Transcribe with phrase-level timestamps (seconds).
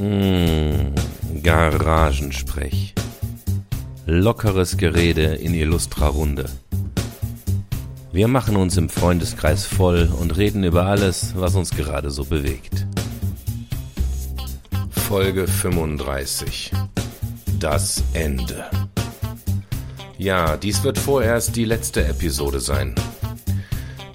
[0.00, 0.94] Mmh,
[1.42, 2.94] Garagensprech.
[4.06, 6.46] Lockeres Gerede in illustrer Runde.
[8.10, 12.86] Wir machen uns im Freundeskreis voll und reden über alles, was uns gerade so bewegt.
[14.88, 16.72] Folge 35.
[17.58, 18.70] Das Ende.
[20.16, 22.94] Ja, dies wird vorerst die letzte Episode sein.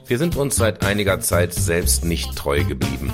[0.08, 3.14] Wir sind uns seit einiger Zeit selbst nicht treu geblieben.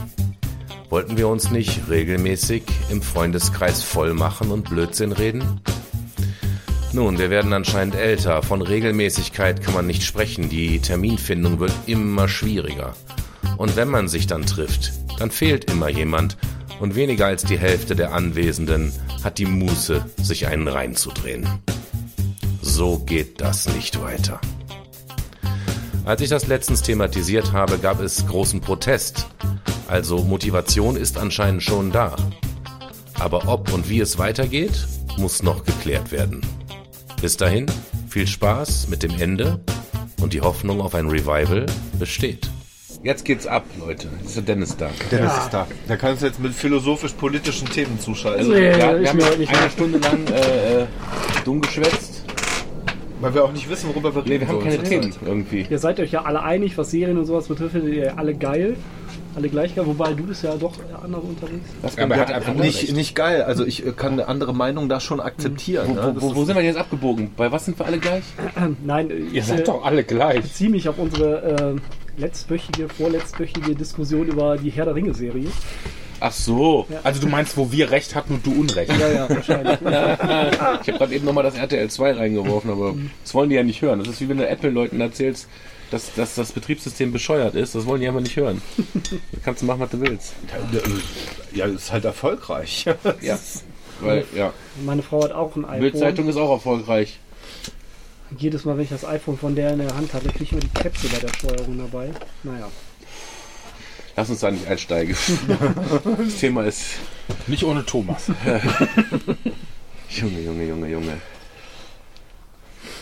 [0.91, 5.61] Wollten wir uns nicht regelmäßig im Freundeskreis voll machen und Blödsinn reden?
[6.91, 8.43] Nun, wir werden anscheinend älter.
[8.43, 10.49] Von Regelmäßigkeit kann man nicht sprechen.
[10.49, 12.93] Die Terminfindung wird immer schwieriger.
[13.57, 16.35] Und wenn man sich dann trifft, dann fehlt immer jemand.
[16.81, 18.91] Und weniger als die Hälfte der Anwesenden
[19.23, 21.47] hat die Muße, sich einen reinzudrehen.
[22.61, 24.41] So geht das nicht weiter.
[26.03, 29.27] Als ich das letztens thematisiert habe, gab es großen Protest.
[29.91, 32.15] Also Motivation ist anscheinend schon da.
[33.19, 36.39] Aber ob und wie es weitergeht, muss noch geklärt werden.
[37.21, 37.65] Bis dahin,
[38.09, 39.59] viel Spaß mit dem Ende
[40.21, 41.65] und die Hoffnung auf ein Revival
[41.99, 42.49] besteht.
[43.03, 44.07] Jetzt geht's ab, Leute.
[44.19, 44.89] Jetzt ist der Dennis da.
[45.11, 45.67] Dennis ist da.
[45.89, 48.39] Da kannst du jetzt mit philosophisch-politischen Themen zuschalten.
[48.49, 49.69] Also, Nee, wir, wir ich haben nicht eine mehr.
[49.71, 50.87] Stunde lang äh, äh,
[51.43, 52.23] dumm geschwätzt.
[53.19, 54.83] Weil wir auch nicht wissen, worüber wir reden Nee, wir haben keine.
[54.83, 55.67] Themen irgendwie.
[55.69, 58.77] Ihr seid euch ja alle einig, was Serien und sowas betrifft, ihr alle geil.
[59.35, 61.69] Alle gleich geil, wobei du bist ja doch anders unterwegs.
[61.81, 63.43] Was Aber er hat einfach Nicht, nicht geil.
[63.43, 65.87] Also ich äh, kann eine andere Meinung da schon akzeptieren.
[65.89, 66.15] wo, ne?
[66.15, 67.31] wo, Das wo, sind wir jetzt abgebogen?
[67.37, 68.23] Bei was sind wir alle gleich?
[68.85, 70.41] Nein, Ihr ich seid äh, doch alle gleich.
[70.41, 75.47] beziehe mich auf unsere äh, letztwöchige, vorletztwöchige Diskussion über die Herr der Ringe-Serie.
[76.23, 76.85] Ach so.
[77.03, 78.91] Also du meinst, wo wir recht hatten und du Unrecht.
[78.99, 79.79] Ja, ja, wahrscheinlich.
[79.81, 83.81] Ich habe gerade eben nochmal das RTL 2 reingeworfen, aber das wollen die ja nicht
[83.81, 83.99] hören.
[83.99, 85.47] Das ist wie wenn du Apple-Leuten erzählst,
[85.91, 87.75] dass, dass das Betriebssystem bescheuert ist.
[87.75, 88.61] Das wollen die einfach nicht hören.
[89.31, 90.33] Du kannst machen, was du willst.
[91.53, 92.85] Ja, ist halt erfolgreich.
[93.21, 93.37] Ja.
[93.99, 94.53] Weil, ja.
[94.85, 95.79] Meine Frau hat auch ein iPhone.
[95.81, 97.19] Bildzeitung ist auch erfolgreich.
[98.37, 100.61] Jedes Mal, wenn ich das iPhone von der in der Hand hatte, kriege ich immer
[100.61, 102.11] die Krebse bei der Steuerung dabei.
[102.43, 102.69] Naja.
[104.15, 105.15] Lass uns da nicht einsteigen.
[106.17, 106.83] Das Thema ist.
[107.47, 108.27] Nicht ohne Thomas.
[110.09, 111.17] Junge, Junge, Junge, Junge.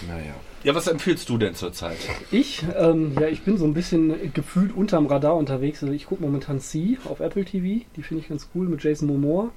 [0.08, 0.34] Naja.
[0.64, 1.98] Ja, was empfiehlst du denn zurzeit?
[2.32, 5.82] Ich, ähm, ja, ich bin so ein bisschen gefühlt unterm Radar unterwegs.
[5.82, 7.86] Also ich gucke momentan C auf Apple TV.
[7.96, 9.52] Die finde ich ganz cool mit Jason Momoa.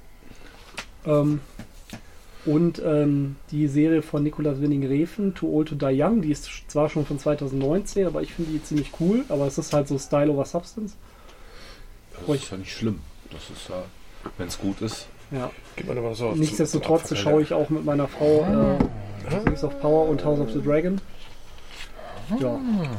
[1.05, 1.41] Ähm,
[2.45, 6.49] und ähm, die Serie von Nicolas Winning Refen, Too Old to Die Young, die ist
[6.67, 9.25] zwar schon von 2019, aber ich finde die ziemlich cool.
[9.27, 10.95] Aber es ist halt so Style over Substance.
[12.13, 13.01] Das ist ja nicht schlimm.
[13.29, 13.83] Das ist ja,
[14.37, 15.07] wenn es gut ist.
[15.33, 15.49] Ja.
[15.75, 16.35] Gib mal was auf.
[16.35, 20.61] Nichtsdestotrotz schaue ich auch mit meiner Frau äh, Rings of Power und House of the
[20.61, 20.99] Dragon.
[22.39, 22.57] Ja,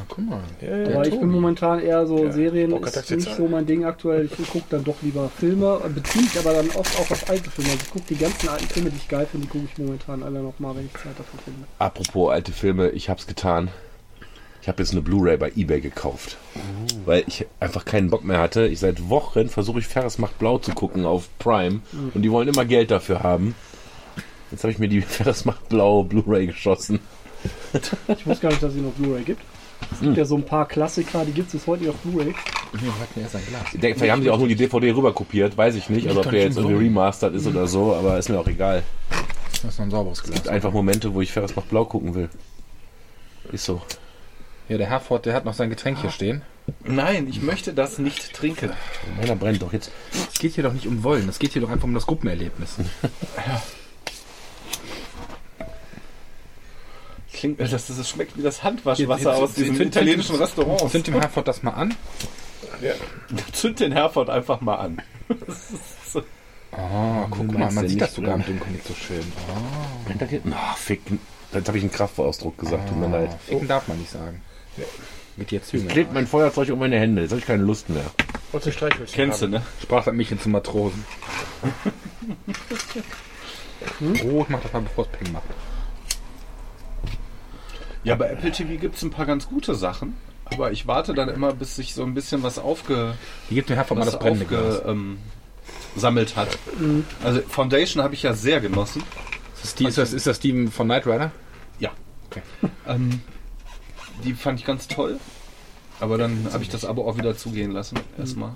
[0.09, 0.41] Guck mal.
[0.61, 4.27] aber ich bin momentan eher so, Ja, Serien Bock ist nicht so mein Ding aktuell.
[4.39, 7.71] Ich gucke dann doch lieber Filme, beziehe mich aber dann oft auch auf alte Filme.
[7.71, 10.23] Also ich gucke die ganzen alten Filme, die ich geil finde, die gucke ich momentan
[10.23, 11.61] alle nochmal, wenn ich Zeit dafür finde.
[11.79, 13.71] Apropos alte Filme, ich hab's getan.
[14.65, 16.39] Ich habe jetzt eine Blu-ray bei eBay gekauft.
[17.05, 18.67] Weil ich einfach keinen Bock mehr hatte.
[18.67, 21.81] Ich seit Wochen versuche ich Ferris macht blau zu gucken auf Prime.
[22.15, 23.55] Und die wollen immer Geld dafür haben.
[24.51, 27.01] Jetzt habe ich mir die Ferris macht blau Blu-ray geschossen.
[28.09, 29.43] Ich wusste gar nicht, dass es noch Blu-ray gibt.
[29.93, 32.35] Es gibt ja so ein paar Klassiker, die gibt es bis heute nicht auf Blu-ray.
[32.73, 33.75] Wir hatten erst ein Glas.
[33.75, 36.09] Ich denke, vielleicht haben sie auch nur die DVD rüber kopiert, weiß ich nicht.
[36.09, 38.83] Also ob der jetzt irgendwie remastered ist oder so, aber ist mir auch egal.
[39.61, 40.49] Das ist noch ein sauberes Glas.
[40.49, 42.31] Einfach Momente, wo ich Ferris macht blau gucken will.
[43.53, 43.83] Ist so.
[44.69, 46.43] Ja, der Herford, der hat noch sein Getränk hier stehen.
[46.83, 48.71] Nein, ich möchte das nicht trinken.
[49.21, 49.91] Meiner brennt doch jetzt.
[50.33, 52.77] Es geht hier doch nicht um Wollen, es geht hier doch einfach um das Gruppenerlebnis.
[57.33, 60.91] Klingt, das, das, das schmeckt wie das Handwaschwasser Jetzt- aus diesem jetzt- italienischen Restaurant.
[60.91, 61.95] Zünd dem Herford das mal an.
[63.53, 65.03] Zünd den Herford einfach mal an.
[66.77, 68.45] Oh, guck mal, meinst man du sieht nicht das sogar im?
[68.45, 69.21] Dunkeln nicht so schön.
[69.49, 70.45] Oh, Brennt das jetzt?
[70.47, 71.01] Na, fick.
[71.53, 73.31] Jetzt habe ich einen Kraftausdruck gesagt, tut mir leid.
[73.47, 74.41] Ficken darf man nicht sagen.
[75.37, 75.93] Wird jetzt Ich jünger.
[75.93, 78.05] klebt mein Feuerzeug um meine Hände, jetzt habe ich keine Lust mehr.
[78.53, 79.63] Du Streichhölzchen Kennst du, ne?
[79.83, 81.05] Sprach das Mädchen zum Matrosen.
[84.25, 85.45] Oh, ich mach das mal, bevor es Ping macht.
[88.05, 90.17] Ja, bei Apple TV gibt es ein paar ganz gute Sachen.
[90.45, 93.15] Aber ich warte dann immer, bis sich so ein bisschen was aufge...
[93.49, 95.19] Hier gibt dem Herford mal das aufge ähm,
[95.97, 96.59] sammelt hat.
[97.23, 99.03] Also Foundation habe ich ja sehr genossen.
[99.55, 101.33] Ist das, die, ist, das, ist das die von Knight Rider?
[101.79, 101.91] Ja.
[102.31, 102.43] Okay.
[102.87, 103.23] Ähm,
[104.23, 105.19] die fand ich ganz toll.
[106.01, 107.99] Aber dann habe ich das Abo auch wieder zugehen lassen.
[108.19, 108.55] Erstmal.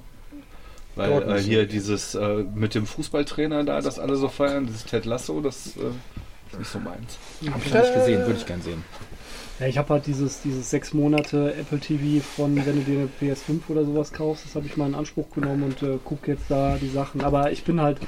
[0.97, 5.05] Weil äh, hier dieses äh, mit dem Fußballtrainer da, das alle so feiern, dieses Ted
[5.05, 7.19] Lasso, das äh, ist nicht so meins.
[7.51, 8.83] Hab ich noch nicht gesehen, würde ich gern sehen.
[9.61, 13.09] Ja, ich habe halt dieses, dieses sechs Monate Apple TV von, wenn du dir eine
[13.35, 16.45] PS5 oder sowas kaufst, das habe ich mal in Anspruch genommen und äh, gucke jetzt
[16.49, 17.23] da die Sachen.
[17.23, 17.99] Aber ich bin halt,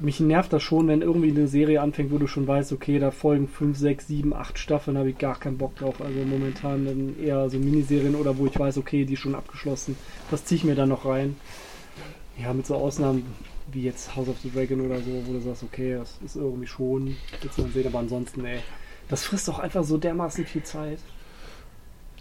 [0.00, 3.10] mich nervt das schon, wenn irgendwie eine Serie anfängt, wo du schon weißt, okay, da
[3.10, 6.00] folgen 5, 6, 7, 8 Staffeln, habe ich gar keinen Bock drauf.
[6.00, 9.96] Also momentan dann eher so Miniserien oder wo ich weiß, okay, die ist schon abgeschlossen.
[10.30, 11.36] Das ziehe ich mir dann noch rein.
[12.40, 13.26] Ja, mit so Ausnahmen
[13.72, 16.66] wie jetzt House of the Dragon oder so, wo du sagst, okay, das ist irgendwie
[16.66, 18.60] schon, jetzt mal sehen, aber ansonsten, ey,
[19.08, 20.98] das frisst doch einfach so dermaßen viel Zeit.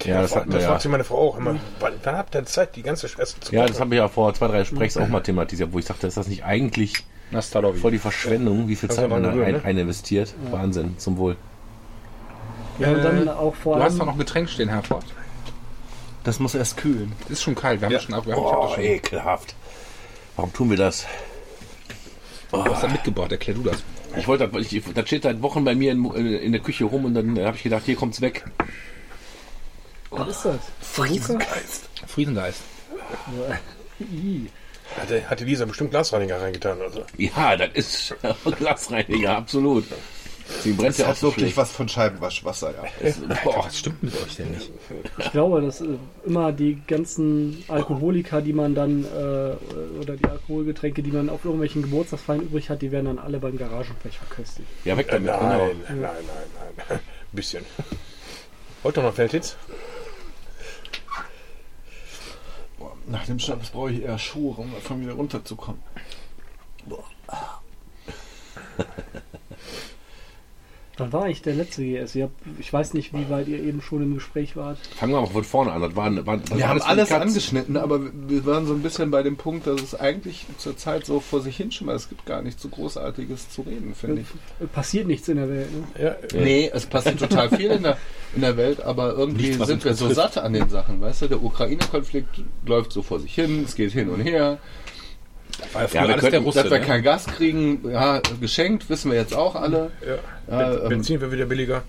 [0.04, 0.70] Ja, das wir das ja.
[0.70, 1.56] fragt sich meine Frau auch immer.
[1.80, 3.74] Wann, wann habt ihr Zeit, die ganze Scheiße zu Ja, gucken?
[3.74, 6.18] das habe ich ja vor zwei, drei Sprechs auch mal thematisiert, wo ich dachte, ist
[6.18, 7.04] das nicht eigentlich.
[7.74, 9.62] Voll die Verschwendung, wie viel Zeit man da ein, ne?
[9.64, 10.34] ein investiert?
[10.52, 11.36] Wahnsinn, zum Wohl.
[12.80, 15.06] Ja, und dann Äh, auch vor Du hast doch noch ein Getränk stehen, Herford.
[16.24, 17.14] Das muss erst kühlen.
[17.30, 17.82] Ist schon kalt.
[17.82, 17.98] Wir haben Ja.
[18.00, 18.26] das schon ab.
[18.28, 18.84] Oh, schon.
[18.84, 19.56] ekelhaft.
[20.36, 21.06] Warum tun wir das?
[22.52, 23.32] Du hast das mitgebracht.
[23.32, 23.84] Erklär du das.
[24.18, 27.06] Ich wollte, ich, ich, das steht seit Wochen bei mir in, in der Küche rum
[27.06, 28.46] und dann habe ich gedacht, hier kommt's weg.
[30.12, 30.56] Was ist das?
[30.82, 31.90] Friesengeist.
[32.08, 32.62] Friesengeist.
[34.98, 36.82] Hatte, hatte Lisa bestimmt Glasreiniger reingetan.
[36.82, 37.04] Also.
[37.18, 38.16] Ja, das ist
[38.58, 39.86] Glasreiniger, absolut.
[40.62, 41.58] Sie brennt Das ja auch hat wirklich schlecht.
[41.58, 43.10] was von Scheibenwaschwasser, ja.
[43.44, 44.72] Boah, was stimmt mit euch denn nicht?
[45.18, 45.88] Ich glaube, dass äh,
[46.26, 51.82] immer die ganzen Alkoholiker, die man dann, äh, oder die Alkoholgetränke, die man auf irgendwelchen
[51.82, 54.68] Geburtstagsfeiern übrig hat, die werden dann alle beim Garagenblech verköstigt.
[54.86, 55.58] Ja, weg Äh, damit, nein, genau.
[55.58, 56.16] nein, nein,
[56.78, 57.00] nein, Ein
[57.34, 57.66] bisschen.
[58.84, 59.58] Heute noch mal Feldhitz?
[62.80, 65.82] Boah, Nach dem Schnaps brauche ich eher Schuhe, um davon wieder runterzukommen.
[70.98, 72.16] Wann war ich der letzte GS?
[72.16, 74.80] Ich, hab, ich weiß nicht, wie weit ihr eben schon im Gespräch wart.
[74.96, 75.82] Fangen wir mal von vorne an.
[75.82, 79.22] Das waren, waren, das Wir haben alles angeschnitten, aber wir waren so ein bisschen bei
[79.22, 81.98] dem Punkt, dass es eigentlich zurzeit so vor sich hin schimmert.
[81.98, 84.72] Es gibt gar nicht so Großartiges zu reden, finde ich.
[84.72, 85.68] Passiert nichts in der Welt.
[85.72, 86.04] Ne?
[86.04, 87.98] Ja, Nee, es passiert total viel in der,
[88.36, 91.28] in der Welt, aber irgendwie Nichts, sind wir so satt an den Sachen, weißt du?
[91.28, 94.58] Der Ukraine-Konflikt läuft so vor sich hin, es geht hin und her.
[95.74, 96.62] War ja wir alles der könnten- Russe.
[96.64, 96.86] Dass wir ne?
[96.86, 99.92] kein Gas kriegen, ja, geschenkt, wissen wir jetzt auch alle.
[100.06, 100.16] ja.
[100.60, 101.84] Ja, ähm, Benzin wird wieder billiger.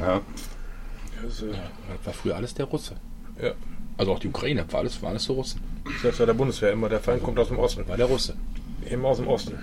[0.00, 0.20] Ja.
[1.22, 2.94] Das, äh, Das war früher alles der Russe.
[3.42, 3.52] ja.
[3.96, 5.60] Also auch die Ukraine, war alles, war alles so Russen.
[6.04, 6.88] Das ist ja der Bundeswehr immer.
[6.88, 7.88] Der Feind kommt aus dem Osten.
[7.88, 8.34] War der Russe.
[8.88, 9.58] Immer aus dem Osten.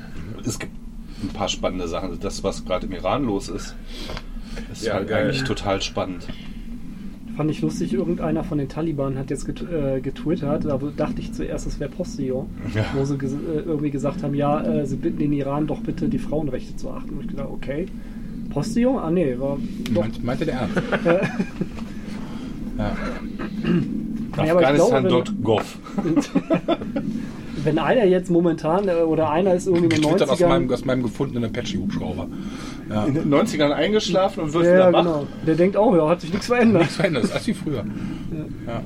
[0.46, 0.74] Es gibt
[1.24, 2.20] ein paar spannende Sachen.
[2.20, 3.76] Das, was gerade im Iran los ist,
[4.74, 6.28] ist Ja, halt eigentlich total spannend.
[7.36, 11.34] Fand ich lustig, irgendeiner von den Taliban hat jetzt get, äh, getwittert, da dachte ich
[11.34, 12.86] zuerst, es wäre Postillon, Ja.
[12.96, 16.08] wo sie ges äh, irgendwie gesagt haben, ja, äh, sie bitten den Iran doch bitte
[16.08, 17.10] die Frauenrechte zu achten.
[17.16, 17.88] Und ich gedacht, okay.
[18.52, 18.98] Postillon?
[19.00, 19.58] Ah nee, war
[19.94, 20.02] doch.
[20.02, 20.82] Meint, meinte der Ernst.
[22.78, 22.96] ja.
[24.38, 25.78] Afghanistan.gov.
[27.64, 30.74] Wenn einer jetzt momentan äh, oder einer ist irgendwie in den Getwittert aus meinem, 90ern.
[30.74, 32.28] aus meinem gefundenen Apache-Hubschrauber.
[32.90, 33.06] Ja.
[33.06, 35.04] In den 90ern eingeschlafen und wird Ja, wieder wach.
[35.04, 35.28] genau.
[35.48, 36.84] Der denkt auch, ja, hat sich nichts verändert.
[36.84, 37.84] Nichts verändert, das ist wie früher.
[38.68, 38.82] Ja.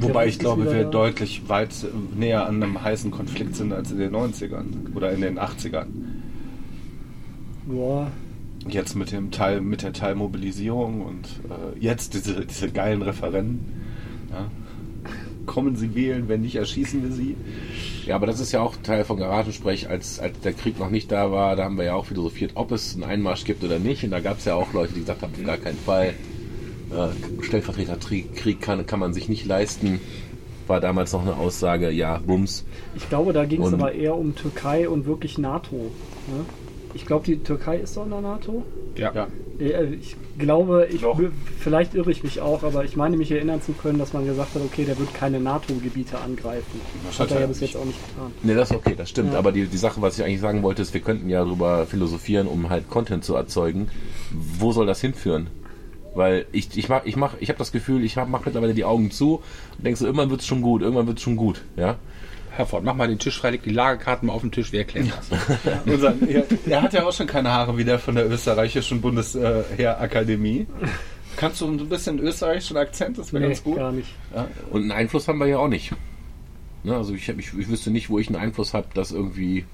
[0.00, 3.98] Wobei ich glaube, wir deutlich weit äh, näher an einem heißen Konflikt sind als in
[3.98, 5.86] den 90ern oder in den 80ern.
[7.72, 8.08] Ja,
[8.68, 13.66] Jetzt mit dem Teil, mit der Teilmobilisierung und äh, jetzt diese, diese geilen Referenten.
[14.30, 14.46] Ja.
[15.46, 17.36] Kommen Sie wählen, wenn nicht, erschießen wir Sie.
[18.06, 21.10] Ja, aber das ist ja auch Teil von Garagensprech, als, als der Krieg noch nicht
[21.10, 24.04] da war, da haben wir ja auch philosophiert, ob es einen Einmarsch gibt oder nicht.
[24.04, 26.14] Und da gab es ja auch Leute, die gesagt haben, auf gar keinen Fall.
[26.90, 30.00] Äh, Stellvertreterkrieg Krieg kann, kann man sich nicht leisten.
[30.66, 32.64] War damals noch eine Aussage, ja, Bums.
[32.94, 35.76] ich glaube, da ging es aber eher um Türkei und wirklich NATO.
[35.76, 36.44] Ne?
[36.94, 38.64] Ich glaube, die Türkei ist doch in der NATO.
[38.96, 39.12] Ja.
[39.14, 39.28] Ja.
[39.58, 41.20] Äh, Ich glaube, ich, Doch.
[41.60, 44.54] vielleicht irre ich mich auch, aber ich meine mich erinnern zu können, dass man gesagt
[44.54, 46.80] hat, okay, der wird keine NATO-Gebiete angreifen.
[47.06, 48.32] Das hat er ja bis jetzt auch nicht getan.
[48.42, 49.32] Ne, das ist okay, das stimmt.
[49.32, 49.38] Ja.
[49.38, 52.46] Aber die, die Sache, was ich eigentlich sagen wollte, ist, wir könnten ja darüber philosophieren,
[52.46, 53.88] um halt Content zu erzeugen.
[54.30, 55.48] Wo soll das hinführen?
[56.14, 59.10] Weil ich, ich mach, ich mach, ich habe das Gefühl, ich mache mittlerweile die Augen
[59.10, 59.36] zu
[59.76, 61.96] und denke so, irgendwann wird's schon gut, irgendwann wird's schon gut, ja.
[62.56, 65.10] Herford, mach mal den Tisch frei, leg die Lagerkarten mal auf den Tisch, wir erklären
[65.16, 65.40] das.
[65.86, 70.66] Unser, er, er hat ja auch schon keine Haare wie der von der österreichischen Bundesheerakademie.
[71.36, 73.18] Kannst du ein bisschen österreichischen Akzent?
[73.18, 73.76] Das wäre Nee, ganz gut.
[73.76, 74.08] gar nicht.
[74.34, 74.48] Ja.
[74.70, 75.92] Und einen Einfluss haben wir ja auch nicht.
[76.84, 79.64] Ne, also ich, ich, ich wüsste nicht, wo ich einen Einfluss habe, das irgendwie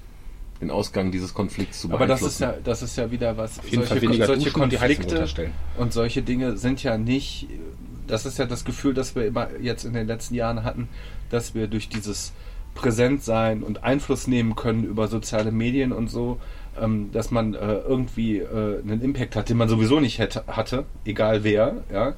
[0.61, 2.33] den Ausgang dieses Konflikts zu Aber das beeinflussen.
[2.33, 3.59] ist ja, das ist ja wieder was.
[3.59, 7.47] Auf jeden Fall weniger solche und Heizung Konflikte und solche Dinge sind ja nicht.
[8.07, 10.87] Das ist ja das Gefühl, das wir immer jetzt in den letzten Jahren hatten,
[11.29, 12.33] dass wir durch dieses
[12.75, 16.39] Präsentsein und Einfluss nehmen können über soziale Medien und so,
[16.79, 20.85] ähm, dass man äh, irgendwie äh, einen Impact hat, den man sowieso nicht hätte, hatte,
[21.05, 22.13] egal wer, ja.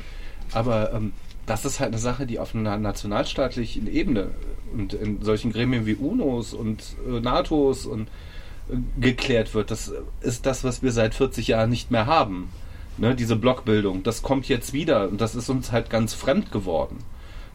[0.53, 1.13] Aber ähm,
[1.45, 4.27] das ist halt eine Sache, die auf einer nationalstaatlichen Ebene
[4.73, 8.07] und in solchen Gremien wie UNOs und äh, NATOs und
[8.69, 9.71] äh, geklärt wird.
[9.71, 9.91] Das
[10.21, 12.51] ist das, was wir seit 40 Jahren nicht mehr haben.
[12.97, 16.97] Ne, diese Blockbildung, das kommt jetzt wieder und das ist uns halt ganz fremd geworden.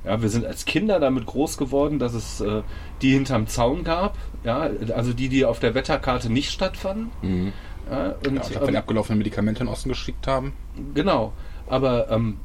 [0.07, 2.63] Ja, wir sind als Kinder damit groß geworden, dass es äh,
[3.03, 7.11] die hinterm Zaun gab, ja, also die, die auf der Wetterkarte nicht stattfanden.
[7.23, 7.53] Mhm.
[7.91, 10.53] Ja, und, Ja, ich glaube, wenn die ähm, abgelaufene Medikamente in den Osten geschickt haben.
[10.95, 11.33] Genau,
[11.69, 12.37] aber ähm,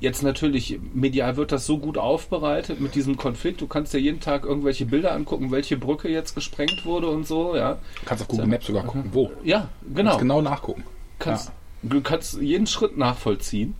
[0.00, 3.60] jetzt natürlich, medial wird das so gut aufbereitet mit diesem Konflikt.
[3.60, 7.54] Du kannst dir jeden Tag irgendwelche Bilder angucken, welche Brücke jetzt gesprengt wurde und so,
[7.54, 7.74] ja.
[7.74, 9.26] Du kannst auf Google Maps sogar gucken, wo.
[9.28, 10.10] Du Ja, genau.
[10.10, 10.84] kannst genau nachgucken.
[11.18, 13.74] kannst, Du kannst jeden Schritt nachvollziehen.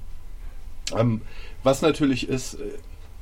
[0.96, 1.20] Ähm,
[1.62, 2.72] was natürlich ist, äh,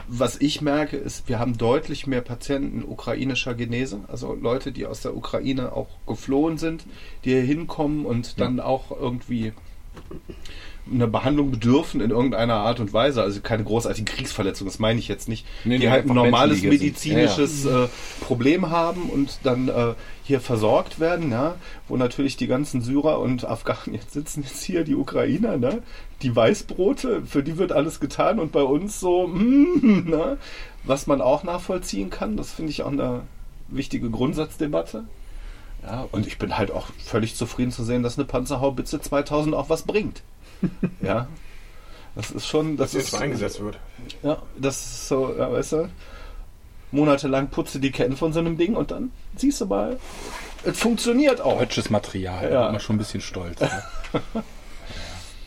[0.09, 5.02] was ich merke, ist, wir haben deutlich mehr Patienten ukrainischer Genese, also Leute, die aus
[5.02, 6.85] der Ukraine auch geflohen sind,
[7.25, 9.52] die hier hinkommen und dann auch irgendwie
[10.90, 13.23] eine Behandlung bedürfen in irgendeiner Art und Weise.
[13.23, 15.47] Also keine großartigen Kriegsverletzungen, das meine ich jetzt nicht.
[15.64, 17.14] Nee, die nee, halt ein normales Menschen, die hier sind.
[17.14, 17.88] medizinisches äh,
[18.25, 19.94] Problem haben und dann äh,
[20.25, 21.56] hier versorgt werden, ja,
[21.87, 25.82] wo natürlich die ganzen Syrer und Afghanen jetzt sitzen jetzt hier, die Ukrainer, ne?
[26.23, 30.37] Die Weißbrote, für die wird alles getan und bei uns so, mm, ne?
[30.85, 33.23] was man auch nachvollziehen kann, das finde ich auch eine
[33.69, 35.05] wichtige Grundsatzdebatte.
[35.83, 39.71] Ja, und ich bin halt auch völlig zufrieden zu sehen, dass eine Panzerhaubitze 2000 auch
[39.71, 40.23] was bringt.
[41.00, 41.27] ja.
[42.15, 43.79] Das ist schon, das dass ist eingesetzt wird.
[44.23, 45.89] ja, das ist so, ja, weißt du,
[46.91, 49.99] monatelang putze die Ketten von so einem Ding und dann siehst du mal,
[50.65, 51.59] es funktioniert auch.
[51.61, 52.62] Deutsches Material, da Ja.
[52.65, 53.61] bin man schon ein bisschen stolz.
[53.61, 53.71] Ne?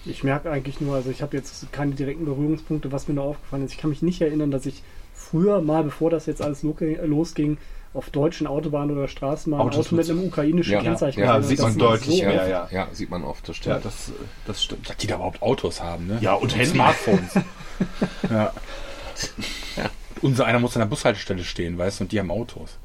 [0.05, 3.63] Ich merke eigentlich nur, also ich habe jetzt keine direkten Berührungspunkte, was mir nur aufgefallen
[3.65, 3.71] ist.
[3.73, 4.83] Ich kann mich nicht erinnern, dass ich
[5.13, 7.57] früher mal, bevor das jetzt alles lo- losging,
[7.93, 11.37] auf deutschen Autobahnen oder Straßen mal ein Autos Auto mit einem ukrainischen Ja, Kennzeichen ja,
[11.37, 12.49] gesehen sieht man Das deutlich so oft.
[12.49, 12.67] ja.
[12.71, 13.85] Ja, sieht man oft, das Ja, stimmt.
[13.85, 14.11] das,
[14.47, 14.89] das stimmt.
[14.89, 16.17] Dass die da überhaupt Autos haben, ne?
[16.19, 16.65] Ja, und Handy.
[16.71, 17.35] Smartphones.
[18.29, 18.51] ja.
[20.21, 22.77] Unser einer muss an der Bushaltestelle stehen, weißt du, und die haben Autos.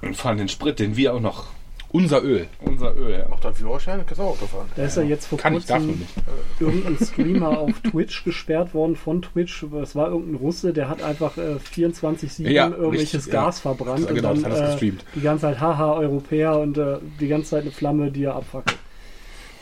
[0.00, 1.48] Und fahren den Sprit, den wir auch noch,
[1.94, 2.48] Unser Öl.
[2.60, 3.32] unser Öl, ja.
[3.32, 4.66] Auch der Führerschein, kannst du auch Auto fahren.
[4.74, 6.12] Da ist ja jetzt vor Kann ich dafür kurzem nicht.
[6.60, 9.62] irgendein Streamer auf Twitch gesperrt worden von Twitch.
[9.80, 13.44] Es war irgendein Russe, der hat einfach äh, 24-7 Ja, irgendwelches richtig, ja.
[13.44, 15.04] Gas verbrannt Genau, und das hat dann er äh, gestreamt.
[15.14, 18.76] die ganze Zeit haha Europäer und äh, die ganze Zeit eine Flamme, die er abfackelt.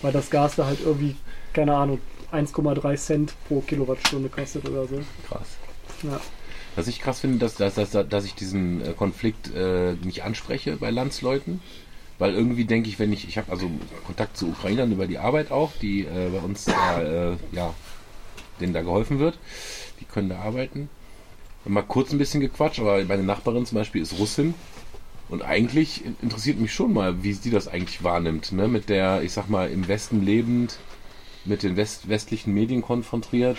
[0.00, 1.16] Weil das Gas da halt irgendwie,
[1.52, 2.00] keine Ahnung,
[2.32, 4.98] 1,3 Cent pro Kilowattstunde kostet oder so.
[5.28, 5.58] Krass.
[6.02, 6.18] Ja.
[6.76, 10.76] Was ich krass finde, dass, dass, dass, dass ich diesen äh, Konflikt äh, nicht anspreche
[10.78, 11.60] bei Landsleuten.
[12.18, 13.70] Weil irgendwie denke ich, wenn ich, ich habe also
[14.06, 17.74] Kontakt zu Ukrainern über die Arbeit auch, die äh, bei uns da, äh, ja,
[18.60, 19.38] denen da geholfen wird.
[20.00, 20.88] Die können da arbeiten.
[21.64, 24.54] Mal kurz ein bisschen gequatscht, aber meine Nachbarin zum Beispiel ist Russin.
[25.28, 28.52] Und eigentlich interessiert mich schon mal, wie sie das eigentlich wahrnimmt.
[28.52, 28.68] Ne?
[28.68, 30.78] Mit der, ich sag mal, im Westen lebend,
[31.44, 33.58] mit den West westlichen Medien konfrontiert.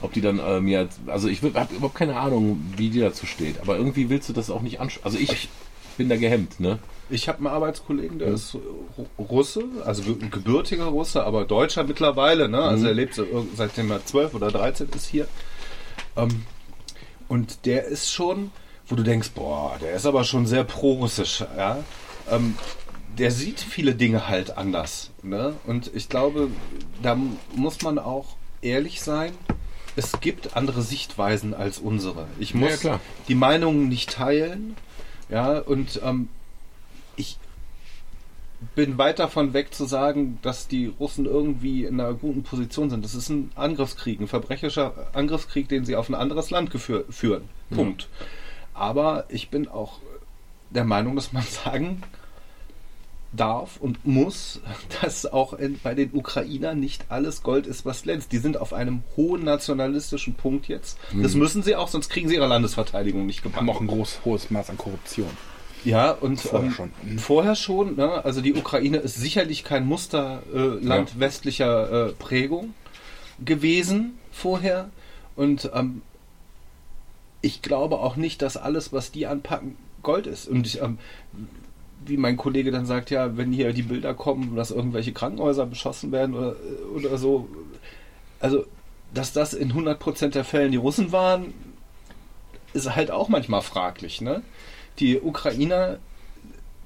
[0.00, 3.60] Ob die dann äh, mir, also ich habe überhaupt keine Ahnung, wie die dazu steht.
[3.60, 5.04] Aber irgendwie willst du das auch nicht anschauen.
[5.04, 5.48] Also ich
[5.96, 6.78] bin da gehemmt, ne?
[7.10, 12.48] Ich habe einen Arbeitskollegen, der ist Ru- Russe, also ge- gebürtiger Russe, aber Deutscher mittlerweile,
[12.48, 12.60] ne?
[12.62, 12.88] Also Mhm.
[12.88, 13.20] er lebt
[13.54, 15.28] seitdem er 12 oder 13 ist hier.
[16.16, 16.44] Ähm,
[17.28, 18.50] und der ist schon,
[18.88, 21.78] wo du denkst, boah, der ist aber schon sehr pro-russisch, ja.
[22.30, 22.56] Ähm,
[23.18, 25.10] der sieht viele Dinge halt anders.
[25.22, 25.54] Ne?
[25.66, 26.48] Und ich glaube,
[27.02, 27.16] da
[27.54, 29.32] muss man auch ehrlich sein.
[29.94, 32.26] Es gibt andere Sichtweisen als unsere.
[32.40, 34.74] Ich muss ja, die Meinungen nicht teilen.
[35.30, 36.28] Ja, und ähm,
[37.16, 37.38] ich
[38.74, 43.04] bin weit davon weg zu sagen, dass die Russen irgendwie in einer guten Position sind.
[43.04, 47.48] Das ist ein Angriffskrieg, ein verbrecherischer Angriffskrieg, den sie auf ein anderes Land führen.
[47.70, 48.08] Punkt.
[48.72, 49.98] Aber ich bin auch
[50.70, 52.02] der Meinung, dass man sagen
[53.32, 54.60] darf und muss,
[55.02, 58.32] dass auch in, bei den Ukrainern nicht alles Gold ist, was glänzt.
[58.32, 60.98] Die sind auf einem hohen nationalistischen Punkt jetzt.
[61.20, 63.84] Das müssen sie auch, sonst kriegen sie ihre Landesverteidigung nicht Haben auch gebacken.
[63.84, 65.30] ein groß, hohes Maß an Korruption.
[65.84, 66.92] Ja, und Vorher ähm, schon.
[67.02, 67.18] Mhm.
[67.18, 67.96] Vorher schon.
[67.96, 68.24] Ne?
[68.24, 72.74] Also die Ukraine ist sicherlich kein Musterland äh, Land westlicher äh, Prägung
[73.44, 74.90] gewesen vorher.
[75.36, 76.02] Und ähm,
[77.40, 80.48] ich glaube auch nicht, dass alles, was die anpacken, Gold ist.
[80.48, 80.98] Und ich, ähm,
[82.06, 86.12] wie mein Kollege dann sagt, ja, wenn hier die Bilder kommen, dass irgendwelche Krankenhäuser beschossen
[86.12, 86.56] werden oder,
[86.94, 87.48] oder so.
[88.40, 88.66] Also,
[89.12, 91.54] dass das in 100% der Fällen die Russen waren,
[92.72, 94.20] ist halt auch manchmal fraglich.
[94.20, 94.42] Ne?
[95.00, 95.98] Die Ukrainer,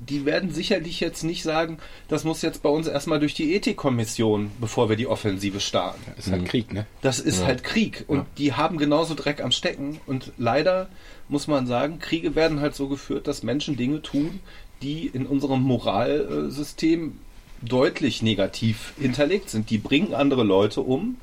[0.01, 4.51] die werden sicherlich jetzt nicht sagen, das muss jetzt bei uns erstmal durch die Ethikkommission,
[4.61, 6.01] bevor wir die Offensive starten.
[6.17, 6.47] Ist halt Mhm.
[6.47, 6.87] Krieg, ne?
[7.03, 7.47] Das ist Ja.
[7.47, 8.27] halt Krieg und Ja.
[8.39, 10.89] die haben genauso Dreck am Stecken und leider
[11.29, 14.41] muss man sagen, Kriege werden halt so geführt, dass Menschen Dinge tun,
[14.83, 17.19] die in unserem Moralsystem
[17.61, 19.71] deutlich negativ hinterlegt sind.
[19.71, 21.17] Die bringen andere Leute um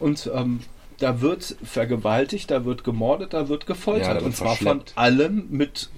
[0.00, 0.60] und ähm,
[0.98, 4.82] da wird vergewaltigt, da wird gemordet, da wird gefoltert Ja, da wird und zwar von
[4.96, 5.90] allem mit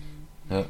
[0.50, 0.64] Ja.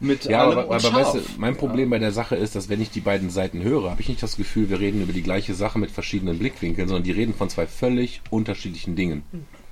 [0.00, 2.68] mit Ja, allem aber, und aber weißt du, mein Problem bei der Sache ist, dass
[2.68, 5.22] wenn ich die beiden Seiten höre, habe ich nicht das Gefühl, wir reden über die
[5.22, 9.22] gleiche Sache mit verschiedenen Blickwinkeln, sondern die reden von zwei völlig unterschiedlichen Dingen.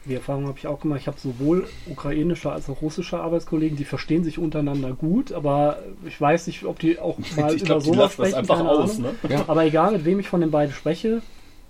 [0.06, 1.00] Die Erfahrung habe ich auch gemacht.
[1.00, 6.20] Ich habe sowohl ukrainische als auch russische Arbeitskollegen, die verstehen sich untereinander gut, aber ich
[6.20, 8.34] weiß nicht, ob die auch mal Ich über glaub, die sowas lassen das sprechen.
[8.34, 9.14] einfach keine aus, ne?
[9.28, 9.44] Ja.
[9.46, 11.22] Aber egal, mit wem ich von den beiden spreche,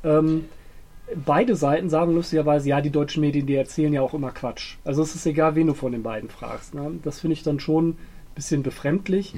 [0.03, 0.47] ähm,
[1.25, 4.77] beide Seiten sagen lustigerweise, ja, die deutschen Medien, die erzählen ja auch immer Quatsch.
[4.85, 6.75] Also es ist egal, wen du von den beiden fragst.
[6.75, 6.93] Ne?
[7.03, 7.99] Das finde ich dann schon ein
[8.35, 9.35] bisschen befremdlich.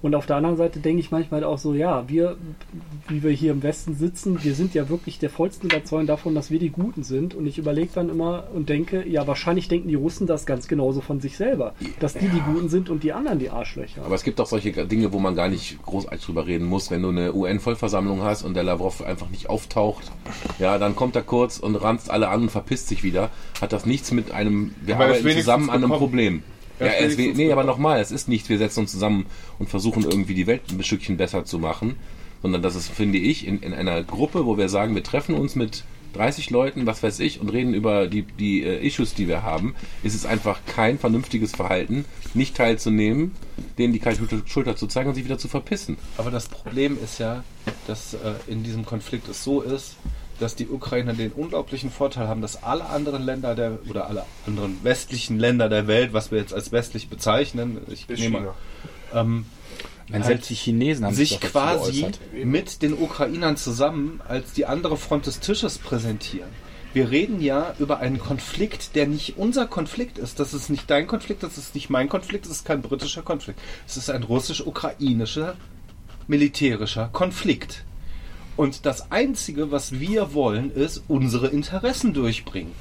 [0.00, 2.36] Und auf der anderen Seite denke ich manchmal auch so, ja, wir,
[3.08, 6.50] wie wir hier im Westen sitzen, wir sind ja wirklich der vollsten Überzeugung davon, dass
[6.50, 7.34] wir die Guten sind.
[7.34, 11.00] Und ich überlege dann immer und denke, ja, wahrscheinlich denken die Russen das ganz genauso
[11.00, 14.04] von sich selber, dass die die Guten sind und die anderen die Arschlöcher.
[14.04, 16.90] Aber es gibt auch solche Dinge, wo man gar nicht großartig drüber reden muss.
[16.90, 20.10] Wenn du eine UN-Vollversammlung hast und der Lavrov einfach nicht auftaucht,
[20.58, 23.30] ja, dann kommt er kurz und ranzt alle an und verpisst sich wieder.
[23.60, 25.98] Hat das nichts mit einem, wir Aber er arbeiten zusammen an einem gekommen.
[25.98, 26.42] Problem.
[26.80, 29.26] Ja, es, wenigstens nee, aber nochmal, es ist nichts, wir setzen uns zusammen
[29.58, 31.96] und versuchen irgendwie die Welt ein Stückchen besser zu machen,
[32.42, 35.56] sondern das ist, finde ich, in, in einer Gruppe, wo wir sagen, wir treffen uns
[35.56, 39.42] mit 30 Leuten, was weiß ich, und reden über die, die äh, Issues, die wir
[39.42, 42.04] haben, ist es einfach kein vernünftiges Verhalten,
[42.34, 43.34] nicht teilzunehmen,
[43.78, 45.96] denen die kalte Schulter zu zeigen und sich wieder zu verpissen.
[46.16, 47.44] Aber das Problem ist ja,
[47.86, 49.96] dass äh, in diesem Konflikt es so ist,
[50.40, 54.78] dass die Ukrainer den unglaublichen Vorteil haben, dass alle anderen Länder der oder alle anderen
[54.82, 58.54] westlichen Länder der Welt, was wir jetzt als westlich bezeichnen, ich Bis nehme China.
[59.14, 59.46] ähm,
[60.08, 62.20] Wenn halt selbst die Chinesen haben sich quasi geäußert.
[62.44, 66.48] mit den Ukrainern zusammen als die andere Front des Tisches präsentieren.
[66.94, 70.40] Wir reden ja über einen Konflikt, der nicht unser Konflikt ist.
[70.40, 73.60] Das ist nicht dein Konflikt, das ist nicht mein Konflikt, das ist kein britischer Konflikt.
[73.86, 75.56] Es ist ein russisch-ukrainischer
[76.28, 77.84] militärischer Konflikt.
[78.58, 82.72] Und das Einzige, was wir wollen, ist unsere Interessen durchbringen.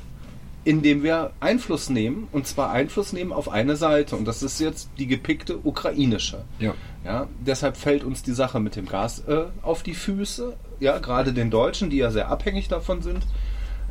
[0.63, 4.15] Indem wir Einfluss nehmen, und zwar Einfluss nehmen auf eine Seite.
[4.15, 6.45] Und das ist jetzt die gepickte ukrainische.
[6.57, 6.73] Ja.
[7.05, 10.57] Ja, deshalb fällt uns die Sache mit dem Gas äh, auf die Füße.
[10.79, 13.27] Ja, gerade den Deutschen, die ja sehr abhängig davon sind.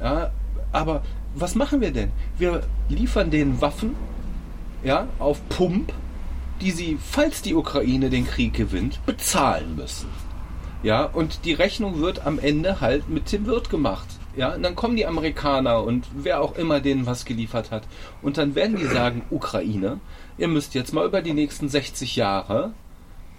[0.00, 0.32] Ja,
[0.72, 1.04] aber
[1.36, 2.10] was machen wir denn?
[2.36, 3.94] Wir liefern denen Waffen,
[4.82, 5.92] ja, auf Pump,
[6.60, 10.25] die sie, falls die Ukraine den Krieg gewinnt, bezahlen müssen.
[10.86, 14.06] Ja, und die Rechnung wird am Ende halt mit dem Wirt gemacht.
[14.36, 17.82] Ja, und dann kommen die Amerikaner und wer auch immer denen was geliefert hat.
[18.22, 19.98] Und dann werden die sagen, Ukraine,
[20.38, 22.72] ihr müsst jetzt mal über die nächsten 60 Jahre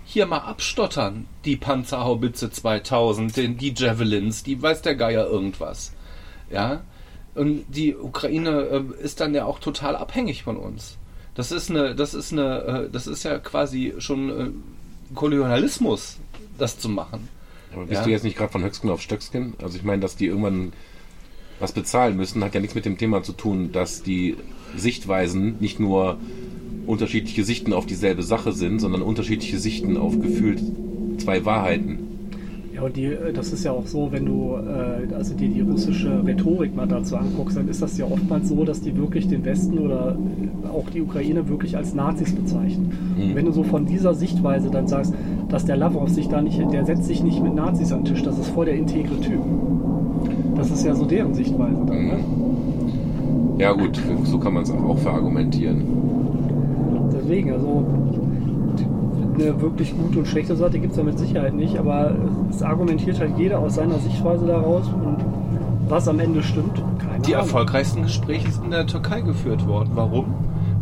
[0.04, 1.26] hier mal abstottern.
[1.46, 5.94] Die Panzerhaubitze 2000, den, die Javelins, die weiß der Geier irgendwas.
[6.52, 6.82] Ja,
[7.34, 8.64] und die Ukraine
[9.00, 10.98] äh, ist dann ja auch total abhängig von uns.
[11.34, 16.18] Das ist eine, das ist eine, äh, das ist ja quasi schon äh, Kolonialismus,
[16.58, 17.37] das zu machen.
[17.86, 18.04] Bist Ja.
[18.04, 19.54] du jetzt nicht gerade von Höchsken auf Stöcksken?
[19.62, 20.74] Also ich meine, dass die irgendwann
[21.60, 24.36] was bezahlen müssen, hat ja nichts mit dem Thema zu tun, dass die
[24.76, 26.18] Sichtweisen nicht nur
[26.86, 30.62] unterschiedliche Sichten auf dieselbe Sache sind, sondern unterschiedliche Sichten auf gefühlt
[31.18, 32.00] zwei Wahrheiten.
[32.78, 35.62] Ja, und die, äh, das ist ja auch so, wenn du äh, also dir die
[35.62, 39.44] russische Rhetorik mal dazu anguckst, dann ist das ja oftmals so, dass die wirklich den
[39.46, 42.94] Westen oder äh, auch die Ukraine wirklich als Nazis bezeichnen.
[43.20, 45.12] Und wenn du so von dieser Sichtweise dann sagst,
[45.50, 48.22] dass der Lavrov sich da nicht, der setzt sich nicht mit Nazis an den Tisch,
[48.22, 49.42] das ist voll der integre Typ.
[50.56, 52.20] Das ist ja so deren Sichtweise dann, ne?
[53.58, 55.82] Ja gut, so kann man es auch verargumentieren.
[57.12, 57.84] Deswegen, also
[59.40, 62.16] eine wirklich gute und schlechte Seite gibt es da mit Sicherheit nicht, aber
[62.50, 65.18] es argumentiert halt jeder aus seiner Sichtweise daraus und
[65.90, 67.48] was am Ende stimmt, keine Die Ahnung.
[67.48, 69.92] erfolgreichsten Gespräche sind in der Türkei geführt worden.
[69.96, 70.34] Warum?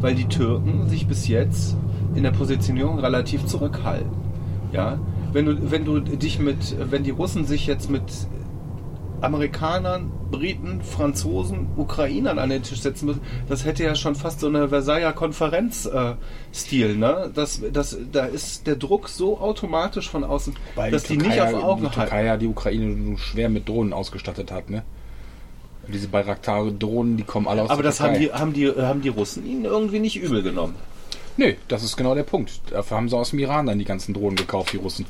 [0.02, 1.76] Weil die Türken sich bis jetzt
[2.16, 4.10] in der Positionierung relativ zurückhalten.
[4.72, 4.98] Ja,
[5.32, 8.02] wenn du, wenn du dich mit, wenn die Russen sich jetzt mit
[9.26, 14.48] Amerikanern, Briten, Franzosen, Ukrainern an den Tisch setzen müssen, das hätte ja schon fast so
[14.48, 17.32] eine Versailler Konferenz-Stil, ne?
[17.34, 21.56] Das, das, da ist der Druck so automatisch von außen, Weil dass die, nicht Türkei
[21.56, 22.00] auf Augen die halten.
[22.02, 24.84] Türkei ja die Ukraine nur schwer mit Drohnen ausgestattet hat, ne?
[25.88, 28.34] Diese Bayraktar-Drohnen, die kommen alle aus Aber der das haben Türkei.
[28.34, 30.76] die, haben, die, haben die Russen ihnen irgendwie nicht übel genommen.
[31.38, 32.62] Nee, das ist genau der Punkt.
[32.72, 35.06] Dafür haben sie aus dem Iran dann die ganzen Drohnen gekauft, die Russen.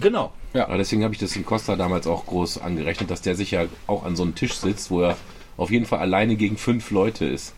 [0.00, 0.32] Genau.
[0.54, 3.66] Ja, deswegen habe ich das in Costa damals auch groß angerechnet, dass der sich ja
[3.86, 5.16] auch an so einem Tisch sitzt, wo er
[5.56, 7.54] auf jeden Fall alleine gegen fünf Leute ist.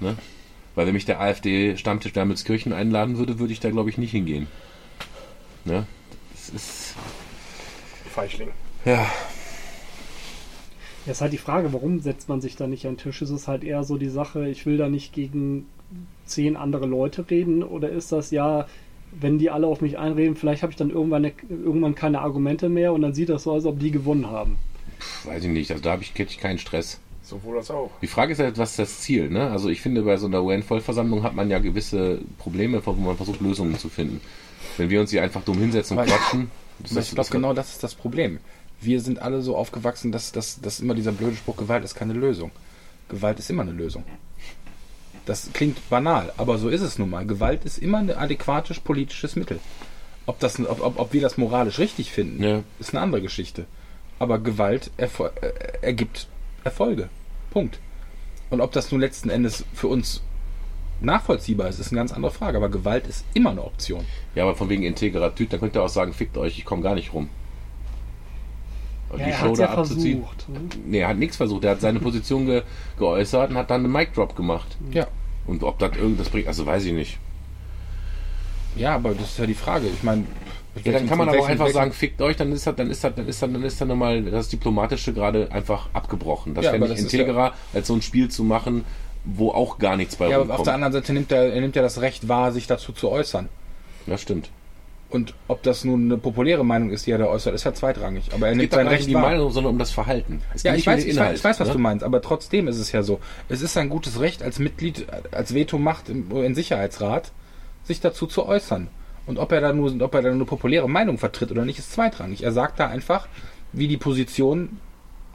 [0.00, 0.16] Ne?
[0.74, 4.46] Weil wenn mich der AfD-Stammtisch Wermelskirchen einladen würde, würde ich da glaube ich nicht hingehen.
[5.64, 5.86] Ne?
[6.32, 6.94] Das ist.
[8.12, 8.48] Feichling.
[8.84, 9.06] Ja,
[11.06, 13.22] Ja, ist halt die Frage, warum setzt man sich da nicht an den Tisch?
[13.22, 15.66] Ist es halt eher so die Sache, ich will da nicht gegen
[16.26, 17.62] zehn andere Leute reden?
[17.62, 18.66] Oder ist das ja,
[19.20, 22.68] wenn die alle auf mich einreden, vielleicht habe ich dann irgendwann, ne, irgendwann keine Argumente
[22.68, 24.58] mehr und dann sieht das so aus, als ob die gewonnen haben.
[24.98, 25.70] pf, weiß ich nicht.
[25.70, 27.00] Also da habe ich, hätte ich keinen Stress.
[27.22, 27.90] Sowohl als auch.
[28.00, 29.28] Die Frage ist ja, was ist das Ziel?
[29.28, 29.50] Ne?
[29.50, 33.40] Also ich finde, bei so einer UN-Vollversammlung hat man ja gewisse Probleme, wo man versucht,
[33.40, 34.20] Lösungen zu finden.
[34.78, 37.82] Wenn wir uns hier einfach dumm hinsetzen und quatschen, das ich glaube, genau das ist
[37.82, 38.38] das Problem.
[38.80, 42.14] Wir sind alle so aufgewachsen, dass, dass, dass immer dieser blöde Spruch, Gewalt ist keine
[42.14, 42.50] Lösung.
[43.08, 44.04] Gewalt ist immer eine Lösung.
[45.28, 47.26] Das klingt banal, aber so ist es nun mal.
[47.26, 49.60] Gewalt ist immer ein adäquates politisches Mittel.
[50.24, 52.62] Ob, das, ob, ob, ob wir das moralisch richtig finden, Ja.
[52.80, 53.66] ist eine andere Geschichte.
[54.18, 55.52] Aber Gewalt erfol äh,
[55.86, 56.28] ergibt
[56.64, 57.10] Erfolge.
[57.50, 57.78] Punkt.
[58.50, 60.22] Und ob das nun letzten Endes für uns
[61.00, 62.56] nachvollziehbar ist, ist eine ganz andere Frage.
[62.56, 64.04] Aber Gewalt ist immer eine Option.
[64.34, 66.82] Ja, aber von wegen integrer Typ, da könnt ihr auch sagen, fickt euch, ich komme
[66.82, 67.28] gar nicht rum.
[69.10, 70.22] Und Ja, die er Show hat's ja da abzuziehen.
[70.22, 70.48] versucht.
[70.50, 70.60] ne?
[70.86, 71.64] Nee, er hat nichts versucht.
[71.64, 72.62] Er hat seine Position ge
[72.98, 74.76] geäußert und hat dann einen Mic Drop gemacht.
[74.92, 75.06] Ja.
[75.46, 77.18] Und ob das irgendwas bringt, also weiß ich nicht.
[78.76, 79.86] Ja, aber das ist ja die Frage.
[79.86, 80.24] Ich meine,
[80.84, 83.02] Ja, dann kann man aber auch einfach sagen, fickt euch, dann ist das, dann ist
[83.02, 86.54] das, dann ist das, dann ist dann nochmal das Diplomatische gerade einfach abgebrochen.
[86.54, 88.84] Das Ja, fände ich das ist integrer, als so ein Spiel zu machen,
[89.24, 90.66] wo auch gar nichts bei Ja, aber auf rumkommt.
[90.68, 93.48] der anderen Seite nimmt er, er nimmt ja das Recht wahr, sich dazu zu äußern.
[94.06, 94.50] Das stimmt.
[95.10, 98.30] Und ob das nun eine populäre Meinung ist, die er da äußert, ist ja zweitrangig.
[98.34, 99.20] Aber er Es nimmt sein gar nicht Recht um die.
[99.20, 100.42] Meinung, sondern um das Verhalten.
[100.54, 101.74] Es Ja, ich weiß, ich, weiß, ich weiß, was ne?
[101.74, 103.18] du meinst, aber trotzdem ist es ja so.
[103.48, 107.32] Es ist ein gutes Recht als Mitglied, als Vetomacht im, im Sicherheitsrat,
[107.84, 108.88] sich dazu zu äußern.
[109.24, 111.92] Und ob er da nur, ob er da eine populäre Meinung vertritt oder nicht, ist
[111.92, 112.42] zweitrangig.
[112.42, 113.28] Er sagt da einfach,
[113.72, 114.78] wie die Position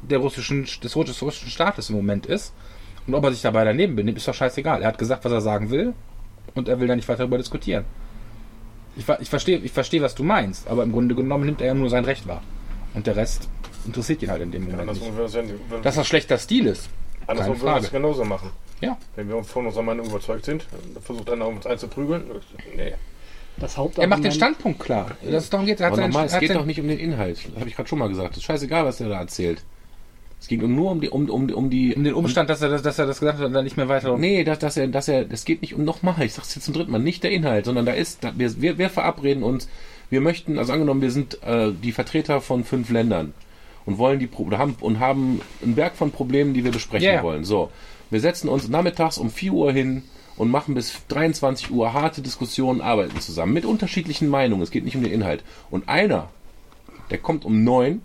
[0.02, 2.54] der russischen, des russischen Staates im Moment ist.
[3.08, 4.84] Und ob er sich dabei daneben benimmt, ist doch scheißegal.
[4.84, 5.94] Er hat gesagt, was er sagen will,
[6.56, 7.86] und er will da nicht weiter darüber diskutieren.
[8.96, 11.74] Ich, ich verstehe, ich verstehe, was du meinst, aber im Grunde genommen nimmt er ja
[11.74, 12.42] nur sein Recht wahr.
[12.94, 13.50] Und der Rest
[13.86, 15.02] interessiert ihn halt in dem Moment nicht.
[15.02, 16.90] Andersrum würden wir es ja- Dass das schlechter Stil ist,
[17.28, 18.52] andersrum würden wir es genauso machen.
[18.82, 18.98] Ja.
[19.16, 22.24] Wenn wir von unserer Meinung überzeugt sind, dann versucht einer uns einzuprügeln.
[22.76, 22.94] Nee.
[23.58, 25.12] Das Er macht den Standpunkt klar.
[25.24, 25.80] Das ist darum geht.
[25.80, 27.38] Er hat Aber seinen, nochmal, es hat geht doch nicht um den Inhalt.
[27.52, 28.32] Das habe ich gerade schon mal gesagt.
[28.32, 29.64] Es ist scheißegal, was der da erzählt.
[30.44, 32.82] Es ging nur um die, um, um, um die, um den Umstand, dass er das,
[32.82, 34.18] dass er das gesagt hat und dann nicht mehr weiter.
[34.18, 36.74] Nee, dass, dass er, dass er, das geht nicht um nochmal, ich sag's jetzt zum
[36.74, 39.70] dritten Mal, nicht der Inhalt, sondern da ist, da, wir, wir, wir verabreden uns,
[40.10, 43.34] wir möchten, also angenommen, wir sind äh, die Vertreter von fünf Ländern
[43.86, 47.24] und wollen die oder haben und haben einen Berg von Problemen, die wir besprechen ja.
[47.24, 47.46] wollen.
[47.46, 47.72] So,
[48.10, 50.04] wir setzen uns nachmittags um 4 Uhr hin
[50.36, 54.62] und machen bis 23 Uhr harte Diskussionen, arbeiten zusammen mit unterschiedlichen Meinungen.
[54.62, 55.42] Es geht nicht um den Inhalt.
[55.72, 56.28] Und einer,
[57.12, 58.02] der kommt um 9,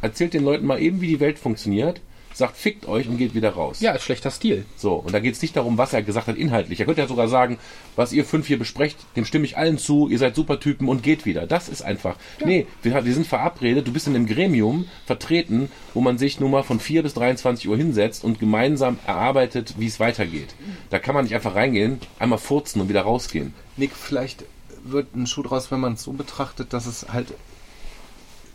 [0.00, 2.00] erzählt den Leuten mal eben, wie die Welt funktioniert,
[2.32, 3.80] sagt, fickt euch und geht wieder raus.
[3.80, 4.64] Ja, ist schlechter Stil.
[4.76, 6.80] So, und da geht es nicht darum, was er gesagt hat inhaltlich.
[6.80, 7.58] Er könnte ja sogar sagen,
[7.96, 11.02] was ihr fünf hier besprecht, dem stimme ich allen zu, ihr seid super Typen und
[11.02, 11.46] geht wieder.
[11.46, 12.16] Das ist einfach.
[12.44, 16.50] Nee, wir, wir sind verabredet, du bist in einem Gremium vertreten, wo man sich nun
[16.50, 20.54] mal von 4 bis 23 Uhr hinsetzt und gemeinsam erarbeitet, wie es weitergeht.
[20.88, 23.54] Da kann man nicht einfach reingehen, einmal furzen und wieder rausgehen.
[23.76, 24.44] Nick, vielleicht
[24.84, 27.34] wird ein Schuh draus, wenn man es so betrachtet, dass es halt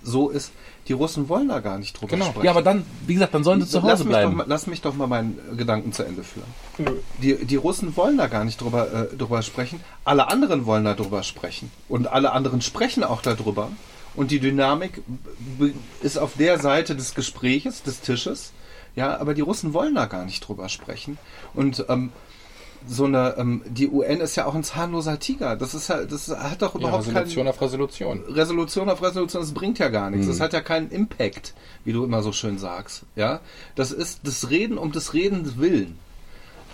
[0.05, 0.51] so ist,
[0.87, 2.25] die Russen wollen da gar nicht drüber Genau.
[2.25, 2.45] sprechen.
[2.45, 4.35] Ja, aber dann, wie gesagt, dann sollen sie zu lass Hause mich, doch bleiben.
[4.37, 6.45] mal, lass mich doch mal meinen äh, Gedanken zu Ende führen.
[6.77, 6.91] Nö.
[7.21, 9.79] Die, die Russen wollen da gar nicht drüber, äh, drüber sprechen.
[10.03, 11.71] Alle anderen wollen da drüber sprechen.
[11.89, 13.69] Und alle anderen sprechen auch darüber.
[14.15, 15.01] Und die Dynamik
[15.59, 18.53] b- ist auf der Seite des Gespräches, des Tisches.
[18.95, 21.17] Ja, aber die Russen wollen da gar nicht drüber sprechen.
[21.53, 22.11] Und ähm,
[22.88, 25.56] so eine, ähm, die UN ist ja auch ein zahnloser Tiger.
[25.56, 28.24] Das ist halt, das hat doch Ja, überhaupt Resolution keinen auf Resolution.
[28.30, 30.17] Resolution auf Resolution, das bringt ja gar Mhm.
[30.17, 30.28] nichts.
[30.32, 33.04] Das hat ja keinen Impact, wie du immer so schön sagst.
[33.15, 33.39] Ja,
[33.76, 35.98] das ist das Reden um des Redens willen.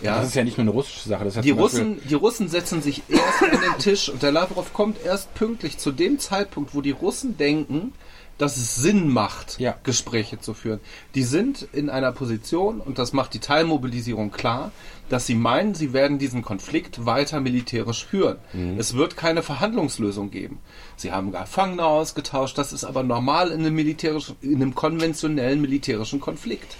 [0.02, 1.26] Ja, Das ist ja nicht nur eine russische Sache.
[1.26, 4.97] Das die Russen, die Russen setzen sich erst an den Tisch und der Lavrov kommt
[5.06, 7.93] erst pünktlich zu dem Zeitpunkt, wo die Russen denken,
[8.41, 9.75] dass es Sinn macht, Ja.
[9.84, 10.80] Gespräche zu führen.
[11.13, 14.71] Die sind in einer Position, und das macht die Teilmobilisierung klar,
[15.10, 18.38] dass sie meinen, sie werden diesen Konflikt weiter militärisch führen.
[18.77, 20.60] Es wird keine Verhandlungslösung geben.
[20.95, 26.19] Sie haben Gefangene ausgetauscht, das ist aber normal in einem militärischen, in einem konventionellen militärischen
[26.19, 26.77] Konflikt.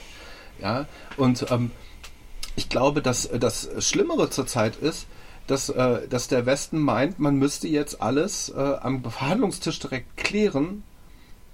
[0.62, 1.72] Ja, und ähm,
[2.56, 5.08] ich glaube, dass das Schlimmere zurzeit ist,
[5.48, 10.84] dass, äh, dass der Westen meint, man müsste jetzt alles äh, am Verhandlungstisch direkt klären.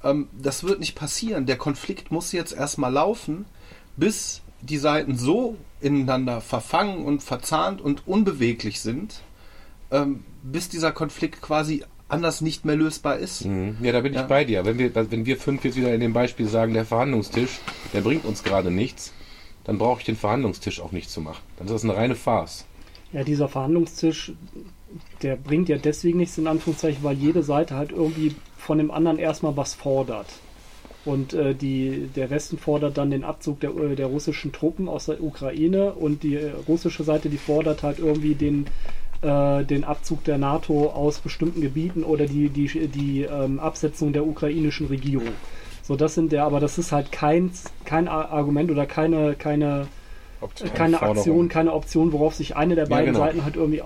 [0.08, 1.46] Ähm, das wird nicht passieren.
[1.46, 3.46] Der Konflikt muss jetzt erstmal laufen,
[3.96, 9.22] bis die Seiten so ineinander verfangen und verzahnt und unbeweglich sind,
[9.92, 13.46] ähm, bis dieser Konflikt quasi anders nicht mehr lösbar ist.
[13.46, 13.78] Mhm.
[13.82, 14.22] Ja, da bin Ja.
[14.22, 14.66] ich bei dir.
[14.66, 17.60] Wenn wir, wenn wir fünf jetzt wieder in dem Beispiel sagen, der Verhandlungstisch,
[17.94, 19.14] der bringt uns gerade nichts,
[19.66, 21.44] dann brauche ich den Verhandlungstisch auch nicht zu machen.
[21.58, 22.66] Dann ist das eine reine Farce.
[23.12, 24.32] Ja, dieser Verhandlungstisch,
[25.22, 29.20] der bringt ja deswegen nichts in Anführungszeichen, weil jede Seite halt irgendwie von dem anderen
[29.20, 30.28] erstmal was fordert.
[31.06, 35.06] Und äh, die, der Westen fordert dann den Abzug der, äh, der russischen Truppen aus
[35.06, 38.66] der Ukraine und die äh, russische Seite, die fordert halt irgendwie den,
[39.22, 44.28] äh, den Abzug der NATO aus bestimmten Gebieten oder die, die, die ähm, Absetzung der
[44.28, 45.30] ukrainischen Regierung.
[45.82, 47.52] So, das sind der, aber das ist halt kein,
[47.86, 49.88] kein Ar- Argument oder keine, keine,
[50.42, 50.74] Option.
[50.74, 51.18] keine Forderung.
[51.18, 53.26] Aktion, keine Option, worauf sich eine der Ja, beiden genau.
[53.26, 53.82] Seiten halt irgendwie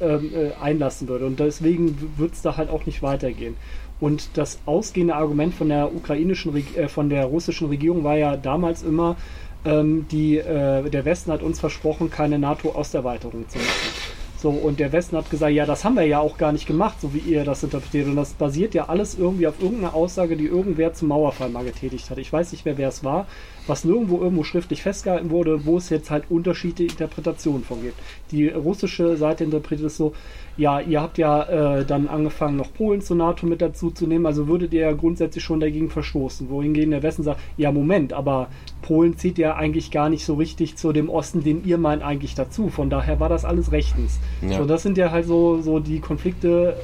[0.00, 1.26] ähm, äh, einlassen würde.
[1.26, 3.56] Und deswegen wird es da halt auch nicht weitergehen.
[3.98, 8.82] Und das ausgehende Argument von der ukrainischen, äh, von der russischen Regierung war ja damals
[8.82, 9.16] immer,
[9.64, 14.16] ähm, die, äh, der Westen hat uns versprochen, keine NATO-Osterweiterung zu machen.
[14.38, 17.00] So, und der Westen hat gesagt, ja, das haben wir ja auch gar nicht gemacht,
[17.00, 18.06] so wie ihr das interpretiert.
[18.06, 22.10] Und das basiert ja alles irgendwie auf irgendeiner Aussage, die irgendwer zum Mauerfall mal getätigt
[22.10, 22.18] hat.
[22.18, 23.26] Ich weiß nicht mehr, wer es war,
[23.66, 27.98] was nirgendwo irgendwo schriftlich festgehalten wurde, wo es jetzt halt unterschiedliche Interpretationen von gibt.
[28.30, 30.12] Die russische Seite interpretiert es so,
[30.56, 31.42] ja, ihr habt ja
[31.78, 34.92] äh, dann angefangen, noch Polen zur NATO mit dazu zu nehmen, also würdet ihr ja
[34.92, 36.48] grundsätzlich schon dagegen verstoßen.
[36.48, 38.48] Wohingegen der Westen sagt, ja, Moment, aber
[38.82, 42.34] Polen zieht ja eigentlich gar nicht so richtig zu dem Osten, den ihr meint, eigentlich
[42.34, 42.68] dazu.
[42.68, 44.18] Von daher war das alles rechtens.
[44.40, 44.58] Ja.
[44.58, 46.76] So, das sind ja halt so, so die Konflikte,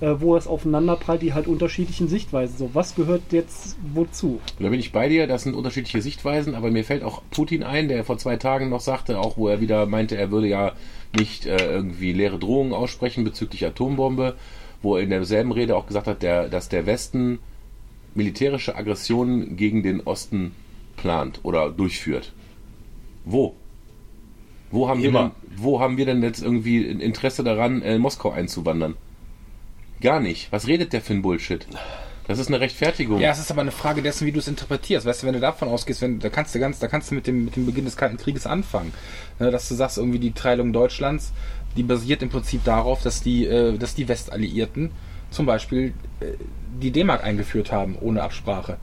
[0.00, 2.58] wo es aufeinanderprallt, die halt unterschiedlichen Sichtweisen.
[2.58, 4.40] So, was gehört jetzt wozu?
[4.58, 7.88] Da bin ich bei dir, das sind unterschiedliche Sichtweisen, aber mir fällt auch Putin ein,
[7.88, 10.72] der vor zwei Tagen noch sagte, auch wo er wieder meinte, er würde ja
[11.16, 14.34] nicht äh, irgendwie leere Drohungen aussprechen bezüglich Atombombe,
[14.82, 17.38] wo er in derselben Rede auch gesagt hat, der, dass der Westen
[18.14, 20.52] militärische Aggressionen gegen den Osten
[20.96, 22.32] plant oder durchführt.
[23.24, 23.54] Wo?
[24.70, 28.30] Wo haben, wir denn, wo haben wir denn jetzt irgendwie ein Interesse daran, in Moskau
[28.30, 28.94] einzuwandern?
[30.00, 30.52] Gar nicht.
[30.52, 31.66] Was redet der für ein Bullshit?
[32.26, 33.20] Das ist eine Rechtfertigung.
[33.20, 35.06] Ja, es ist aber eine Frage dessen, wie du es interpretierst.
[35.06, 37.26] Weißt du, wenn du davon ausgehst, wenn, da kannst du ganz, da kannst du mit
[37.26, 38.92] dem, mit dem Beginn des Kalten Krieges anfangen.
[39.38, 41.32] Ne, dass du sagst, irgendwie die Teilung Deutschlands,
[41.76, 44.90] die basiert im Prinzip darauf, dass die, äh, dass die Westalliierten
[45.30, 46.32] zum Beispiel äh,
[46.82, 48.78] die D-Mark eingeführt haben, ohne Absprache.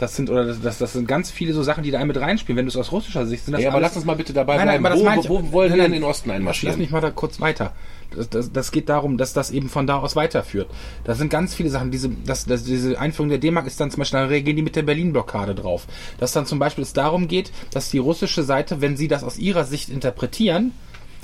[0.00, 2.56] Das sind, oder das, das, das sind ganz viele so Sachen, die da mit reinspielen.
[2.56, 4.56] Wenn du es aus russischer Sicht sind, das Ja, aber lass uns mal bitte dabei
[4.56, 5.02] Nein, nein, bleiben.
[5.02, 6.78] aber das wo, wo, ich- wo wollen wir in den Osten Lass einmarschieren?
[6.78, 7.74] mich mal da kurz weiter.
[8.16, 10.68] Das, das, das geht darum, dass das eben von da aus weiterführt.
[11.04, 11.90] Da sind ganz viele Sachen.
[11.90, 14.74] Diese, das, das, diese Einführung der D-Mark ist dann zum Beispiel, dann reagieren die mit
[14.74, 15.86] der Berlin-Blockade drauf.
[16.18, 19.38] Dass dann zum Beispiel es darum geht, dass die russische Seite, wenn sie das aus
[19.38, 20.72] ihrer Sicht interpretieren,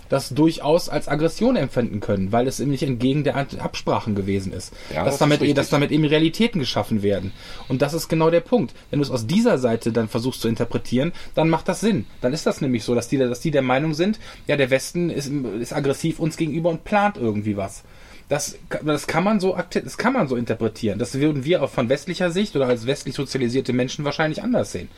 [0.08, 4.72] das durchaus als Aggression empfinden können, weil es eben nicht entgegen der Absprachen gewesen ist.
[4.94, 5.56] Ja, dass, das damit, ist richtig.
[5.56, 7.32] dass damit eben Realitäten geschaffen werden.
[7.68, 8.74] Und das ist genau der Punkt.
[8.90, 12.06] Wenn du es aus dieser Seite dann versuchst zu interpretieren, dann macht das Sinn.
[12.20, 15.10] Dann ist das nämlich so, dass die, dass die der Meinung sind, ja, der Westen
[15.10, 17.82] ist, ist aggressiv uns gegenüber und plant irgendwie was.
[18.28, 20.98] Das, das kann man so das kann man so interpretieren.
[20.98, 24.88] Das würden wir auch von westlicher Sicht oder als westlich sozialisierte Menschen wahrscheinlich anders sehen.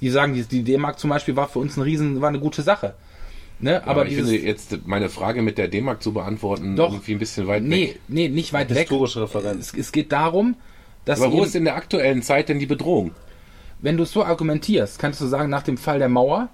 [0.00, 2.62] Die sagen, die, die D-Mark zum Beispiel war für uns ein Riesen, war eine gute
[2.62, 2.94] Sache.
[3.60, 3.82] Ne?
[3.82, 6.92] aber aber ich finde jetzt meine Frage mit der D-Mark zu beantworten Doch.
[6.92, 8.00] irgendwie ein bisschen weit nee, weg.
[8.06, 8.78] nee, nicht weit weg.
[8.88, 9.72] Historische Referenz.
[9.72, 10.54] Es, es geht darum,
[11.04, 13.12] dass Aber wo ist in der aktuellen Zeit denn die Bedrohung?
[13.80, 16.48] wenn du es so argumentierst, kannst du sagen, nach dem Fall der Mauer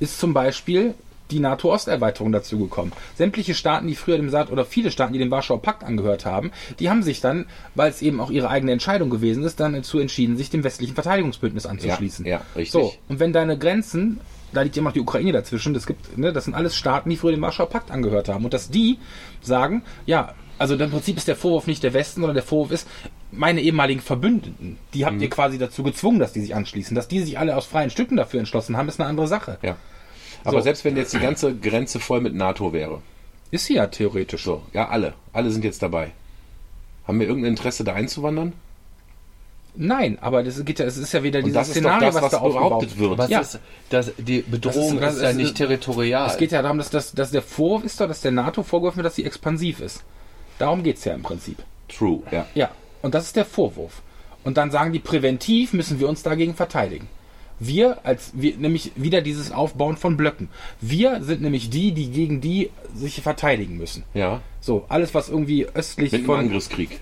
[0.00, 0.94] ist zum Beispiel
[1.30, 2.92] die NATO-Osterweiterung dazu gekommen.
[3.14, 6.52] Sämtliche Staaten, die früher dem Saat oder viele Staaten, die dem Warschauer Pakt angehört haben,
[6.78, 9.98] die haben sich dann, weil es eben auch ihre eigene Entscheidung gewesen ist, dann dazu
[9.98, 12.26] entschieden, sich dem westlichen Verteidigungsbündnis anzuschließen.
[12.26, 12.72] Ja, ja, richtig.
[12.72, 14.20] So, und wenn deine Grenzen,
[14.52, 17.16] da liegt immer noch die Ukraine dazwischen, das gibt, ne, das sind alles Staaten, die
[17.16, 18.44] früher dem Warschauer Pakt angehört haben.
[18.44, 18.98] Und dass die
[19.40, 22.86] sagen, ja, also im Prinzip ist der Vorwurf nicht der Westen, sondern der Vorwurf ist,
[23.32, 26.94] meine ehemaligen Verbündeten, die habt ihr quasi dazu gezwungen, dass die sich anschließen.
[26.94, 29.58] Dass die sich alle aus freien Stücken dafür entschlossen haben, ist eine andere Sache.
[29.62, 29.76] Ja.
[30.44, 30.64] Aber So.
[30.64, 33.00] selbst wenn jetzt die ganze Grenze voll mit NATO wäre,
[33.50, 34.62] Ist sie ja theoretisch so.
[34.72, 36.10] ja, alle, alle sind jetzt dabei.
[37.06, 38.52] Haben wir irgendein Interesse, da einzuwandern?
[39.74, 42.30] Nein, aber das geht ja, es ist ja wieder Und dieses Szenario, das, was, was
[42.32, 43.16] da aufgebaut behauptet wird.
[43.18, 43.40] Was Ja.
[43.40, 46.28] ist, das, die Bedrohung Das ist- das ist, ja nicht territorial.
[46.28, 48.98] Es geht ja darum, dass, dass, dass der Vorwurf ist doch, dass der NATO vorgeworfen
[48.98, 50.02] wird, dass sie expansiv ist.
[50.58, 51.56] Darum geht's ja im Prinzip.
[51.88, 52.46] True, ja.
[52.54, 54.02] Ja, und das ist der Vorwurf.
[54.44, 57.08] Und dann sagen die, präventiv müssen wir uns dagegen verteidigen.
[57.64, 60.48] Wir als wir nämlich wieder dieses Aufbauen von Blöcken.
[60.80, 64.02] Wir sind nämlich die, die gegen die sich verteidigen müssen.
[64.14, 67.00] Ja, So, alles was irgendwie östlich mit einem von Angriffskrieg.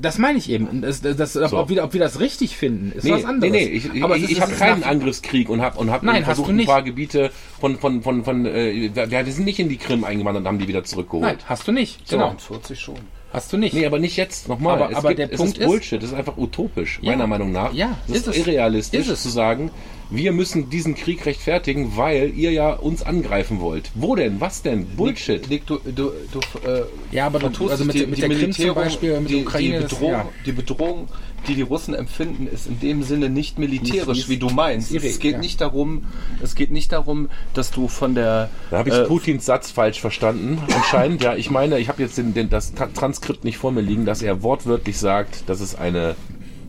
[0.00, 0.82] das meine ich eben.
[0.82, 1.58] Das, das, das, So.
[1.58, 3.52] ob, wir, ob wir das richtig finden, ist Nee, was anderes.
[3.52, 6.02] nee, nee, ich, ich, Aber ich, ich habe keinen nach- Angriffskrieg und habe und hab
[6.02, 9.68] Nein, versucht, ein paar Gebiete von, von, von, von äh, ja, die sind nicht in
[9.68, 11.22] die Krim eingewandert und haben die wieder zurückgeholt.
[11.24, 12.08] Nein, hast du nicht.
[12.08, 12.96] Genau, 40 schon.
[13.34, 13.74] Hast du nicht.
[13.74, 14.76] Nee, aber nicht jetzt, nochmal.
[14.80, 17.10] Aber- es aber gibt, der es Punkt ist Bullshit, das ist einfach utopisch, Ja.
[17.10, 17.74] meiner Meinung nach.
[17.74, 18.46] Ja, das ist, ist es.
[18.46, 19.22] irrealistisch Ist es.
[19.22, 19.70] zu sagen,
[20.10, 23.90] wir müssen diesen Krieg rechtfertigen, weil ihr ja uns angreifen wollt.
[23.94, 24.40] Wo denn?
[24.40, 24.86] Was denn?
[24.86, 25.48] Bullshit.
[25.50, 27.94] Nick, du, du, du, äh, Ja, aber du- vertust also es.
[27.94, 30.28] mit- mit der Krim zum Beispiel, mit die, der Ukraine, die das- Bedrohung, ja.
[30.46, 31.08] die Bedrohung,
[31.48, 34.90] die die Russen empfinden, ist in dem Sinne nicht militärisch, Die wie du meinst.
[34.90, 35.38] die ist Es geht ja.
[35.38, 36.04] nicht darum,
[36.42, 40.00] es geht nicht darum, dass du von der Da habe ich äh, Putins Satz falsch
[40.00, 41.22] verstanden, anscheinend.
[41.22, 44.22] Ja, ich meine, ich habe jetzt den, den, das Transkript nicht vor mir liegen, dass
[44.22, 46.14] er wortwörtlich sagt, dass es eine,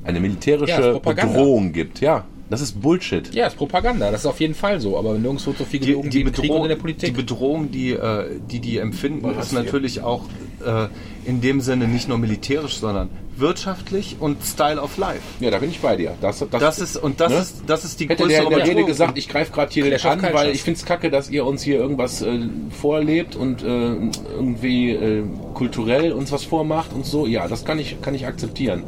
[0.04, 1.34] eine Ja, militärische Propaganda.
[1.34, 2.02] Bedrohung gibt.
[2.02, 3.34] Ja, Das ist Bullshit.
[3.34, 6.10] Ja, ist Propaganda, das ist auf jeden Fall so, aber nirgendwo so viel die, gelogen
[6.12, 7.16] die, wie Krieg und Bedrohung, in der die Politik.
[7.16, 9.64] Bedrohung, die äh, die, die empfinden, Was ist hier?
[9.64, 10.26] natürlich auch
[10.64, 10.88] äh,
[11.26, 15.22] in dem Sinne nicht nur militärisch, sondern wirtschaftlich und Style of Life.
[15.40, 16.16] Ja, da bin ich bei dir.
[16.22, 17.40] Das, das, Das ist und das ne?
[17.40, 18.78] ist das ist die Hätte der in der Bedrohung.
[18.78, 21.46] Rede gesagt, ich greife gerade hier Clash an, weil ich finde es kacke, dass ihr
[21.46, 27.26] uns hier irgendwas äh, vorlebt und äh, irgendwie äh, kulturell uns was vormacht und so.
[27.28, 28.84] Ja, das kann ich, kann ich akzeptieren.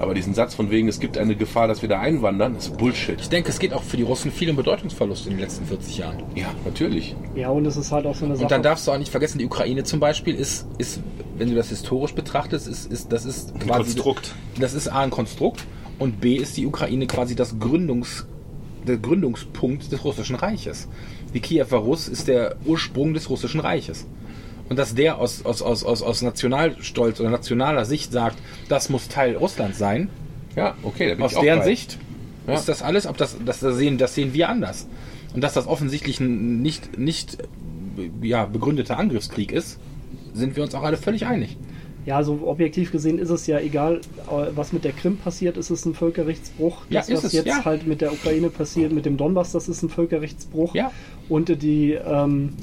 [0.00, 3.20] Aber diesen Satz von wegen, es gibt eine Gefahr, dass wir da einwandern, ist Bullshit.
[3.20, 5.98] Ich denke, es geht auch für die Russen viel um Bedeutungsverlust in den letzten 40
[5.98, 6.22] Jahren.
[6.34, 7.14] Ja, natürlich.
[7.34, 8.44] Ja, und es ist halt auch so eine Sache.
[8.44, 11.02] Und dann darfst du auch nicht vergessen, die Ukraine zum Beispiel ist, ist
[11.36, 14.34] wenn du das historisch betrachtest, ist, ist das ist quasi Konstrukt.
[14.58, 15.66] Das ist A ein Konstrukt
[15.98, 18.26] und B ist die Ukraine quasi das Gründungs,
[18.88, 20.88] der Gründungspunkt des russischen Reiches.
[21.34, 24.06] Die Kiewer Russ ist der Ursprung des russischen Reiches.
[24.70, 29.08] Und dass der aus, aus, aus, aus, aus Nationalstolz oder nationaler Sicht sagt, das muss
[29.08, 30.08] Teil Russlands sein,
[30.56, 31.08] Ja, okay.
[31.10, 31.64] Da bin aus ich auch deren bei.
[31.64, 31.98] Sicht
[32.46, 32.54] Ja.
[32.54, 34.86] ist das alles, ob das, das, das sehen, das sehen wir anders.
[35.34, 37.38] Und dass das offensichtlich ein nicht, nicht
[38.22, 39.78] ja, begründeter Angriffskrieg ist,
[40.34, 41.56] sind wir uns auch alle völlig einig.
[42.06, 43.96] Ja, so objektiv gesehen ist es ja egal,
[44.30, 46.78] äh, was mit der Krim passiert, ist es ein Völkerrechtsbruch.
[46.88, 47.64] Ja, das, ist was es, jetzt ja.
[47.64, 50.74] halt mit der Ukraine passiert, mit dem Donbass, das ist ein Völkerrechtsbruch.
[50.74, 50.92] Ja.
[51.28, 52.54] Und die ähm,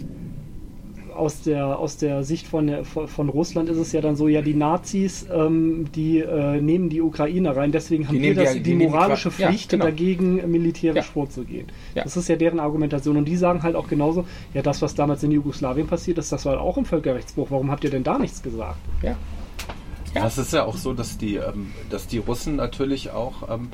[1.18, 4.42] aus der aus der Sicht von, der, von Russland ist es ja dann so, ja
[4.42, 8.60] die Nazis, ähm, die äh, nehmen die Ukraine rein, deswegen haben wir die- das, die
[8.62, 9.86] die, nehmen die moralische Qua- ja, Pflicht, genau.
[9.86, 11.12] dagegen militärisch Ja.
[11.12, 11.68] vorzugehen.
[11.96, 12.04] Ja.
[12.04, 13.18] Das ist ja deren Argumentation.
[13.18, 16.46] Und die sagen halt auch genauso, ja das, was damals in Jugoslawien passiert ist, das
[16.46, 17.52] war auch ein Völkerrechtsbruch.
[17.52, 18.78] Warum habt ihr denn da nichts gesagt?
[19.02, 19.16] Ja.
[20.16, 23.70] Ja, es ist ja auch so, dass die, ähm, dass die Russen natürlich auch, ähm,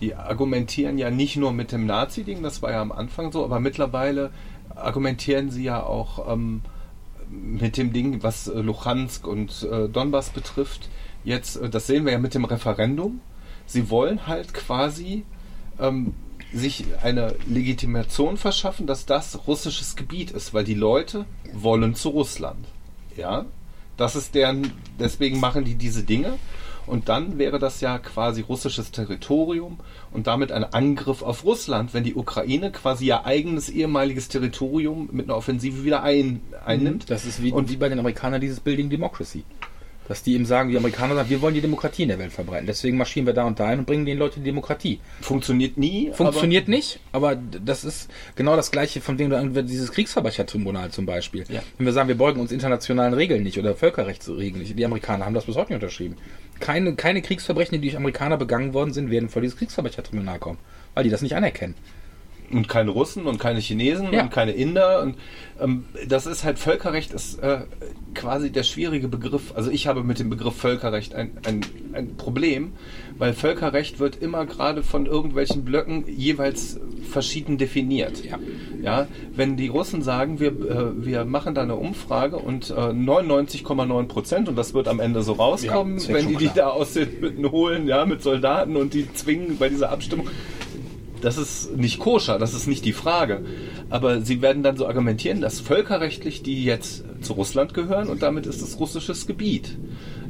[0.00, 3.60] die argumentieren ja nicht nur mit dem Nazi-Ding, das war ja am Anfang so, aber
[3.60, 4.30] mittlerweile
[4.74, 6.60] argumentieren sie ja auch ähm,
[7.30, 10.88] mit dem Ding, was äh, Luhansk und äh, Donbass betrifft.
[11.24, 13.20] Jetzt, äh, das sehen wir ja mit dem Referendum.
[13.66, 15.24] Sie wollen halt quasi
[15.78, 16.14] ähm,
[16.52, 22.66] sich eine Legitimation verschaffen, dass das russisches Gebiet ist, weil die Leute wollen zu Russland.
[23.16, 23.46] Ja,
[23.96, 26.38] das ist deren, deswegen machen die diese Dinge.
[26.86, 29.78] Und dann wäre das ja quasi russisches Territorium
[30.12, 35.26] und damit ein Angriff auf Russland, wenn die Ukraine quasi ihr eigenes ehemaliges Territorium mit
[35.26, 37.10] einer Offensive wieder ein, einnimmt.
[37.10, 39.42] Das ist wie, Und- wie bei den Amerikanern dieses Building Democracy.
[40.08, 42.68] Dass die eben sagen, die Amerikaner sagen, wir wollen die Demokratie in der Welt verbreiten.
[42.68, 45.00] Deswegen marschieren wir da und da ein und bringen den Leuten die Demokratie.
[45.20, 46.12] Funktioniert nie.
[46.12, 51.42] Funktioniert nicht, aber das ist genau das gleiche, von dem du dieses Kriegsverbrechertribunal zum Beispiel.
[51.48, 51.60] Ja.
[51.76, 55.34] Wenn wir sagen, wir beugen uns internationalen Regeln nicht oder Völkerrechtsregeln nicht, die Amerikaner haben
[55.34, 56.16] das bis heute nicht unterschrieben.
[56.60, 60.58] Keine, keine Kriegsverbrechen, die durch Amerikaner begangen worden sind, werden vor dieses Kriegsverbrechertribunal kommen,
[60.94, 61.74] weil die das nicht anerkennen.
[62.52, 64.22] Und keine Russen und keine Chinesen Ja.
[64.24, 65.16] und keine Inder und
[65.60, 67.60] ähm, das ist halt Völkerrecht ist äh,
[68.14, 69.52] quasi der schwierige Begriff.
[69.54, 71.60] Also ich habe mit dem Begriff Völkerrecht ein, ein,
[71.92, 72.72] ein Problem,
[73.18, 76.78] weil Völkerrecht wird immer gerade von irgendwelchen Blöcken jeweils
[77.10, 78.24] verschieden definiert.
[78.24, 78.38] Ja.
[78.82, 84.04] Ja, wenn die Russen sagen, wir, äh, wir machen da eine Umfrage und äh, 99,9
[84.08, 87.08] Prozent, und das wird am Ende so rauskommen, Ja, wenn die die da aus den
[87.20, 90.28] Hütten holen, ja, mit Soldaten und die zwingen bei dieser Abstimmung.
[91.26, 93.40] Das ist nicht koscher, das ist nicht die Frage.
[93.90, 98.46] Aber sie werden dann so argumentieren, dass völkerrechtlich die jetzt zu Russland gehören und damit
[98.46, 99.76] ist es russisches Gebiet.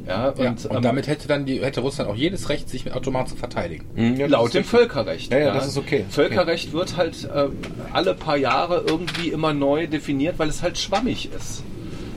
[0.07, 2.83] Ja, und, Ja, und, ähm, damit hätte dann die, hätte Russland auch jedes Recht, sich
[2.83, 3.85] mit Automat zu verteidigen.
[3.93, 4.63] Hm, ja, laut dem.
[4.63, 5.31] Völkerrecht.
[5.31, 6.03] Ja, ja, das ist okay.
[6.09, 7.49] Völkerrecht wird halt äh,
[7.93, 11.61] alle paar Jahre irgendwie immer neu definiert, weil es halt schwammig ist.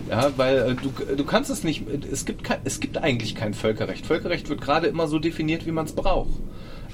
[0.09, 3.53] Ja, weil äh, du, du kannst es nicht, es gibt, kein, es gibt eigentlich kein
[3.53, 4.07] Völkerrecht.
[4.07, 6.31] Völkerrecht wird gerade immer so definiert, wie man es braucht.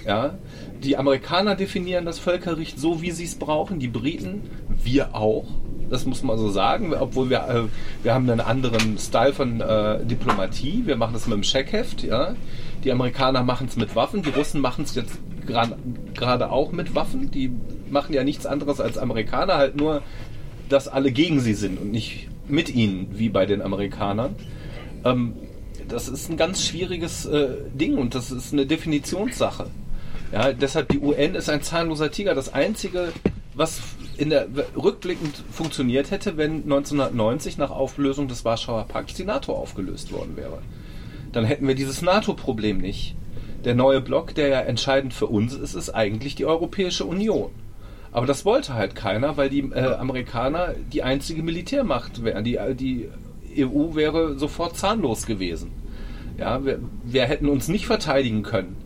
[0.06, 0.38] Ja,
[0.84, 4.42] die Amerikaner definieren das Völkerrecht so, wie sie es brauchen, die Briten,
[4.82, 5.46] wir auch.
[5.90, 10.04] Das muss man so sagen, obwohl wir, äh, wir haben einen anderen Style von äh,
[10.04, 10.82] Diplomatie.
[10.84, 12.34] Wir machen das mit dem Scheckheft, ja.
[12.84, 15.76] Die Amerikaner machen es mit Waffen, die Russen machen es jetzt gerade
[16.14, 17.30] gerade auch mit Waffen.
[17.30, 17.50] Die
[17.90, 20.02] machen ja nichts anderes als Amerikaner, halt nur,
[20.68, 24.36] dass alle gegen sie sind und nicht mit ihnen, wie bei den Amerikanern.
[25.04, 25.34] Ähm,
[25.88, 29.66] das ist ein ganz schwieriges äh, Ding und das ist eine Definitionssache.
[30.32, 32.34] Ja, deshalb die UN ist ein zahnloser Tiger.
[32.34, 33.12] Das einzige,
[33.54, 33.80] was
[34.16, 40.12] in der rückblickend funktioniert hätte, wenn 1990 nach Auflösung des Warschauer Pakts die NATO aufgelöst
[40.12, 40.58] worden wäre.
[41.32, 43.14] Dann hätten wir dieses NATO-Problem nicht.
[43.64, 47.50] Der neue Block, der ja entscheidend für uns ist, ist eigentlich die Europäische Union.
[48.12, 52.44] Aber das wollte halt keiner, weil die äh, Amerikaner die einzige Militärmacht wären.
[52.44, 53.10] Die, die
[53.58, 55.72] EU wäre sofort zahnlos gewesen.
[56.38, 58.76] Ja, wir, wir hätten uns nicht verteidigen können.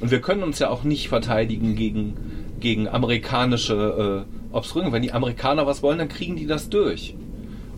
[0.00, 2.14] Und wir können uns ja auch nicht verteidigen gegen,
[2.60, 4.92] gegen amerikanische äh, Obstruktionen.
[4.92, 7.14] Wenn die Amerikaner was wollen, dann kriegen die das durch.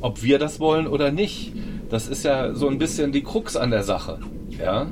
[0.01, 1.53] Ob wir das wollen oder nicht,
[1.89, 4.19] das ist ja so ein bisschen die Krux an der Sache.
[4.59, 4.87] Ja?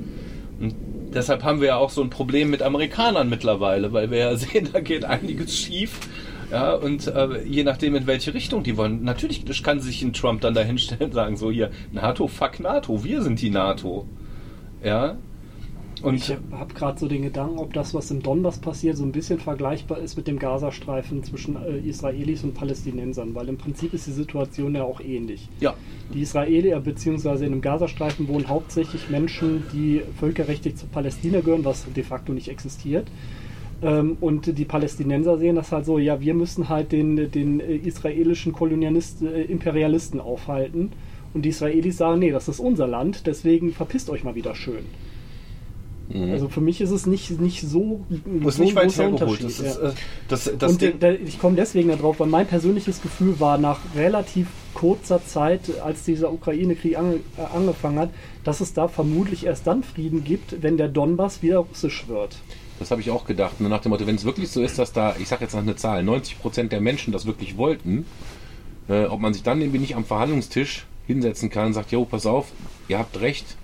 [0.61, 0.74] Und
[1.14, 4.70] deshalb haben wir ja auch so ein Problem mit Amerikanern mittlerweile, weil wir ja sehen,
[4.72, 6.01] da geht einiges schief.
[6.51, 10.41] Ja, und äh, je nachdem, in welche Richtung die wollen, natürlich kann sich ein Trump
[10.41, 14.07] dann dahinstellen und sagen, so hier, NATO, fuck NATO, wir sind die NATO.
[14.83, 15.18] Ja.
[16.03, 19.12] Und Ich habe gerade so den Gedanken, ob das, was im Donbass passiert, so ein
[19.12, 24.07] bisschen vergleichbar ist mit dem Gazastreifen zwischen äh, Israelis und Palästinensern, weil im Prinzip ist
[24.07, 25.49] die Situation ja auch ähnlich.
[25.61, 25.74] ja,
[26.14, 27.44] Die Israelis bzw.
[27.44, 32.49] in dem Gazastreifen wohnen hauptsächlich Menschen, die völkerrechtlich zu Palästina gehören, was de facto nicht
[32.49, 33.09] existiert.
[33.82, 37.76] Ähm, und die Palästinenser sehen das halt so, ja, wir müssen halt den, den äh,
[37.76, 40.92] israelischen Kolonialisten, äh, Imperialisten aufhalten.
[41.34, 44.84] Und die Israelis sagen, nee, das ist unser Land, deswegen verpisst euch mal wieder schön.
[46.09, 46.32] Mhm.
[46.32, 49.40] Also für mich ist es nicht, nicht so, muss so nicht weit großer hergeholt.
[49.40, 49.46] Unterschied.
[49.46, 49.88] Das, ist, ja.
[49.88, 49.92] äh,
[50.28, 54.48] das, das und Ding, ich komme deswegen darauf, weil mein persönliches Gefühl war nach relativ
[54.74, 58.11] kurzer Zeit, als dieser Ukraine-Krieg ange, äh, angefangen hat,
[58.44, 62.36] dass es da vermutlich erst dann Frieden gibt, wenn der Donbass wieder russisch wird.
[62.78, 63.61] Das habe ich auch gedacht.
[63.61, 65.62] Nur nach dem Motto, wenn es wirklich so ist, dass da, ich sage jetzt noch
[65.62, 68.06] eine Zahl, 90% der Menschen das wirklich wollten,
[68.88, 72.24] äh, ob man sich dann irgendwie nicht am Verhandlungstisch hinsetzen kann und sagt, jo, pass
[72.24, 72.52] auf,
[72.88, 73.56] ihr habt recht,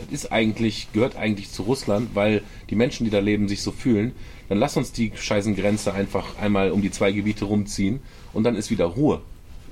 [0.00, 3.72] das ist eigentlich, gehört eigentlich zu Russland, weil die Menschen, die da leben, sich so
[3.72, 4.12] fühlen,
[4.48, 8.00] dann lass uns die scheißen Grenze einfach einmal um die zwei Gebiete rumziehen
[8.32, 9.20] und dann ist wieder Ruhe.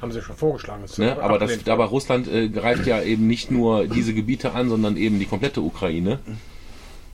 [0.00, 0.82] Haben sie schon vorgeschlagen.
[0.82, 1.20] Das Ne?
[1.20, 5.18] Aber, das, aber Russland äh, greift ja eben nicht nur diese Gebiete an, sondern eben
[5.18, 6.20] die komplette Ukraine.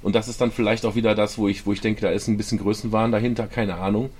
[0.02, 2.28] Und das ist dann vielleicht auch wieder das, wo ich, wo ich denke, da ist
[2.28, 4.10] ein bisschen Größenwahn dahinter, keine Ahnung.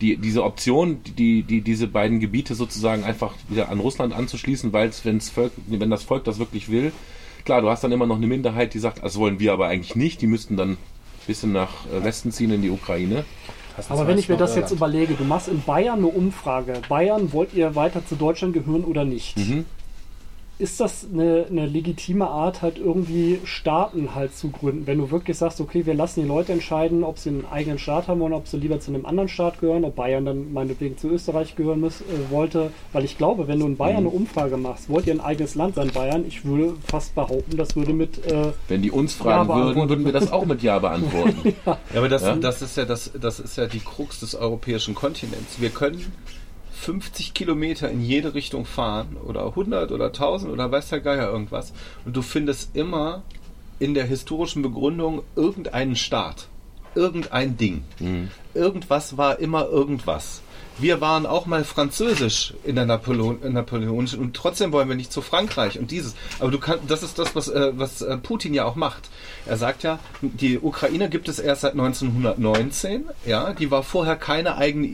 [0.00, 4.92] Die, diese Option, die, die, diese beiden Gebiete sozusagen einfach wieder an Russland anzuschließen, weil
[5.02, 6.92] wenn das Volk das wirklich will,
[7.44, 9.96] klar, du hast dann immer noch eine Minderheit, die sagt, das wollen wir aber eigentlich
[9.96, 10.78] nicht, die müssten dann ein
[11.26, 13.24] bisschen nach äh, Westen ziehen in die Ukraine.
[13.88, 16.74] Aber wenn ich mir das jetzt überlege, du machst in Bayern eine Umfrage.
[16.88, 19.38] Bayern, wollt ihr weiter zu Deutschland gehören oder nicht?
[19.38, 19.64] Mhm.
[20.58, 24.86] Ist das eine, eine legitime Art, halt irgendwie Staaten halt zu gründen?
[24.86, 28.06] Wenn du wirklich sagst, okay, wir lassen die Leute entscheiden, ob sie einen eigenen Staat
[28.06, 31.08] haben oder ob sie lieber zu einem anderen Staat gehören, ob Bayern dann meinetwegen zu
[31.08, 32.70] Österreich gehören muss, äh, wollte.
[32.92, 35.74] Weil ich glaube, wenn du in Bayern eine Umfrage machst, wollt ihr ein eigenes Land
[35.74, 36.24] sein, Bayern?
[36.28, 40.04] Ich würde fast behaupten, das würde mit äh, Wenn die uns fragen Ja, würden, würden
[40.04, 41.54] wir das auch mit Ja beantworten.
[41.66, 42.36] Ja, aber das, Ja?
[42.36, 45.60] das ist ja das, das ist ja die Krux des europäischen Kontinents.
[45.60, 46.12] Wir können
[46.82, 51.72] 50 Kilometer in jede Richtung fahren oder 100 oder 1000 oder weiß der Geier irgendwas
[52.04, 53.22] und du findest immer
[53.78, 56.48] in der historischen Begründung irgendeinen Staat,
[56.96, 57.84] irgendein Ding.
[58.52, 60.42] Irgendwas war immer irgendwas.
[60.78, 65.12] Wir waren auch mal französisch in der Napoleon, in Napoleonischen und trotzdem wollen wir nicht
[65.12, 66.14] zu Frankreich und dieses.
[66.40, 69.10] Aber du kannst, das ist das, was, äh, was äh, Putin ja auch macht.
[69.46, 73.04] Er sagt ja, die Ukraine gibt es erst seit 1919.
[73.26, 74.86] Ja, die war vorher keine eigene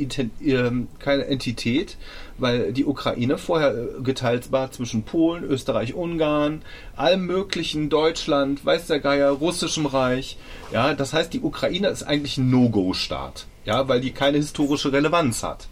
[0.45, 1.97] ähm, keine Entität,
[2.39, 6.63] weil die Ukraine vorher äh, geteilt war zwischen Polen, Österreich, Ungarn,
[6.97, 10.39] allem möglichen, Deutschland, weiß der Geier, russischem Reich.
[10.73, 13.47] Ja, das heißt, die Ukraine ist eigentlich ein No-Go-Staat.
[13.69, 15.69] Ja, weil die keine historische Relevanz hat.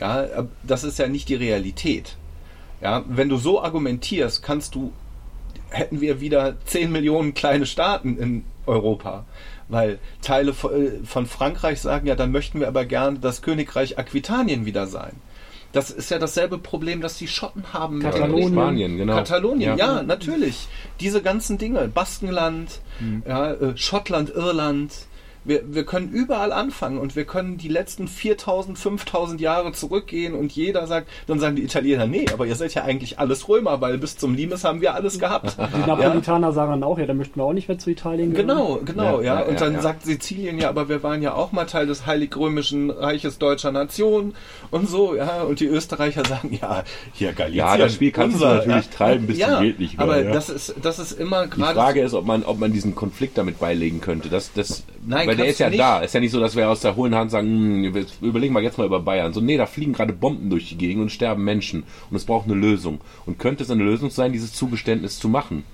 [0.00, 2.16] Ja, äh, das ist ja nicht die Realität.
[2.80, 4.94] Ja, wenn du so argumentierst, kannst du,
[5.68, 9.26] hätten wir wieder 10 Millionen kleine Staaten in Europa.
[9.68, 13.98] Weil Teile von äh, von Frankreich sagen ja, dann möchten wir aber gerne das Königreich
[13.98, 15.12] Aquitanien wieder sein.
[15.72, 18.00] Das ist ja dasselbe Problem, das die Schotten haben.
[18.00, 18.52] Katalonien.
[18.54, 19.16] Spanien, genau.
[19.16, 19.96] Katalonien, ja.
[19.96, 20.02] Ja.
[20.02, 20.68] natürlich.
[20.98, 22.80] Diese ganzen Dinge, Baskenland,
[23.28, 24.92] ja, äh, Schottland, Irland.
[25.44, 30.52] Wir, wir können überall anfangen und wir können die letzten 4000, 5000 Jahre zurückgehen und
[30.52, 33.98] jeder sagt, dann sagen die Italiener, nee, aber ihr seid ja eigentlich alles Römer, weil
[33.98, 35.56] bis zum Limes haben wir alles gehabt.
[35.58, 38.48] Die Napolitaner sagen dann auch, ja, dann möchten wir auch nicht mehr zu Italien gehören.
[38.48, 39.34] Genau, genau, ja.
[39.34, 39.82] Ja, ja, und dann ja, ja.
[39.82, 44.34] sagt Sizilien ja, aber wir waren ja auch mal Teil des Heilig-Römischen Reiches deutscher Nation
[44.70, 45.42] und so, ja.
[45.42, 47.58] Und die Österreicher sagen, ja, hier Galicien.
[47.58, 50.32] Ja, das Spiel kannst du natürlich treiben, bis ja, zum geht nicht mehr, Aber ja.
[50.32, 51.74] das ist, das ist immer Die gerade.
[51.74, 54.28] Frage ist, ob man, ob man diesen Konflikt damit beilegen könnte.
[54.28, 56.00] Das, das, Nein, weil der ist ja da.
[56.00, 58.78] Ist ja nicht so, dass wir aus der hohlen Hand sagen, hm, überlegen wir jetzt
[58.78, 59.32] mal über Bayern.
[59.32, 61.84] So, nee, da fliegen gerade Bomben durch die Gegend und sterben Menschen.
[62.10, 63.00] Und es braucht eine Lösung.
[63.26, 65.64] Und könnte es eine Lösung sein, dieses Zugeständnis zu machen?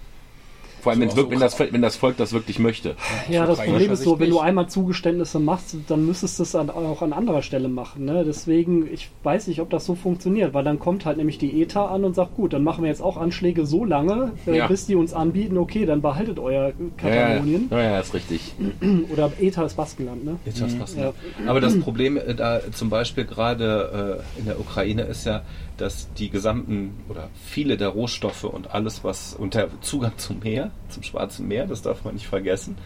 [0.83, 2.95] Vor allem, wirk- wenn, das, wenn das Volk das wirklich möchte.
[3.29, 6.71] Ja, das Problem ist so, wenn du einmal Zugeständnisse machst, dann müsstest du es an,
[6.71, 8.05] auch an anderer Stelle machen.
[8.05, 8.25] Ne?
[8.27, 11.87] Deswegen, ich weiß nicht, ob das so funktioniert, weil dann kommt halt nämlich die ETA
[11.87, 14.67] an und sagt, gut, dann machen wir jetzt auch Anschläge so lange, äh, Ja.
[14.67, 17.69] bis die uns anbieten, okay, dann behaltet euer Katalonien.
[17.71, 18.55] Ja, ja, ja, ist richtig.
[19.13, 20.37] Oder ETA ist Baskenland, ne?
[20.45, 21.07] Jetzt hat's fast Ja.
[21.07, 21.15] noch.
[21.47, 25.43] Aber das Problem äh, da zum Beispiel gerade äh, in der Ukraine ist ja,
[25.81, 30.71] dass die gesamten oder viele der Rohstoffe und alles, was und der Zugang zum Meer,
[30.89, 32.77] zum Schwarzen Meer, das darf man nicht vergessen,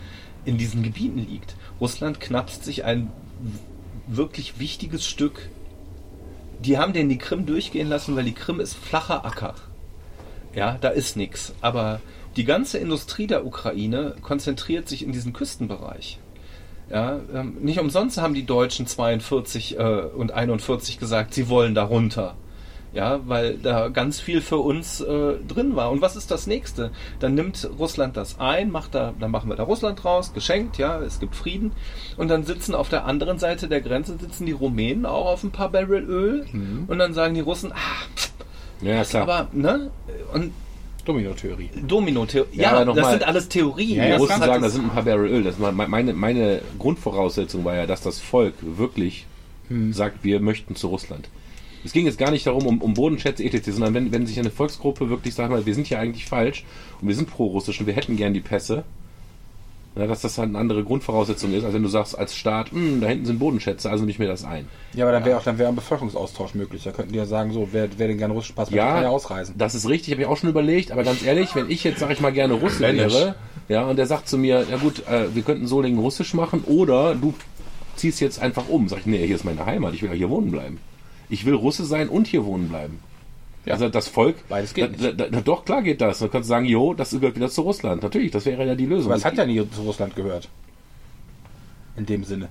[0.44, 1.56] in diesen Gebieten liegt.
[1.80, 3.10] Russland knapst sich ein
[4.06, 5.48] wirklich wichtiges Stück.
[6.60, 9.54] Die haben den die Krim durchgehen lassen, weil die Krim ist flacher Acker.
[10.54, 11.54] Ja, da ist nichts.
[11.60, 12.00] Aber
[12.36, 16.18] Die ganze Industrie der Ukraine konzentriert sich in diesen Küstenbereich.
[16.90, 21.84] Ja, ähm, nicht umsonst haben die Deutschen 42 äh, und 41 gesagt, sie wollen da
[21.84, 22.36] runter.
[22.94, 25.90] Ja, weil da ganz viel für uns äh, drin war.
[25.90, 26.92] Und was ist das nächste?
[27.18, 31.00] Dann nimmt Russland das ein, macht da, dann machen wir da Russland raus, geschenkt, ja,
[31.00, 31.72] es gibt Frieden.
[32.16, 35.50] Und dann sitzen auf der anderen Seite der Grenze sitzen die Rumänen auch auf ein
[35.50, 36.46] paar Barrel Öl.
[36.86, 37.76] Und dann sagen die Russen, ah,
[38.80, 39.90] Ja, das aber, ne?
[40.32, 40.52] Und
[41.04, 41.70] Domino-Theorie.
[41.86, 42.56] Domino-Theorie.
[42.56, 43.96] Ja, Ja, das mal- sind alles Theorien.
[43.96, 45.42] Ja, Die ja, Russen sagen, da das- sind ein paar Barrel Öl.
[45.42, 49.26] Das meine, meine Grundvoraussetzung war ja, dass das Volk wirklich
[49.90, 51.28] sagt, wir möchten zu Russland.
[51.84, 54.50] Es ging jetzt gar nicht darum, um, um Bodenschätze etc., sondern wenn, wenn sich eine
[54.50, 56.64] Volksgruppe wirklich sagt, mal, wir sind hier eigentlich falsch
[57.00, 58.84] und wir sind pro-russisch und wir hätten gern die Pässe,
[59.96, 63.00] ja, dass das halt eine andere Grundvoraussetzung ist, als wenn du sagst als Staat, "Hm,
[63.00, 64.66] da hinten sind Bodenschätze, also nehme ich mir das ein.
[64.94, 66.82] Ja, aber dann wäre auch dann wäre ein Bevölkerungsaustausch möglich.
[66.82, 69.02] Da könnten die ja sagen, so, wer, wer den gerne russischen Pass möchte, Ja, kann
[69.04, 69.54] ja ausreisen.
[69.56, 72.10] Das ist richtig, habe ich auch schon überlegt, aber ganz ehrlich, wenn ich jetzt, sag
[72.10, 73.36] ich mal, gerne Russe wäre,
[73.68, 77.14] ja, und der sagt zu mir, ja gut, äh, wir könnten Solingen russisch machen oder
[77.14, 77.32] du
[77.94, 78.88] ziehst jetzt einfach um.
[78.88, 80.80] Sag ich, nee, hier ist meine Heimat, ich will ja hier wohnen bleiben.
[81.28, 82.98] Ich will Russe sein und hier wohnen bleiben.
[83.64, 83.74] Ja.
[83.74, 86.18] Also das Volk, Beides geht da, da, da, doch klar geht das.
[86.18, 88.02] Dann kannst du sagen, jo, das gehört wieder zu Russland.
[88.02, 89.06] Natürlich, das wäre ja die Lösung.
[89.10, 90.48] Aber es hat ja nie zu Russland gehört.
[91.96, 92.48] In dem Sinne.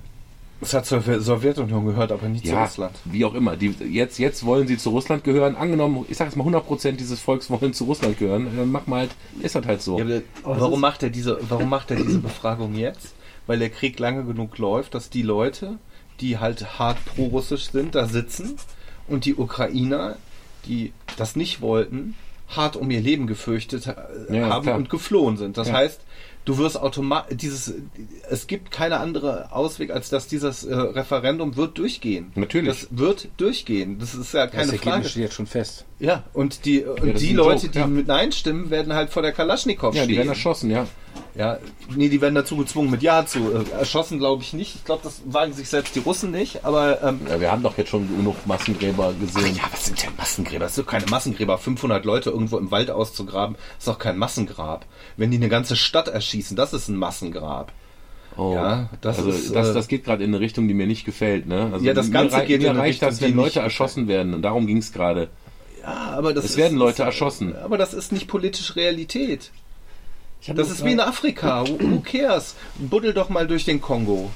[0.60, 2.96] Es hat zur Sowjetunion gehört, aber nicht zu ja, Russland.
[3.04, 3.56] wie auch immer.
[3.56, 5.56] Die, jetzt, jetzt wollen sie zu Russland gehören.
[5.56, 8.48] Angenommen, ich sag jetzt mal 100% dieses Volks wollen zu Russland gehören.
[8.56, 9.10] Dann mach mal halt,
[9.42, 9.98] ist das halt so.
[9.98, 13.14] Ja, warum ist- macht er diese, warum macht er diese Befragung jetzt?
[13.46, 15.78] Weil der Krieg lange genug läuft, dass die Leute,
[16.20, 18.56] die halt hart pro-russisch sind, da sitzen
[19.08, 20.16] und die Ukrainer,
[20.66, 22.14] die das nicht wollten,
[22.48, 24.76] hart um ihr Leben gefürchtet äh, Ja, haben klar.
[24.76, 25.56] und geflohen sind.
[25.56, 25.74] Das Ja.
[25.74, 26.00] heißt,
[26.44, 27.72] du wirst automatisch dieses,
[28.30, 32.32] es gibt keine andere Ausweg, als dass dieses äh, Referendum wird durchgehen.
[32.34, 32.68] Natürlich.
[32.68, 33.98] Das wird durchgehen.
[33.98, 34.90] Das ist ja keine das Frage.
[34.90, 35.84] Ergebnis steht jetzt schon fest.
[35.98, 37.86] Ja, und die, und das ist die Leute, Joke, die ja.
[37.86, 40.16] mit Nein stimmen, werden halt vor der Kalaschnikow Ja, die stehen.
[40.18, 40.86] werden erschossen, ja.
[41.34, 41.58] Ja,
[41.94, 43.50] nee, die werden dazu gezwungen mit Ja zu.
[43.52, 44.76] Äh, erschossen glaube ich nicht.
[44.76, 46.64] Ich glaube, das wagen sich selbst die Russen nicht.
[46.64, 47.40] Aber ähm, ja.
[47.40, 49.56] Wir haben doch jetzt schon genug Massengräber gesehen.
[49.56, 50.66] ja, was sind denn Massengräber?
[50.66, 51.58] Das sind doch keine Massengräber.
[51.58, 54.86] 500 Leute irgendwo im Wald auszugraben, ist doch kein Massengrab.
[55.16, 57.72] Wenn die eine ganze Stadt erschießen, das ist ein Massengrab.
[58.36, 58.54] Oh.
[58.54, 61.04] Ja, das also ist, das, äh, das geht gerade in eine Richtung, die mir nicht
[61.04, 61.46] gefällt.
[61.46, 61.70] Ne?
[61.72, 64.08] Also Ja, das Ganze mir, geht mir in reicht Richtung, das, die wenn Leute erschossen
[64.08, 64.34] werden.
[64.34, 65.28] Und darum ging es gerade.
[65.82, 67.54] Ja, aber das Es ist, werden Leute erschossen.
[67.56, 69.52] Aber das ist nicht politische Realität.
[70.46, 71.64] Das ist wie in Afrika.
[71.66, 72.54] Who, cares?
[72.76, 74.30] Buddel doch mal durch den Kongo.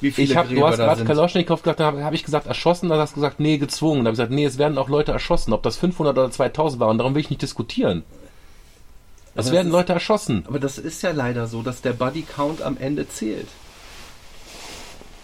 [0.00, 1.04] Wie viele Ich hab, du hast gerade.
[1.04, 4.04] Kalaschnikow gesagt, da habe hab ich gesagt erschossen, dann hast du gesagt, nee, gezwungen.
[4.04, 5.52] Da habe ich gesagt, nee, es werden auch Leute erschossen.
[5.52, 8.04] Ob das 500 oder 2000 waren, darum will ich nicht diskutieren.
[9.34, 10.44] Es Aber werden Leute erschossen.
[10.46, 13.48] Aber das ist ja leider so, dass der Body Count am Ende zählt.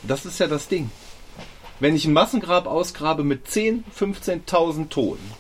[0.03, 0.91] Das ist ja das Ding.
[1.81, 5.31] Wenn ich ein Massengrab ausgrabe mit 10, 15.000 Toten,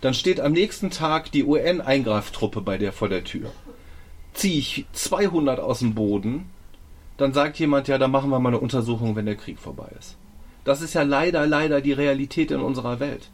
[0.00, 3.50] dann steht am nächsten Tag die UN-Eingreiftruppe bei der vor der Tür.
[4.36, 6.46] Ziehe ich 200 aus dem Boden,
[7.16, 10.16] dann sagt jemand, ja, dann machen wir mal eine Untersuchung, wenn der Krieg vorbei ist.
[10.64, 13.30] Das ist ja leider, leider die Realität in unserer Welt.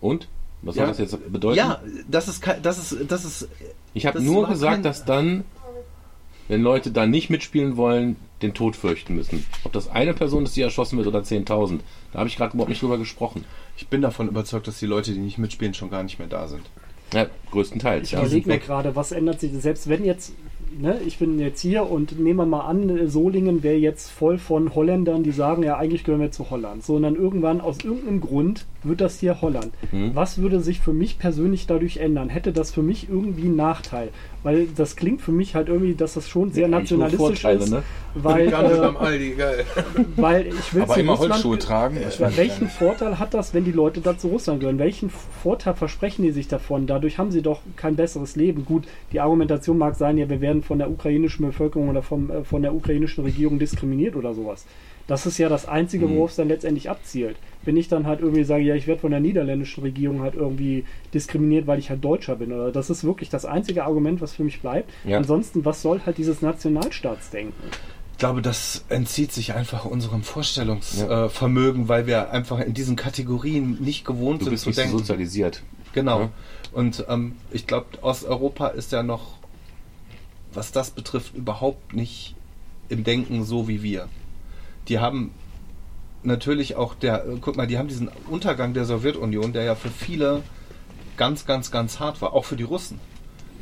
[0.00, 0.28] Und?
[0.62, 0.82] Was Ja.
[0.82, 1.56] soll das jetzt bedeuten?
[1.56, 3.48] Ja, das ist, das ist, das ist,
[3.94, 5.44] Ich habe nur gesagt, kein- dass dann,
[6.48, 9.46] wenn Leute da nicht mitspielen wollen, den Tod fürchten müssen.
[9.64, 11.80] Ob das eine Person ist, die erschossen wird oder 10.000.
[12.12, 13.44] Da habe ich gerade überhaupt nicht drüber gesprochen.
[13.76, 16.46] ich bin davon überzeugt, dass die Leute, die nicht mitspielen, schon gar nicht mehr da
[16.48, 16.62] sind.
[17.12, 18.04] Ja, größtenteils.
[18.08, 18.20] Ich Ja.
[18.20, 20.32] überlege mir gerade, was ändert sich, selbst wenn jetzt,
[20.78, 24.38] ne, ich bin jetzt hier und nehmen wir mal an, äh, Solingen wäre jetzt voll
[24.38, 26.84] von Holländern, die sagen, ja, eigentlich gehören wir zu Holland.
[26.84, 29.72] So, und dann irgendwann aus irgendeinem Grund wird das hier Holland.
[29.92, 30.10] Mhm.
[30.14, 32.28] Was würde sich für mich persönlich dadurch ändern?
[32.28, 34.08] Hätte das für mich irgendwie einen Nachteil?
[34.42, 37.70] Weil das klingt für mich halt irgendwie, dass das schon sehr nationalistisch Vorteile, ist.
[37.70, 37.82] ne?
[38.14, 39.64] Weil, äh, Aldi, geil.
[40.16, 41.96] weil ich will Aber zu immer Russland- Holzschuhe tragen.
[42.06, 42.68] ich welchen.
[42.68, 44.78] Vorteil hat das, wenn die Leute da zu Russland gehören?
[44.78, 46.86] Welchen Vorteil versprechen die sich davon?
[46.86, 48.64] Dadurch haben sie doch kein besseres Leben.
[48.66, 52.44] Gut, die Argumentation mag sein, ja, wir werden von der ukrainischen Bevölkerung oder vom, äh,
[52.44, 54.66] von der ukrainischen Regierung diskriminiert oder sowas.
[55.06, 57.36] Das ist ja das Einzige, worauf es dann letztendlich abzielt.
[57.64, 60.84] Wenn ich dann halt irgendwie sage, ja, ich werde von der niederländischen Regierung halt irgendwie
[61.12, 64.44] diskriminiert, weil ich halt Deutscher bin, oder das ist wirklich das einzige Argument, was für
[64.44, 64.90] mich bleibt.
[65.04, 65.16] Ja.
[65.18, 67.54] Ansonsten, was soll halt dieses Nationalstaatsdenken?
[68.12, 72.94] Ich glaube, das entzieht sich einfach unserem Vorstellungsvermögen, äh, Vermögen, weil wir einfach in diesen
[72.94, 74.98] Kategorien nicht gewohnt Du sind bist zu nicht so denken.
[74.98, 75.62] sozialisiert.
[75.92, 76.20] Genau.
[76.20, 76.30] Ja.
[76.72, 79.34] Und ähm, ich glaube, Osteuropa ist ja noch,
[80.52, 82.34] was das betrifft, überhaupt nicht
[82.88, 84.08] im Denken so wie wir.
[84.88, 85.30] Die haben
[86.26, 90.42] natürlich auch der, guck mal, die haben diesen Untergang der Sowjetunion, der ja für viele
[91.16, 93.00] ganz, ganz, ganz hart war, auch für die Russen.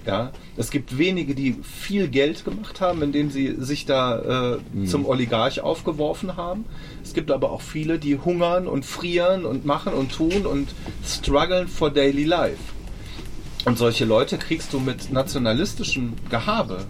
[0.05, 5.07] Ja, es gibt wenige, die viel Geld gemacht haben, indem sie sich da äh, zum
[5.07, 6.65] Oligarch aufgeworfen haben.
[7.05, 10.75] Es gibt aber auch viele, die hungern und frieren und machen und tun und
[11.07, 12.59] strugglen for daily life.
[13.65, 16.85] Und solche Leute kriegst du mit nationalistischem Gehabe.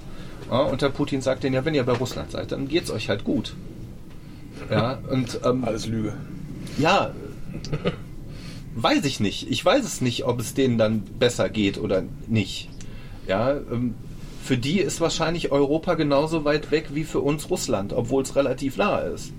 [0.50, 3.10] Ja, und der Putin sagt denen ja, wenn ihr bei Russland seid, dann geht's euch
[3.10, 3.54] halt gut.
[4.72, 6.14] Ja, und ähm, Alles Lüge.
[6.78, 7.12] ja,
[8.74, 9.50] weiß ich nicht.
[9.50, 12.68] Ich weiß es nicht, ob es denen dann besser geht oder nicht.
[13.28, 13.94] Ja, ähm,
[14.42, 18.76] für die ist wahrscheinlich Europa genauso weit weg wie für uns Russland, obwohl es relativ
[18.76, 19.32] nah ist.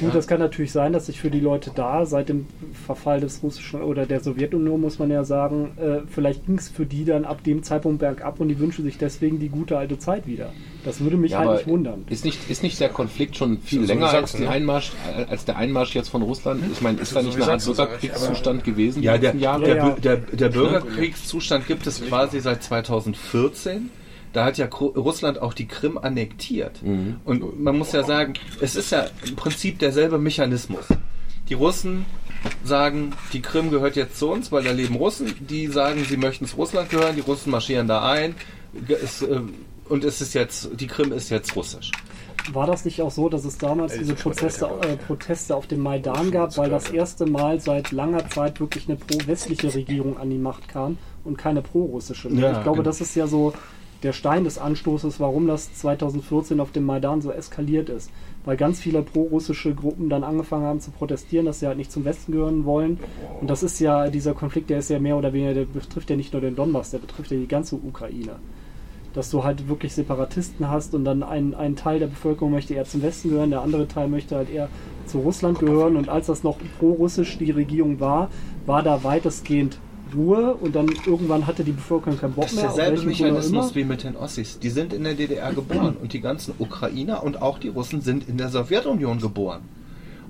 [0.00, 2.46] Gut, das kann natürlich sein, dass sich für die Leute da seit dem
[2.86, 6.86] Verfall des russischen oder der Sowjetunion, muss man ja sagen, äh, vielleicht ging es für
[6.86, 10.26] die dann ab dem Zeitpunkt bergab und die wünschen sich deswegen die gute alte Zeit
[10.26, 10.52] wieder.
[10.84, 12.04] Das würde mich Ja, halt nicht wundern.
[12.08, 14.50] Ist nicht, ist nicht der Konflikt schon viel So länger als, Sachsen, ne?
[14.50, 16.62] Einmarsch, äh, als der Einmarsch jetzt von Russland?
[16.72, 19.42] Ich meine, ist So da nicht wie eine Art Bürgerkriegszustand gewesen Ja, die der, letzten
[19.44, 19.64] Jahre?
[19.64, 19.94] der, Ja, ja.
[19.96, 23.90] Der, der Bürgerkriegszustand gibt es quasi seit 2014.
[24.34, 26.82] Da hat ja Russland auch die Krim annektiert.
[27.24, 30.86] Und man muss ja sagen, es ist ja im Prinzip derselbe Mechanismus.
[31.48, 32.04] Die Russen
[32.64, 35.34] sagen, die Krim gehört jetzt zu uns, weil da leben Russen.
[35.48, 37.14] Die sagen, sie möchten es Russland gehören.
[37.14, 38.34] Die Russen marschieren da ein.
[38.88, 39.40] Es, äh,
[39.88, 41.92] und es ist jetzt, die Krim ist jetzt russisch.
[42.52, 46.30] War das nicht auch so, dass es damals diese älter, äh, Proteste auf dem Maidan
[46.30, 50.68] gab, weil das erste Mal seit langer Zeit wirklich eine pro-westliche Regierung an die Macht
[50.68, 52.28] kam und keine pro-russische?
[52.30, 52.82] Ja, ich glaube, genau.
[52.82, 53.54] das ist ja so
[54.04, 58.10] der Stein des Anstoßes, warum das 2014 auf dem Maidan so eskaliert ist.
[58.44, 62.04] Weil ganz viele pro-russische Gruppen dann angefangen haben zu protestieren, dass sie halt nicht zum
[62.04, 63.00] Westen gehören wollen.
[63.40, 66.16] Und das ist ja, dieser Konflikt, der ist ja mehr oder weniger, der betrifft ja
[66.16, 68.36] nicht nur den Donbass, der betrifft ja die ganze Ukraine
[69.14, 72.84] dass du halt wirklich Separatisten hast und dann ein, ein Teil der Bevölkerung möchte eher
[72.84, 74.68] zum Westen gehören, der andere Teil möchte halt eher
[75.06, 78.28] zu Russland gehören und als das noch pro-russisch die Regierung war,
[78.66, 79.78] war da weitestgehend
[80.14, 82.66] Ruhe und dann irgendwann hatte die Bevölkerung keinen Bock Das ist mehr.
[82.66, 84.58] derselbe Mechanismus wie mit den Ossis.
[84.58, 88.28] Die sind in der DDR geboren und die ganzen Ukrainer und auch die Russen sind
[88.28, 89.62] in der Sowjetunion geboren.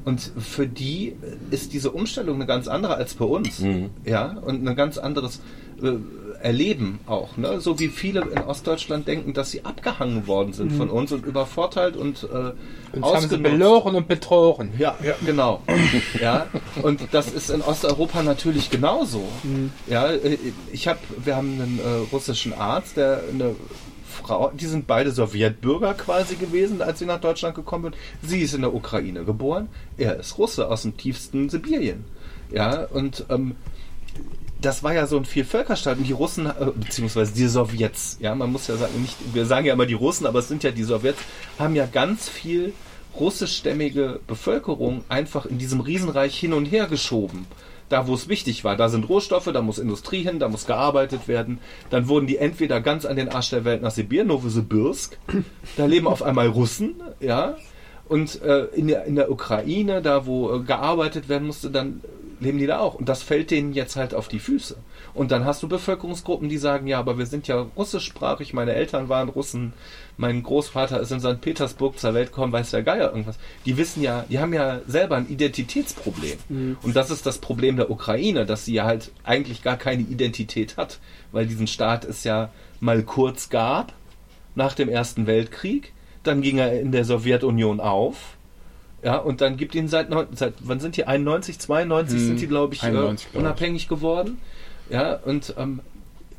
[0.04, 1.14] Und für die
[1.50, 3.60] ist diese Umstellung eine ganz andere als bei uns.
[3.60, 3.90] Mhm.
[4.04, 5.40] Ja, und ein ganz anderes
[5.82, 5.92] äh,
[6.44, 7.38] Erleben auch.
[7.38, 7.58] Ne?
[7.60, 11.96] So wie viele in Ostdeutschland denken, dass sie abgehangen worden sind von uns und übervorteilt
[11.96, 14.72] und äh, Uns haben sie belogen und betrogen.
[14.78, 15.62] Ja, genau.
[16.20, 16.46] ja,
[16.82, 19.24] und das ist in Osteuropa natürlich genauso.
[19.86, 20.36] Ja, äh,
[20.70, 23.56] ich habe, wir haben einen äh, russischen Arzt, der eine
[24.06, 27.96] Frau, die sind beide Sowjetbürger quasi gewesen, als sie nach Deutschland gekommen sind.
[28.30, 32.04] Sie ist in der Ukraine geboren, er ist Russe aus dem tiefsten Sibirien.
[32.52, 33.56] Ja, und ähm,
[34.60, 38.50] das war ja so ein Vielvölkerstaat und die Russen, äh, beziehungsweise die Sowjets, ja, man
[38.50, 40.82] muss ja sagen, nicht, wir sagen ja immer die Russen, aber es sind ja die
[40.82, 41.18] Sowjets,
[41.58, 42.72] haben ja ganz viel
[43.18, 47.46] russischstämmige Bevölkerung einfach in diesem Riesenreich hin und her geschoben.
[47.90, 51.28] Da, wo es wichtig war, da sind Rohstoffe, da muss Industrie hin, da muss gearbeitet
[51.28, 51.58] werden.
[51.90, 55.18] Dann wurden die entweder ganz an den Arsch der Welt nach Sibirien, Novosibirsk,
[55.76, 57.56] da leben auf einmal Russen, ja,
[58.08, 62.00] und äh, in, der, in der Ukraine, da wo äh, gearbeitet werden musste, dann
[62.44, 62.94] leben die da auch.
[62.94, 64.76] Und das fällt denen jetzt halt auf die Füße.
[65.14, 69.08] Und dann hast du Bevölkerungsgruppen, die sagen, ja, aber wir sind ja russischsprachig, meine Eltern
[69.08, 69.72] waren Russen,
[70.16, 71.40] mein Großvater ist in St.
[71.40, 73.38] Petersburg zur Welt gekommen, weiß der Geier irgendwas.
[73.66, 76.38] Die wissen ja, die haben ja selber ein Identitätsproblem.
[76.82, 80.76] Und das ist das Problem der Ukraine, dass sie ja halt eigentlich gar keine Identität
[80.76, 81.00] hat,
[81.32, 83.92] weil diesen Staat es ja mal kurz gab,
[84.54, 85.92] nach dem Ersten Weltkrieg,
[86.22, 88.33] dann ging er in der Sowjetunion auf,
[89.04, 91.06] ja, und dann gibt ihn seit, seit wann sind die?
[91.06, 93.40] 91, 92 Hm, sind die, glaube ich, 91, äh, glaub ich.
[93.46, 94.38] unabhängig geworden.
[94.90, 95.80] Ja, und ähm,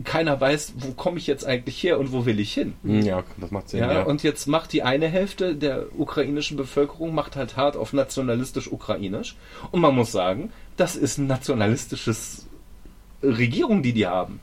[0.03, 2.74] keiner weiß, wo komme ich jetzt eigentlich her und wo will ich hin.
[2.84, 3.80] Hm, Ja, das macht Sinn.
[3.80, 7.93] Ja, Ja, und jetzt macht die eine Hälfte der ukrainischen Bevölkerung macht halt hart auf
[7.93, 9.36] nationalistisch ukrainisch.
[9.72, 12.45] Und man muss sagen, das ist ein nationalistisches
[13.24, 14.39] Regierung, die die haben.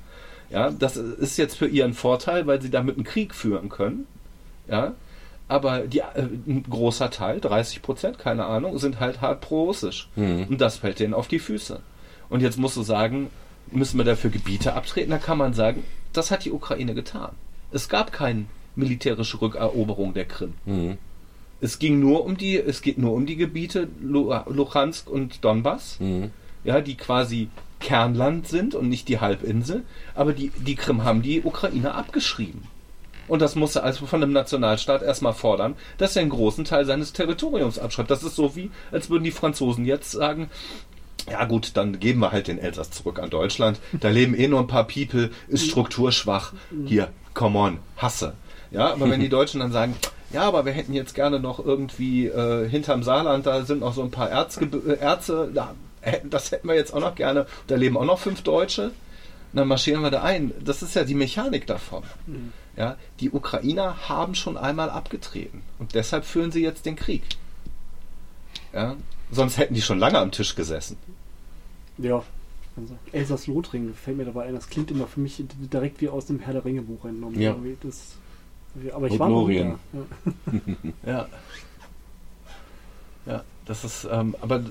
[0.51, 4.07] Ja, das ist jetzt für ihren Vorteil, weil sie damit einen Krieg führen können.
[4.69, 4.93] Ja,
[5.49, 10.09] aber die, äh, ein großer Teil, 30 Prozent, keine Ahnung, sind halt hart pro-russisch.
[10.17, 10.47] Mhm.
[10.49, 11.81] Und das fällt denen auf die Füße.
[12.31, 13.31] Und jetzt musst du sagen,
[13.71, 15.11] müssen wir dafür Gebiete abtreten?
[15.11, 17.33] Da kann man sagen, das hat die Ukraine getan.
[17.71, 18.45] Es gab keine
[18.77, 20.55] militärische Rückeroberung der Krim.
[20.65, 20.99] Mhm.
[21.61, 26.01] Es ging nur um die, es geht nur um die Gebiete Lu- Luhansk und Donbass,
[26.01, 26.31] Mhm.
[26.65, 27.49] ja, die quasi
[27.81, 29.83] Kernland sind und nicht die Halbinsel.
[30.15, 32.63] Aber die, die Krim haben die Ukraine abgeschrieben.
[33.33, 36.85] Und das muss er also von einem Nationalstaat erstmal fordern, dass er einen großen Teil
[36.85, 38.11] seines Territoriums abschreibt.
[38.11, 40.51] Das ist so wie, als würden die Franzosen jetzt sagen,
[41.31, 43.81] ja gut, dann geben wir halt den Elsass zurück an Deutschland.
[43.99, 46.53] Da leben eh nur ein paar People, ist strukturschwach.
[46.85, 48.35] Hier, come on, hasse.
[48.71, 49.97] Ja, aber wenn die Deutschen dann sagen,
[50.31, 54.03] ja, aber wir hätten jetzt gerne noch irgendwie äh, hinterm Saarland, da sind noch so
[54.03, 55.75] ein paar Erzgeb äh, Erze, da,
[56.29, 57.47] das hätten wir jetzt auch noch gerne.
[57.67, 58.91] Da leben auch noch fünf Deutsche.
[59.55, 60.53] Dann marschieren wir da ein.
[60.63, 62.03] Das ist ja die Mechanik davon.
[62.77, 67.23] Ja, die Ukrainer haben schon einmal abgetreten und deshalb führen sie jetzt den Krieg.
[68.73, 68.97] Ja,
[69.31, 70.97] sonst hätten die schon lange am Tisch gesessen.
[71.99, 72.23] Ja.
[72.75, 74.55] Also Elsass-Lothringen fällt mir dabei ein.
[74.55, 77.39] Das klingt immer für mich direkt wie aus dem Herr der Ringe-Buch entnommen.
[77.39, 77.55] Ja.
[77.83, 78.17] Das,
[78.95, 79.79] aber ich war noch Lothlorien.
[79.93, 80.51] da.
[81.07, 81.13] Ja.
[81.13, 81.29] Ja.
[83.27, 84.65] Ja, das ist, ähm, aber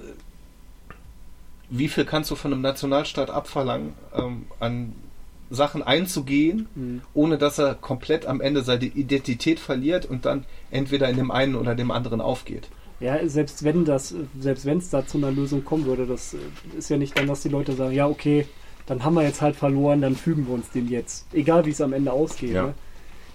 [1.69, 4.93] wie viel kannst du von einem Nationalstaat abverlangen, ähm, an
[5.51, 7.01] Sachen einzugehen, Mhm.
[7.13, 11.55] ohne dass er komplett am Ende seine Identität verliert und dann entweder in dem einen
[11.55, 12.69] oder dem anderen aufgeht?
[12.99, 16.37] Ja, selbst wenn das, selbst wenn es da zu einer Lösung kommen würde, das äh,
[16.77, 18.47] ist ja nicht dann, dass die Leute sagen, ja, okay,
[18.85, 21.25] dann haben wir jetzt halt verloren, dann fügen wir uns dem jetzt.
[21.33, 22.51] Egal wie es am Ende ausgeht.
[22.53, 22.67] Ja.
[22.67, 22.73] Ne?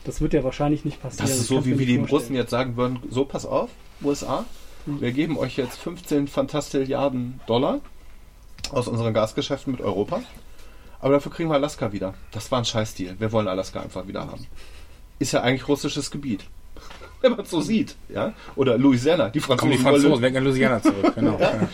[0.04, 1.28] Das wird ja wahrscheinlich nicht passieren.
[1.28, 3.70] Das ist so, wie nicht den Russen jetzt sagen würden, so pass auf,
[4.04, 4.44] USA,
[4.84, 5.00] Hm.
[5.00, 7.80] wir geben euch jetzt 15 Fantastilliarden Dollar
[8.70, 10.22] aus unseren Gasgeschäften mit Europa,
[11.00, 12.14] aber dafür kriegen wir Alaska wieder.
[12.32, 13.16] Das war ein Scheißdeal.
[13.18, 14.46] Wir wollen Alaska einfach wieder haben.
[15.18, 16.44] Ist ja eigentlich russisches Gebiet.
[17.20, 18.34] Wenn man es so sieht, ja?
[18.56, 19.70] Oder Louisiana, die Kommen Franzosen.
[19.78, 21.12] die wollen- Franzosen weg in Louisiana zurück.
[21.14, 21.38] Genau.
[21.38, 21.68] ja.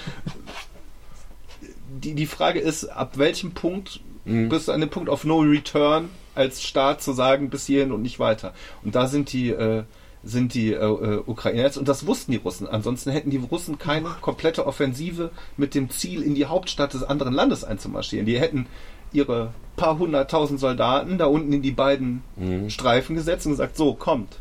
[1.90, 4.48] die, die Frage ist, ab welchem Punkt Mhm.
[4.50, 8.02] bist du an dem Punkt of No Return als Staat zu sagen, bis hierhin und
[8.02, 8.54] nicht weiter.
[8.84, 9.82] Und da sind die, äh,
[10.22, 12.68] sind die äh, äh, Ukrainer jetzt, und das wussten die Russen.
[12.68, 17.34] Ansonsten hätten die Russen keine komplette Offensive mit dem Ziel, in die Hauptstadt des anderen
[17.34, 18.24] Landes einzumarschieren.
[18.24, 18.66] Die hätten
[19.12, 22.70] ihre paar hunderttausend Soldaten da unten in die beiden Mhm.
[22.70, 24.38] Streifen gesetzt und gesagt, so, kommt.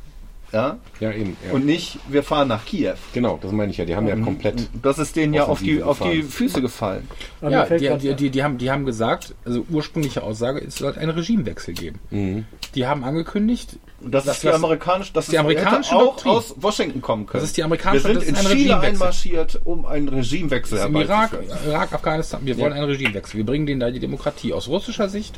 [0.51, 0.77] Ja?
[0.99, 1.37] Ja, eben.
[1.47, 1.53] Ja.
[1.53, 2.95] Und nicht, wir fahren nach Kiew.
[3.13, 3.85] genau, das meine ich ja.
[3.85, 4.67] Die haben ja komplett.
[4.81, 6.23] Das ist denen ja auf die, auf die.
[6.23, 7.07] Füße gefallen.
[7.39, 10.93] Aber Ja, die, die, die, die, haben, die haben gesagt, also ursprüngliche Aussage, es soll
[10.97, 11.99] einen Regimewechsel geben.
[12.09, 12.45] Mhm.
[12.75, 16.31] Die haben angekündigt, Das, Das- ist die amerikanische, das die ist- amerikanische auch Doktrin.
[16.31, 17.41] aus Washington kommen können.
[17.41, 21.31] Das ist die amerikanische- Wir sind in ein Chile einmarschiert, um einen Regimewechsel im Irak,
[21.33, 21.69] herbeizuführen.
[21.71, 23.37] Irak, Afghanistan, wir wollen einen Regimewechsel.
[23.37, 24.53] Wir bringen denen da die Demokratie.
[24.53, 25.37] Aus russischer Sicht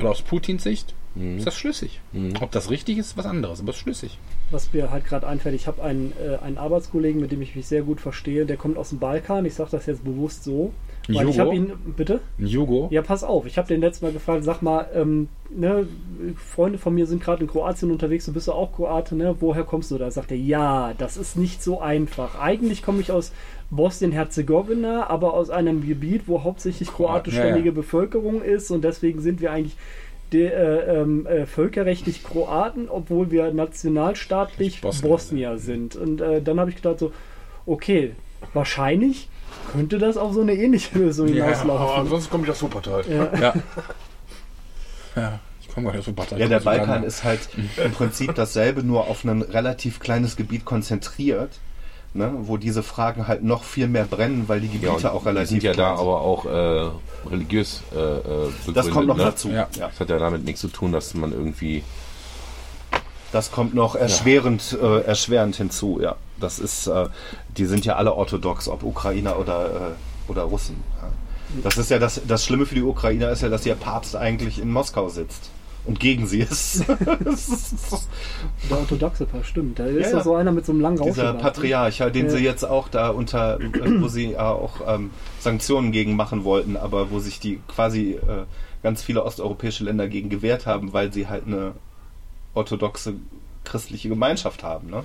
[0.00, 0.94] oder aus Putins Sicht
[1.38, 2.00] ist das schlüssig.
[2.42, 4.18] Ob das richtig ist, ist was anderes, aber es ist schlüssig.
[4.50, 7.66] was mir halt gerade einfällt, ich habe einen, äh, einen Arbeitskollegen, mit dem ich mich
[7.66, 9.44] sehr gut verstehe, der kommt aus dem Balkan.
[9.46, 10.72] Ich sage das jetzt bewusst so.
[11.08, 12.20] Weil ich habe ihn, bitte?
[12.38, 13.46] Ein Jugo, Ja, pass auf.
[13.46, 15.86] Ich habe den letztes Mal gefragt, sag mal, ähm, ne,
[16.36, 19.36] Freunde von mir sind gerade in Kroatien unterwegs, du bist ja auch Kroate, ne?
[19.40, 20.10] Woher kommst du da?
[20.10, 22.40] Sagt er, ja, das ist nicht so einfach.
[22.40, 23.32] Eigentlich komme ich aus
[23.70, 27.72] Bosnien-Herzegowina, aber aus einem Gebiet, wo hauptsächlich kroatischstämmige ja, ja.
[27.72, 29.76] Bevölkerung ist und deswegen sind wir eigentlich
[30.32, 35.08] de, äh, ähm, äh, völkerrechtlich Kroaten, obwohl wir nationalstaatlich Bosnier.
[35.08, 35.96] Bosnier, sind.
[35.96, 37.12] Und äh, dann habe ich gedacht so,
[37.64, 38.12] okay,
[38.52, 39.28] wahrscheinlich
[39.72, 42.00] könnte das auf so eine ähnliche Lösung Ja, Aber hinauslaufen.
[42.00, 43.04] ansonsten komme ich aus Wuppertal.
[43.08, 43.38] Ja.
[43.38, 43.54] ja.
[45.16, 46.38] ja, ich komme aus Partei.
[46.38, 47.40] Ja, der Balkan ist halt
[47.84, 51.58] im Prinzip dasselbe, nur auf ein relativ kleines Gebiet konzentriert,
[52.14, 55.28] ne, wo diese Fragen halt noch viel mehr brennen, weil die Gebiete Ja, auch die
[55.28, 56.00] relativ sind ja da sind.
[56.06, 58.76] aber auch äh, religiös äh, äh, begründet.
[58.76, 59.24] Das kommt noch ne?
[59.24, 59.48] dazu.
[59.50, 59.68] Ja.
[59.78, 59.88] Ja.
[59.88, 61.82] Das hat ja damit nichts zu tun, dass man irgendwie.
[63.32, 66.16] Das kommt noch erschwerend, äh, erschwerend hinzu, ja.
[66.40, 67.06] Das ist, äh,
[67.56, 70.76] die sind ja alle orthodox, ob Ukrainer oder, äh, oder Russen.
[71.00, 71.08] Ja.
[71.62, 74.58] Das ist ja das, das Schlimme für die Ukrainer ist ja, dass ihr Papst eigentlich
[74.60, 75.50] in Moskau sitzt
[75.84, 76.84] und gegen sie ist.
[78.70, 79.78] Der orthodoxe Paar, stimmt.
[79.78, 81.34] Da ist Ja, doch so einer mit so einem langen Dieser.
[81.34, 82.30] Patriarch, den Ja.
[82.30, 86.76] sie jetzt auch da unter, äh, wo sie ja auch ähm, Sanktionen gegen machen wollten,
[86.76, 88.44] aber wo sich die quasi äh,
[88.82, 91.72] ganz viele osteuropäische Länder gegen gewehrt haben, weil sie halt eine
[92.54, 93.14] orthodoxe
[93.64, 94.90] christliche Gemeinschaft haben.
[94.90, 95.04] Ne?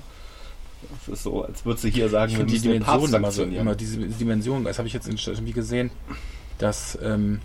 [0.89, 3.43] Das ist so, als würde sie hier sagen, Ich wir finde die Dimensionen immer, so,
[3.43, 5.91] immer diese Dimensionen, das habe ich jetzt irgendwie gesehen,
[6.57, 7.39] dass ähm,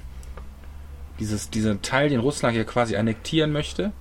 [1.18, 3.93] dieses, dieser Teil, den Russland hier quasi annektieren möchte,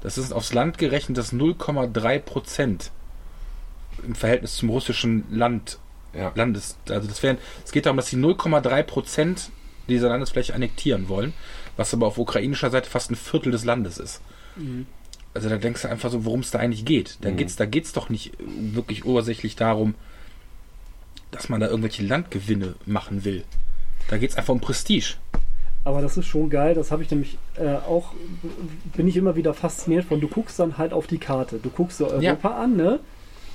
[0.00, 2.90] das ist aufs Land gerechnet das 0,3 Prozent
[4.06, 5.78] im Verhältnis zum russischen Land.
[6.12, 6.30] Ja.
[6.36, 9.50] Landes, also das wären, es geht darum, dass sie 0,3 Prozent
[9.88, 11.32] dieser Landesfläche annektieren wollen,
[11.76, 14.20] was aber auf ukrainischer Seite fast ein Viertel des Landes ist.
[15.34, 17.18] Also da denkst du einfach so, worum es da eigentlich geht.
[17.22, 17.36] Da Mhm.
[17.36, 19.94] geht's, da geht's doch nicht wirklich ursächlich darum,
[21.32, 23.42] dass man da irgendwelche Landgewinne machen will.
[24.08, 25.14] Da geht's einfach um Prestige.
[25.82, 26.74] Aber das ist schon geil.
[26.74, 28.12] Das habe ich nämlich äh, auch,
[28.96, 30.20] bin ich immer wieder fasziniert von.
[30.20, 31.58] Du guckst dann halt auf die Karte.
[31.62, 33.00] Du guckst dir Europa an, ne?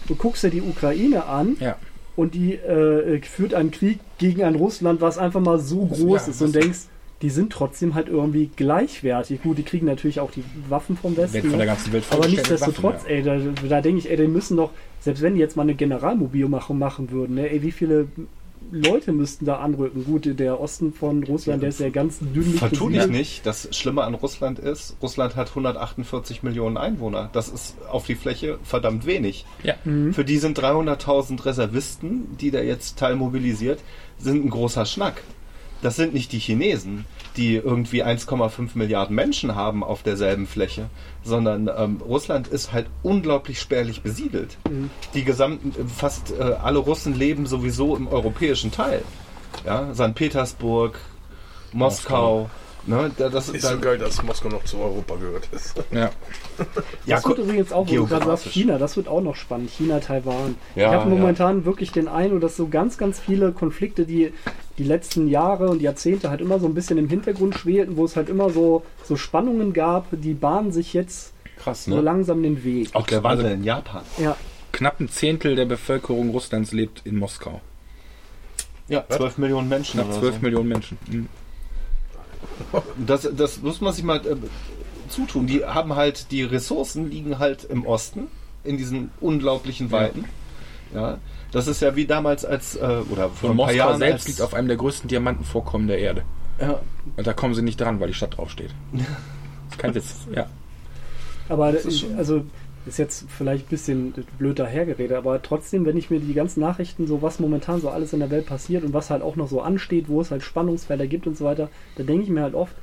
[0.08, 1.78] Du guckst dir die Ukraine an Ja.
[2.16, 6.32] und die äh, führt einen Krieg gegen ein Russland, was einfach mal so groß Ja,
[6.32, 6.80] ist und denkst,
[7.22, 9.42] die sind trotzdem halt irgendwie gleichwertig.
[9.42, 11.36] Gut, die kriegen natürlich auch die Waffen vom Westen.
[11.36, 14.28] Wird von der ganzen Welt Aber nichtsdestotrotz, Waffen, ey, da, da denke ich, ey, die
[14.28, 18.08] müssen doch, selbst wenn die jetzt mal eine Generalmobilmachung machen würden, ne, ey, wie viele
[18.72, 20.06] Leute müssten da anrücken?
[20.06, 23.12] Gut, der Osten von Russland, der ist ja ganz dünn Vertu dich besiedelt.
[23.12, 23.46] nicht.
[23.46, 27.30] Das Schlimme an Russland ist, Russland hat 148 Millionen Einwohner.
[27.34, 29.46] Das ist auf die Fläche verdammt wenig.
[29.64, 29.76] Ja.
[29.86, 30.14] Mhm.
[30.14, 33.80] Für die sind 300.000 Reservisten, die der jetzt teilmobilisiert,
[34.20, 35.24] sind ein großer Schnack.
[35.82, 37.06] Das sind nicht die Chinesen,
[37.38, 40.90] die irgendwie 1,5 Milliarden Menschen haben auf derselben Fläche,
[41.24, 44.58] sondern ähm, Russland ist halt unglaublich spärlich besiedelt.
[45.14, 49.04] Die gesamten, fast äh, alle Russen leben sowieso im europäischen Teil.
[49.66, 50.16] Ja, St.
[50.16, 51.00] Petersburg,
[51.72, 52.50] Moskau.
[52.90, 55.76] Ne, da- das, Ist da, so geil, dass Moskau noch zu Europa gehört ist.
[55.92, 56.10] Ja.
[57.06, 58.46] ja, das wird übrigens auch, wo du gerade sagst.
[58.48, 59.70] China, das wird auch noch spannend.
[59.70, 60.56] China, Taiwan.
[60.76, 64.34] Ja, ich habe momentan wirklich den Eindruck, dass so ganz, ganz viele Konflikte, die
[64.80, 68.16] die letzten Jahre und Jahrzehnte halt immer so ein bisschen im Hintergrund schwelten, wo es
[68.16, 72.02] halt immer so, so Spannungen gab, die bahnen sich jetzt Krass, so ne?
[72.02, 72.90] langsam den Weg.
[72.94, 74.02] auch der Wandel in Japan.
[74.18, 74.36] Ja,
[74.72, 77.62] Knapp ein Zehntel der Bevölkerung Russlands lebt in Moskau.
[78.88, 80.00] Ja, 12 Millionen Menschen.
[80.00, 80.42] Knapp oder 12 so.
[80.42, 80.98] Millionen Menschen.
[81.08, 81.28] Mhm.
[83.06, 84.36] Das, das muss man sich mal äh,
[85.10, 85.48] zutun.
[85.48, 88.28] Die haben halt, die Ressourcen liegen halt im Osten,
[88.64, 90.26] in diesen unglaublichen Weiten.
[90.94, 91.18] Ja.
[91.52, 92.80] Das ist ja wie damals als, äh,
[93.10, 96.00] oder vor Und ein paar Moskau Jahren selbst liegt auf einem der größten Diamantenvorkommen der
[96.00, 96.24] Erde.
[96.60, 96.80] ja,
[97.18, 98.72] Und da kommen sie nicht dran, weil die Stadt draufsteht.
[99.70, 100.16] Ist kein Witz.
[100.34, 100.48] Ja.
[101.48, 101.74] aber
[102.18, 102.44] also
[102.86, 107.08] ist jetzt vielleicht ein bisschen blöd dahergeredet, aber trotzdem, wenn ich mir die ganzen Nachrichten,
[107.08, 109.62] so was momentan so alles in der Welt passiert und was halt auch noch so
[109.62, 112.74] ansteht, wo es halt Spannungsfelder gibt und so weiter, da denke ich mir halt oft,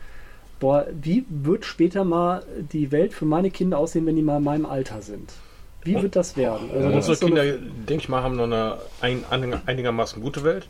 [0.61, 4.45] boah, wie wird später mal die Welt für meine Kinder aussehen, wenn die mal in
[4.45, 5.33] meinem Alter sind?
[5.83, 6.69] Wie wird das werden?
[6.73, 7.45] Also das Unsere so Kinder,
[7.89, 10.69] denke ich mal, haben noch eine ein, ein, einigermaßen gute Welt.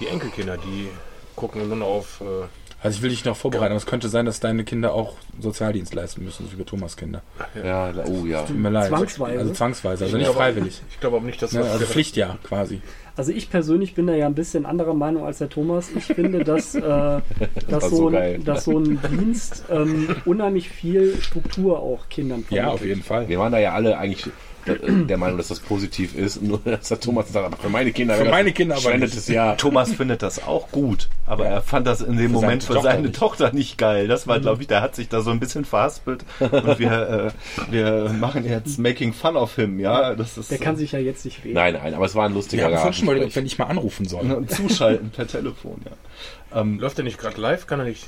[0.00, 0.88] Die Enkelkinder, die
[1.36, 2.20] gucken nur noch auf.
[2.20, 2.46] Äh,
[2.80, 5.94] Also ich will dich noch vorbereiten, aber es könnte sein, dass deine Kinder auch Sozialdienst
[5.94, 7.22] leisten müssen, so wie Thomas Kinder.
[7.64, 8.42] Ja, oh ja.
[8.44, 8.88] Tut mir leid.
[8.88, 9.38] Zwangsweise?
[9.40, 10.80] Also zwangsweise, also ich nicht glaube- freiwillig.
[10.90, 11.70] Ich glaube aber nicht, dass Ne, das.
[11.72, 12.80] also Pflichtjahr quasi.
[13.16, 15.88] Also ich persönlich bin da ja ein bisschen anderer Meinung als der Thomas.
[15.96, 17.22] Ich finde, dass, äh, dass,
[17.68, 22.68] war so, so ein, dass so ein Dienst ähm, unheimlich viel Struktur auch Kindern Ja,
[22.68, 22.88] auf vermittelt.
[22.90, 23.28] jeden Fall.
[23.28, 24.24] Wir waren da ja alle eigentlich
[24.68, 26.42] der, der Meinung, dass das positiv ist.
[26.48, 29.56] Nur, dass der Thomas sagt, aber für meine Kinder Für meine Kinder aber verschwendetes Jahr.
[29.56, 32.74] Thomas findet das auch gut, aber er fand das in dem Für Moment seine für
[32.74, 33.18] Tochter seine nicht.
[33.18, 34.08] Tochter nicht geil.
[34.08, 37.32] Das war, glaube ich, der hat sich da so ein bisschen verhaspelt und wir,
[37.68, 40.14] äh, wir machen jetzt Making Fun of him, ja.
[40.14, 41.54] Das ist Der kann sich ja jetzt nicht wehren.
[41.54, 44.06] Nein, nein, aber es war ein lustiger haben vorhin schon mal, wenn ich mal anrufen
[44.06, 44.30] soll.
[44.30, 46.60] äh, zuschalten per Telefon, ja.
[46.60, 47.66] Ähm, Läuft der nicht gerade live?
[47.66, 48.06] Kann er nicht.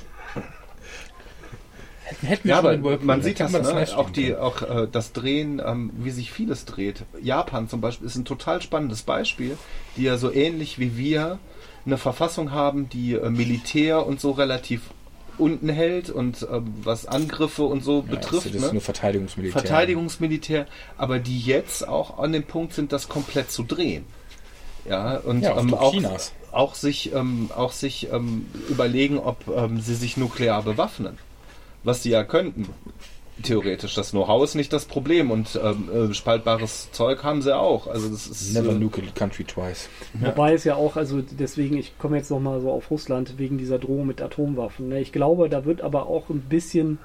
[2.23, 3.71] Hätten Ja, schon aber man sieht das, man ne?
[3.73, 7.05] live auch, die, auch äh, das Drehen, ähm, wie sich vieles dreht.
[7.23, 9.57] Japan zum Beispiel ist ein total spannendes Beispiel,
[9.97, 11.39] die ja so ähnlich wie wir
[11.87, 14.83] eine Verfassung haben, die äh, Militär und so relativ
[15.39, 18.47] unten hält und ähm, was Angriffe und so Ja, betrifft.
[18.47, 18.73] Das ist ne?
[18.75, 19.61] nur Verteidigungsmilitär.
[19.63, 20.67] Verteidigungsmilitär,
[20.99, 24.05] aber die jetzt auch an dem Punkt sind, das komplett zu drehen.
[24.89, 25.95] Ja, und Ja, ähm, auch,
[26.53, 31.19] auch sich, ähm, auch sich ähm, überlegen, ob ähm, sie sich nuklear bewaffnen.
[31.85, 32.69] Was sie ja könnten.
[33.43, 33.95] Theoretisch.
[33.95, 37.87] Das Know-how ist nicht das Problem und ähm, äh, spaltbares Zeug haben sie auch.
[37.87, 39.89] Also das ist Never äh, nuke a country twice.
[40.15, 43.79] Wobei es ja auch, also deswegen, ich komme jetzt nochmal so auf Russland wegen dieser
[43.79, 44.89] Drohung mit Atomwaffen.
[44.89, 45.01] Ne?
[45.01, 46.99] Ich glaube, da wird aber auch ein bisschen,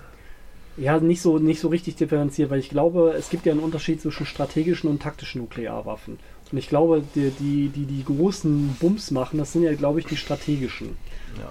[0.76, 4.02] ja, nicht so, nicht so richtig differenziert, weil ich glaube, es gibt ja einen Unterschied
[4.02, 6.20] zwischen strategischen und taktischen Nuklearwaffen.
[6.56, 10.06] Und ich glaube, die, die, die, die großen Bums machen, das sind ja, glaube ich,
[10.06, 10.96] die strategischen.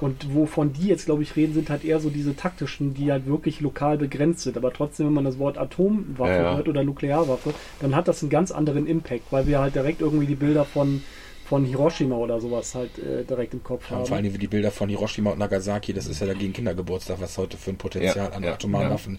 [0.01, 3.27] Und wovon die jetzt, glaube ich, reden, sind halt eher so diese taktischen, die halt
[3.27, 4.57] wirklich lokal begrenzt sind.
[4.57, 6.57] Aber trotzdem, wenn man das Wort Atomwaffe Ja, ja.
[6.57, 10.25] hört oder Nuklearwaffe, dann hat das einen ganz anderen Impact, weil wir halt direkt irgendwie
[10.27, 11.03] die Bilder von,
[11.45, 14.07] von Hiroshima oder sowas halt äh, direkt im Kopf Ja, und haben.
[14.07, 17.37] vor allem wie die Bilder von Hiroshima und Nagasaki, das ist ja dagegen Kindergeburtstag, was
[17.37, 18.95] heute für ein Potenzial Ja, an ja, atomaren ja.
[18.95, 19.19] Waffen.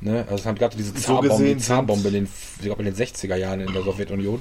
[0.00, 0.20] Ne?
[0.22, 1.20] Also es haben gerade diese So
[1.58, 2.28] Zarbombe, in den,
[2.58, 4.40] ich glaube in den 60er Jahren in der Sowjetunion.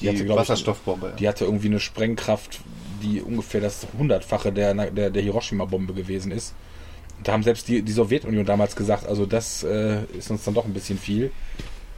[0.00, 1.14] Die hatte, glaub ich, Wasserstoffbombe.
[1.18, 2.60] Die hatte irgendwie eine Sprengkraft,
[3.02, 6.54] die ungefähr das hundertfache der, der, der Hiroshima-Bombe gewesen ist.
[7.22, 10.64] Da haben selbst die, die Sowjetunion damals gesagt, also das äh, ist uns dann doch
[10.64, 11.30] ein bisschen viel.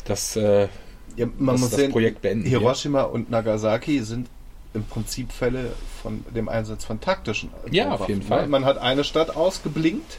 [0.05, 0.69] Das, äh,
[1.17, 2.47] ja, man dass muss das sehen, Projekt beenden.
[2.47, 4.29] Hiroshima und Nagasaki sind
[4.75, 5.73] im Prinzip Fälle
[6.03, 8.27] von dem Einsatz von taktischen Ja, Atomwaffen, auf jeden ne?
[8.27, 8.47] Fall.
[8.47, 10.19] Man hat eine Stadt ausgeblinkt,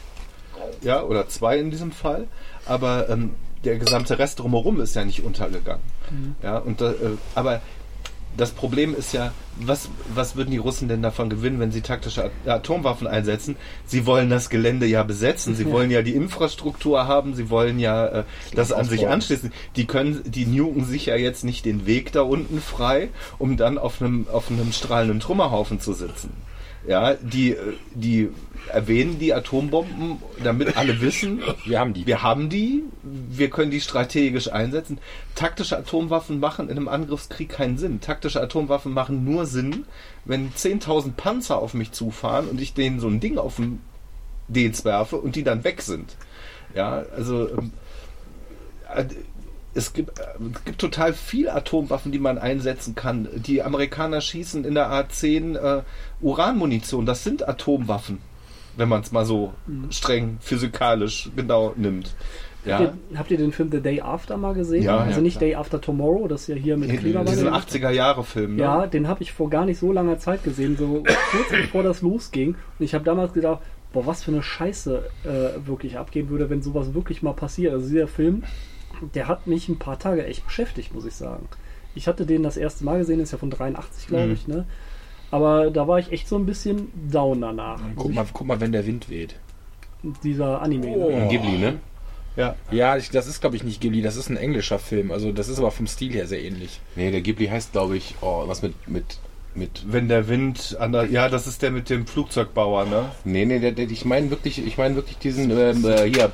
[0.82, 2.26] ja, oder zwei in diesem Fall,
[2.66, 3.34] aber ähm,
[3.64, 5.82] der gesamte Rest drumherum ist ja nicht untergegangen.
[6.42, 6.94] Ja, und äh,
[7.34, 7.60] aber
[8.36, 12.24] das Problem ist ja, was, was würden die Russen denn davon gewinnen, wenn sie taktische
[12.24, 13.56] At- Atomwaffen einsetzen?
[13.84, 18.06] Sie wollen das Gelände ja besetzen, sie wollen ja die Infrastruktur haben, sie wollen ja
[18.06, 19.52] äh, das an sich anschließen.
[19.76, 23.76] Die können, die nuken sich ja jetzt nicht den Weg da unten frei, um dann
[23.76, 26.30] auf einem, auf einem strahlenden Trümmerhaufen zu sitzen.
[26.88, 28.30] Ja, die, äh, die
[28.72, 32.06] erwähnen die Atombomben, damit alle wissen, wir haben die.
[32.06, 34.98] wir haben die, wir können die strategisch einsetzen.
[35.34, 38.00] Taktische Atomwaffen machen in einem Angriffskrieg keinen Sinn.
[38.00, 39.84] Taktische Atomwaffen machen nur Sinn,
[40.24, 43.80] wenn 10.000 Panzer auf mich zufahren und ich denen so ein Ding auf den
[44.48, 46.16] Dez werfe und die dann weg sind.
[46.74, 47.72] Ja, also ähm,
[48.94, 49.04] äh,
[49.78, 50.22] es gibt, äh,
[50.54, 53.28] es gibt total viel Atomwaffen, die man einsetzen kann.
[53.34, 55.82] Die Amerikaner schießen in der A10 äh,
[56.20, 57.06] Uranmunition.
[57.06, 58.18] Das sind Atomwaffen.
[58.76, 59.54] wenn man es mal so
[59.90, 62.14] streng physikalisch genau nimmt.
[62.64, 64.82] Ja, Habt, ihr, habt ihr den Film The Day After mal gesehen?
[64.82, 65.48] Ja, also ja, nicht klar.
[65.48, 67.26] Day After Tomorrow, das ist ja hier mit Klebermann.
[67.26, 67.68] diesen gemacht.
[67.70, 68.56] 80er-Jahre-Film.
[68.56, 68.62] Ne?
[68.62, 72.02] Ja, den habe ich vor gar nicht so langer Zeit gesehen, so kurz bevor das
[72.02, 72.56] losging.
[72.78, 73.60] Und ich habe damals gedacht,
[73.92, 77.72] boah, was für eine Scheiße äh, wirklich abgehen würde, wenn sowas wirklich mal passiert.
[77.72, 78.42] Also dieser Film,
[79.14, 81.48] der hat mich ein paar Tage echt beschäftigt, muss ich sagen.
[81.94, 84.32] Ich hatte den das erste Mal gesehen, ist ja von 83, glaube Mhm.
[84.32, 84.66] ich, ne?
[85.30, 87.80] Aber da war ich echt so ein bisschen down danach.
[87.96, 89.34] Guck mal, guck mal, wenn der Wind weht.
[90.22, 90.86] Dieser Anime.
[90.88, 91.10] Oh.
[91.10, 91.28] Ne?
[91.28, 91.80] Ghibli, ne?
[92.36, 92.54] Ja.
[92.70, 95.10] Ja, ich, das ist, glaube ich, nicht Ghibli, das ist ein englischer Film.
[95.10, 96.80] Also, das ist aber vom Stil her sehr ähnlich.
[96.94, 99.18] Nee, der Ghibli heißt, glaube ich, oh, was mit, mit,
[99.58, 99.82] mit.
[99.92, 103.06] Wenn der Wind an der, ja, das ist der mit dem Flugzeugbauer, ne?
[103.24, 106.30] Nee, nee, der, der, ich meine wirklich, ich meine wirklich diesen, ähm, äh, hier,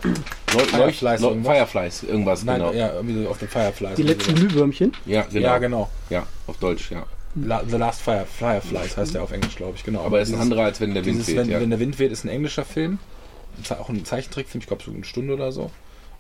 [0.47, 1.53] Fireflies Leucht- Leu- irgendwas?
[1.57, 2.73] Fireflies, irgendwas, Nein, genau.
[2.73, 3.95] Ja, ja, irgendwie so auf den Fireflies.
[3.97, 4.93] Die letzten Glühwürmchen.
[5.07, 5.47] genau.
[5.47, 5.91] Ja, genau.
[6.11, 7.05] Ja, auf Deutsch, ja.
[7.37, 10.05] La The Last Fire, Fireflies heißt der auf Englisch, glaube ich, genau.
[10.05, 11.61] Aber er ist ein anderer, als wenn der Wind Dieses, weht, wenn, ja.
[11.61, 12.99] wenn der Wind weht, ist ein englischer Film.
[13.71, 15.71] Auch ein Zeichentrickfilm, ich glaube so eine Stunde oder so.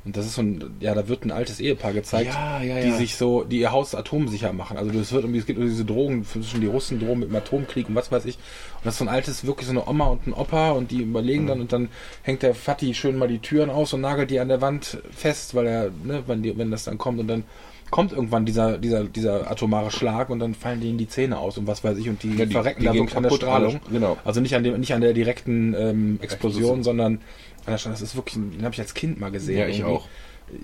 [0.04, 2.88] Und das ist so ein, ja, da wird ein altes Ehepaar gezeigt, Ja, ja, die
[2.88, 2.94] ja.
[2.96, 4.76] sich so, die ihr Haus atomsicher machen.
[4.76, 7.36] Also das wird irgendwie, es geht um diese Drogen, zwischen die Russen drohen mit dem
[7.36, 8.34] Atomkrieg und was weiß ich.
[8.36, 10.98] Und das ist so ein altes, wirklich so eine Oma und ein Opa und die
[11.02, 11.88] überlegen dann und dann
[12.22, 15.54] hängt der Fatih schön mal die Türen aus und nagelt die an der Wand fest,
[15.54, 17.44] weil er, ne, wenn, die, wenn das dann kommt und dann
[17.90, 21.66] kommt irgendwann dieser, dieser, dieser atomare Schlag und dann fallen denen die Zähne aus und
[21.66, 23.80] was weiß ich und die, Ja, die- verrecken die da wirklich an der Strahlung.
[23.90, 24.18] genau.
[24.24, 26.82] Also nicht an dem, nicht an der direkten ähm, Explosion, Explosion.
[26.82, 27.20] sondern.
[27.66, 29.58] Das ist wirklich, den habe ich als Kind mal gesehen.
[29.58, 29.96] Ja, ich irgendwie.
[29.96, 30.08] auch.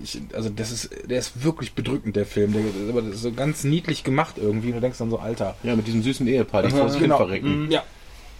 [0.03, 2.53] Ich, also das ist, der ist wirklich bedrückend, der Film.
[2.53, 4.67] Der, aber das ist so ganz niedlich gemacht irgendwie.
[4.67, 5.55] Und du denkst dann so, Alter.
[5.63, 7.17] Ja, mit diesem süßen Ehepaar, die vor sich genau.
[7.17, 7.69] verrecken.
[7.71, 7.83] Ja.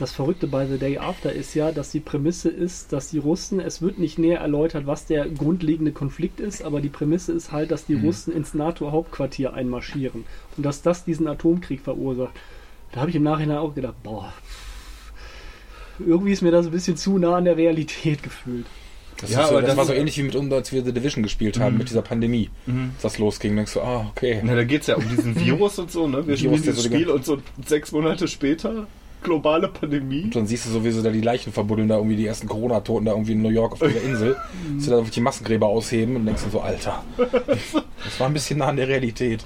[0.02, 3.60] Das Verrückte bei The Day After ist ja, dass die Prämisse ist, dass die Russen,
[3.60, 7.70] es wird nicht näher erläutert, was der grundlegende Konflikt ist, aber die Prämisse ist halt,
[7.70, 10.24] dass die Russen ins NATO-Hauptquartier einmarschieren
[10.58, 12.34] und dass das diesen Atomkrieg verursacht.
[12.92, 14.34] Da habe ich im Nachhinein auch gedacht, boah,
[16.00, 18.66] irgendwie ist mir das ein bisschen zu nah an der Realität gefühlt.
[19.18, 20.94] Das, Ja, so, aber das, das war so ähnlich wie mit uns, als wir The
[20.94, 22.50] Division gespielt haben, mit dieser Pandemie.
[22.66, 24.42] Als das losging, denkst du, ah, okay.
[24.44, 26.26] Na, da geht's ja um diesen Virus und so, ne?
[26.26, 28.88] Wir Virus, spielen der dieses Spiel und so sechs Monate später
[29.24, 30.24] globale Pandemie.
[30.24, 33.12] Und dann siehst du sowieso da die Leichen verbuddeln, da irgendwie die ersten Corona-Toten da
[33.12, 34.36] irgendwie in New York auf dieser Insel.
[34.76, 37.04] dass sie da wirklich die Massengräber ausheben und denkst du so, Alter.
[38.04, 39.46] Das war ein bisschen nah an der Realität.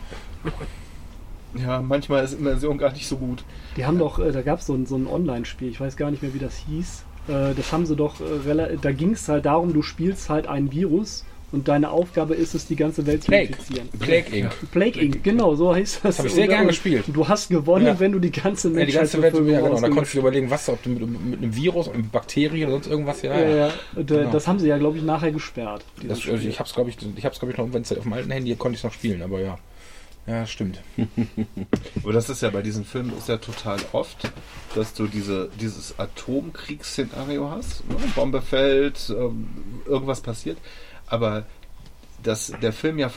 [1.58, 3.43] Ja, manchmal ist Immersion gar nicht so gut.
[3.78, 6.12] Die haben doch, äh, da gab es so ein, so ein Online-Spiel, ich weiß gar
[6.12, 7.03] nicht mehr, wie das hieß.
[7.28, 10.72] Äh, das haben sie doch, äh, da ging es halt darum, du spielst halt ein
[10.72, 13.47] Virus und deine Aufgabe ist es, die ganze Welt zu Plague.
[13.49, 13.88] infizieren.
[13.99, 14.72] Plague Inc.
[14.72, 16.20] Plague Inc., genau, so heißt das.
[16.20, 17.06] hab ich sehr gern und gespielt.
[17.08, 17.99] Du hast gewonnen, Ja.
[17.99, 19.80] wenn du die ganze Ja, die Menschheit ganze Welt, ja, genau.
[19.80, 22.88] Da konntest du überlegen, was, ob du mit, mit einem Virus, mit Bakterien oder sonst
[22.88, 23.39] irgendwas, ja.
[23.39, 23.70] Ja, ja.
[23.95, 24.32] Und, äh, Genau.
[24.32, 25.86] Das haben sie ja, glaube ich, nachher gesperrt.
[26.03, 28.53] Das, also ich hab's, glaube ich, ich glaube ich, noch irgendwann auf dem alten Handy
[28.56, 29.58] konnte ich noch spielen, aber ja.
[30.28, 30.82] Ja, stimmt.
[32.03, 34.32] Aber das ist ja bei diesen Filmen ist ja total oft,
[34.73, 37.88] dass du diese, dieses Atomkriegsszenario hast.
[37.88, 37.95] Ne?
[38.15, 39.47] Bombe fällt, ähm,
[39.86, 40.57] irgendwas passiert.
[41.07, 41.45] Aber
[42.23, 43.11] dass der Film ja,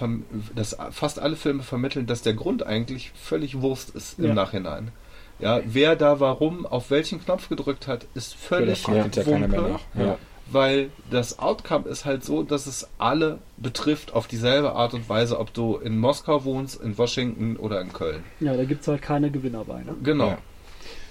[0.55, 4.35] dass fast alle Filme vermitteln, dass der Grund eigentlich völlig Wurst ist im Ja.
[4.35, 4.91] Nachhinein.
[5.39, 9.73] Ja, wer da warum auf welchen Knopf gedrückt hat, ist völlig ja keiner mehr Wumpe,
[9.73, 9.81] nach.
[9.95, 10.19] Ja.
[10.51, 15.39] Weil das Outcome ist halt so, dass es alle betrifft auf dieselbe Art und Weise,
[15.39, 18.23] ob du in Moskau wohnst, in Washington oder in Köln.
[18.41, 19.83] ja, da gibt es halt keine Gewinner bei.
[19.83, 19.95] Ne?
[20.03, 20.29] Genau.
[20.29, 20.39] Ja.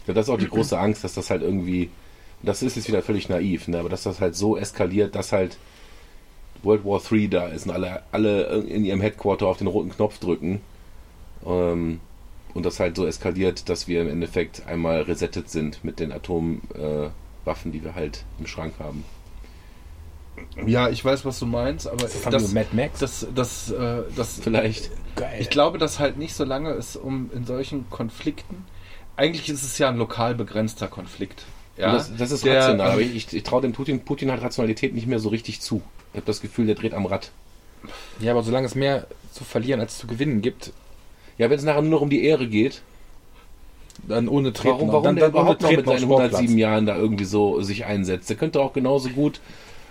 [0.08, 1.90] Ja, das ist auch die große Angst, dass das halt irgendwie,
[2.42, 3.80] das ist jetzt wieder völlig naiv, ne?
[3.80, 5.58] aber dass das halt so eskaliert, dass halt
[6.64, 10.18] World War III da ist und alle, alle in ihrem Headquarter auf den roten Knopf
[10.20, 10.62] drücken
[11.46, 12.00] ähm,
[12.54, 17.12] und das halt so eskaliert, dass wir im Endeffekt einmal resettet sind mit den Atomwaffen,
[17.66, 19.04] äh, die wir halt im Schrank haben.
[20.66, 23.00] Ja, ich weiß, was du meinst, aber Das das, Mad Max.
[23.00, 24.92] das, das, äh, das, Vielleicht.
[25.16, 25.38] Geil.
[25.40, 28.66] ich glaube, dass halt nicht so lange ist, um in solchen Konflikten.
[29.16, 31.46] Eigentlich ist es ja ein lokal begrenzter Konflikt.
[31.76, 34.94] Ja, das, das ist der, rational, aber ich, ich traue dem Putin, Putin hat Rationalität
[34.96, 35.82] nicht mehr so richtig zu.
[36.14, 37.32] Ich habe das Gefühl, der dreht am Rad.
[38.20, 40.72] ja, aber solange es mehr zu verlieren als zu gewinnen gibt,
[41.38, 42.82] Ja, wenn es nachher nur noch um die Ehre geht,
[44.08, 44.76] dann ohne Treten.
[44.76, 46.34] Warum, warum dann, der dann überhaupt noch mit seinen Sportplatz.
[46.34, 48.30] 107 Jahren da irgendwie so sich einsetzt?
[48.30, 49.40] Der könnte auch genauso gut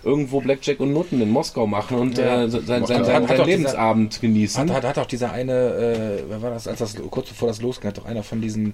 [0.06, 2.44] irgendwo Blackjack und Nutten in Moskau machen und Ja.
[2.44, 4.62] äh, sein, sein, Hat- sein, hat sein, doch dieser- Lebensabend genießen.
[4.70, 7.60] Hat, hat, hat auch dieser eine, äh, wer war das, als das kurz bevor das
[7.60, 8.68] losging, hat doch einer von diesen,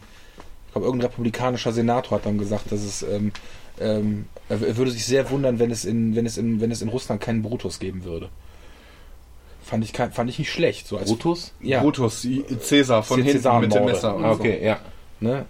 [0.67, 3.33] ich glaube, irgendein republikanischer Senator hat dann gesagt, dass es, ähm,
[3.81, 6.89] ähm, er würde sich sehr wundern, wenn es in, wenn es in, wenn es in
[6.91, 8.29] Russland keinen Brutus geben würde.
[9.65, 10.87] Fand ich, kein- fand ich nicht schlecht.
[10.89, 11.53] So als, Brutus?
[11.61, 12.27] ja, Brutus,
[12.61, 13.85] Cäsar von C- hinten mit dem.
[13.85, 14.17] Messer.
[14.17, 14.41] Ah, so.
[14.41, 14.79] okay, ja.
[15.21, 15.47] ne?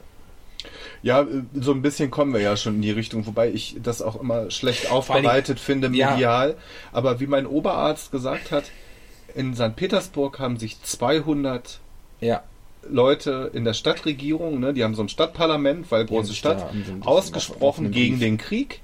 [1.02, 4.02] Ja, äh, so ein bisschen kommen wir ja schon in die Richtung, wobei ich das
[4.02, 6.12] auch immer schlecht aufbereitet finde, ja.
[6.12, 6.56] medial.
[6.92, 8.64] Aber wie mein Oberarzt gesagt hat,
[9.34, 9.76] in St.
[9.76, 11.80] Petersburg haben sich 200
[12.20, 12.42] Ja.
[12.88, 16.66] Leute in der Stadtregierung, ne, die haben so ein Stadtparlament, weil große Stadt,
[17.00, 18.80] ausgesprochen gegen den Krieg.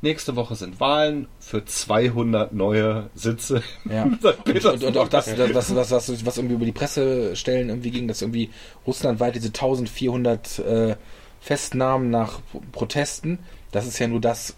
[0.00, 3.62] nächste Woche sind Wahlen für 200 neue Sitze.
[3.88, 4.04] Ja.
[4.04, 4.24] in St.
[4.24, 4.88] Und, Petersburg.
[4.88, 8.22] und auch das, das was, was, was, was irgendwie über die Pressestellen irgendwie ging, dass
[8.22, 8.50] irgendwie
[8.86, 10.96] russlandweit diese 1400 äh,
[11.42, 13.38] Festnahmen nach Pro- Protesten,
[13.72, 14.54] das ist ja nur das,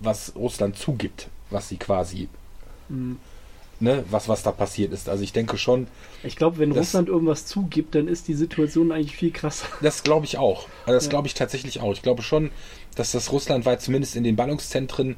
[0.00, 2.28] was Russland zugibt, was sie quasi,
[2.88, 3.18] Mhm.
[3.80, 5.08] ne, was, was da passiert ist.
[5.08, 5.86] Also ich denke schon,
[6.24, 9.66] Ich glaube, wenn Das- Russland irgendwas zugibt, dann ist die Situation eigentlich viel krasser.
[9.82, 10.66] das glaube ich auch.
[10.86, 11.10] Also das Ja.
[11.10, 11.92] glaube ich tatsächlich auch.
[11.92, 12.50] Ich glaube schon,
[12.96, 15.16] dass das russlandweit zumindest in den Ballungszentren,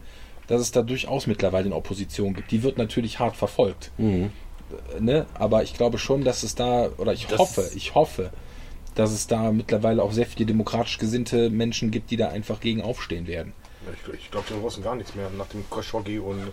[0.49, 2.51] dass es da durchaus mittlerweile eine Opposition gibt.
[2.51, 3.93] Die wird natürlich hart verfolgt.
[3.99, 4.32] Mhm.
[5.01, 5.26] ne?
[5.34, 8.30] Aber ich glaube schon, dass es da, oder ich Das- hoffe, ich hoffe,
[8.95, 12.82] dass es da mittlerweile auch sehr viele demokratisch gesinnte Menschen gibt, die da einfach gegen
[12.82, 13.53] aufstehen werden.
[14.07, 16.53] Ich, ich glaube den Russen gar nichts mehr nach dem Khashoggi und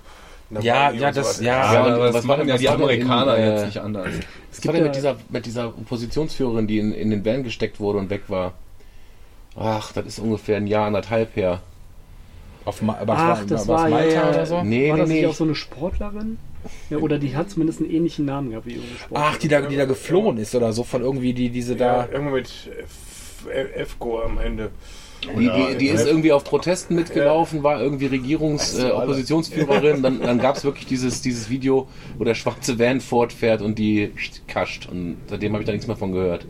[0.61, 3.43] Ja, ja, so das- ja, Ja, und aber das was machen ja die Amerikaner in,
[3.43, 4.07] äh, jetzt nicht anders.
[4.07, 7.25] Es Was war gibt denn ja, mit dieser, mit dieser Oppositionsführerin, die in, in den
[7.25, 8.53] Van gesteckt wurde und weg war?
[9.55, 11.61] Ach, das ist ungefähr ein Jahr, anderthalb her.
[12.63, 14.63] Auf, Ma Ach, das war, Malta ja, oder so?
[14.63, 15.27] Nee, war nee, das nicht nee.
[15.27, 16.38] auch so eine Sportlerin?
[16.89, 19.32] Ja, oder die hat zumindest einen ähnlichen Namen gehabt wie irgendeine Sportlerin.
[19.34, 22.09] Ach, die da, die da geflohen ist oder so von irgendwie, die diese Ja, da.
[22.11, 22.49] irgendwo mit
[23.88, 24.72] FGO am Ende.
[25.24, 30.03] Die, die, die ist irgendwie auf Protesten mitgelaufen, war irgendwie Regierungs-, äh, Oppositionsführerin.
[30.03, 31.88] Dann, dann gab es wirklich dieses, dieses Video,
[32.18, 34.11] wo der schwarze Van fortfährt und die
[34.47, 34.88] kascht.
[34.89, 36.45] Und seitdem habe ich da nichts mehr von gehört.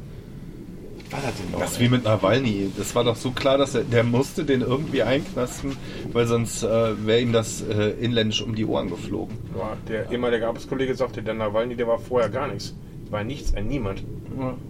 [1.09, 1.59] Was war das denn noch?
[1.59, 2.71] Das ist wie mit Nawalny.
[2.77, 5.77] Das war doch so klar, dass er, der musste den irgendwie einknasten,
[6.11, 9.37] weil sonst äh, wäre ihm das äh, inländisch um die Ohren geflogen.
[9.57, 12.75] Ja, der ehemalige Arbeitskollege sagte, der Nawalny, der war vorher gar nichts.
[13.09, 14.03] War nichts, ein Niemand.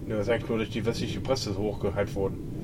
[0.08, 2.58] Der ist eigentlich nur durch die westliche Presse so hochgehypt worden.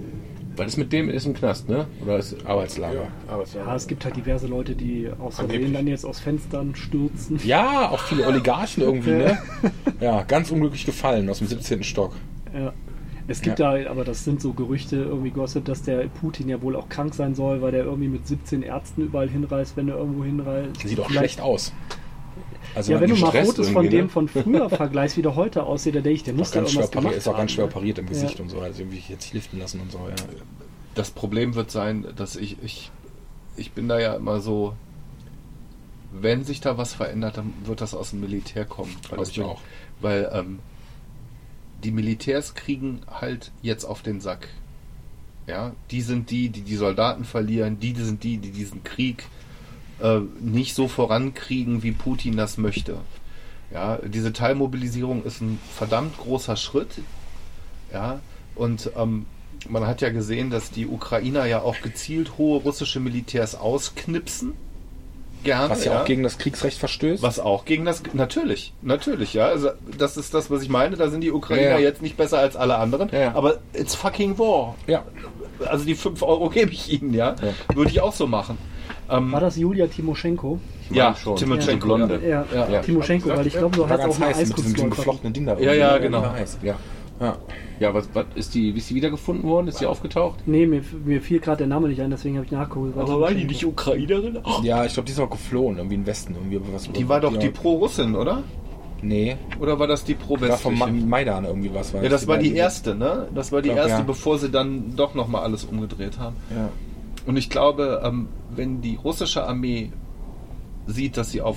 [0.57, 1.11] Was ist mit dem?
[1.11, 1.87] Ist im Knast, ne?
[2.03, 3.09] Oder ist Arbeitslager?
[3.27, 6.77] aber es Ja, es gibt halt diverse Leute, die aus Versehen dann jetzt aus Fenstern
[6.77, 7.41] stürzen.
[7.45, 9.39] Ja, auch viele Oligarchen irgendwie, ne?
[10.01, 11.83] Ja, ganz unglücklich gefallen aus dem 17.
[11.83, 12.14] Stock.
[12.55, 12.72] Ja.
[13.27, 16.77] Es gibt da, aber das sind so Gerüchte, irgendwie Gossip, dass der Putin ja wohl
[16.77, 20.25] auch krank sein soll, weil der irgendwie mit 17 Ärzten überall hinreist, wenn er irgendwo
[20.25, 20.87] hinreist.
[20.87, 21.72] Sieht auch schlecht aus.
[22.75, 24.09] Also Ja, wenn du mal Fotos von dem ne?
[24.11, 26.83] von früher vergleichst, wie der heute aussieht, da denke ich, der muss da ganz schwer
[26.83, 27.72] irgendwas pariert, gemacht ist auch ganz schwer haben.
[27.72, 28.43] pariert im Gesicht Ja.
[28.43, 30.14] und so, also irgendwie jetzt sich liften lassen und so, ja.
[30.95, 32.91] Das Problem wird sein, dass ich, ich,
[33.57, 34.75] ich bin da ja immer so,
[36.12, 38.95] wenn sich da was verändert, dann wird das aus dem Militär kommen.
[39.09, 39.61] Weil, das ich bin- auch.
[40.01, 40.59] weil ähm,
[41.83, 44.49] die Militärs kriegen halt jetzt auf den Sack.
[45.47, 49.27] Ja, die sind die, die die Soldaten verlieren, die sind die, die diesen Krieg
[50.01, 52.99] äh, nicht so vorankriegen, wie Putin das möchte.
[53.72, 57.01] Ja, diese Teilmobilisierung ist ein verdammt großer Schritt.
[57.93, 58.20] Ja,
[58.55, 59.27] und ähm,
[59.68, 64.55] man hat ja gesehen, dass die Ukrainer ja auch gezielt hohe russische Militärs ausknipsen.
[65.45, 65.70] Gerne.
[65.70, 67.22] Was ja auch gegen das Kriegsrecht verstößt.
[67.22, 68.03] Was auch gegen das.
[68.14, 69.47] Natürlich, natürlich, ja.
[69.47, 70.97] Also, das ist das, was ich meine.
[70.97, 71.78] Da sind die Ukrainer Ja, ja.
[71.78, 73.11] jetzt nicht besser als alle anderen.
[73.12, 73.34] Ja, ja.
[73.34, 74.74] Aber it's fucking war.
[74.86, 75.05] Ja.
[75.66, 77.36] Also die 5 Euro gebe ich ihnen, ja.
[77.40, 77.76] Ja.
[77.76, 78.59] Würde ich auch so machen.
[79.11, 80.59] Ähm, War das Julia Timoschenko?
[80.90, 81.36] ja, schon.
[81.36, 81.86] Timoschenko.
[81.88, 82.20] Ja, Blonde.
[82.26, 82.68] Ja, Ja.
[82.68, 82.80] Ja.
[82.80, 84.97] Timoschenko, weil ich glaube, so War heißt auch eine heiß mit diesem, Eiskunstläufer.
[84.97, 85.59] geflochtenen Ding da.
[85.59, 86.01] Ja, ja, ne?
[86.01, 86.22] genau.
[86.62, 86.74] Ja.
[87.25, 87.39] Ja.
[87.81, 89.68] Ja, was, was ist die, ist die wiedergefunden worden?
[89.68, 90.47] Ist die aufgetaucht?
[90.47, 92.97] Nee, mir, mir fiel gerade der Name nicht ein, deswegen habe ich nachgeholt.
[92.97, 94.39] Aber war die nicht Ukrainerin?
[94.62, 96.35] ja, ich glaube, die ist auch geflohen, irgendwie im Westen.
[96.35, 98.43] Irgendwie was, Die war doch die Pro-Russin, oder?
[99.03, 101.07] Nee, Oder war das die war vom Ma Pro-Westliche?
[101.07, 101.93] Maidan irgendwie was.
[101.93, 103.29] War Ja, das war die erste, ne?
[103.35, 104.03] Das war die Glaub, erste, ja.
[104.03, 106.37] bevor sie dann doch nochmal alles umgedreht haben.
[106.51, 106.70] Ja.
[107.27, 109.93] Und ich glaube, ähm, wenn die russische Armee
[110.87, 111.57] sieht, dass sie auf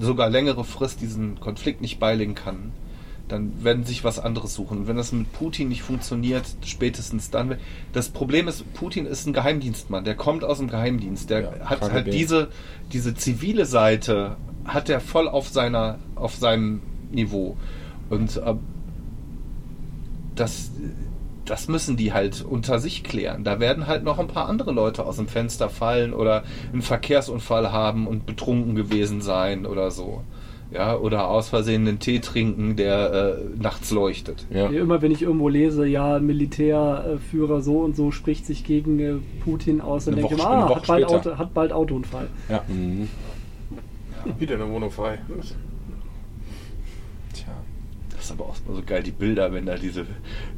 [0.00, 2.72] sogar längere Frist diesen Konflikt nicht beilegen kann,
[3.28, 4.78] dann werden sich was anderes suchen.
[4.78, 7.56] Und wenn das mit Putin nicht funktioniert, spätestens dann.
[7.92, 11.82] Das Problem ist, Putin ist ein Geheimdienstmann, der kommt aus dem Geheimdienst, der Ja, hat
[11.82, 12.48] halt diese,
[12.92, 17.56] diese zivile Seite, hat er voll auf seiner, auf seinem Niveau.
[18.10, 18.60] Und ähm,
[20.34, 20.70] das,
[21.44, 23.44] das müssen die halt unter sich klären.
[23.44, 27.72] Da werden halt noch ein paar andere Leute aus dem Fenster fallen oder einen Verkehrsunfall
[27.72, 30.22] haben und betrunken gewesen sein oder so.
[30.70, 34.46] Ja, oder aus Versehen einen Tee trinken, der äh, nachts leuchtet.
[34.50, 34.70] Ja.
[34.70, 39.14] Ja, Immer wenn ich irgendwo lese, ja, Militärführer so und so spricht sich gegen äh,
[39.44, 41.06] Putin aus, dann Eine denke ich ah, hat bald.
[41.06, 42.28] Auto, hat bald Autounfall.
[42.48, 42.62] ja.
[42.68, 43.08] Mhm.
[44.38, 45.20] Wieder eine Wohnung frei.
[48.28, 50.04] Ist aber auch so geil, die Bilder, wenn da diese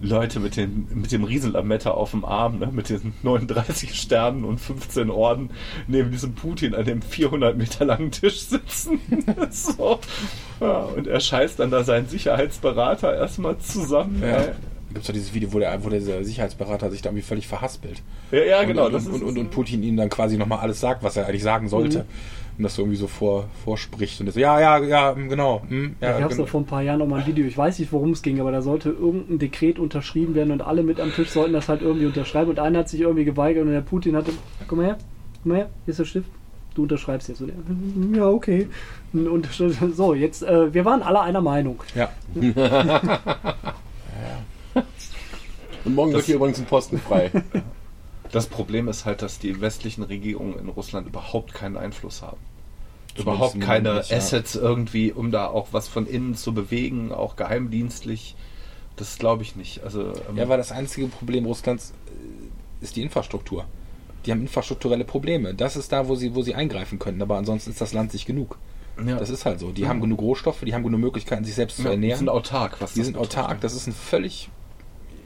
[0.02, 4.59] Leute mit, den, mit dem Riesenlametta auf dem Arm, ne, mit diesen 39 Sternen und
[4.59, 5.51] 15 Orden
[5.86, 8.98] neben diesem Putin an dem 400 Meter langen Tisch sitzen.
[9.51, 10.01] so.
[10.60, 14.20] ja, und er scheißt dann da seinen Sicherheitsberater erstmal zusammen.
[14.20, 14.36] Ja.
[14.38, 14.48] ey.
[14.88, 18.02] Gibt es doch dieses Video, wo der, wo der Sicherheitsberater sich da irgendwie völlig verhaspelt.
[18.32, 18.86] Ja, ja, genau.
[18.86, 21.68] Und, und, und, und Putin ihm dann quasi nochmal alles sagt, was er eigentlich sagen
[21.68, 22.01] sollte.
[22.01, 22.05] Mhm.
[22.60, 24.20] Und das so irgendwie so vor, vorspricht.
[24.20, 25.62] Und so, ja, ja, ja, hm, genau.
[25.66, 26.42] Hm, ja, gab es genau.
[26.44, 28.38] doch vor ein paar Jahren noch mal ein Video, ich weiß nicht, worum es ging,
[28.38, 31.80] aber da sollte irgendein Dekret unterschrieben werden und alle mit am Tisch sollten das halt
[31.80, 34.32] irgendwie unterschreiben und einer hat sich irgendwie geweigert und der Putin hatte,
[34.68, 34.98] komm mal her,
[35.42, 36.28] naja, hier ist der Stift,
[36.74, 37.40] du unterschreibst jetzt.
[37.40, 38.68] Und er, ja, okay.
[39.14, 39.48] Und
[39.94, 41.82] so, jetzt, äh, wir waren alle einer Meinung.
[41.94, 42.10] Ja.
[45.82, 47.30] Und morgen wird hier übrigens ein Posten frei.
[48.32, 52.38] Das Problem ist halt, dass die westlichen Regierungen in Russland überhaupt keinen Einfluss haben.
[53.18, 54.16] Überhaupt keine nicht, ja.
[54.16, 58.36] Assets irgendwie, um da auch was von innen zu bewegen, auch geheimdienstlich.
[58.96, 59.82] Das glaube ich nicht.
[59.82, 63.64] Also, ähm, Ja, weil das einzige Problem Russlands äh, ist die Infrastruktur.
[64.26, 65.54] Die haben infrastrukturelle Probleme.
[65.54, 67.22] Das ist da, wo sie, wo sie eingreifen können.
[67.22, 68.58] Aber ansonsten ist das Land sich genug.
[69.04, 69.16] ja.
[69.18, 69.72] Das ist halt so.
[69.72, 72.18] Die haben genug Rohstoffe, die haben genug Möglichkeiten, sich selbst zu ja, die ernähren.
[72.18, 72.76] sind autark.
[72.80, 73.38] Was die das sind betrifft.
[73.38, 73.60] autark.
[73.62, 74.50] Das ist ein völlig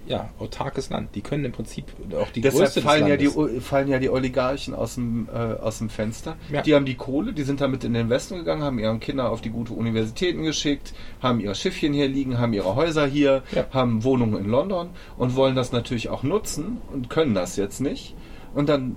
[0.07, 1.15] ja, autarkes Land.
[1.15, 1.87] Die können im Prinzip
[2.19, 5.37] auch die Deshalb Größe fallen des ja, die, fallen ja die Oligarchen aus dem, äh,
[5.39, 6.37] aus dem Fenster.
[6.51, 6.63] Ja.
[6.63, 9.41] Die haben die Kohle, die sind damit in den Westen gegangen, haben ihre Kinder auf
[9.41, 13.65] die gute Universitäten geschickt, haben ihre Schiffchen hier liegen, haben ihre Häuser hier, Ja.
[13.73, 18.15] haben Wohnungen in London und wollen das natürlich auch nutzen und können das jetzt nicht.
[18.55, 18.97] Und dann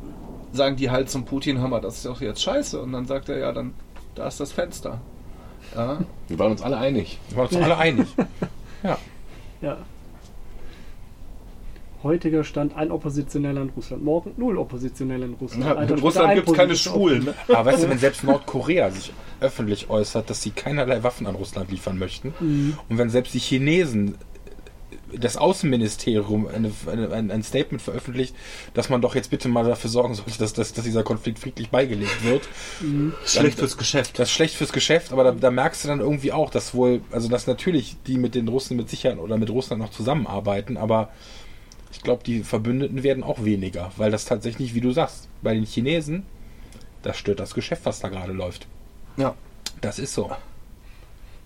[0.52, 2.82] sagen die halt zum Putin, hör mal, das ist doch jetzt scheiße.
[2.82, 3.74] Und dann sagt er, ja, dann,
[4.16, 5.02] da ist das Fenster.
[5.76, 7.20] Ja, Wir waren uns alle einig.
[7.30, 8.08] Wir waren uns alle einig.
[8.84, 8.98] Ja.
[9.62, 9.78] Ja.
[12.08, 14.04] Heutiger Stand ein Oppositioneller in Russland.
[14.04, 15.66] Morgen null Oppositionelle in Russland.
[15.66, 16.76] Ja, in Russland gibt es keine.
[16.76, 17.26] Schwulen.
[17.26, 17.34] Ne?
[17.50, 21.70] Aber weißt du, wenn selbst Nordkorea sich öffentlich äußert, dass sie keinerlei Waffen an Russland
[21.70, 22.78] liefern möchten, Mhm.
[22.90, 24.16] und wenn selbst die Chinesen
[25.16, 28.36] das Außenministerium eine, eine, ein, Statement veröffentlicht,
[28.74, 31.70] dass man doch jetzt bitte mal dafür sorgen sollte, dass, dass, dass dieser Konflikt friedlich
[31.70, 32.48] beigelegt wird.
[33.26, 34.20] Schlecht fürs Geschäft.
[34.20, 37.02] Das ist schlecht fürs Geschäft, aber da, da merkst du dann irgendwie auch, dass wohl,
[37.12, 41.10] also dass natürlich die mit den Russen mit Sicherheit oder mit Russland noch zusammenarbeiten, aber
[41.92, 45.66] ich glaube, die Verbündeten werden auch weniger, weil das tatsächlich, wie du sagst, bei den
[45.66, 46.26] Chinesen,
[47.04, 48.68] das stört das Geschäft, was da gerade läuft.
[49.18, 49.36] Ja.
[49.82, 50.32] Das ist so.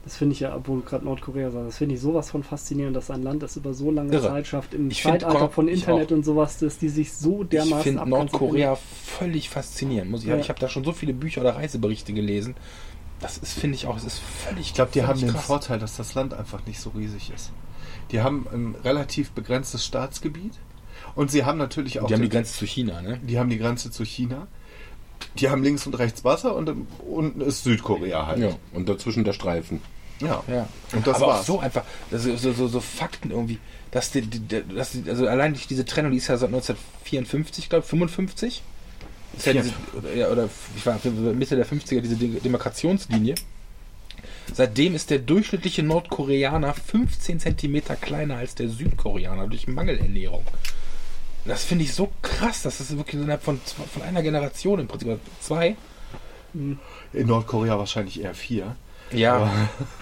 [0.03, 2.95] Das finde ich ja, obwohl du gerade Nordkorea sagst, das finde ich sowas von faszinierend,
[2.95, 4.29] dass ein Land das über so lange Irre.
[4.29, 7.13] Zeit schafft, im Ich find Zeitalter Nord- von ich Internet und sowas, dass die sich
[7.13, 10.09] so Ich dermaßen finde abgrenzen Nordkorea völlig faszinierend.
[10.09, 10.37] Muss ich, Ja.
[10.37, 12.55] ich habe da schon so viele Bücher oder Reiseberichte gelesen.
[13.19, 14.61] Das ist, finde ich auch, es ist völlig.
[14.67, 15.45] Ich glaube, die haben den krass.
[15.45, 17.51] Vorteil, dass das Land einfach nicht so riesig ist.
[18.11, 20.53] Die haben ein relativ begrenztes Staatsgebiet
[21.15, 23.19] und sie haben natürlich auch Die haben die Grenze zu China, ne?
[23.23, 24.47] die haben die Grenze zu China.
[25.39, 26.69] Die haben links und rechts Wasser und
[27.07, 28.39] unten ist Südkorea halt.
[28.39, 29.79] Ja, und dazwischen der Streifen.
[30.19, 30.43] Ja.
[30.47, 30.67] Ja.
[30.93, 31.45] Und das Aber auch war's.
[31.45, 33.59] so einfach, das ist so, so, so Fakten irgendwie,
[33.91, 37.69] dass die, die, dass die, also allein durch diese Trennung, die ist ja seit 1954,
[37.69, 38.63] glaube ich, 55?
[39.37, 40.99] Ist ja diese, oder, ja, oder ich war
[41.33, 43.35] Mitte der 50er, diese De- Demarkationslinie.
[44.53, 50.43] Seitdem ist der durchschnittliche Nordkoreaner 15 Zentimeter kleiner als der Südkoreaner durch Mangelernährung.
[51.45, 55.07] Das finde ich so krass, dass das wirklich innerhalb von, von einer Generation im Prinzip,
[55.07, 55.75] oder zwei.
[56.53, 56.77] In
[57.13, 58.75] Nordkorea wahrscheinlich eher vier.
[59.11, 59.51] Ja,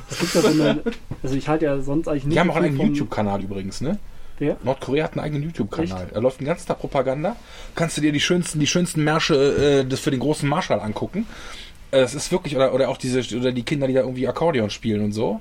[0.10, 0.84] Es gibt ja so eine,
[1.24, 3.98] also ich halte ja sonst eigentlich nicht die haben auch einen eigenen YouTube-Kanal übrigens, ne?
[4.38, 4.58] Wer?
[4.64, 6.10] Nordkorea hat einen eigenen YouTube-Kanal.
[6.14, 7.36] Da läuft den ganzen Tag Propaganda.
[7.76, 11.28] Kannst du dir die schönsten, die schönsten Märsche äh, das für den großen Marschall angucken.
[11.92, 15.04] Es ist wirklich, oder, oder auch diese, oder die Kinder, die da irgendwie Akkordeon spielen
[15.04, 15.40] und so.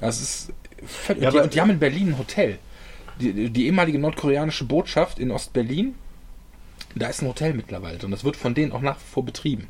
[0.00, 0.52] Das ist
[0.86, 2.58] völlig, Ja, und, die, und die haben in Berlin ein Hotel.
[3.20, 5.94] Die, die ehemalige nordkoreanische Botschaft in Ostberlin,
[6.94, 9.68] da ist ein Hotel mittlerweile und das wird von denen auch nach wie vor betrieben.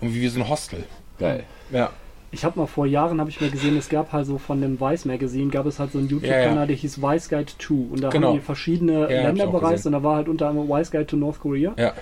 [0.00, 0.82] Und wie so ein Hostel.
[1.18, 1.44] Geil.
[1.70, 1.90] Ja.
[2.32, 4.80] Ich habe mal vor Jahren, habe ich mir gesehen, es gab halt so von dem
[4.80, 6.66] Vice Magazine, gab es halt so einen YouTube-Kanal, Ja, ja.
[6.66, 8.28] der hieß Vice Guide 2 und da Genau.
[8.30, 11.16] haben die verschiedene ich Länder bereist und da war halt unter anderem Vice Guide to
[11.16, 11.72] North Korea.
[11.78, 11.92] Ja.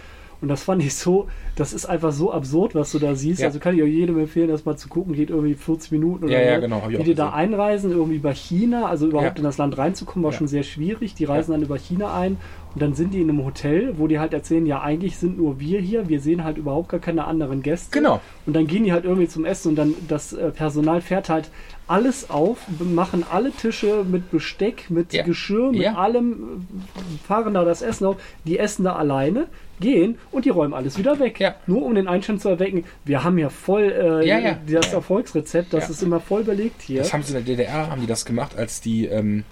[0.41, 3.41] Und das fand ich so, das ist einfach so absurd, was du da siehst.
[3.41, 3.49] Ja.
[3.49, 5.15] Also kann ich auch jedem empfehlen, das mal zu gucken.
[5.15, 8.87] Geht irgendwie 40 Minuten oder Ja, ja, genau, Wie die da einreisen, irgendwie über China,
[8.87, 9.37] also überhaupt Ja.
[9.39, 11.15] in das Land reinzukommen, war schon sehr schwierig.
[11.15, 12.39] Die reisen dann über China ein
[12.75, 15.59] und dann sind die in einem Hotel, wo die halt erzählen, ja, eigentlich sind nur
[15.61, 17.91] wir hier, wir sehen halt überhaupt gar keine anderen Gäste.
[17.91, 18.21] Genau.
[18.47, 21.51] Und dann gehen die halt irgendwie zum Essen und dann das äh, Personal fährt halt
[21.91, 25.25] alles auf, machen alle Tische mit Besteck, mit Ja.
[25.25, 25.95] Geschirr, mit Ja.
[25.97, 26.67] allem,
[27.27, 29.47] fahren da das Essen auf, die essen da alleine,
[29.81, 31.41] gehen und die räumen alles wieder weg.
[31.41, 31.57] Ja.
[31.67, 34.59] Nur um den Einstand zu erwecken, wir haben ja voll äh, Ja, ja.
[34.67, 34.93] das.
[34.93, 35.91] Erfolgsrezept, das Ja.
[35.91, 36.99] ist immer voll belegt hier.
[37.01, 39.45] Das haben sie in der DDR, haben die das gemacht, als die ähm,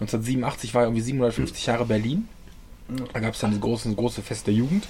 [0.00, 2.28] 1987 war irgendwie 750 Jahre Berlin.
[3.12, 4.86] Da gab es dann das große, große Fest der Jugend.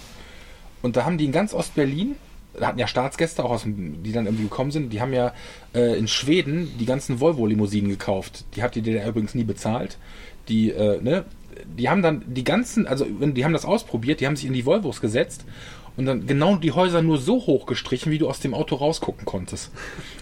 [0.82, 2.16] Und da haben die in ganz Ostberlin,
[2.60, 5.32] hatten ja Staatsgäste auch aus dem, die dann irgendwie gekommen sind, die haben ja
[5.74, 8.44] äh, in Schweden die ganzen Volvo-Limousinen gekauft.
[8.54, 9.98] Die hat die DDR übrigens nie bezahlt.
[10.48, 11.24] Die, äh, ne,
[11.64, 14.66] die haben dann die ganzen, also die haben das ausprobiert, die haben sich in die
[14.66, 15.44] Volvos gesetzt
[15.96, 19.24] und dann genau die Häuser nur so hoch gestrichen, wie du aus dem Auto rausgucken
[19.24, 19.72] konntest.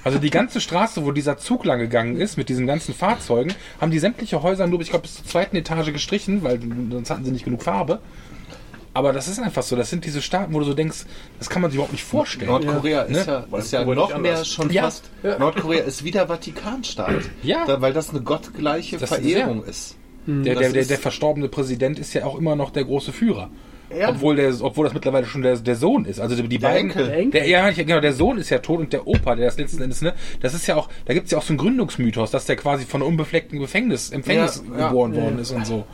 [0.04, 3.90] Also die ganze Straße, wo dieser Zug lang gegangen ist, mit diesen ganzen Fahrzeugen, haben
[3.90, 7.32] die sämtliche Häuser nur, ich glaube, bis zur zweiten Etage gestrichen, weil sonst hatten sie
[7.32, 8.00] nicht genug Farbe.
[8.94, 9.74] Aber das ist einfach so.
[9.76, 10.98] Das sind diese Staaten, wo du so denkst,
[11.38, 12.48] das kann man sich überhaupt nicht vorstellen.
[12.50, 13.18] Nordkorea Ja.
[13.20, 14.84] ist ja, Weil ist ja noch mehr schon Ja.
[14.84, 15.10] fast.
[15.38, 17.22] Nordkorea ist wie der Vatikanstaat.
[17.42, 17.64] Ja.
[17.66, 19.96] Da, weil das eine gottgleiche Das ist- Verehrung ist.
[20.26, 23.12] Der, Das der, der, ist- der verstorbene Präsident ist ja auch immer noch der große
[23.12, 23.50] Führer.
[23.94, 24.08] Ja.
[24.08, 26.18] Obwohl, der, obwohl das mittlerweile schon der, der Sohn ist.
[26.18, 26.90] Also die, die Der beiden.
[26.90, 27.06] Enkel.
[27.06, 27.40] Der Enkel.
[27.42, 30.00] Der, ja, genau, der Sohn ist ja tot und der Opa, der das letzten Endes,
[30.02, 32.86] ne, das ist ja auch, da gibt's ja auch so einen Gründungsmythos, dass der quasi
[32.86, 34.88] von einem unbefleckten Gefängnis, Empfängnis Ja, ja.
[34.88, 35.22] geboren Ja.
[35.22, 35.84] worden ist und so.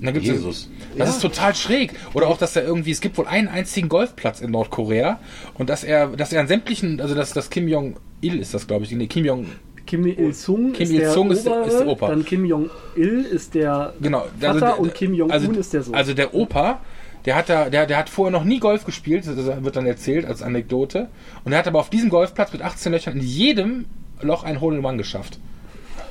[0.00, 0.70] Jesus.
[0.96, 1.92] Das ist total schräg.
[2.14, 5.18] Oder auch, dass er irgendwie, es gibt wohl einen einzigen Golfplatz in Nordkorea
[5.54, 8.84] und dass er, dass er an sämtlichen, also dass das Kim Jong-il ist das, glaube
[8.84, 9.46] ich, nee, Kim Jong,
[9.86, 12.08] Kim Il-sung Kim ist, der Il-sung ist- Obere, ist der Opa.
[12.08, 14.26] dann Kim Jong-il ist der genau.
[14.40, 15.94] Vater der- und Kim Jong-un also, ist der Sohn.
[15.94, 16.80] Also der Opa,
[17.24, 20.26] der hat da, der, der hat vorher noch nie Golf gespielt, das wird dann erzählt
[20.26, 21.08] als Anekdote.
[21.44, 23.86] Und er hat aber auf diesem Golfplatz mit 18 Löchern in jedem
[24.20, 25.38] Loch ein Hole in One geschafft.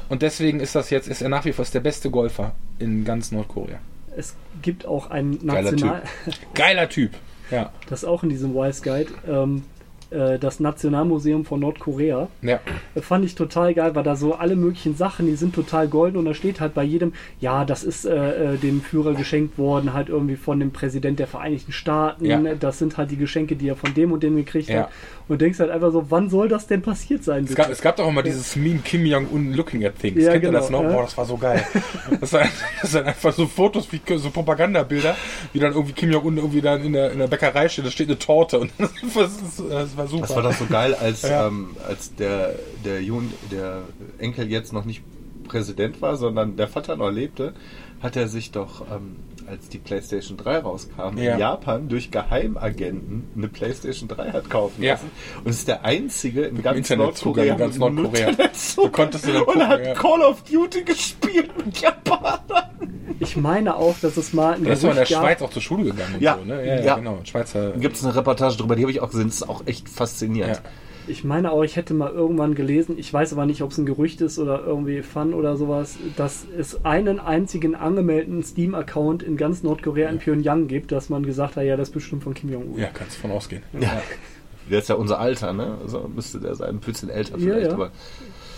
[0.10, 3.32] Und deswegen ist das jetzt, ist er nach wie vor der beste Golfer in ganz
[3.32, 3.80] Nordkorea.
[4.16, 6.04] es gibt auch ein Geiler National,
[6.54, 7.12] Geiler Typ.
[7.52, 7.72] Ja.
[7.90, 9.77] das ist auch in diesem Wise Guide, ähm, äh,
[10.10, 12.28] das Nationalmuseum von Nordkorea.
[12.42, 12.60] Ja.
[12.96, 16.18] Das fand ich total geil, weil da so alle möglichen Sachen, die sind total golden
[16.18, 19.94] und da steht halt bei jedem, ja, das ist äh, äh, dem Führer geschenkt worden,
[19.94, 22.26] halt irgendwie von dem Präsident der Vereinigten Staaten.
[22.26, 22.40] Ja.
[22.56, 24.84] Das sind halt die Geschenke, die er von dem und dem gekriegt Ja.
[24.84, 24.90] hat.
[25.28, 27.44] Und du denkst halt einfach so, wann soll das denn passiert sein?
[27.44, 30.24] Es gab, es gab doch mal dieses Meme Kim Jong-un looking at things.
[30.24, 30.84] Ja, Kennt ihr genau, das noch?
[30.84, 30.90] ja.
[30.90, 31.66] Boah, das war so geil.
[32.22, 32.32] Das,
[32.92, 35.16] sind einfach so Fotos, wie so Propagandabilder,
[35.52, 38.08] wie dann irgendwie Kim Jong-un irgendwie dann in der, in der Bäckerei steht, da steht
[38.08, 38.92] eine Torte und das,
[39.34, 40.22] ist, das war super.
[40.28, 41.48] Das war doch so geil, als, Ja.
[41.48, 42.56] ähm, als der,
[42.86, 43.82] der, Jun, der
[44.18, 45.02] Enkel jetzt noch nicht
[45.48, 47.54] Präsident war, sondern der Vater noch lebte,
[48.02, 49.16] hat er sich doch, ähm,
[49.48, 51.34] als die PlayStation 3 rauskam, Ja.
[51.34, 54.94] in Japan durch Geheimagenten eine PlayStation 3 hat kaufen Ja.
[54.94, 55.12] lassen.
[55.44, 57.54] Und ist der einzige in ganz Internetzugang Nordkorea.
[57.54, 58.32] in ganz Nordkorea.
[58.76, 59.94] Du konntest dir dann Und gucken, hat ja.
[59.94, 62.42] Call of Duty gespielt mit Japanern.
[63.20, 65.86] Ich meine auch, dass es mal Der ist doch in der Schweiz auch zur Schule
[65.86, 66.38] gegangen und Ja.
[66.38, 66.66] so, ne?
[66.66, 66.96] Ja, ja, Ja.
[66.98, 67.20] genau.
[67.24, 67.72] Schweizer.
[67.72, 69.28] Da gibt es eine Reportage drüber, die habe ich auch gesehen.
[69.28, 70.62] Das ist auch echt faszinierend.
[70.64, 70.70] Ja.
[71.08, 73.86] Ich meine auch, ich hätte mal irgendwann gelesen, ich weiß aber nicht, ob es ein
[73.86, 79.64] Gerücht ist oder irgendwie Fun oder sowas, dass es einen einzigen angemeldeten Steam-Account in ganz
[79.64, 82.78] Nordkorea in Pyongyang gibt, dass man gesagt hat, ja, das ist bestimmt von Kim Jong-un.
[82.80, 83.64] Ja, kannst du von ausgehen.
[83.80, 84.02] Ja.
[84.70, 85.78] Der ist ja unser Alter, ne?
[85.82, 86.70] Also müsste der sein.
[86.70, 87.74] Ein bisschen älter Ja, vielleicht, ja.
[87.74, 87.92] aber.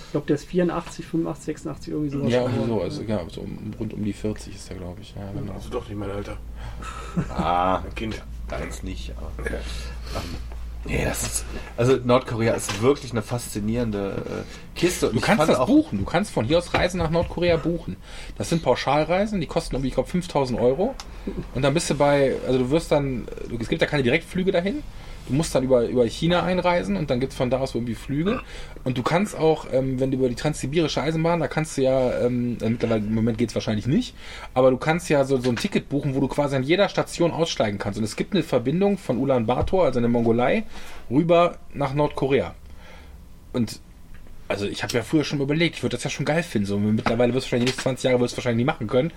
[0.05, 2.31] Ich glaube, der ist 84, 85, 86, irgendwie sowas.
[2.31, 2.81] Ja, irgendwie so.
[2.81, 5.13] Also, ja, so um, rund um die 40 ist er, glaube ich.
[5.15, 5.53] Ja, genau.
[5.53, 6.37] Also doch nicht mein Alter.
[7.29, 8.23] Ah, Ein Kind.
[8.49, 9.29] Eins nicht, aber.
[9.45, 9.55] Ähm,
[10.85, 11.45] nee, das ist.
[11.77, 15.09] Also Nordkorea ist wirklich eine faszinierende äh, Kiste.
[15.09, 15.99] Und Du kannst das buchen.
[15.99, 17.97] Du kannst von hier aus Reisen nach Nordkorea buchen.
[18.37, 20.95] Das sind Pauschalreisen, die kosten irgendwie, ich glaube, 5000 Euro.
[21.53, 23.27] Und dann bist du bei, also du wirst dann,
[23.59, 24.83] es gibt ja keine Direktflüge dahin.
[25.29, 27.95] Du musst dann über, über China einreisen und dann gibt es von da aus irgendwie
[27.95, 28.41] Flüge.
[28.83, 32.19] Und du kannst auch, ähm, wenn du über die transsibirische Eisenbahn, da kannst du ja,
[32.19, 34.15] ähm, äh, mittlerweile im Moment geht es wahrscheinlich nicht,
[34.55, 37.31] aber du kannst ja so, so ein Ticket buchen, wo du quasi an jeder Station
[37.31, 37.99] aussteigen kannst.
[37.99, 40.63] Und es gibt eine Verbindung von Ulaanbaatar, also in der Mongolei,
[41.11, 42.55] rüber nach Nordkorea.
[43.53, 43.79] Und
[44.49, 46.65] also ich habe ja früher schon überlegt, ich würde das ja schon geil finden.
[46.65, 49.11] So, mittlerweile wirst du wahrscheinlich die nächsten 20 Jahre wirst du wahrscheinlich nie machen können.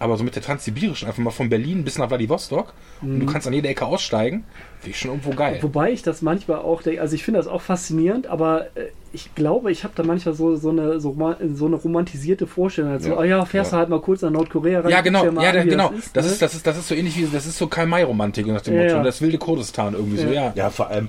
[0.00, 3.46] Aber so mit der Transsibirischen, einfach mal von Berlin bis nach Vladivostok und du kannst
[3.46, 4.44] an jeder Ecke aussteigen,
[4.80, 5.58] finde ich schon irgendwo geil.
[5.60, 9.34] Wobei ich das manchmal auch denke, also ich finde das auch faszinierend, aber äh, ich
[9.34, 11.16] glaube, ich habe da manchmal so, so, eine, so,
[11.54, 12.92] so eine romantisierte Vorstellung.
[12.92, 13.18] Also, Ja.
[13.18, 13.80] oh ja, fährst du Ja.
[13.80, 14.90] halt mal kurz nach Nordkorea rein.
[14.90, 15.88] Ja, genau, dir mal ja, an, der, wie genau.
[15.90, 16.32] Das ist, Das ne?
[16.32, 18.82] ist, das ist, das ist so ähnlich wie, das ist so Karl-May-Romantik nach dem Ja,
[18.84, 19.02] Motto, ja.
[19.02, 20.52] das wilde Kurdistan irgendwie so, ja.
[20.54, 21.08] Ja, vor allem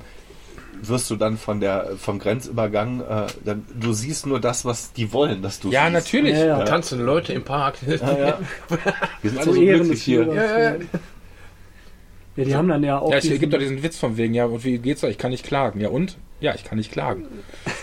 [0.81, 5.11] wirst du dann von der vom Grenzübergang, äh, dann, du siehst nur das, was die
[5.14, 5.93] wollen, dass du Ja, siehst.
[5.93, 6.34] natürlich.
[6.38, 6.64] Ja, ja.
[6.65, 7.76] Tanzen Leute im Park.
[7.88, 8.39] Ja, ja.
[9.22, 10.23] Wir sind alle Zu so glücklich hier.
[10.34, 10.76] Ja, ja.
[12.35, 13.11] Ja, die haben dann ja auch.
[13.11, 15.11] Ja, es diesen- gibt doch diesen Witz von wegen, ja, und wie geht's euch?
[15.11, 15.81] Ich kann nicht klagen.
[15.81, 16.18] Ja, und?
[16.39, 17.26] Ja, ich kann nicht klagen.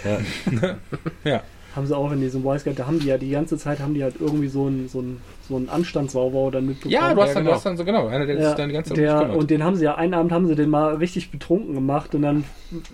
[0.05, 0.77] Ja.
[1.25, 1.43] Ja.
[1.77, 3.95] Haben sie auch in diesem Voice Guide, da haben die ja die ganze Zeit haben
[3.95, 6.93] die halt irgendwie so einen so einen so einen Anstandswauwau dann mitbekommen.
[6.93, 7.51] Ja, du hast, Ja, dann, genau.
[7.51, 9.51] du hast dann so, genau, einer, der Ja, sich dann die ganze Zeit der, und
[9.51, 12.45] den haben sie ja, einen Abend haben sie den mal richtig betrunken gemacht und dann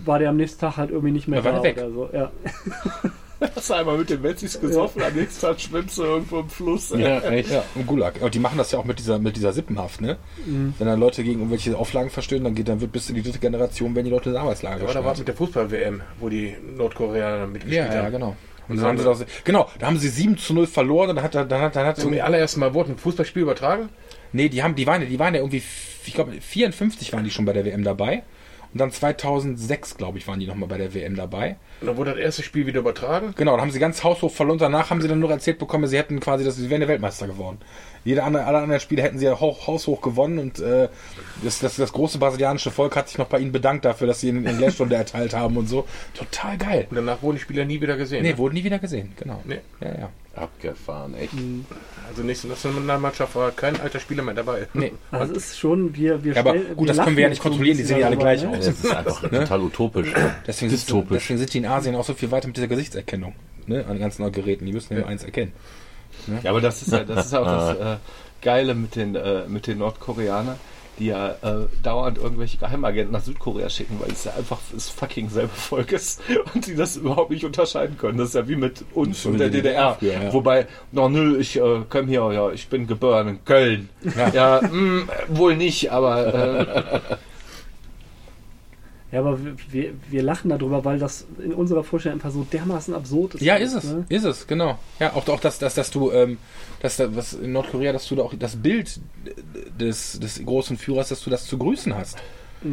[0.05, 1.77] war der am nächsten Tag halt irgendwie nicht mehr Da war da weg.
[1.79, 2.09] oder so.
[2.13, 2.31] Ja.
[3.57, 6.91] Hast du einmal mit den Wetzis gesoffen, am nächsten Tag schwimmst du irgendwo im Fluss.
[6.97, 7.51] Ja, echt.
[7.51, 8.15] Ja, im Gulag.
[8.23, 10.17] Und die machen das ja auch mit dieser, mit dieser Sippenhaft, ne?
[10.47, 10.75] Mhm.
[10.79, 13.41] Wenn dann Leute gegen irgendwelche Auflagen verstören, dann geht, dann wird bis in die dritte
[13.41, 16.55] Generation, wenn die Leute in Arbeitslager Aber da war es mit der Fußball-WM, wo die
[16.77, 18.13] Nordkoreaner mitgespielt Ja, ja, haben.
[18.13, 18.37] genau.
[18.69, 21.25] Und dann haben sie das, genau, da haben sie 7 zu 0 verloren und dann
[21.25, 23.89] hat, dann hat, dann hat Zum allerersten Mal wurde ein Fußballspiel übertragen.
[24.33, 25.63] Nee, die haben, die waren, ja- die waren ja irgendwie,
[26.07, 28.23] ich glaube, 54 waren die schon bei der WM dabei.
[28.73, 31.57] Und dann 2006, glaube ich, waren die nochmal bei der WM dabei.
[31.83, 33.35] Und dann wurde das erste Spiel wieder übertragen.
[33.37, 34.59] Genau, dann haben sie ganz haushoch verloren.
[34.59, 37.27] Danach haben sie dann nur erzählt bekommen, sie hätten quasi, dass sie wären der Weltmeister
[37.27, 37.59] geworden.
[38.05, 40.89] Jede andere, alle anderen Spiele hätten sie ja hoch, haushoch gewonnen und äh,
[41.43, 44.29] das, das, das große brasilianische Volk hat sich noch bei ihnen bedankt dafür, dass sie
[44.29, 45.87] ihnen eine Lehrstunde erteilt haben und so.
[46.15, 46.87] Total geil.
[46.91, 48.23] Und danach wurden die Spieler nie wieder gesehen.
[48.23, 49.41] Nee, wurden nie wieder gesehen, genau.
[49.45, 49.59] Nee.
[49.81, 50.11] Ja, ja.
[50.35, 51.35] Abgefahren, echt.
[52.09, 54.67] Also nächste Nationalmannschaft war kein alter Spieler mehr dabei.
[54.73, 54.93] Nee.
[55.11, 57.77] Also es ist schon, wir, wir Ja, aber gut, das können wir ja nicht kontrollieren,
[57.77, 58.65] die sehen ja alle gleich darüber, aus.
[58.65, 60.13] Das ist einfach total utopisch.
[60.47, 61.19] Deswegen, sind, Dystopisch.
[61.19, 63.35] deswegen sind die in Asien auch so viel weiter mit dieser Gesichtserkennung.
[63.67, 64.67] Ne, an ganzen Geräten.
[64.67, 65.53] Die müssen ja nur eins erkennen.
[66.43, 67.97] Ja, aber das ist ja, das ist ja auch das äh,
[68.43, 70.57] Geile mit den, äh, mit den Nordkoreanern.
[70.99, 75.31] die ja äh, dauernd irgendwelche Geheimagenten nach Südkorea schicken, weil es ja einfach das fucking
[75.31, 76.21] selbe Volk ist
[76.55, 78.19] und die das überhaupt nicht unterscheiden können.
[78.19, 79.97] Das ist ja wie mit uns und der DDR.
[80.01, 80.33] DDR ja.
[80.33, 83.89] Wobei, no, nö, ich äh, komme hier, ja, ich bin geboren in Köln.
[84.35, 87.01] Ja, mh, wohl nicht, aber äh,
[89.13, 89.39] Ja, aber
[89.71, 93.43] wir, wir, lachen darüber, weil das in unserer Vorstellung einfach so dermaßen absurd ist.
[93.43, 94.07] Ja, ist es, Ne?
[94.09, 94.79] ist es, genau.
[94.99, 96.39] Ja, auch, auch dass, dass, dass du, ähm,
[96.81, 99.01] dass da, was in Nordkorea, dass du da auch das Bild
[99.79, 102.17] des, des großen Führers, dass du das zu grüßen hast.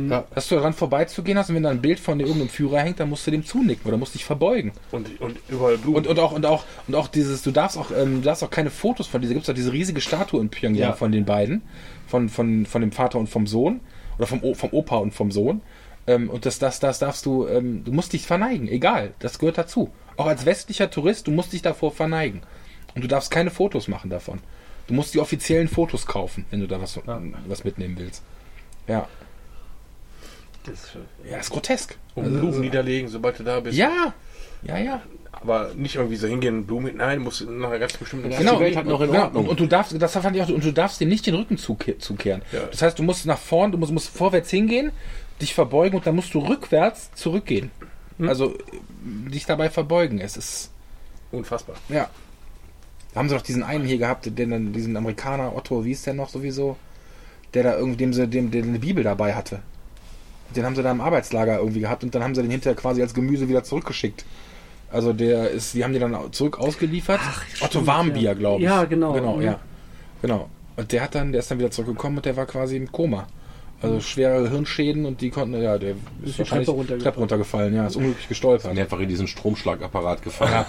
[0.07, 0.24] Ja.
[0.36, 3.10] Dass du daran vorbeizugehen hast und wenn da ein Bild von irgendeinem Führer hängt, dann
[3.10, 4.72] musst du dem zunicken oder musst dich verbeugen.
[4.91, 5.98] Und, und überall Blumen.
[5.98, 8.52] Und, und auch, und auch, und auch dieses, du darfst auch, ähm, du darfst auch
[8.52, 10.95] keine Fotos von dieser, gibt es auch diese riesige Statue in Pyongyang Ja.
[10.95, 11.64] von den beiden,
[12.06, 13.80] von, von, von dem Vater und vom Sohn,
[14.20, 15.61] oder vom, O- vom Opa und vom Sohn.
[16.10, 19.60] Ähm, und das, das, das darfst du, ähm, du musst dich verneigen, egal, das gehört
[19.60, 19.91] dazu.
[20.18, 22.41] Auch als westlicher Tourist, du musst dich davor verneigen.
[22.95, 24.40] Und du darfst keine Fotos machen davon.
[24.88, 26.99] Du musst die offiziellen Fotos kaufen, wenn du da was,
[27.48, 28.23] was mitnehmen willst.
[28.88, 29.07] Ja.
[30.65, 30.98] Das ist
[31.30, 31.95] Ja, ist grotesk.
[32.15, 33.77] und Also- Blumen niederlegen, sobald du da bist.
[33.77, 34.14] Ja,
[34.64, 35.02] ja, ja.
[35.31, 36.95] Aber nicht irgendwie so hingehen, Blumen mit.
[36.98, 38.40] Nein, musst du nach einer ganz bestimmten Ja.
[38.40, 39.26] die Welt halt noch in genau.
[39.26, 39.44] Ordnung.
[39.44, 41.57] Und, und du darfst, das fand ich auch, und du darfst dir nicht den Rücken
[41.57, 42.41] zuke zukehren.
[42.52, 42.61] Ja.
[42.72, 44.91] Das heißt, du musst nach vorn, du musst, musst vorwärts hingehen,
[45.41, 47.72] dich verbeugen und dann musst du rückwärts zurückgehen.
[48.22, 50.20] Also äh, dich dabei verbeugen.
[50.20, 50.72] Es ist,
[51.32, 51.76] Unfassbar.
[51.90, 52.10] ja.
[53.14, 56.06] Da haben sie doch diesen einen hier gehabt, den, dann- diesen Amerikaner, Otto, wie ist
[56.06, 56.78] der noch sowieso?
[57.56, 59.61] Der da irgendwie, dem sie, dem, der eine Bibel dabei hatte.
[60.56, 63.02] Den haben sie da im Arbeitslager irgendwie gehabt und dann haben sie den hinterher quasi
[63.02, 64.26] als Gemüse wieder zurückgeschickt.
[64.91, 67.20] Also der ist, die haben die dann zurück ausgeliefert.
[67.61, 68.34] Otto stimmt, Warmbier, ja.
[68.34, 68.66] glaube ich.
[68.70, 69.14] Ja, genau.
[69.14, 69.41] Genau, Mhm.
[69.44, 69.60] ja.
[70.22, 70.49] Genau.
[70.76, 73.28] Und der hat dann, der ist dann wieder zurückgekommen und der war quasi im Koma.
[73.81, 75.99] Also schwere Hirnschäden und die konnten, ja, der ist,
[76.35, 77.01] die wahrscheinlich Treppe runtergefallen.
[77.03, 78.64] Treppe runtergefallen, ja, ist unglücklich gestolpert.
[78.64, 80.65] Sind einfach in diesen Stromschlagapparat gefallen.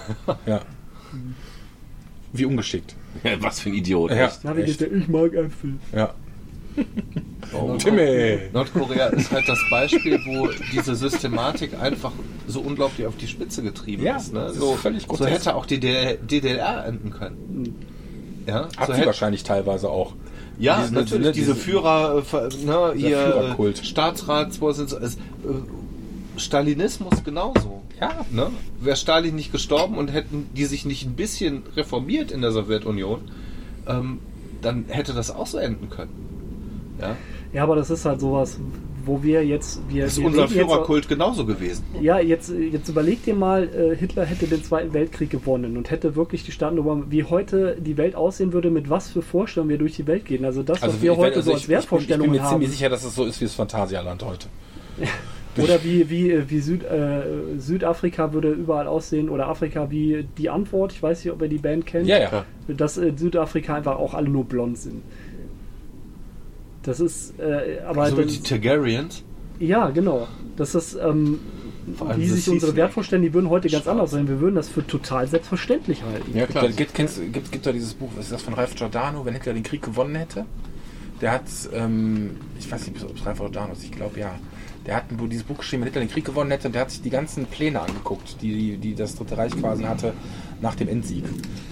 [0.46, 0.60] Ja.
[2.32, 2.94] Wie ungeschickt.
[3.40, 4.12] Was für ein Idiot.
[4.12, 4.26] Ja.
[4.26, 4.80] echt.
[4.80, 4.92] Der?
[4.92, 5.74] Ich mag Äpfel.
[5.92, 6.14] Ja.
[7.52, 7.74] Oh.
[7.76, 8.38] Timmy!
[8.52, 12.12] Nordkorea ist halt das Beispiel, wo diese Systematik einfach
[12.46, 14.32] so unglaublich auf die Spitze getrieben Ja, ist.
[14.32, 14.40] Ne?
[14.40, 17.74] das ist So, völlig so hätte auch die DDR, DDR enden können.
[18.46, 20.14] Ja, Hat so sie hätte, wahrscheinlich teilweise auch.
[20.58, 21.32] Ja Diese- natürlich.
[21.32, 23.80] diese- diese Führer, äh, ne, ihr Führerkult.
[23.80, 25.18] äh, Staatsratsvorsitzender, es, äh,
[26.36, 27.82] Stalinismus genauso.
[28.00, 28.24] Ja.
[28.30, 28.46] Ne?
[28.80, 33.20] Wäre Stalin nicht gestorben und hätten die sich nicht ein bisschen reformiert in der Sowjetunion,
[33.86, 34.20] ähm,
[34.62, 36.10] dann hätte das auch so enden können.
[37.00, 37.16] Ja?
[37.52, 38.56] Ja, aber das ist halt sowas,
[39.04, 39.80] wo wir jetzt.
[39.88, 41.84] Wir, Das ist wir unser Führerkult genauso gewesen.
[42.00, 46.16] Ja, jetzt, jetzt überleg dir mal, äh, Hitler hätte den Zweiten Weltkrieg gewonnen und hätte
[46.16, 49.78] wirklich die Staaten übernommen, wie heute die Welt aussehen würde, mit was für Vorstellungen wir
[49.78, 50.44] durch die Welt gehen.
[50.44, 52.46] Also das, was wir heute also so ich- als ich bin- Wertvorstellungen Ich bin mir
[52.46, 52.52] haben.
[52.60, 54.46] ziemlich sicher, dass es so ist wie das Phantasialand heute.
[55.60, 57.22] Oder wie, wie, wie Süd, äh,
[57.58, 60.92] Südafrika würde überall aussehen oder Afrika wie die Antwort.
[60.92, 62.06] Ich weiß nicht, ob ihr die Band kennt.
[62.06, 62.44] Ja, ja.
[62.68, 65.02] Dass äh, Südafrika einfach auch alle nur blond sind.
[66.82, 69.22] Das ist, äh, aber So wie das, die Targaryens.
[69.58, 70.26] ja, genau.
[70.56, 71.38] Das ist, ähm,
[72.16, 72.76] wie sich unsere.
[72.76, 74.28] Wertvorstellungen, die würden heute ganz anders sein.
[74.28, 76.30] Wir würden das für total selbstverständlich halten.
[76.34, 76.68] Ja, Gibt, klar.
[76.68, 79.54] gibt, kennst, gibt, gibt da dieses Buch, was ist das von Ralph Giordano, wenn Hitler
[79.54, 80.46] den Krieg gewonnen hätte?
[81.20, 81.44] Der hat,
[81.74, 84.34] ähm, ich weiß nicht, ob es Ralph Giordano ist, ich glaube ja.
[84.86, 87.02] Der hat dieses Buch geschrieben, wenn Hitler den Krieg gewonnen hätte und der hat sich
[87.02, 90.14] die ganzen Pläne angeguckt, die, die, die das Dritte Reich quasi hatte
[90.60, 91.24] nach dem Endsieg.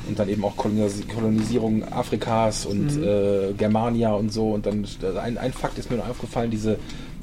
[0.08, 4.50] Und dann eben auch Kolonis Kolonisierung Afrikas und äh, Germania und so.
[4.50, 4.86] Und dann
[5.20, 6.78] ein, ein Fakt ist mir noch aufgefallen, diese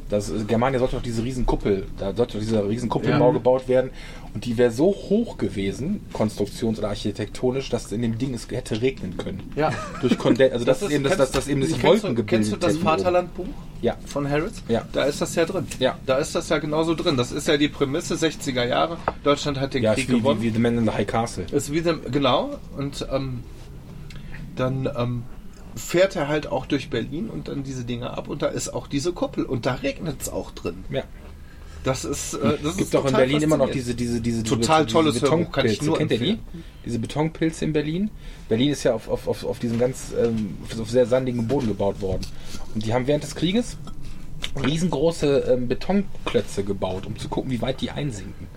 [0.09, 3.33] das Germania sollte doch diese Riesenkuppel, da sollte doch dieser Riesenkuppelbau Ja.
[3.33, 3.89] gebaut werden.
[4.35, 8.81] Und die wäre so hoch gewesen, konstruktions- oder architektonisch, dass in dem Ding es hätte
[8.81, 9.51] regnen können.
[9.55, 9.71] Ja.
[10.01, 12.15] Durch Kondens, also das, Das ist eben, dass, dass, dass eben sich Kennst Wolken du,
[12.23, 12.77] gebildet kennst du das.
[12.77, 13.45] Vaterlandbuch
[13.81, 13.95] Ja.
[14.05, 14.61] von Harrods?
[14.67, 14.85] Ja.
[14.91, 15.65] Da ist das ja drin.
[15.79, 15.97] Ja.
[16.05, 17.15] Da ist das ja genauso drin.
[17.17, 18.97] Das ist ja die Prämisse 60er Jahre.
[19.23, 20.41] Deutschland hat den Ja, Krieg ist wie, gewonnen.
[20.41, 21.45] wie, wie The Man in the High Castle.
[21.51, 22.57] ist wie dem, genau.
[22.77, 23.39] Und ähm,
[24.55, 25.23] dann ähm,
[25.75, 28.87] fährt er halt auch durch Berlin und dann diese Dinge ab und da ist auch
[28.87, 30.85] diese Kuppel und da regnet es auch drin.
[30.89, 31.03] Ja.
[31.83, 34.85] Das ist, äh, das gibt ist auch in Berlin immer noch diese, diese, diese Total
[34.85, 35.85] diese, tolles diese Hörbuch, kann ich Betonpilze.
[35.85, 36.39] nur Kennt ihr die?
[36.83, 38.09] Diese Betonpilze in Berlin.
[38.49, 42.01] Berlin ist ja auf, auf, auf, auf diesem ganz, ähm, auf sehr sandigen Boden gebaut
[42.01, 42.25] worden.
[42.73, 43.77] Und die haben während des Krieges
[44.65, 48.47] riesengroße ähm, Betonklötze gebaut, um zu gucken, wie weit die einsinken.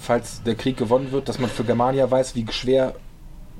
[0.00, 2.94] Falls der Krieg gewonnen wird, dass man für Germania weiß, wie schwer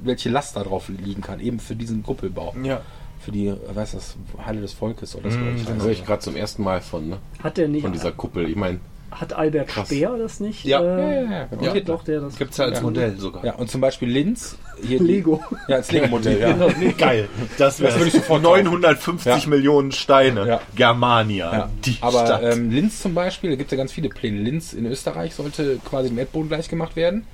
[0.05, 2.55] welche Last da drauf liegen kann, eben für diesen Kuppelbau.
[2.63, 2.81] Ja.
[3.21, 5.39] Für die, weiß das, Halle des Volkes oder so.
[5.39, 7.17] Mm, ich Da weiß höre ich gerade zum ersten Mal von, ne?
[7.43, 8.49] Hat der nicht, Von dieser Kuppel.
[8.51, 9.87] Ich meine, hat Albert Krass.
[9.87, 10.65] Speer das nicht?
[10.65, 10.81] Ja.
[10.83, 11.63] Äh, Ja, ja, ja, genau.
[11.75, 12.37] ja, doch, der das.
[12.37, 12.83] Gibt es ja als Ja.
[12.83, 13.45] Modell sogar.
[13.45, 14.59] Ja, und zum Beispiel Linz.
[14.83, 15.41] Hier die- Lego.
[15.69, 16.91] Ja, als Lego-Modell, ja.
[16.99, 17.29] Geil.
[17.57, 18.65] Das Das würde ich sofort kaufen.
[18.65, 19.49] 950 Ja.
[19.49, 20.47] Millionen Steine.
[20.47, 20.61] Ja.
[20.75, 21.53] Germania.
[21.53, 22.43] Ja, Die aber Stadt.
[22.43, 24.39] ähm, Linz zum Beispiel, da gibt es ja ganz viele Pläne.
[24.41, 27.25] Linz in Österreich sollte quasi dem Erdboden gleich gemacht werden.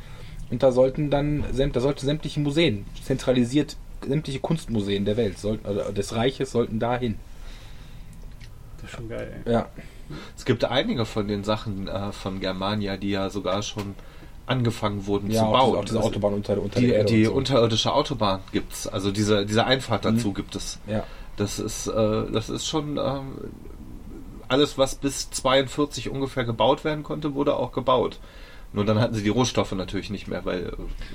[0.51, 5.93] Und da sollten dann, da sollten sämtliche Museen, zentralisiert, sämtliche Kunstmuseen der Welt, sollten, oder
[5.93, 7.17] des Reiches sollten dahin.
[8.81, 9.53] Das ist schon geil, ey.
[9.53, 9.69] Ja.
[10.37, 13.95] Es gibt einige von den Sachen äh, von Germania, die ja sogar schon
[14.47, 15.77] angefangen wurden Ja, zu auch bauen.
[15.79, 17.33] auch diese Also Autobahn unter, unter die der Erde die so.
[17.33, 20.81] unterirdische Autobahn gibt's, also diese, diese Einfahrt dazu gibt es.
[20.89, 21.05] Ja.
[21.37, 21.93] Das ist, äh,
[22.33, 23.39] das ist schon ähm,
[24.49, 28.19] alles, was bis 42 ungefähr gebaut werden konnte, wurde auch gebaut.
[28.73, 30.71] Nur dann hatten sie die Rohstoffe natürlich nicht mehr, weil äh,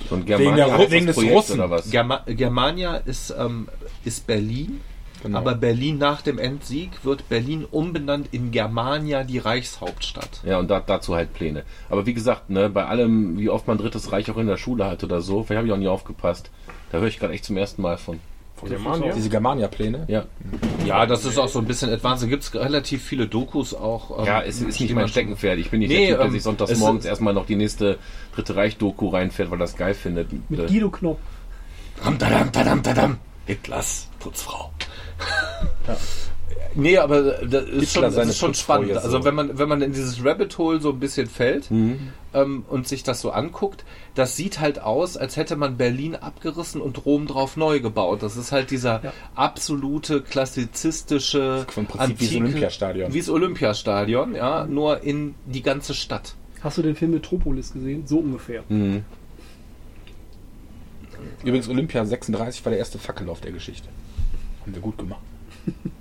[0.09, 0.37] So ein Wegen der-
[0.67, 1.59] Germania- wegen des Projekt Russen.
[1.59, 1.89] oder was?
[1.89, 3.69] Germa Germania ist, ähm,
[4.03, 4.81] ist Berlin,
[5.23, 5.37] Genau.
[5.39, 10.41] aber Berlin nach dem Endsieg wird Berlin umbenannt in Germania, die Reichshauptstadt.
[10.43, 11.63] Ja, und da, dazu halt Pläne.
[11.89, 14.85] Aber wie gesagt, ne, bei allem, wie oft man Drittes Reich auch in der Schule
[14.85, 16.51] hat oder so, vielleicht habe ich auch nie aufgepasst.
[16.91, 18.19] Da höre ich gerade echt zum ersten Mal von.
[18.55, 19.11] Von Germania?
[19.13, 20.05] Diese Germania-Pläne.
[20.07, 20.25] Ja,
[20.85, 22.23] Ja, das ist auch so ein bisschen advanced.
[22.23, 24.19] Da gibt es relativ viele Dokus auch.
[24.19, 25.59] ähm, ja es ist nicht mein Steckenpferd.
[25.59, 27.97] Ich bin nicht Nee, der Typ, der ähm, sich sonntags morgens erstmal noch die nächste
[28.33, 30.29] Dritte Reich-Doku reinfährt, weil das geil findet.
[30.49, 31.19] Mit Guido Knopp.
[32.01, 33.17] Ram, tadam, tadam.
[33.45, 34.71] Hitlers Putzfrau.
[36.77, 38.91] Nee, aber das ist Hitler schon, das ist schon spannend.
[38.91, 39.23] Also so.
[39.23, 43.03] wenn man, wenn man in dieses Rabbit Hole so ein bisschen fällt ähm, und sich
[43.03, 47.55] das so anguckt, das sieht halt aus, als hätte man Berlin abgerissen und Rom drauf
[47.55, 48.21] neu gebaut.
[48.23, 49.13] Das ist halt dieser Ja.
[49.35, 53.13] absolute klassizistische Vom Prinzip wie das Olympiastadion.
[53.13, 56.35] Wie das Olympiastadion, ja, nur in die ganze Stadt.
[56.61, 58.05] Hast du den Film Metropolis gesehen?
[58.05, 58.63] So ungefähr.
[58.67, 59.05] Mhm.
[61.43, 63.87] Übrigens, Olympia 36 war der erste Fackellauf der Geschichte.
[64.61, 65.21] Haben wir gut gemacht.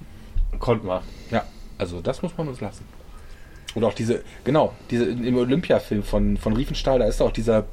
[0.59, 1.03] Konnte man.
[1.31, 1.45] Ja,
[1.79, 2.85] also das muss man uns lassen.
[3.75, 7.65] Oder auch diese, genau, diese im Olympia-Film von, von Riefenstahl, da ist auch dieser,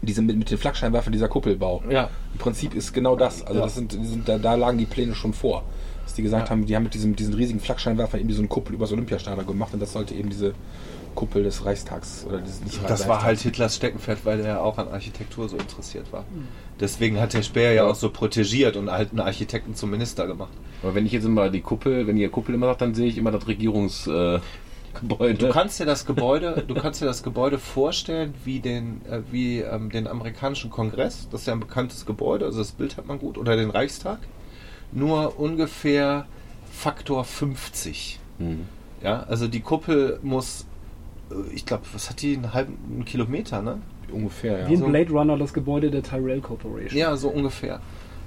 [0.00, 1.82] diese mit, mit den Flakscheinwerfern, dieser Kuppelbau.
[1.90, 2.08] Ja.
[2.32, 3.42] Im Prinzip ist genau das.
[3.44, 3.64] Also Ja.
[3.66, 5.64] das sind, sind da, da lagen die Pläne schon vor.
[6.04, 6.50] Dass die gesagt Ja.
[6.50, 9.74] haben, die haben mit diesem, diesen riesigen Flakscheinwerfern irgendwie so eine Kuppel übers Olympiastadion gemacht
[9.74, 10.54] und das sollte eben diese
[11.14, 14.78] Kuppel des Reichstags oder dieses nicht Das war Reichstags- halt Hitlers Steckenpferd, weil er auch
[14.78, 16.24] an Architektur so interessiert war.
[16.80, 20.52] Deswegen hat der Speer ja auch so protegiert und halt einen Architekten zum Minister gemacht.
[20.82, 23.18] Aber wenn ich jetzt immer die Kuppel, wenn ihr Kuppel immer sagt, dann sehe ich
[23.18, 24.36] immer das Regierungsgebäude.
[24.36, 25.34] Äh, Gebäude.
[25.34, 29.60] Du kannst dir das Gebäude, du kannst dir das Gebäude vorstellen wie den, äh, wie
[29.60, 31.28] ähm, den amerikanischen Kongress.
[31.30, 33.38] Das ist ja ein bekanntes Gebäude, also das Bild hat man gut.
[33.38, 34.18] Oder den Reichstag.
[34.90, 36.26] Nur ungefähr
[36.72, 38.18] Faktor 50.
[38.38, 38.66] Mhm.
[39.02, 40.64] Ja, also die Kuppel muss,
[41.52, 43.80] ich glaube, was hat die, einen halben einen Kilometer, ne?
[44.10, 44.68] ungefähr, ja.
[44.68, 46.98] Wie in so- Blade Runner das Gebäude der Tyrell Corporation.
[46.98, 47.80] Ja, so ungefähr.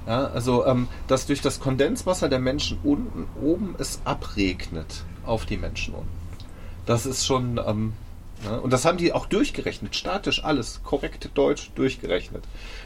[0.08, 5.58] Ja, also, ähm, dass durch das Kondenswasser der Menschen unten, oben es abregnet auf die
[5.58, 6.08] Menschen unten.
[6.86, 7.94] Das ist schon, ähm,
[8.44, 8.60] ne?
[8.62, 12.44] und das haben die auch durchgerechnet, statisch alles, korrekt deutsch durchgerechnet,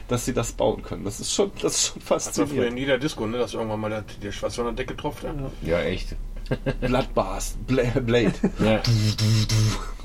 [0.07, 1.03] dass sie das bauen können.
[1.05, 2.79] Das ist schon, das ist schon Das war früher in faszinierend.
[2.79, 3.37] jeder Disco, ne?
[3.37, 5.23] Dass irgendwann mal der, der Schwarz von der Decke tropft.
[5.23, 5.33] Ja.
[5.63, 5.79] Ja.
[5.79, 6.15] Ja, echt.
[6.81, 8.33] Bloodbath, Bla Blade.
[8.63, 8.81] Ja.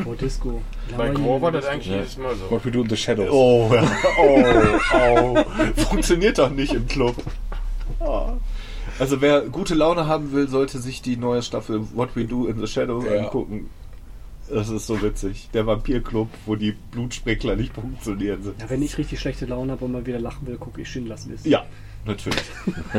[0.04, 0.62] Oh, Disco.
[0.96, 1.96] Bei Grover war das eigentlich Ja.
[1.98, 2.50] jedes Mal so.
[2.50, 3.28] What we do in the shadows.
[3.30, 3.82] Oh, ja.
[4.18, 5.44] oh,
[5.76, 5.82] oh.
[5.82, 7.16] Funktioniert doch nicht im Club.
[8.00, 8.32] Ah.
[8.98, 12.58] Also wer gute Laune haben will, sollte sich die neue Staffel What We Do in
[12.58, 13.24] the Shadows Ja.
[13.24, 13.68] angucken.
[14.48, 15.48] Das ist so witzig.
[15.54, 18.60] Der Vampirclub, wo die Blutsprinkler nicht funktionieren sind.
[18.60, 21.26] Ja, wenn ich richtig schlechte Laune habe und mal wieder lachen will, gucke ich Schindlers
[21.26, 21.48] Liste.
[21.48, 21.64] Ja,
[22.04, 22.42] natürlich.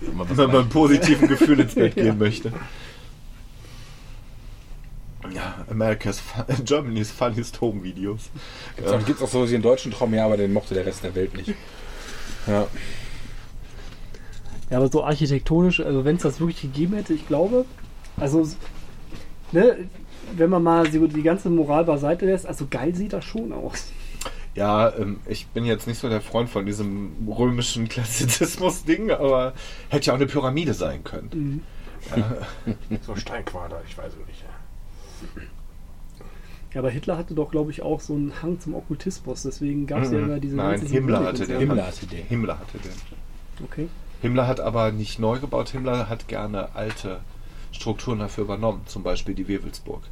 [0.00, 2.14] Wenn man mit einem positiven Gefühl ins Bett gehen Ja.
[2.14, 2.52] möchte.
[5.32, 8.30] Ja, America's, Fun- Germany's Funniest Home Videos.
[8.76, 11.14] Gibt's auch, gibt's auch so den deutschen Traum, ja, aber den mochte der Rest der
[11.14, 11.54] Welt nicht.
[12.46, 12.66] Ja.
[14.70, 17.64] Ja, aber so architektonisch, also wenn es das wirklich gegeben hätte, ich glaube,
[18.18, 18.46] also,
[19.52, 19.76] ne,
[20.36, 23.92] wenn man mal die ganze Moral beiseite lässt, also geil sieht das schon aus.
[24.54, 29.52] Ja, ähm, ich bin jetzt nicht so der Freund von diesem römischen Klassizismus-Ding, aber
[29.88, 31.64] hätte ja auch eine Pyramide sein können.
[33.02, 34.42] So Steinquader, ich weiß es nicht.
[34.42, 35.42] Ja.
[36.74, 40.02] Ja, aber Hitler hatte doch, glaube ich, auch so einen Hang zum Okkultismus, deswegen gab
[40.02, 40.24] es ja Mhm.
[40.24, 41.58] immer diese Nein, Himmler hatte den.
[41.60, 42.26] Himmler hatte den.
[42.26, 42.92] Himmler hatte den.
[43.64, 43.88] Okay.
[44.22, 47.20] Himmler hat aber nicht neu gebaut, Himmler hat gerne alte
[47.70, 50.02] Strukturen dafür übernommen, zum Beispiel die Wewelsburg.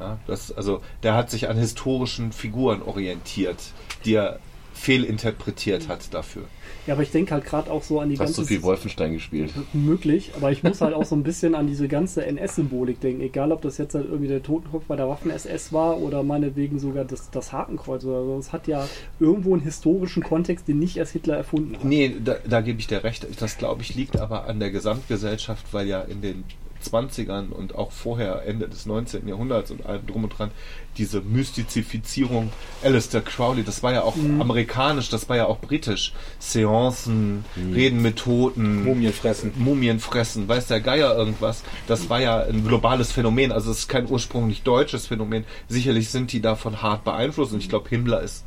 [0.00, 3.58] Ja, das, also, der hat sich an historischen Figuren orientiert,
[4.04, 4.38] die er
[4.76, 6.44] fehlinterpretiert hat dafür.
[6.86, 9.12] Ja, aber ich denke halt gerade auch so an die Hast ganze du viel Wolfenstein
[9.14, 9.52] gespielt?
[9.72, 13.50] möglich, aber ich muss halt auch so ein bisschen an diese ganze NS-Symbolik denken, egal
[13.52, 17.30] ob das jetzt halt irgendwie der Totenkopf bei der Waffen-SS war oder meinetwegen sogar das,
[17.30, 18.38] das Hakenkreuz oder so.
[18.38, 18.86] Es hat ja
[19.18, 21.84] irgendwo einen historischen Kontext, den nicht erst Hitler erfunden hat.
[21.84, 23.26] Nee, da, da gebe ich dir recht.
[23.40, 26.44] Das, glaube ich, liegt aber an der Gesamtgesellschaft, weil ja in den
[26.92, 29.26] 20ern und auch vorher, Ende des 19.
[29.28, 30.50] Jahrhunderts und allem drum und dran,
[30.96, 32.50] diese Mystizifizierung
[32.82, 36.12] Alistair Crowley, das war ja auch amerikanisch, das war ja auch britisch.
[36.38, 37.44] Seancen,
[37.74, 39.52] Reden mit Toten, Mumien fressen.
[39.56, 41.62] Mumien fressen, weiß der Geier irgendwas.
[41.86, 45.44] Das war ja ein globales Phänomen, also es ist kein ursprünglich deutsches Phänomen.
[45.68, 48.44] Sicherlich sind die davon hart beeinflusst und ich glaube, Himmler ist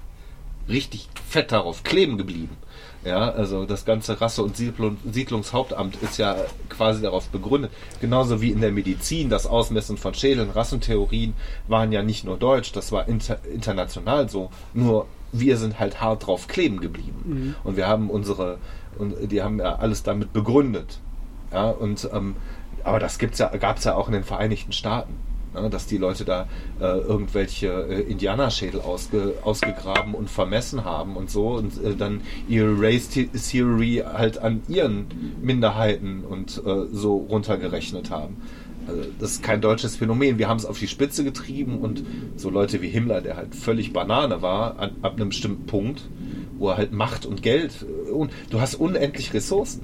[0.68, 2.58] richtig fett darauf kleben geblieben.
[3.06, 6.36] Ja, also das ganze Rasse- und Siedlung, Siedlungshauptamt ist ja
[6.68, 7.72] quasi darauf begründet.
[8.02, 11.34] Genauso wie in der Medizin, das Ausmessen von Schädeln, Rassentheorien
[11.68, 14.50] waren ja nicht nur deutsch, das war inter, international so.
[14.74, 17.56] Nur wir sind halt hart drauf kleben geblieben.
[17.64, 18.58] Und wir haben unsere,
[18.98, 21.00] und die haben ja alles damit begründet.
[21.54, 22.36] Ja, und ähm,
[22.84, 25.16] aber das gibt's ja, gab's ja auch in den Vereinigten Staaten.
[25.52, 26.48] Ne, dass die Leute da
[26.80, 32.80] äh, irgendwelche äh, Indianerschädel ausge, ausgegraben und vermessen haben und so und äh, dann ihre
[32.80, 35.08] Race The- Theory halt an ihren
[35.42, 38.38] Minderheiten und äh, so runtergerechnet haben.
[38.88, 40.38] Also das ist kein deutsches Phänomen.
[40.38, 42.04] Wir haben es auf die Spitze getrieben und
[42.36, 46.08] so Leute wie Himmler, der halt völlig Banane war, an, ab einem bestimmten Punkt,
[46.60, 49.82] wo er halt Macht und Geld äh, und du hast unendlich Ressourcen.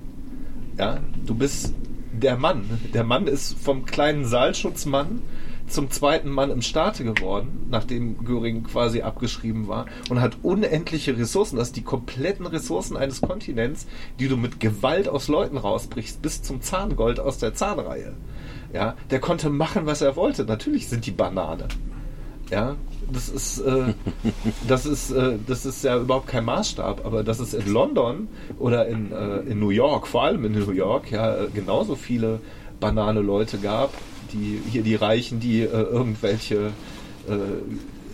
[0.77, 1.73] Ja, du bist
[2.13, 2.63] der Mann.
[2.93, 5.21] Der Mann ist vom kleinen Saalschutzmann
[5.67, 11.57] zum zweiten Mann im Staate geworden, nachdem Göring quasi abgeschrieben war und hat unendliche Ressourcen.
[11.57, 13.87] Das sind die kompletten Ressourcen eines Kontinents,
[14.19, 18.13] die du mit Gewalt aus Leuten rausbrichst, bis zum Zahngold aus der Zahnreihe.
[18.73, 20.43] Ja, der konnte machen, was er wollte.
[20.43, 21.67] Natürlich sind die Banane.
[22.51, 22.75] Ja,
[23.11, 23.93] das ist, äh,
[24.67, 28.27] das ist, äh, das ist ja überhaupt kein Maßstab, aber dass es in London
[28.59, 32.39] oder in, äh, in New York, vor allem in New York, ja, äh, genauso viele
[32.79, 33.93] banane Leute gab,
[34.35, 36.71] die hier die Reichen, die äh, irgendwelche
[37.27, 37.33] äh,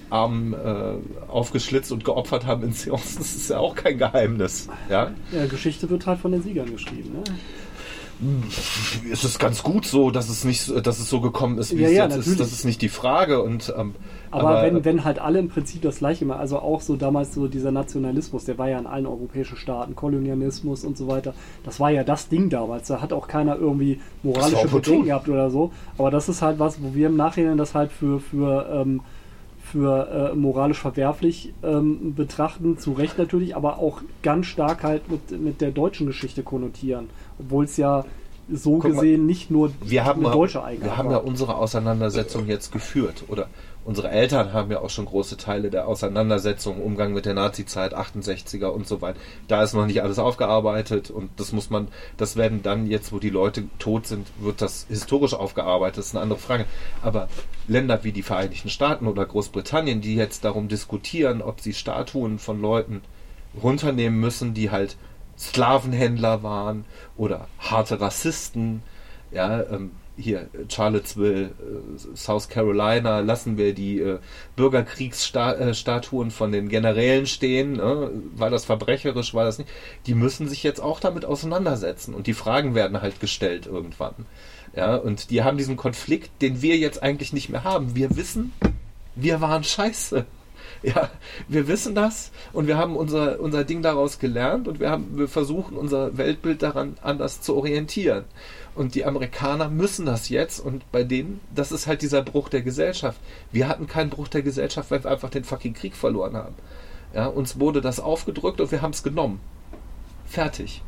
[0.09, 0.93] Armen äh,
[1.29, 4.67] aufgeschlitzt und geopfert haben in Seancen, das ist ja auch kein Geheimnis.
[4.89, 7.13] Ja, Ja, Geschichte wird halt von den Siegern geschrieben.
[7.13, 7.23] Ne?
[9.11, 11.87] es ist ganz gut so, dass es nicht, dass es so gekommen ist, wie Ja,
[11.89, 12.17] es ja, jetzt ist.
[12.19, 12.37] natürlich.
[12.39, 13.41] Das ist nicht die Frage.
[13.41, 13.95] Und ähm,
[14.31, 17.47] Aber, wenn, wenn halt alle im Prinzip das gleiche machen, also auch so damals so
[17.47, 21.33] dieser Nationalismus, der war ja in allen europäischen Staaten, Kolonialismus und so weiter,
[21.63, 22.87] das war ja das Ding damals.
[22.87, 24.67] Da hat auch keiner irgendwie moralische.
[24.67, 25.71] Bedenken gehabt oder so.
[25.97, 29.01] Aber das ist halt was, wo wir im Nachhinein das halt für, für, ähm,
[29.61, 35.39] für äh, moralisch verwerflich ähm, betrachten, zu Recht natürlich, aber auch ganz stark halt mit,
[35.39, 37.09] mit der deutschen Geschichte konnotieren.
[37.39, 38.05] Obwohl es ja
[38.51, 42.47] so Guck mal, gesehen nicht nur wir haben, deutsche Eigenheit wir haben ja unsere Auseinandersetzung
[42.47, 43.23] jetzt geführt.
[43.27, 43.47] Oder
[43.83, 48.67] unsere Eltern haben ja auch schon große Teile der Auseinandersetzung, Umgang mit der Nazi-Zeit, 68er
[48.67, 49.19] und so weiter.
[49.47, 51.87] Da ist noch nicht alles aufgearbeitet und das muss man,
[52.17, 55.97] das werden dann jetzt, wo die Leute tot sind, wird das historisch aufgearbeitet.
[55.97, 56.65] Das ist eine andere Frage.
[57.01, 57.27] Aber
[57.67, 62.61] Länder wie die Vereinigten Staaten oder Großbritannien, die jetzt darum diskutieren, ob sie Statuen von
[62.61, 63.01] Leuten
[63.61, 64.95] runternehmen müssen, die halt
[65.37, 66.85] Sklavenhändler waren
[67.17, 68.83] oder harte Rassisten.
[69.31, 69.91] Ja, ähm,
[70.21, 74.19] hier Charlottesville, äh, South Carolina, lassen wir die äh,
[74.55, 77.73] Bürgerkriegsstatuen von den Generälen stehen.
[77.73, 78.11] Ne?
[78.35, 79.69] War das verbrecherisch, war das nicht?
[80.05, 84.25] Die müssen sich jetzt auch damit auseinandersetzen und die Fragen werden halt gestellt irgendwann.
[84.75, 87.95] Ja, und die haben diesen Konflikt, den wir jetzt eigentlich nicht mehr haben.
[87.95, 88.53] Wir wissen,
[89.15, 90.25] wir waren scheiße.
[90.83, 91.11] Ja,
[91.47, 95.27] wir wissen das und wir haben unser, unser Ding daraus gelernt und wir, haben, wir
[95.27, 98.23] versuchen unser Weltbild daran anders zu orientieren.
[98.73, 102.61] Und die Amerikaner müssen das jetzt und bei denen, das ist halt dieser Bruch der
[102.61, 103.19] Gesellschaft.
[103.51, 106.55] Wir hatten keinen Bruch der Gesellschaft, weil wir einfach den fucking Krieg verloren haben.
[107.13, 109.41] Ja, uns wurde das aufgedrückt und wir haben es genommen.
[110.25, 110.81] Fertig.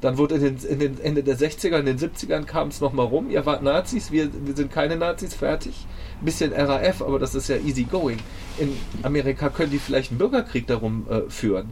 [0.00, 3.06] Dann wurde in den, in den Ende der 60er, in den 70ern kam es nochmal
[3.06, 3.30] rum.
[3.30, 5.86] Ihr wart Nazis, wir, wir sind keine Nazis, fertig.
[6.20, 8.18] Ein bisschen RAF, aber das ist ja easy going.
[8.58, 11.70] In Amerika können die vielleicht einen Bürgerkrieg darum äh, führen.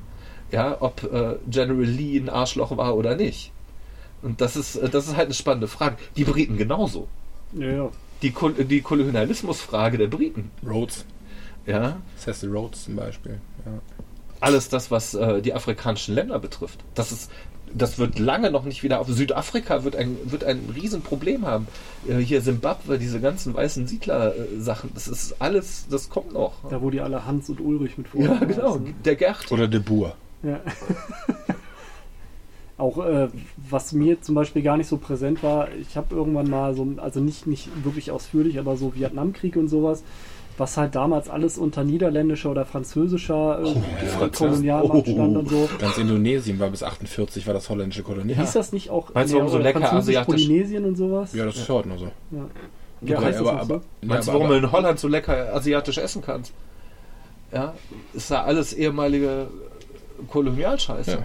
[0.50, 3.52] Ja, ob äh, General Lee ein Arschloch war oder nicht.
[4.24, 5.96] Und das ist, äh, das ist halt eine spannende Frage.
[6.16, 7.06] Die Briten genauso.
[7.52, 7.88] Ja, ja.
[8.22, 10.50] Die, Kol die Kolonialismusfrage der Briten.
[10.66, 11.04] Rhodes.
[11.66, 13.38] Ja, Cecil Rhodes zum Beispiel.
[13.64, 13.72] Ja.
[14.40, 16.80] alles das, was äh, die afrikanischen Länder betrifft.
[16.94, 17.30] Das ist,
[17.72, 19.08] das wird lange noch nicht wieder auf.
[19.08, 21.66] Südafrika wird ein, wird ein Riesenproblem haben.
[22.08, 26.52] Äh, hier Simbabwe, diese ganzen weißen Siedler-Sachen, das ist alles, das kommt noch.
[26.70, 28.70] Da, wo die alle Hans und Ulrich mit Ja, vorne genau.
[28.74, 28.94] heißen.
[29.04, 29.50] Der Gerd.
[29.52, 30.16] Oder De Boer.
[30.42, 30.60] Ja.
[32.76, 33.28] Auch äh,
[33.70, 37.20] was mir zum Beispiel gar nicht so präsent war, ich habe irgendwann mal so, also
[37.20, 40.02] nicht, nicht wirklich ausführlich, aber so Vietnamkrieg und sowas,
[40.58, 44.48] was halt damals alles unter niederländischer oder französischer äh, Franzosen.
[44.50, 45.68] Kolonialmacht stand und so.
[45.78, 48.34] Ganz Indonesien war bis 48 war das holländische Kolonie.
[48.34, 51.32] Hieß das nicht auch Meinst du, warum so lecker asiatisch- Polynesien und sowas?
[51.32, 52.06] Ja, das ist heute noch so.
[52.32, 52.46] Ja.
[53.00, 53.74] Du Ja, das aber, aber, so?
[53.74, 56.52] ja, Meinst du, aber, warum du aber, in Holland so lecker asiatisch essen kannst?
[57.52, 57.74] Ja,
[58.14, 59.46] ist da alles ehemalige
[60.28, 61.10] Kolonialscheiße.
[61.12, 61.18] Ja.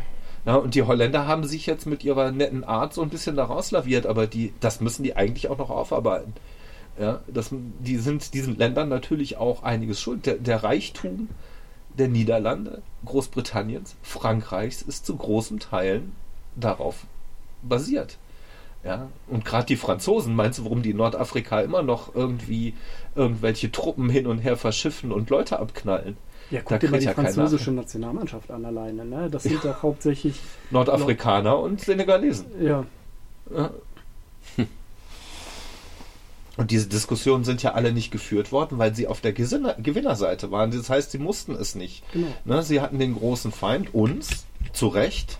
[0.49, 3.69] Ja, und die Holländer haben sich jetzt mit ihrer netten Art so ein bisschen daraus
[3.69, 6.33] laviert, aber die, das müssen die eigentlich auch noch aufarbeiten.
[6.99, 10.25] Ja, das, die sind diesen Ländern natürlich auch einiges schuld.
[10.25, 11.29] Der, der Reichtum
[11.99, 16.13] der Niederlande, Großbritanniens, Frankreichs ist zu großen Teilen
[16.55, 17.05] darauf
[17.61, 18.17] basiert.
[18.83, 22.73] Ja, und gerade die Franzosen, meinst du, warum die Nordafrika immer noch irgendwie
[23.13, 26.17] irgendwelche Truppen hin und her verschiffen und Leute abknallen?
[26.51, 29.05] Ja, Da guck dir mal kriegt die ja keiner französische Nationalmannschaft an alleine.
[29.05, 29.29] Ne?
[29.29, 30.39] Das sind doch hauptsächlich,
[30.71, 32.45] Nordafrikaner und Senegalesen.
[32.61, 32.85] ja,
[33.55, 33.69] Ja.
[36.57, 40.51] Und diese Diskussionen sind ja alle nicht geführt worden, weil sie auf der Gesinner Gewinnerseite
[40.51, 40.71] waren.
[40.71, 42.03] Das heißt, sie mussten es nicht.
[42.11, 42.27] genau.
[42.43, 45.37] Ne, sie hatten den großen Feind, uns, zu Recht.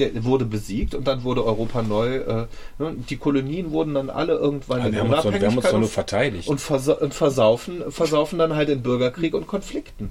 [0.00, 2.16] Der wurde besiegt und dann wurde Europa neu.
[2.16, 2.46] Äh,
[2.80, 5.44] ne, die Kolonien wurden dann alle irgendwann Also in wir, haben uns doch, wir haben
[5.44, 6.48] uns Unabhängigkeit doch nur und- verteidigt.
[6.48, 10.10] und, versa und versaufen, versaufen dann halt in Bürgerkrieg und Konflikten.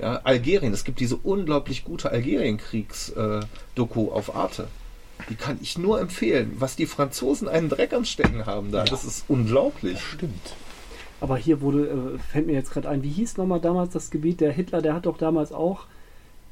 [0.00, 4.68] Ja, Algerien, es gibt diese unglaublich gute Algerienkriegs-Doku auf Arte.
[5.28, 6.52] Die kann ich nur empfehlen.
[6.58, 10.00] Was die Franzosen einen Dreck am Stecken haben da, das ist unglaublich.
[10.00, 10.54] Stimmt.
[11.20, 14.40] Aber hier wurde, äh, fällt mir jetzt gerade ein, wie hieß nochmal damals das Gebiet?
[14.40, 15.86] Der Hitler, der hat doch damals auch,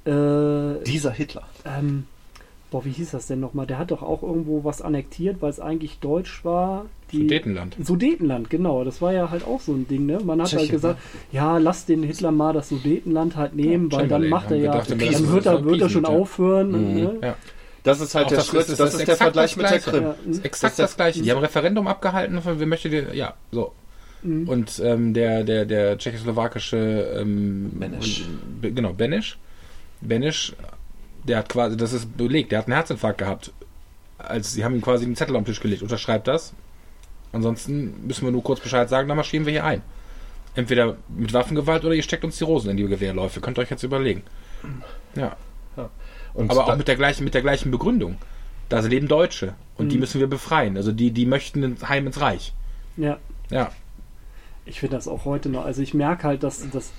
[0.04, 1.44] äh, Dieser Hitler.
[1.64, 2.06] ähm,
[2.76, 3.66] boah, wie hieß das denn nochmal?
[3.66, 6.84] Der hat doch auch irgendwo was annektiert, weil es eigentlich deutsch war.
[7.10, 7.74] Die, Sudetenland.
[7.82, 8.84] Sudetenland, genau.
[8.84, 10.18] Das war ja halt auch so ein Ding, ne?
[10.22, 10.98] Man hat halt Tschechien, gesagt,
[11.32, 14.72] ja, lass den Hitler mal das Sudetenland halt nehmen, Ja, weil dann macht er ja,
[14.72, 15.00] gedacht, dann
[15.32, 16.68] wird er, wird er schon aufhören.
[16.72, 16.94] Mhm.
[16.94, 17.16] Ne?
[17.22, 17.34] Ja.
[17.82, 19.50] Das ist halt Auch der das Schritt, ist- das, das ist ist der exakt Vergleich
[19.54, 19.90] das mit der Gleiche.
[19.90, 20.02] Krim.
[20.02, 20.44] Ja, Das ist mhm.
[20.44, 21.22] exakt Das gleiche.
[21.22, 23.72] Die haben ein Referendum abgehalten, von wer möchte die, ja, so.
[24.22, 24.48] Mhm.
[24.48, 28.24] Und ähm, der, der, der tschechoslowakische ähm, Beneš.
[28.60, 29.38] B- genau, Benisch,
[30.02, 30.52] Benisch,
[31.28, 33.52] der hat quasi, das ist belegt, der hat einen Herzinfarkt gehabt.
[34.18, 36.52] Als sie haben ihm quasi einen Zettel auf den Tisch gelegt, unterschreibt das.
[37.32, 39.82] Ansonsten müssen wir nur kurz Bescheid sagen, dann marschieren wir hier ein.
[40.54, 43.40] Entweder mit Waffengewalt oder ihr steckt uns die Rosen in die Gewehrläufe.
[43.40, 44.22] Könnt ihr euch jetzt überlegen.
[45.14, 45.36] Ja.
[46.32, 48.16] Und Aber auch mit der gleichen, mit der gleichen Begründung.
[48.68, 50.00] Da leben Deutsche und die Mhm.
[50.00, 50.76] müssen wir befreien.
[50.76, 52.52] Also die, die möchten ins Heim ins Reich.
[52.96, 53.18] ja.
[53.50, 53.70] Ja.
[54.64, 55.64] Ich finde das auch heute noch.
[55.64, 56.90] Also ich merke halt, dass, dass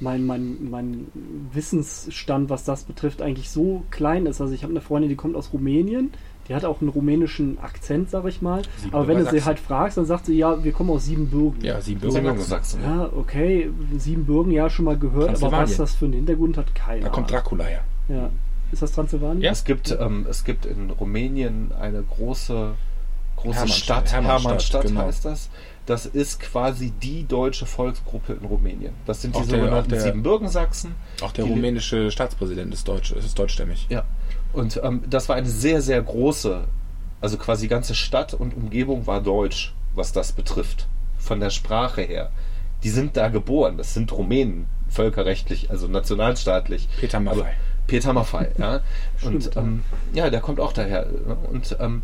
[0.00, 1.06] mein, mein, mein
[1.52, 4.40] Wissensstand, was das betrifft, eigentlich so klein ist.
[4.40, 6.12] Also ich habe eine Freundin, die kommt aus Rumänien.
[6.48, 8.62] Die hat auch einen rumänischen Akzent, sag ich mal.
[8.76, 11.64] Siebenbürger Aber wenn du sie halt fragst, dann sagt sie, ja, wir kommen aus Siebenbürgen.
[11.64, 12.36] Ja, Siebenbürger.
[12.38, 12.82] Sachsen.
[12.82, 17.00] Ja, okay, Siebenbürgen, ja, schon mal gehört, aber was das für einen Hintergrund hat, keine
[17.00, 17.30] Da kommt.
[17.30, 17.80] Dracula her.
[18.08, 18.30] Ja.
[18.72, 19.40] Ist das Transsilvanien?
[19.40, 19.52] Ja.
[19.52, 22.74] Es gibt, ähm, es gibt in Rumänien eine große,
[23.36, 25.00] große Hermannstadt, Stadt, Hermannstadt, Hermannstadt genau.
[25.02, 25.48] heißt das.
[25.86, 28.94] Das ist quasi die deutsche Volksgruppe in Rumänien.
[29.06, 30.94] Das sind die Auch der- sogenannten auch der- Siebenbürgen-Sachsen.
[31.22, 33.86] Auch der rumänische Staatspräsident ist deutsch, ist deutschstämmig.
[33.90, 34.04] Ja.
[34.54, 36.64] Und ähm, das war eine sehr, sehr große,
[37.20, 40.86] also quasi die ganze Stadt und Umgebung war deutsch, was das betrifft.
[41.18, 42.30] Von der Sprache her.
[42.82, 43.76] Die sind da geboren.
[43.76, 46.88] Das sind Rumänen, völkerrechtlich, also nationalstaatlich.
[47.00, 47.54] Peter Maffei.
[47.86, 48.80] Peter Maffei, ja.
[49.22, 49.82] Und ähm,
[50.14, 51.06] ja, der kommt auch daher.
[51.06, 51.36] ne?
[51.50, 52.02] Und ähm,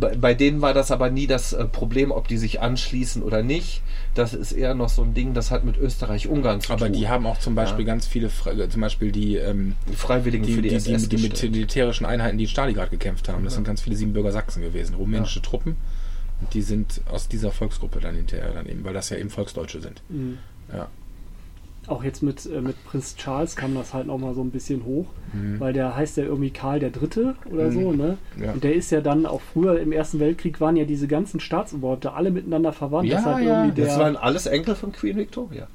[0.00, 3.42] bei, bei denen war das aber nie das äh, Problem, ob die sich anschließen oder
[3.42, 3.82] nicht.
[4.14, 6.94] Das ist eher noch so ein Ding, das hat mit Österreich-Ungarn zu Aber tun.
[6.94, 7.92] die haben auch zum Beispiel Ja.
[7.92, 11.16] ganz viele, Fre- zum Beispiel die, ähm, die Freiwilligen die, für die, die, SS die,
[11.28, 13.44] die militärischen Einheiten, die in Stalingrad gekämpft haben.
[13.44, 15.76] Das sind ganz viele Siebenbürger Sachsen gewesen, rumänische Truppen.
[16.40, 19.80] Und die sind aus dieser Volksgruppe dann hinterher dann eben, weil das ja eben Volksdeutsche
[19.80, 20.02] sind.
[20.08, 20.38] Mhm.
[20.72, 20.88] Ja.
[21.90, 24.84] Auch jetzt mit, äh, mit Prinz Charles kam das halt noch mal so ein bisschen
[24.84, 25.58] hoch, Mhm.
[25.58, 28.16] weil der heißt ja irgendwie Karl der Dritte oder so, ne?
[28.40, 28.52] Ja.
[28.52, 32.14] Und der ist ja dann auch früher im Ersten Weltkrieg waren ja diese ganzen Staatsoberhäupter
[32.14, 33.08] alle miteinander verwandt.
[33.08, 33.64] Ja, Deshalb ja.
[33.64, 35.66] irgendwie Das der, waren alles Enkel von Queen Victoria.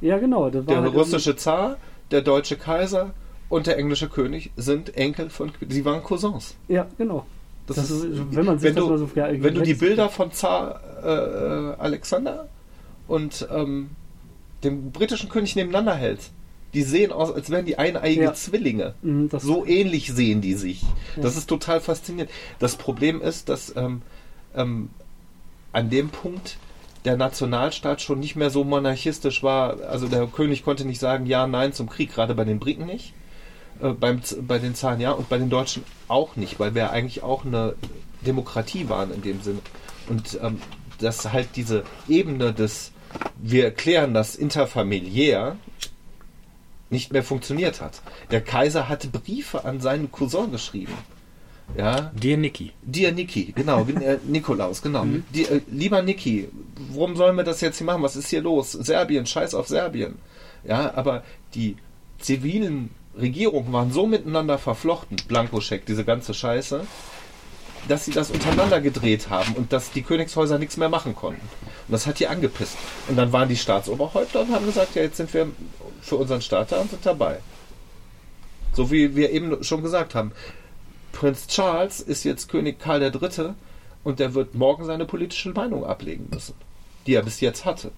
[0.00, 0.50] ja, genau.
[0.50, 1.76] Das Der halt russische Zar,
[2.12, 3.10] der deutsche Kaiser
[3.48, 5.70] und der englische König sind Enkel von Queen.
[5.70, 6.54] Sie waren Cousins.
[6.68, 7.26] Ja, genau.
[7.66, 9.74] Das Das ist, ist- wenn man sich wenn das du, mal so wenn du die
[9.74, 12.46] Bilder von Zar äh, äh, Alexander
[13.08, 13.90] und ähm,
[14.66, 16.32] dem britischen König nebeneinander hältst,
[16.74, 18.34] die sehen aus, als wären die eineige Ja.
[18.34, 18.94] Zwillinge.
[19.02, 20.82] Mhm, so ähnlich sehen die sich.
[20.82, 21.22] Ja.
[21.22, 22.30] Das ist total faszinierend.
[22.58, 24.02] Das Problem ist, dass ähm,
[24.54, 24.90] ähm,
[25.72, 26.58] an dem Punkt
[27.04, 29.80] der Nationalstaat schon nicht mehr so monarchistisch war.
[29.88, 33.14] Also der König konnte nicht sagen ja, nein zum Krieg, gerade bei den Briten nicht.
[33.80, 37.22] Äh, beim, bei den Zaren ja und bei den Deutschen auch nicht, weil wir eigentlich
[37.22, 37.74] auch eine
[38.26, 39.60] Demokratie waren in dem Sinne.
[40.08, 40.58] Und ähm,
[40.98, 42.92] dass halt diese Ebene des,
[43.40, 45.56] wir erklären das interfamiliär,
[46.90, 48.00] nicht mehr funktioniert hat.
[48.30, 50.94] Der Kaiser hatte Briefe an seinen Cousin geschrieben.
[51.76, 52.72] Ja, Dir Niki.
[52.82, 55.04] Dir Niki, genau, äh, Nikolaus, genau.
[55.34, 56.48] Die, äh, lieber Niki,
[56.90, 58.02] warum sollen wir das jetzt hier machen?
[58.02, 58.72] Was ist hier los?
[58.72, 60.16] Serbien, scheiß auf Serbien.
[60.64, 61.22] Ja, aber
[61.54, 61.76] die
[62.18, 66.86] zivilen Regierungen waren so miteinander verflochten, Blankoscheck, diese ganze Scheiße,
[67.88, 71.40] dass sie das untereinander gedreht haben und dass die Königshäuser nichts mehr machen konnten.
[71.42, 72.76] Und das hat die angepisst.
[73.08, 75.48] Und dann waren die Staatsoberhäupter und haben gesagt, ja, jetzt sind wir
[76.00, 77.38] für unseren Staat da und sind dabei.
[78.72, 80.32] So wie wir eben schon gesagt haben.
[81.12, 83.54] Prinz Charles ist jetzt König Karl III.
[84.04, 86.54] und der wird morgen seine politische Meinung ablegen müssen,
[87.06, 87.90] die er bis jetzt hatte.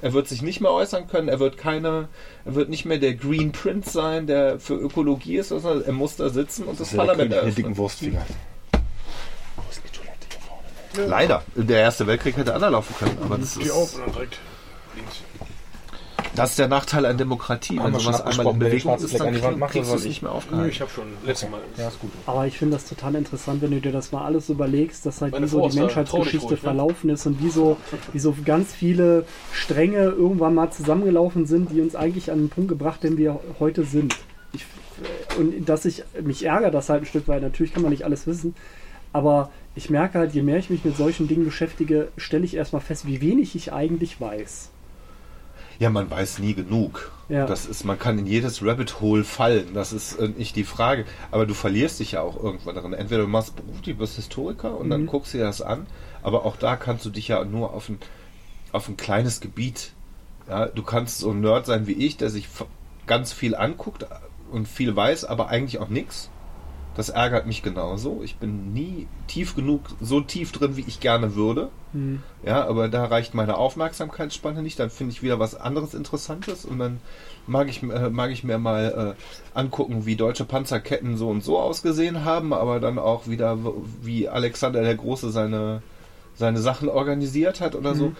[0.00, 2.08] Er wird sich nicht mehr äußern können, er wird keine,
[2.46, 6.16] er wird nicht mehr der Green Prince sein, der für Ökologie ist, sondern er muss
[6.16, 7.54] da sitzen und das, Parlament König mit eröffnen.
[7.54, 8.26] dicken Wurstfinger.
[10.96, 11.42] Leider.
[11.54, 13.18] Der Erste Weltkrieg hätte anlaufen können.
[13.22, 14.38] Aber das Die auf ist, und dann direkt
[14.96, 15.22] links.
[16.34, 17.78] das ist der Nachteil an Demokratie.
[17.78, 19.32] Haben Wenn sowas einmal in Bewegung ist, dann
[19.68, 20.70] kriegst du es nicht mehr Nö, aufgehalten.
[20.70, 21.60] ich habe schon letztes Mal.
[21.76, 22.10] Ja, ist gut.
[22.26, 25.32] Aber ich finde das total interessant, wenn du dir das mal alles überlegst, dass halt
[25.32, 26.56] Meine wie so Frau die Menschheitsgeschichte ne?
[26.56, 27.76] verlaufen ist und wie so,
[28.12, 32.68] wie so ganz viele Stränge irgendwann mal zusammengelaufen sind, die uns eigentlich an den Punkt
[32.68, 34.16] gebracht, den wir heute sind.
[34.52, 34.66] Ich,
[35.38, 38.26] und dass ich mich ärgere das halt ein Stück weit, natürlich kann man nicht alles
[38.26, 38.54] wissen,
[39.12, 42.82] aber ich merke halt, je mehr ich mich mit solchen Dingen beschäftige, stelle ich erstmal
[42.82, 44.70] fest, wie wenig ich eigentlich weiß.
[45.78, 47.10] Ja, man weiß nie genug.
[47.30, 47.46] Ja.
[47.46, 49.72] Das ist, man kann in jedes Rabbit Hole fallen.
[49.72, 51.06] Das ist äh, nicht die Frage.
[51.30, 52.92] Aber du verlierst dich ja auch irgendwann darin.
[52.92, 55.06] Entweder du machst Beruf, du bist Historiker und dann Mhm.
[55.06, 55.86] guckst du dir das an.
[56.22, 57.98] Aber auch da kannst du dich ja nur auf ein,
[58.72, 59.92] auf ein kleines Gebiet.
[60.48, 62.46] Ja, du kannst so ein Nerd sein wie ich, der sich
[63.06, 64.04] ganz viel anguckt
[64.50, 66.28] und viel weiß, aber eigentlich auch nichts.
[67.00, 68.20] Das ärgert mich genauso.
[68.22, 71.70] Ich bin nie tief genug, so tief drin, wie ich gerne würde.
[71.92, 72.22] Hm.
[72.44, 74.78] Ja, aber da reicht meine Aufmerksamkeitsspanne nicht.
[74.78, 77.00] Dann finde ich wieder was anderes Interessantes und dann
[77.46, 81.58] mag ich, äh, mag ich mir mal äh, angucken, wie deutsche Panzerketten so und so
[81.58, 83.56] ausgesehen haben, aber dann auch wieder,
[84.02, 85.80] wie Alexander der Große seine,
[86.34, 88.12] seine Sachen organisiert hat oder so.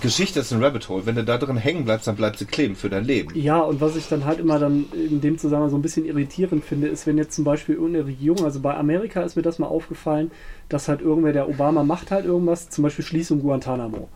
[0.00, 1.06] Geschichte ist ein Rabbit Hole.
[1.06, 3.30] Wenn du da drin hängen bleibst, dann bleibst du kleben für dein Leben.
[3.34, 6.64] Ja, und was ich dann halt immer dann in dem Zusammenhang so ein bisschen irritierend
[6.64, 9.66] finde, ist, wenn jetzt zum Beispiel irgendeine Regierung, also bei Amerika ist mir das mal
[9.66, 10.30] aufgefallen,
[10.68, 14.08] dass halt irgendwer, der Obama macht halt irgendwas, zum Beispiel Schließung Guantanamo.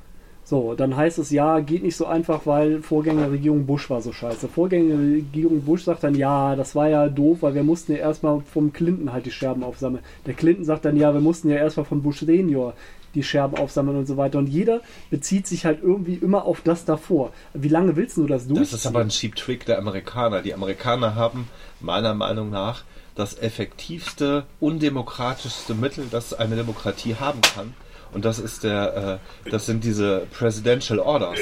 [0.49, 4.49] So, dann heißt es, ja, geht nicht so einfach, weil Vorgängerregierung Bush war so scheiße.
[4.49, 8.73] Vorgängerregierung Bush sagt dann, ja, das war ja doof, weil wir mussten ja erstmal vom
[8.73, 10.03] Clinton halt die Scherben aufsammeln.
[10.25, 12.73] Der Clinton sagt dann, ja, wir mussten ja erstmal von Bush Senior
[13.15, 14.39] die Scherben aufsammeln und so weiter.
[14.39, 14.81] Und jeder
[15.11, 17.33] bezieht sich halt irgendwie immer auf das davor.
[17.55, 18.63] Wie lange willst du das durchziehen?
[18.63, 20.43] Das ist aber ein Cheap Trick der Amerikaner.
[20.43, 21.49] Die Amerikaner haben
[21.81, 27.75] meiner Meinung nach das effektivste, undemokratischste Mittel, das eine Demokratie haben kann.
[28.13, 31.39] Und das ist der, äh, das sind diese Presidential Orders.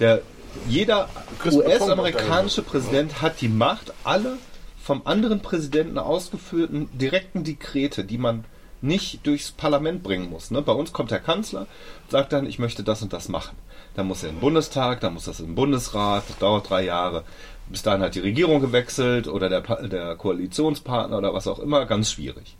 [0.00, 0.22] Der,
[0.68, 1.08] jeder
[1.44, 4.38] US-amerikanische Präsident hat die Macht, alle
[4.82, 8.44] vom anderen Präsidenten ausgeführten direkten Dekrete, die man
[8.82, 10.50] nicht durchs Parlament bringen muss.
[10.50, 10.62] Ne?
[10.62, 11.66] Bei uns kommt der Kanzler,
[12.08, 13.56] sagt dann, ich möchte das und das machen.
[13.94, 17.24] Dann muss er in den Bundestag, dann muss das im Bundesrat, das dauert drei Jahre.
[17.68, 22.10] Bis dahin hat die Regierung gewechselt oder der, der Koalitionspartner oder was auch immer, ganz
[22.10, 22.56] schwierig.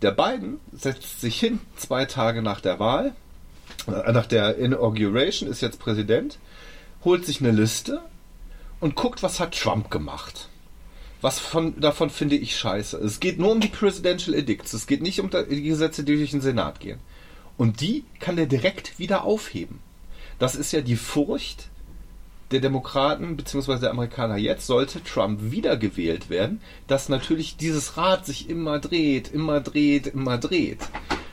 [0.00, 3.12] Der Biden setzt sich hin, zwei Tage nach der Wahl,
[3.86, 6.38] äh, nach der Inauguration, ist jetzt Präsident,
[7.04, 8.00] holt sich eine Liste
[8.80, 10.48] und guckt, was hat Trump gemacht.
[11.22, 12.98] Was von, davon finde ich scheiße.
[12.98, 14.72] Es geht nur um die Presidential Edicts.
[14.72, 16.98] Es geht nicht um die Gesetze, die durch den Senat gehen.
[17.56, 19.78] Und die kann er direkt wieder aufheben.
[20.38, 21.68] Das ist ja die Furcht
[22.50, 23.78] der Demokraten bzw.
[23.78, 29.60] der Amerikaner jetzt, sollte Trump wiedergewählt werden, dass natürlich dieses Rad sich immer dreht, immer
[29.60, 30.80] dreht, immer dreht.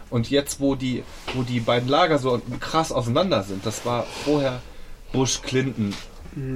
[0.09, 1.03] Und jetzt, wo die,
[1.33, 4.61] wo die beiden Lager so krass auseinander sind, das war vorher
[5.11, 5.93] Bush, Clinton,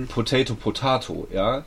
[0.07, 1.65] Potato, Potato, ja.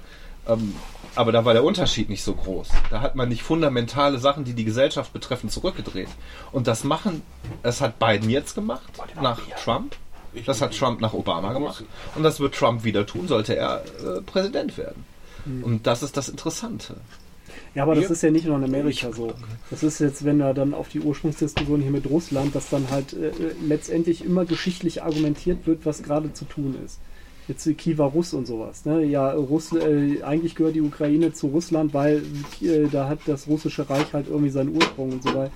[0.49, 0.75] Ähm,
[1.17, 2.69] aber da war der Unterschied nicht so groß.
[2.91, 6.09] Da hat man nicht fundamentale Sachen, die die Gesellschaft betreffen, zurückgedreht.
[6.53, 7.23] Und das machen,
[7.63, 8.87] das hat Biden jetzt gemacht,
[9.21, 9.97] nach Trump.
[10.45, 11.85] Das hat Trump nach Obama gemacht.
[12.15, 15.05] Und das wird Trump wieder tun, sollte er äh, Präsident werden.
[15.63, 16.97] Und das ist das Interessante.
[17.75, 19.33] Ja, aber das ist ja nicht nur in Amerika so.
[19.71, 23.13] Das ist jetzt, wenn er dann auf die Ursprungsdiskussion hier mit Russland, dass dann halt
[23.13, 23.31] äh,
[23.67, 26.99] letztendlich immer geschichtlich argumentiert wird, was gerade zu tun ist.
[27.49, 28.85] Jetzt Kiewer Russ und sowas.
[28.85, 29.05] Ne?
[29.05, 32.23] Ja, Russ, äh, eigentlich gehört die Ukraine zu Russland, weil
[32.61, 35.53] äh, da hat das russische Reich halt irgendwie seinen Ursprung und so weiter.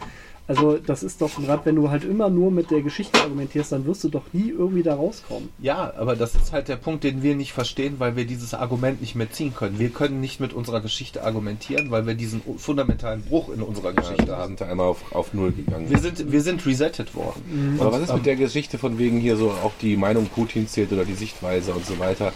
[0.50, 3.86] Also das ist doch gerade, wenn du halt immer nur mit der Geschichte argumentierst, dann
[3.86, 5.48] wirst du doch nie irgendwie da rauskommen.
[5.60, 9.00] Ja, aber das ist halt der Punkt, den wir nicht verstehen, weil wir dieses Argument
[9.00, 9.78] nicht mehr ziehen können.
[9.78, 14.24] Wir können nicht mit unserer Geschichte argumentieren, weil wir diesen fundamentalen Bruch in unserer Geschichte
[14.24, 14.48] Da haben.
[14.48, 15.88] sind wir einmal auf, auf Null gegangen.
[15.88, 17.78] Wir sind, wir sind resettet worden.
[17.78, 20.90] Aber was ist mit der Geschichte von wegen hier so auch die Meinung Putins zählt
[20.92, 22.32] oder die Sichtweise und so weiter?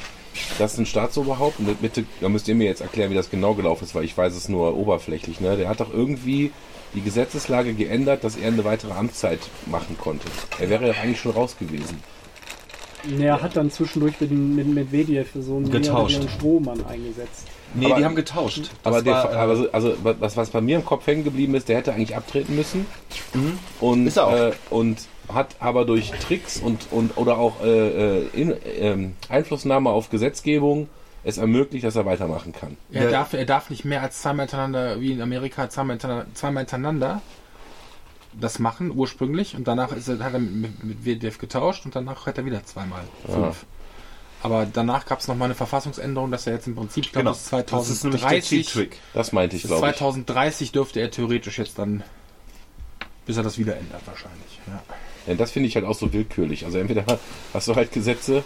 [0.61, 3.55] Das ist ein Staatsoberhaupt und bitte, da müsst ihr mir jetzt erklären, wie das genau
[3.55, 5.41] gelaufen ist, weil ich weiß es nur oberflächlich.
[5.41, 5.57] Ne?
[5.57, 6.53] Der hat doch irgendwie
[6.95, 10.27] die Gesetzeslage geändert, dass er eine weitere Amtszeit machen konnte.
[10.61, 12.03] Er wäre ja eigentlich schon raus gewesen.
[13.21, 16.15] Er hat dann zwischendurch mit, mit Medvedev so einen Getauscht.
[16.17, 17.47] mehreren Strohmann eingesetzt.
[17.75, 18.71] Nee, Aber- die haben getauscht.
[18.83, 21.55] Das Aber der, war, äh, also, also was, was bei mir im Kopf hängen geblieben
[21.55, 22.87] ist, der hätte eigentlich abtreten müssen
[23.81, 24.07] und, Mhm.
[24.07, 24.33] Ist er auch.
[24.33, 24.99] Äh, und
[25.33, 30.89] hat aber durch Tricks und, und oder auch äh, äh, in, ähm, Einflussnahme auf Gesetzgebung
[31.25, 32.77] es ermöglicht, dass er weitermachen kann.
[32.93, 33.11] Er, Ja.
[33.11, 37.23] darf, er darf nicht mehr als zweimal hintereinander, wie in Amerika, zweimal hintereinander, zweimal hintereinander
[38.39, 39.55] das machen, ursprünglich.
[39.57, 42.65] Und danach ist er, hat er mit, mit WDF getauscht und danach hat er wieder
[42.65, 43.05] zweimal.
[43.27, 43.65] Fünf.
[44.43, 47.33] Aber danach gab es nochmal eine Verfassungsänderung, dass er jetzt im Prinzip, ich glaube, genau.
[47.33, 49.01] bis Das ist nämlich der Cheat 2030, Trick.
[49.15, 49.97] Das meinte ich, glaube ich.
[49.97, 52.03] 2030 dürfte er theoretisch jetzt dann
[53.25, 54.61] Bis er das wieder ändert wahrscheinlich.
[54.67, 54.83] Ja.
[55.27, 56.67] Ja, das finde ich halt auch so willkürlich.
[56.67, 57.05] Also entweder
[57.55, 58.45] hast du halt Gesetze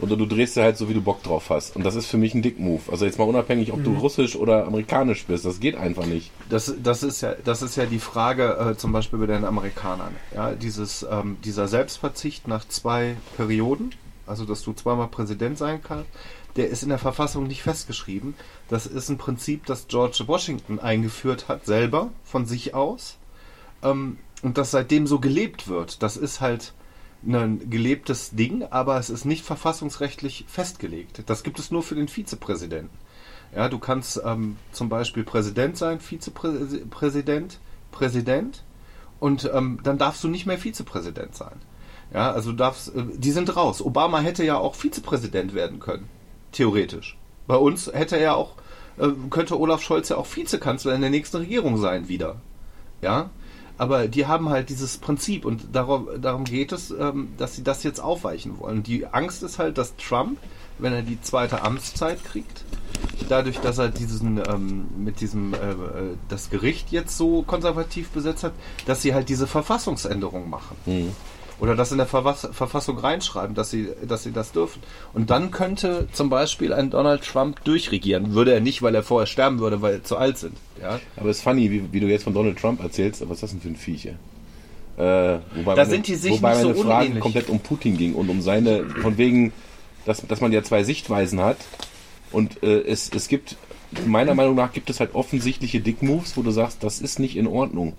[0.00, 1.76] oder du drehst sie halt so, wie du Bock drauf hast.
[1.76, 2.82] Und das ist für mich ein Dick-Move.
[2.90, 5.44] Also jetzt mal unabhängig, ob du russisch oder amerikanisch bist.
[5.44, 6.30] Das geht einfach nicht.
[6.48, 10.14] Das, das, ist ja, das ist ja die Frage äh, zum Beispiel bei den Amerikanern.
[10.34, 13.94] Ja, dieses, ähm, dieser Selbstverzicht nach zwei Perioden,
[14.26, 16.08] also dass du zweimal Präsident sein kannst,
[16.56, 18.34] der ist in der Verfassung nicht festgeschrieben.
[18.68, 23.18] Das ist ein Prinzip, das George Washington eingeführt hat, selber, von sich aus.
[23.82, 26.02] Ähm, und das seitdem so gelebt wird.
[26.02, 26.72] Das ist halt
[27.22, 31.22] ein gelebtes Ding, aber es ist nicht verfassungsrechtlich festgelegt.
[31.26, 32.96] Das gibt es nur für den Vizepräsidenten.
[33.54, 37.58] Ja, du kannst ähm, zum Beispiel Präsident sein, Vizepräsident,
[37.90, 38.62] Präsident
[39.18, 41.56] und ähm, dann darfst du nicht mehr Vizepräsident sein.
[42.14, 43.82] Ja, also darfst, äh, die sind raus.
[43.82, 46.08] Obama hätte ja auch Vizepräsident werden können,
[46.52, 47.16] theoretisch.
[47.46, 48.54] Bei uns hätte er auch,
[48.98, 52.36] äh, könnte Olaf Scholz ja auch Vizekanzler in der nächsten Regierung sein wieder.
[53.02, 53.30] Ja,
[53.80, 57.82] aber die haben halt dieses Prinzip und darum, darum geht es, ähm, dass sie das
[57.82, 58.82] jetzt aufweichen wollen.
[58.82, 60.38] Die Angst ist halt, dass Trump,
[60.78, 62.62] wenn er die zweite Amtszeit kriegt,
[63.30, 65.76] dadurch, dass er diesen ähm, mit diesem äh, äh,
[66.28, 68.52] das Gericht jetzt so konservativ besetzt hat,
[68.84, 70.76] dass sie halt diese Verfassungsänderung machen.
[70.84, 71.12] Mhm.
[71.60, 74.82] Oder das in der Verfass Verfassung reinschreiben, dass sie, dass sie das dürfen.
[75.12, 78.32] Und dann könnte zum Beispiel ein Donald Trump durchregieren.
[78.32, 80.56] Würde er nicht, weil er vorher sterben würde, weil er zu alt sind.
[80.80, 80.98] Ja?
[81.16, 83.42] Aber es ist funny, wie, wie du jetzt von Donald Trump erzählst, aber was ist
[83.42, 84.06] das denn für ein Viech?
[84.06, 84.12] Äh,
[84.98, 87.22] wobei Da meine, sind die sich wobei nicht so meine Frage unähnlich.
[87.22, 89.52] komplett um Putin ging und um seine, von wegen,
[90.06, 91.58] dass, dass man ja zwei Sichtweisen hat
[92.32, 93.56] und äh, es, es gibt,
[94.06, 97.46] meiner Meinung nach gibt es halt offensichtliche Dick-Moves, wo du sagst, das ist nicht in
[97.46, 97.94] Ordnung.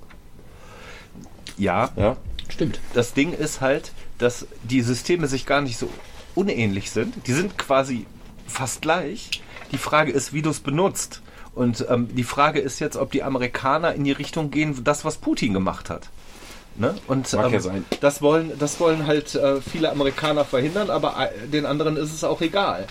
[1.57, 2.17] ja, Ja?
[2.51, 2.79] Stimmt.
[2.93, 5.89] das Ding ist halt, dass die Systeme sich gar nicht so
[6.35, 7.27] unähnlich sind.
[7.27, 8.05] Die sind quasi
[8.47, 9.41] fast gleich.
[9.71, 11.21] Die Frage ist, wie du es benutzt.
[11.53, 15.17] Und ähm, die Frage ist jetzt, ob die Amerikaner in die Richtung gehen, das, was
[15.17, 16.09] Putin gemacht hat.
[16.75, 16.95] Ne?
[17.07, 17.85] Und Mag ähm, ja sein.
[17.99, 22.23] das wollen, das wollen halt äh, viele Amerikaner verhindern, aber äh, den anderen ist es
[22.23, 22.87] auch egal.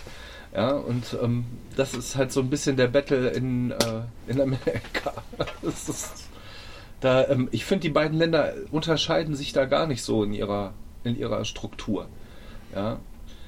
[0.55, 1.45] Ja, und ähm,
[1.77, 3.77] das ist halt so ein bisschen der Battle in, äh,
[4.27, 5.15] in Amerika.
[5.63, 6.30] Das ist,
[7.01, 10.75] da, ähm, ich finde, die beiden Länder unterscheiden sich da gar nicht so in ihrer,
[11.05, 12.07] in ihrer Struktur.
[12.75, 12.99] Ja,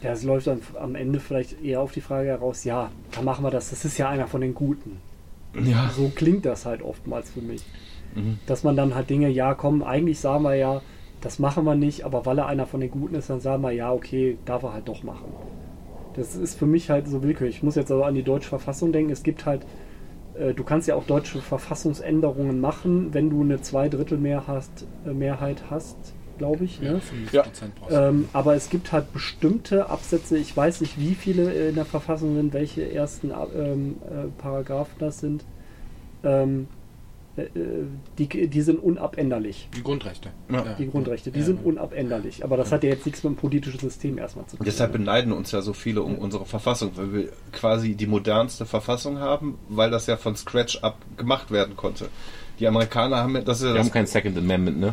[0.03, 3.45] Ja, es läuft dann am Ende vielleicht eher auf die Frage heraus, ja, dann machen
[3.45, 5.01] wir das, das ist ja einer von den Guten.
[5.55, 5.91] ja.
[5.95, 7.63] So klingt das halt oftmals für mich.
[8.15, 8.39] Mhm.
[8.47, 10.83] Dass man dann halt Dinge, ja komm, eigentlich sagen wir ja,
[11.21, 13.71] das machen wir nicht, aber weil er einer von den Guten ist, dann sagen wir
[13.71, 15.33] ja, okay, darf er halt doch machen.
[16.15, 17.57] Das ist für mich halt so willkürlich.
[17.57, 19.13] Ich muss jetzt also an die deutsche Verfassung denken.
[19.13, 19.63] Es gibt halt,
[20.55, 25.97] du kannst ja auch deutsche Verfassungsänderungen machen, wenn du eine Zweidrittelmehrheit hast, äh, Mehrheit hast,
[26.39, 26.81] glaube ich.
[26.81, 27.01] Ne?
[27.01, 27.43] 50 Ja.
[27.43, 28.01] Prozent brauchst du.
[28.01, 32.35] Ähm, aber es gibt halt bestimmte Absätze, ich weiß nicht, wie viele in der Verfassung
[32.37, 35.45] sind, welche ersten ähm, äh, Paragraphen das sind.
[36.25, 36.82] Ähm, äh,
[38.19, 40.31] die, die sind unabänderlich, Die Grundrechte.
[40.51, 40.75] Ja.
[40.79, 41.31] die Grundrechte.
[41.31, 41.45] Die Ja.
[41.47, 42.45] sind unabänderlich.
[42.45, 44.67] Aber das hat ja jetzt nichts mit dem politischen System erstmal zu tun.
[44.67, 49.19] Deshalb beneiden uns ja so viele um unsere Verfassung, weil wir quasi die modernste Verfassung
[49.19, 52.09] haben, weil das ja von Scratch up gemacht werden konnte.
[52.61, 54.93] Die Amerikaner haben ja, das ist ja Wir das haben kein Second Amendment, ne?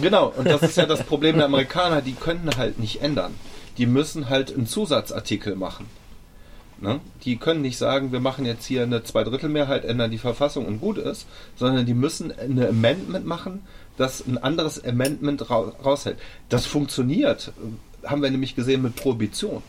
[0.00, 3.34] Genau, und das ist ja das Problem der Amerikaner, die können halt nicht ändern.
[3.78, 5.86] Die müssen halt einen Zusatzartikel machen.
[6.80, 7.00] Ne?
[7.24, 10.96] Die können nicht sagen, wir machen jetzt hier eine Zweidrittelmehrheit, ändern die Verfassung und gut
[10.96, 11.26] ist,
[11.56, 13.62] sondern die müssen eine Amendment machen,
[13.98, 16.18] das ein anderes Amendment ra raushält.
[16.48, 17.52] Das funktioniert,
[18.02, 19.62] äh, haben wir nämlich gesehen mit Prohibition.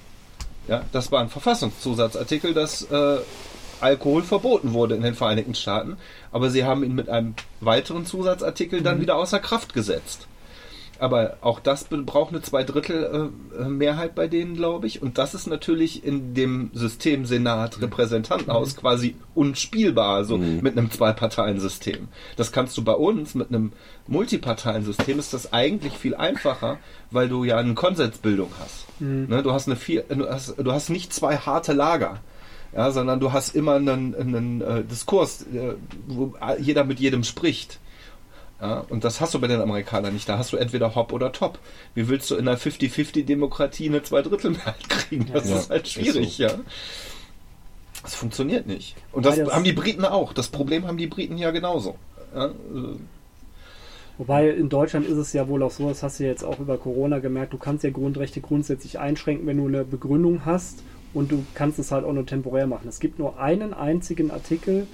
[0.70, 3.18] Ja, das war ein Verfassungszusatzartikel, dass äh,
[3.82, 5.98] Alkohol verboten wurde in den Vereinigten Staaten,
[6.32, 10.28] aber sie haben ihn mit einem weiteren Zusatzartikel dann wieder außer Kraft gesetzt.
[11.02, 15.02] Aber auch das braucht eine Zweidrittel äh, äh, bei denen, glaube ich.
[15.02, 20.60] Und das ist natürlich in dem System Senat, Repräsentantenhaus quasi unspielbar, so Mhm.
[20.62, 22.08] mit einem Zwei-Parteien-System.
[22.36, 23.72] Das kannst du bei uns mit einem
[24.08, 26.78] Multiparteien-System ist das eigentlich viel einfacher,
[27.10, 28.86] weil du ja eine Konsensbildung hast.
[29.00, 32.20] Ne, du hast eine vier, du hast, du hast nicht zwei harte Lager.
[32.76, 35.74] Ja, sondern du hast immer einen, einen äh, Diskurs, äh,
[36.08, 37.80] wo jeder mit jedem spricht.
[38.62, 40.30] Ja, und das hast du bei den Amerikanern nicht.
[40.30, 41.58] Da hast du entweder Hop oder Top.
[41.96, 45.26] Wie willst du in einer 50-50-Demokratie eine Zweidrittelmehrheit kriegen?
[45.34, 46.44] Das Ja, ist halt ist schwierig, so.
[46.44, 46.52] ja.
[48.04, 48.96] Das funktioniert nicht.
[49.12, 50.34] Und das, das- haben die Briten auch.
[50.34, 51.96] Das Problem haben die Briten ja genauso.
[52.36, 52.52] Ja, äh,
[54.18, 56.60] Wobei in Deutschland ist es ja wohl auch so, das hast du ja jetzt auch
[56.60, 60.84] über Corona gemerkt, du kannst ja Grundrechte grundsätzlich einschränken, wenn du eine Begründung hast
[61.14, 62.88] und du kannst es halt auch nur temporär machen.
[62.88, 64.86] Es gibt nur einen einzigen Artikel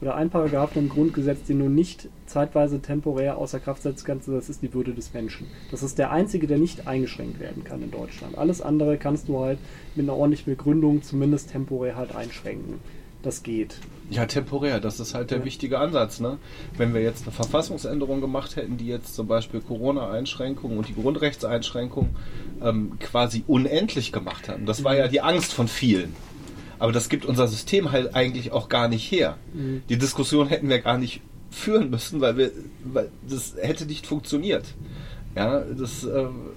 [0.00, 4.48] oder ein Paragraphen im Grundgesetz, den du nicht zeitweise temporär außer Kraft setzen kannst, das
[4.48, 5.46] ist die Würde des Menschen.
[5.70, 8.36] Das ist der einzige, der nicht eingeschränkt werden kann in Deutschland.
[8.36, 9.58] Alles andere kannst du halt
[9.94, 12.80] mit einer ordentlichen Begründung zumindest temporär halt einschränken.
[13.22, 13.78] Das geht.
[14.08, 16.20] Ja, temporär, das ist halt der wichtige Ansatz.
[16.20, 16.38] Ne?
[16.76, 22.14] Wenn wir jetzt eine Verfassungsänderung gemacht hätten, die jetzt zum Beispiel Corona-Einschränkungen und die Grundrechtseinschränkungen
[22.62, 26.14] ähm, quasi unendlich gemacht haben, das war ja die Angst von vielen.
[26.78, 29.36] Aber das gibt unser System halt eigentlich auch gar nicht her.
[29.88, 31.20] Die Diskussion hätten wir gar nicht
[31.50, 32.50] führen müssen, weil wir,
[32.84, 34.64] weil das hätte nicht funktioniert.
[35.34, 36.50] Ja, das, ähm,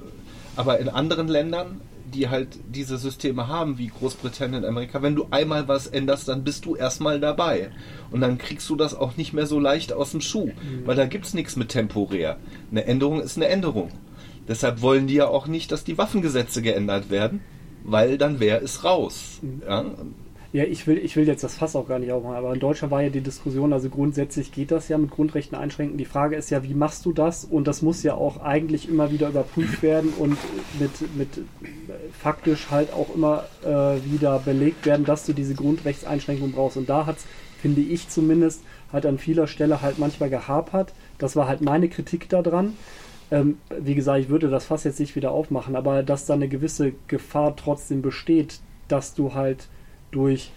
[0.55, 1.81] aber in anderen Ländern,
[2.13, 6.65] die halt diese Systeme haben, wie Großbritannien, Amerika, wenn du einmal was änderst, dann bist
[6.65, 7.71] du erstmal dabei.
[8.11, 10.51] Und dann kriegst du das auch nicht mehr so leicht aus dem Schuh,
[10.85, 12.37] weil da gibt's nichts mit temporär.
[12.71, 13.91] Eine Änderung ist eine Änderung.
[14.47, 17.41] Deshalb wollen die ja auch nicht, dass die Waffengesetze geändert werden,
[17.83, 19.39] weil dann wäre es raus.
[19.67, 19.85] Ja?
[20.51, 22.89] Ja, ich will, ich will jetzt das Fass auch gar nicht aufmachen, aber in Deutschland
[22.89, 25.99] war ja die Diskussion, also grundsätzlich geht das ja mit Grundrechten einschränken.
[25.99, 27.45] Die Frage ist ja, wie machst du das?
[27.45, 30.37] Und das muss ja auch eigentlich immer wieder überprüft werden und
[30.79, 31.29] mit, mit
[32.19, 36.77] faktisch halt auch immer äh, wieder belegt werden, dass du diese Grundrechtseinschränkung brauchst.
[36.77, 37.27] Und da hat's,
[37.61, 40.93] finde ich zumindest, halt an vieler Stelle halt manchmal gehapert.
[41.19, 42.73] Das war halt meine Kritik daran.
[43.31, 46.47] Ähm, wie gesagt, ich würde das Fass jetzt nicht wieder aufmachen, aber dass da eine
[46.47, 49.67] gewisse Gefahr trotzdem besteht, dass du halt
[50.11, 50.51] durch,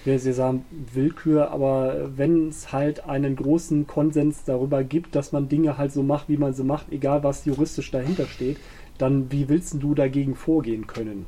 [0.00, 0.64] ich will jetzt sagen
[0.94, 6.02] Willkür, aber wenn es halt einen großen Konsens darüber gibt, dass man Dinge halt so
[6.02, 8.56] macht, wie man sie macht, egal was juristisch dahinter steht,
[8.96, 11.26] dann wie willst du dagegen vorgehen können?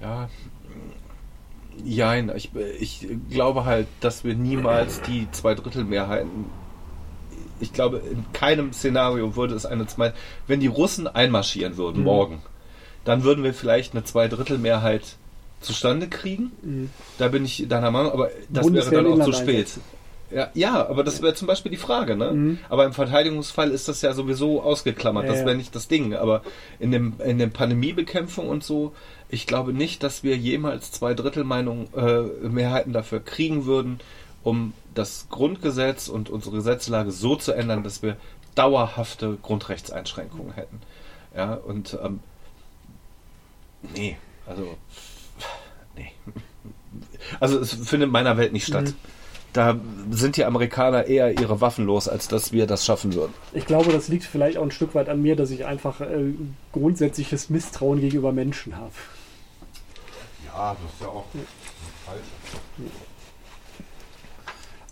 [0.00, 0.28] Ja,
[1.84, 2.32] jein.
[2.34, 2.50] Ich,
[2.80, 6.46] ich glaube halt, dass wir niemals die Zweidrittelmehrheiten.
[7.60, 10.12] Ich glaube, in keinem Szenario würde es eine zwei.
[10.46, 12.04] Wenn die Russen einmarschieren würden Mhm.
[12.04, 12.42] morgen,
[13.04, 15.02] dann würden wir vielleicht eine Zweidrittelmehrheit
[15.60, 16.52] zustande kriegen.
[16.62, 16.90] Mhm.
[17.18, 19.68] Da bin ich deiner Meinung, aber das Bundeswehr wäre dann auch zu spät.
[20.32, 22.30] Ja, ja, aber das wäre zum Beispiel die Frage, ne?
[22.30, 22.58] Mhm.
[22.68, 25.24] Aber im Verteidigungsfall ist das ja sowieso ausgeklammert.
[25.24, 26.14] Ja, das wäre nicht das Ding.
[26.14, 26.42] Aber
[26.78, 28.92] in dem in der Pandemiebekämpfung und so,
[29.28, 33.98] ich glaube nicht, dass wir jemals zwei Drittel Meinung äh, Mehrheiten dafür kriegen würden,
[34.42, 38.16] um das Grundgesetz und unsere Gesetzlage so zu ändern, dass wir
[38.54, 40.80] dauerhafte Grundrechtseinschränkungen hätten.
[41.36, 42.20] Ja, und ähm,
[43.94, 44.76] nee, also
[45.96, 46.12] nee.
[47.38, 48.86] Also es findet in meiner Welt nicht statt.
[48.86, 48.94] Mhm.
[49.52, 49.80] Da
[50.10, 53.34] sind die Amerikaner eher ihre Waffen los, als dass wir das schaffen würden.
[53.52, 56.34] Ich glaube, das liegt vielleicht auch ein Stück weit an mir, dass ich einfach äh,
[56.72, 58.92] grundsätzliches Misstrauen gegenüber Menschen habe.
[60.46, 61.24] Ja, das ist ja auch
[62.06, 62.22] falsch.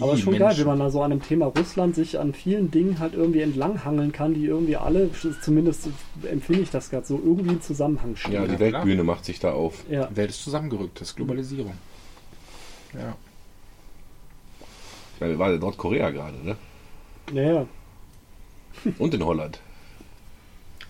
[0.01, 0.61] Aber Die schon geil, Menschen.
[0.61, 4.13] wenn man da so an dem Thema Russland sich an vielen Dingen halt irgendwie entlanghangeln
[4.13, 5.11] kann, die irgendwie alle,
[5.43, 5.89] zumindest
[6.23, 8.33] empfinde ich das gerade so, irgendwie im Zusammenhang stehen.
[8.33, 8.59] Ja, die.
[8.61, 9.83] Weltbühne macht sich da auf.
[9.91, 10.07] Ja.
[10.07, 11.73] Die Welt ist zusammengerückt, das ist Globalisierung.
[12.95, 13.17] Ja.
[15.15, 16.57] Ich meine, wir waren in Nordkorea gerade, ne?
[17.33, 17.67] Ja, ja.
[18.99, 19.61] Und in Holland.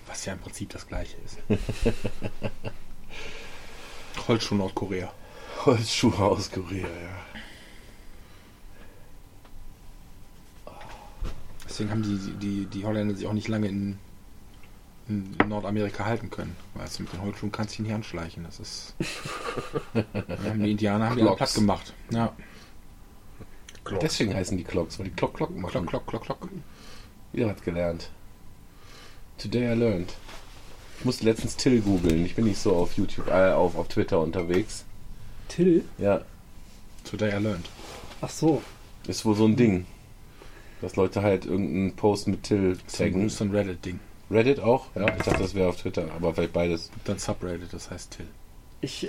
[0.07, 1.39] Was ja im Prinzip das gleiche ist.
[4.29, 5.11] Holzschuh Nordkorea.
[5.65, 7.17] Holzschuhe aus Korea, ja.
[11.69, 13.99] Deswegen haben die, die, die Holländer sich auch nicht lange in,
[15.09, 16.57] in Nordamerika halten können.
[16.75, 18.45] Weil du mit den Holzschuhen kannst du dich nicht anschleichen.
[18.45, 18.95] Das ist.
[19.95, 21.93] die Indianer haben die platt gemacht.
[22.11, 22.33] Ja.
[24.03, 25.87] Deswegen heißen die Clocks, weil die Klock Klock machen.
[25.87, 26.51] Klock, klock, klock, klock.
[27.33, 28.11] Wieder was gelernt.
[29.39, 30.15] Today I learned.
[30.99, 32.25] Ich musste letztens Till googeln.
[32.25, 34.85] Ich bin nicht so auf YouTube, äh, auf, auf Twitter unterwegs.
[35.49, 35.85] Till?
[35.97, 36.25] Ja,
[37.05, 37.67] Today I learned.
[38.21, 38.63] Ach so.
[39.07, 39.87] ist wohl so ein Ding.
[40.81, 43.25] Dass Leute halt irgendeinen Post mit Till taggen.
[43.25, 43.99] das ist so ein Reddit-Ding.
[44.31, 44.87] Reddit auch?
[44.95, 46.91] Ja, ich dachte, das wäre auf Twitter, aber vielleicht beides.
[47.05, 48.27] Dann Subreddit, das heißt Till.
[48.81, 49.09] Ich,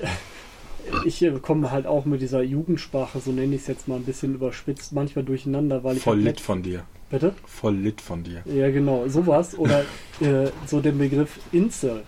[1.05, 4.05] ich äh, komme halt auch mit dieser Jugendsprache, so nenne ich es jetzt mal ein
[4.05, 6.03] bisschen überspitzt, manchmal durcheinander, weil ich.
[6.03, 6.83] Voll lit von dir.
[7.09, 7.33] Bitte?
[7.45, 8.43] Voll lit von dir.
[8.45, 9.57] Ja, genau, sowas.
[9.57, 9.81] Oder
[10.21, 12.03] äh, so den Begriff Incel.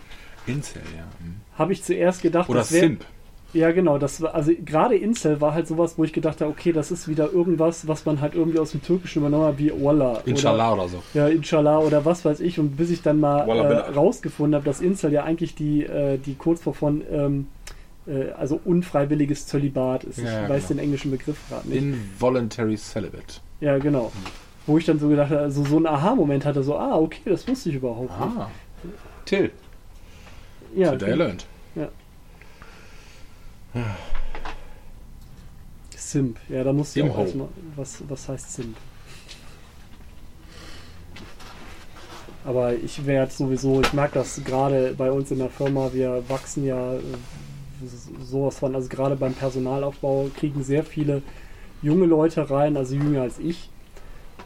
[0.48, 1.04] Incel, ja.
[1.24, 1.36] hm.
[1.58, 3.06] Habe ich zuerst gedacht, Oder das wär- Simp.
[3.54, 3.98] Ja, genau.
[3.98, 7.08] Das war, also gerade Incel war halt sowas, wo ich gedacht habe, okay, das ist
[7.08, 10.22] wieder irgendwas, was man halt irgendwie aus dem Türkischen übernommen hat, wie Wallah.
[10.26, 10.98] Inshallah oder so.
[11.14, 12.60] Oder, ja, Inshallah oder was weiß ich.
[12.60, 16.36] Und bis ich dann mal äh, rausgefunden habe, dass Incel ja eigentlich die, äh, die
[16.36, 17.48] Kurzform von ähm,
[18.08, 20.20] äh, also unfreiwilliges Zölibat ist.
[20.20, 20.80] Ja, ich ja, weiß genau.
[20.80, 21.82] den englischen Begriff gerade nicht.
[21.82, 23.42] Involuntary Celibate.
[23.60, 24.12] ja, genau.
[24.68, 27.48] Wo ich dann so gedacht habe, also so ein Aha-Moment hatte, so, ah, okay, das
[27.48, 28.38] wusste ich überhaupt nicht.
[28.38, 28.50] Ah,
[29.26, 29.52] Till.
[30.76, 31.46] Ja, Today I learned.
[35.96, 36.38] Simp.
[36.50, 37.22] Ja, da musste ich auch Simho.
[37.22, 38.76] erstmal, was, was heißt Simp?
[42.44, 46.66] Aber ich werde sowieso, ich merke das gerade bei uns in der Firma, wir wachsen
[46.66, 47.02] ja äh,
[48.20, 51.22] sowas von, also gerade beim Personalaufbau kriegen sehr viele
[51.82, 53.70] junge Leute rein, also jünger als ich.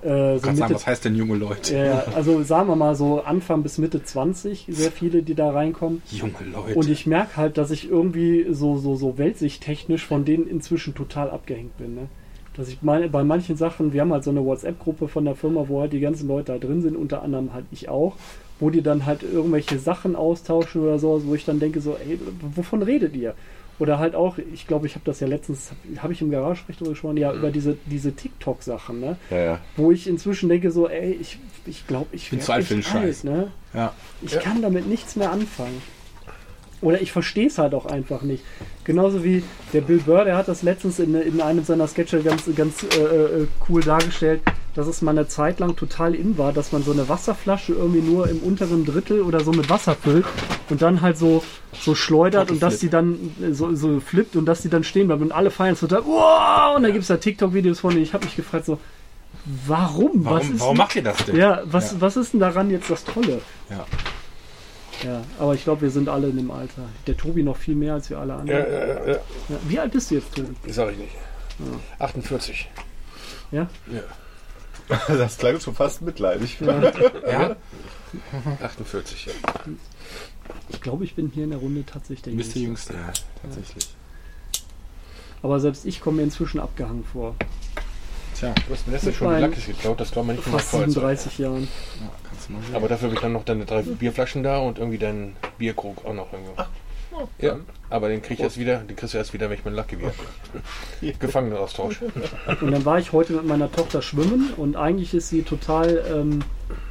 [0.06, 1.76] Äh, so Kannst sagen, Mitte, was heißt denn junge Leute?
[1.76, 6.03] ja, also sagen wir mal so Anfang bis Mitte 20, sehr viele, die da reinkommen.
[6.11, 6.77] Junge Leute.
[6.77, 11.32] Und ich merke halt, dass ich irgendwie so, so, so weltsichttechnisch von denen inzwischen total
[11.32, 11.95] abgehängt bin.
[11.95, 12.07] Ne?
[12.56, 15.65] Dass ich meine, bei manchen Sachen, wir haben halt so eine WhatsApp-Gruppe von der Firma,
[15.68, 18.15] wo halt die ganzen Leute da drin sind, unter anderem halt ich auch,
[18.60, 22.19] wo die dann halt irgendwelche Sachen austauschen oder sowas, wo ich dann denke so, ey,
[22.56, 23.34] wovon redet ihr?
[23.77, 26.91] Oder halt auch, ich glaube, ich habe das ja letztens, habe ich im Garage darüber
[26.91, 29.18] gesprochen, ja, über diese, diese TikTok-Sachen, ne?
[29.30, 29.60] Ja, ja.
[29.76, 32.84] Wo ich inzwischen denke so, ey, ich ich, glaube, ich bin zu alt für den
[32.84, 33.23] Scheiß.
[33.23, 33.52] Ne?
[33.73, 33.93] Ja.
[34.22, 35.81] Ich kann damit nichts mehr anfangen.
[36.86, 38.44] Oder ich verstehe es halt auch einfach nicht.
[38.84, 39.44] Genauso wie
[39.74, 42.98] der Bill Burr, der hat das letztens in, in einem seiner Sketche ganz, ganz äh,
[43.44, 44.41] äh, cool dargestellt,
[44.76, 48.02] dass es mal eine Zeit lang total in war, dass man so eine Wasserflasche irgendwie
[48.02, 50.26] nur im unteren Drittel oder so mit Wasser füllt
[50.70, 51.44] und dann halt so,
[51.74, 55.07] so schleudert und dass die dann äh, so, so flippt und dass die dann stehen
[55.07, 56.03] bleibt und alle feiern total.
[56.06, 56.76] Wow!
[56.78, 58.78] Und da gibt es da TikTok-Videos von, und ich habe mich gefragt, so,
[59.66, 60.24] warum?
[60.26, 61.36] was Warum, ist warum denn- macht ihr das denn?
[61.36, 62.02] ja, was, Ja.
[62.02, 63.41] was ist denn daran jetzt das Tolle?
[63.70, 63.86] Ja.
[65.04, 66.84] Ja, aber ich glaube, wir sind alle in dem Alter.
[67.08, 68.60] Der Tobi noch viel mehr als wir alle Ja, anderen.
[68.72, 69.14] ja, ja, ja.
[69.14, 69.20] Ja.
[69.68, 70.56] Wie alt bist du jetzt, Tobi?
[70.72, 71.16] Sag ich nicht.
[72.00, 72.70] 48.
[73.52, 73.68] Ja?
[75.08, 76.60] Das klang schon fast mitleidig.
[76.60, 76.80] ja.
[77.28, 77.56] Ja?
[78.62, 79.32] 48, ja.
[80.70, 82.94] Ich glaube, ich bin hier in der Runde tatsächlich der Du bist der Jüngste.
[82.94, 83.88] Jüngste, ja, tatsächlich.
[85.42, 87.36] Aber selbst ich komme mir inzwischen abgehangen vor.
[88.36, 90.82] Tja, Du hast mir letztens schon Lackis geklaut, das glaubt man nicht Fast Kreuz.
[90.94, 91.64] 37 Jahren.
[91.64, 92.12] ja,
[92.48, 92.76] du mal sehen.
[92.76, 96.14] Aber dafür habe ich dann noch deine drei Bierflaschen da und irgendwie deinen Bierkrug auch
[96.14, 96.54] noch irgendwo.
[97.40, 97.58] ja,
[97.90, 99.98] aber den krieg ich erst wieder, den kriegst du erst wieder, wenn ich meinen Lucky
[100.00, 100.12] wieder
[101.20, 102.02] Gefangenenaustausch.
[102.62, 106.40] Und dann war ich heute mit meiner Tochter schwimmen und eigentlich ist sie total, ähm,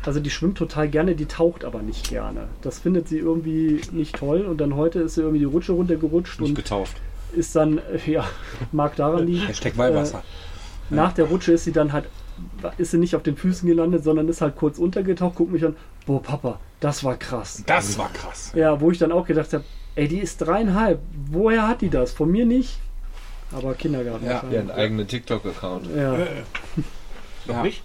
[0.05, 2.49] also die schwimmt total gerne, die taucht aber nicht gerne.
[2.63, 6.41] Das findet sie irgendwie nicht toll und dann heute ist sie irgendwie die Rutsche runtergerutscht
[6.41, 6.97] Nicht und getauft.
[7.35, 8.25] ist dann, äh, ja,
[8.73, 9.47] mag daran liegen.
[9.47, 10.23] Hashtag Weihwasser.
[10.91, 12.07] Nach der Rutsche ist sie dann halt,
[12.79, 15.77] ist sie nicht auf den Füßen gelandet, sondern ist halt kurz untergetaucht, guckt mich an,
[16.07, 17.63] boah Papa, das war krass.
[17.67, 18.53] das war krass.
[18.55, 21.01] Ja, wo ich dann auch gedacht habe, ey, die ist dreieinhalb,
[21.31, 22.13] woher hat die das?
[22.13, 22.79] Von mir nicht?
[23.53, 24.31] Aber Kindergarten Ja.
[24.31, 24.61] Ja, wahrscheinlich.
[24.61, 25.87] einen eigenen TikTok-Account.
[25.97, 26.13] Ja.
[27.47, 27.63] Noch Ja.
[27.63, 27.83] nicht?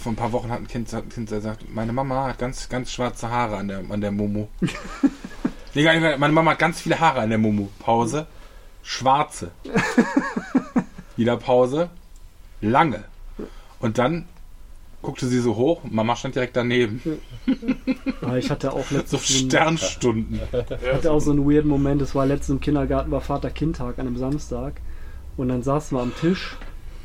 [0.00, 2.68] Vor ein paar Wochen hat ein Kind, hat ein kind gesagt, meine Mama hat ganz,
[2.68, 4.48] ganz schwarze Haare an der, an der Momo.
[5.74, 7.68] nee, meine Mama hat ganz viele Haare an der Momo.
[7.78, 8.26] Pause.
[8.82, 9.50] Schwarze.
[11.16, 11.88] Wieder Pause.
[12.60, 13.04] Lange.
[13.82, 14.24] Und dann
[15.02, 17.02] guckte sie so hoch, Mama stand direkt daneben.
[18.22, 20.40] Aber ich hatte auch So letztens so Sternstunden.
[20.92, 22.00] hatte auch so einen weirden Moment.
[22.00, 24.80] Es war letztens im Kindergarten, war Vater-Kind-Tag an einem Samstag.
[25.36, 26.56] Und dann saßen wir am Tisch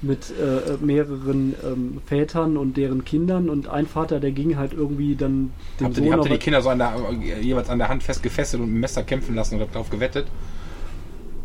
[0.04, 3.50] mit äh, mehreren ähm, Vätern und deren Kindern.
[3.50, 6.32] Und ein Vater, der ging halt irgendwie dann dem Habt ihr, die, Sohn habt ihr
[6.34, 6.94] die Kinder so an der,
[7.42, 10.28] jeweils an der Hand fest gefesselt und mit dem Messer kämpfen lassen oder darauf gewettet?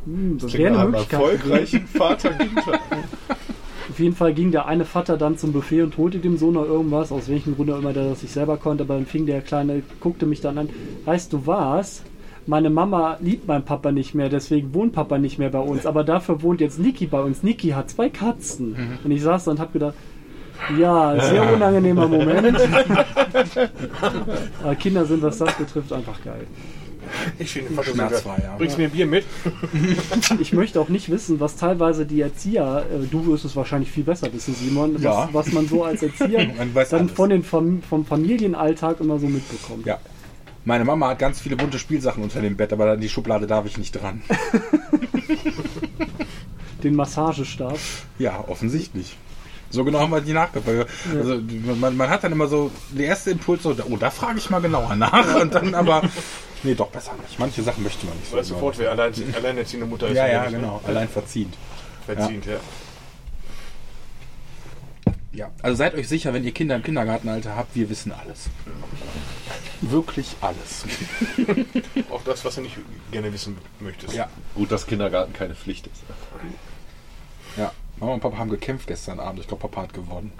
[0.04, 1.20] Hm, das Klingt wäre nach eine einem Möglichkeit.
[1.20, 2.74] erfolgreichen Vater Günther.
[2.74, 3.51] Auf
[4.02, 7.10] jeden Fall ging der eine Vater dann zum Buffet und holte dem Sohn noch irgendwas,
[7.10, 9.82] aus welchem Grunde auch immer der das nicht selber konnte, aber dann fing der Kleine,
[10.00, 10.68] guckte mich dann an,
[11.04, 12.02] weißt du was?
[12.46, 16.02] Meine Mama liebt meinen Papa nicht mehr, deswegen wohnt Papa nicht mehr bei uns, aber
[16.02, 17.44] dafür wohnt jetzt Niki bei uns.
[17.44, 18.98] Niki hat zwei Katzen.
[19.04, 19.94] Und ich saß da und hab gedacht,
[20.78, 22.58] ja, sehr unangenehmer Moment.
[24.62, 26.46] aber Kinder sind, was das betrifft, einfach geil.
[27.38, 28.56] Ich finde Vater Schmerzfrei, ja.
[28.56, 29.24] Bringst du mir ein Bier mit?
[30.40, 34.04] Ich möchte auch nicht wissen, was teilweise die Erzieher, äh, du wirst es wahrscheinlich viel
[34.04, 35.28] besser wissen, Simon, was, Ja.
[35.32, 37.12] was man so als Erzieher dann alles.
[37.12, 39.86] von den Fam vom Familienalltag immer so mitbekommt.
[39.86, 39.98] Ja.
[40.64, 43.66] Meine Mama hat ganz viele bunte Spielsachen unter dem Bett, aber an die Schublade darf
[43.66, 44.22] ich nicht dran.
[46.82, 47.78] Den Massagestab.
[48.18, 49.16] Ja, offensichtlich.
[49.70, 50.90] So genau haben wir die nachgefragt.
[51.16, 51.40] Also
[51.80, 54.60] man, man hat dann immer so, der erste Impuls so, oh, da frage ich mal
[54.60, 55.40] genauer nach.
[55.40, 56.02] Und dann aber,
[56.62, 57.38] nee, doch besser nicht.
[57.38, 58.42] Manche Sachen möchte man nicht so.
[58.42, 60.16] sofort, wer allein, alleinerziehende Mutter ist.
[60.16, 60.58] Ja, ja, nicht, ne?
[60.58, 60.80] genau.
[60.86, 61.54] Allein verziehend.
[62.06, 62.58] Verziehend, ja.
[65.34, 68.50] Ja, also seid euch sicher, wenn ihr Kinder im Kindergartenalter habt, wir wissen alles.
[69.80, 70.84] Wirklich alles.
[72.10, 72.76] Auch das, was du nicht
[73.10, 74.14] gerne wissen möchtest.
[74.14, 74.28] Ja.
[74.54, 76.02] Gut, dass Kindergarten keine Pflicht ist.
[77.56, 79.40] Ja, Mama und Papa haben gekämpft gestern Abend.
[79.40, 80.32] Ich glaube, Papa hat gewonnen.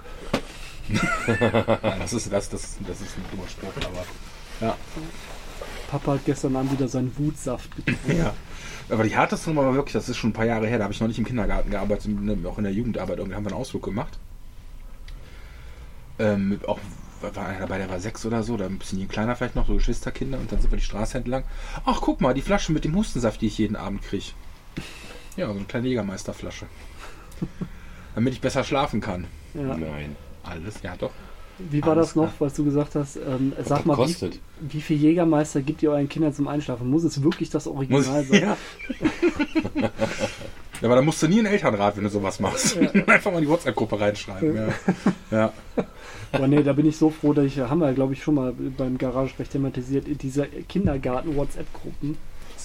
[1.27, 4.05] Nein, das ist, das, das, das ist ein dummer Spruch, aber.
[4.61, 4.77] Ja.
[5.93, 8.17] Papa hat gestern Abend wieder seinen Wutsaft getrunken.
[8.17, 8.33] ja.
[8.89, 10.93] Aber die härteste Nummer war wirklich, das ist schon ein paar Jahre her, da habe
[10.93, 12.09] ich noch nicht im Kindergarten gearbeitet,
[12.45, 13.19] auch in der Jugendarbeit.
[13.19, 14.17] Irgendwie haben wir einen Ausflug gemacht.
[16.17, 16.79] Ähm, auch
[17.21, 19.75] war einer dabei, der war sechs oder so, oder ein bisschen kleiner vielleicht noch, so
[19.75, 21.43] Geschwisterkinder, und dann sind wir die Straße entlang.
[21.85, 24.31] Ach, guck mal, die Flasche mit dem Hustensaft, die ich jeden Abend kriege.
[25.37, 26.65] Ja, so eine kleine Jägermeisterflasche.
[28.15, 29.27] Damit ich besser schlafen kann.
[29.53, 29.77] Ja.
[29.77, 30.15] Nein.
[30.43, 31.11] Alles, ja doch.
[31.69, 33.17] Wie war das noch, was du gesagt hast?
[33.17, 36.89] Ähm, sag mal, wie, wie viel Jägermeister gibt ihr euren Kindern zum Einschlafen?
[36.89, 38.27] Muss es wirklich das Original Muss, sein?
[38.31, 38.57] ja.
[39.75, 39.89] ja,
[40.81, 42.77] aber da musst du nie einen Elternrat, wenn du sowas machst.
[43.07, 44.55] Einfach mal in die WhatsApp-Gruppe reinschreiben.
[44.55, 44.73] Ja.
[45.31, 45.53] ja.
[46.31, 48.53] Aber nee, da bin ich so froh, dass ich, haben wir, glaube ich, schon mal
[48.53, 52.17] beim Garagesprech thematisiert, diese Kindergarten-WhatsApp-Gruppen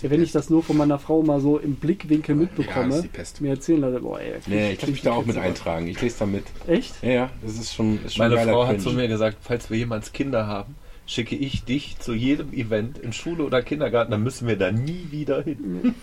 [0.03, 3.03] Ja, wenn ich das nur von meiner Frau mal so im Blickwinkel Ja, mitbekomme, ist
[3.03, 3.41] die Pest.
[3.41, 4.35] mir erzählen Leute, boah, ey.
[4.47, 5.43] Nee, ich kann mich da auch mit ein.
[5.43, 5.87] eintragen.
[5.89, 6.45] Ich lese da mit.
[6.67, 6.95] Echt?
[7.03, 9.79] Ja, ja, das ist schon, ist schon Meine Frau hat zu mir gesagt, falls wir
[9.79, 10.75] jemals Kinder haben,
[11.07, 15.07] schicke ich dich zu jedem Event in Schule oder Kindergarten, dann müssen wir da nie
[15.11, 15.95] wieder hin.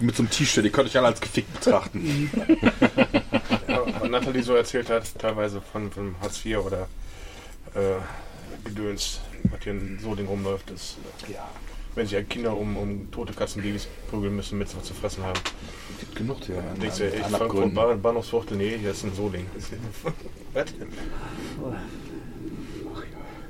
[0.00, 2.30] Mit so einem T-Shirt, ihr könnt euch alle als gefickt betrachten.
[3.68, 6.88] Ja, was Nathalie so erzählt hat, teilweise von, von Hartz IV oder
[7.74, 7.96] äh,
[8.64, 10.96] Gedöns, was hier in Solingen rumläuft, ist,
[11.28, 11.48] äh, ja,
[11.94, 15.38] wenn sich ja Kinder um, um tote Katzenbabys prügeln müssen, sie was zu fressen haben.
[16.00, 19.46] Gibt genug hier an, denkst du, an Frankfurt, Bahnhofsviertel, nee, hier ist ein Solingen.
[20.52, 20.72] was?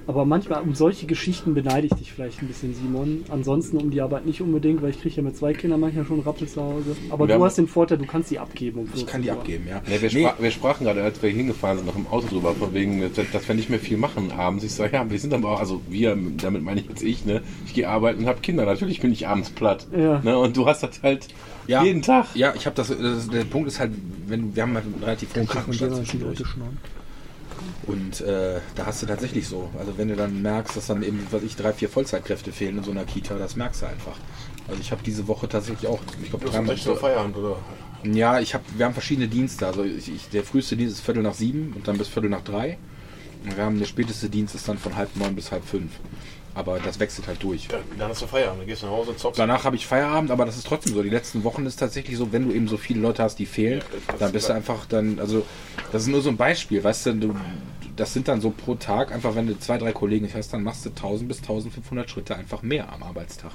[0.06, 3.24] Aber manchmal um solche Geschichten beneide ich dich vielleicht ein bisschen, Simon.
[3.30, 6.20] Ansonsten um die Arbeit nicht unbedingt, weil ich kriege ja mit zwei Kindern manchmal schon
[6.20, 6.94] Rappel zu Hause.
[7.10, 8.80] Aber Wir du hast den Vorteil, du kannst die abgeben.
[8.80, 9.40] Um Ich kann die 14 Uhr.
[9.40, 9.82] abgeben, ja.
[9.86, 12.54] Ja, wir, Nee, spra wir sprachen gerade, als wir hingefahren sind, noch im Auto drüber,
[12.54, 13.02] von wegen,
[13.32, 14.62] dass wir nicht mehr viel machen abends.
[14.64, 17.40] Ich sage, ja, wir sind aber auch, also wir, damit meine ich jetzt ich, ne?
[17.66, 18.66] Ich gehe arbeiten und habe Kinder.
[18.66, 19.86] Natürlich bin ich abends platt.
[19.96, 20.20] Ja.
[20.20, 20.38] Ne?
[20.38, 21.28] Und du hast das halt
[21.66, 21.82] Ja.
[21.82, 22.26] jeden Tag.
[22.34, 23.30] Ja, ich habe das, das.
[23.30, 23.92] Der Punkt ist halt,
[24.26, 26.42] wenn wir haben halt einen relativ hohen Krankenstand zwischendurch.
[27.86, 29.70] Und äh, da hast du tatsächlich so.
[29.78, 32.84] Also wenn du dann merkst, dass dann eben, was ich, drei, vier Vollzeitkräfte fehlen in
[32.84, 34.16] so einer Kita, das merkst du einfach.
[34.68, 37.56] Also ich habe diese Woche tatsächlich auch, ich glaube, Du hast echt so Feierabend, oder?
[38.04, 39.66] Ja, ich habe, wir haben verschiedene Dienste.
[39.66, 42.42] Also ich, ich, der früheste Dienst ist Viertel nach sieben und dann bis Viertel nach
[42.42, 42.78] drei.
[43.44, 45.92] Und wir haben der späteste Dienst ist dann von halb neun bis halb fünf.
[46.54, 47.66] Aber das wechselt halt durch.
[47.68, 49.38] Dann, dann hast du Feierabend, dann gehst du nach Hause, zockst.
[49.40, 51.02] Danach habe ich Feierabend, aber das ist trotzdem so.
[51.02, 53.82] Die letzten Wochen ist tatsächlich so, wenn du eben so viele Leute hast, die fehlen,
[54.06, 55.44] das- dann bist du einfach dann, also
[55.90, 57.36] das ist nur so ein Beispiel, weißt du, du
[57.96, 60.84] das sind dann so pro Tag, einfach wenn du zwei, drei Kollegen hast, dann machst
[60.84, 63.52] du 1000 bis 1500 Schritte einfach mehr am Arbeitstag.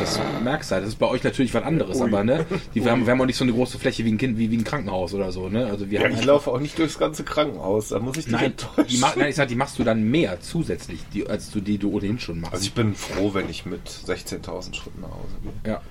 [0.00, 0.84] Das merkst du halt.
[0.84, 2.44] Das ist bei euch natürlich was anderes, aber ne,
[2.74, 4.50] die, wir, haben, wir haben auch nicht so eine große Fläche wie ein Kind, wie,
[4.50, 5.66] wie ein Krankenhaus oder so, ne?
[5.66, 8.32] Also wir haben Ich einfach- laufe auch nicht durchs ganze Krankenhaus, da muss ich dich
[8.32, 8.86] Nein, enttäuschen.
[8.88, 11.90] die, nein, ich sag, die machst du dann mehr zusätzlich, die, als du die du
[11.92, 12.54] ohnehin schon machst.
[12.54, 15.52] Also ich bin froh, wenn ich mit 16.000 Schritten nach Hause gehe.
[15.64, 15.82] ja, Ja,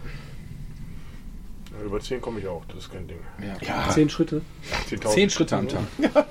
[1.85, 3.17] Über 10 komme ich auch, das ist kein Ding.
[3.41, 3.89] ja.
[3.89, 4.41] Zehn Schritte.
[4.89, 5.07] 10.000.
[5.09, 5.83] Zehn Schritte am Tag.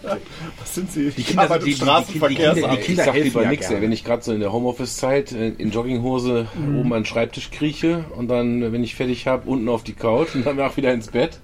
[0.58, 1.10] Was sind Sie?
[1.10, 2.54] Die Kinder sind- die- die- die- Straßenverkehr.
[2.54, 4.40] die- die- die- ich Kinder sag helfen lieber ja nichts, wenn ich gerade so in
[4.40, 6.46] der Homeoffice-Zeit äh, in Jogginghose
[6.78, 10.34] oben an den Schreibtisch krieche und dann, wenn ich fertig habe, unten auf die Couch
[10.34, 11.40] und danach wieder ins Bett.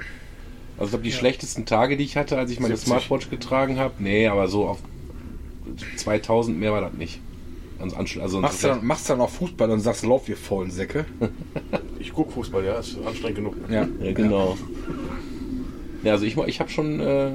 [0.78, 2.86] Also ich glaube, die schlechtesten Tage, die ich hatte, als ich meine 70.
[2.88, 4.78] Smartwatch getragen habe, nee, aber so auf
[5.96, 7.20] 2000 mehr war das nicht.
[7.82, 10.36] Also, ansch- also Machst du dann, machst du dann auch Fußball und sagst, lauf, ihr
[10.36, 11.04] faulen Säcke.
[11.98, 13.56] Ich gucke Fußball, ja, ist anstrengend genug.
[13.70, 14.56] Ja, ja, genau.
[16.02, 17.30] Ja, also ich, ich habe schon äh,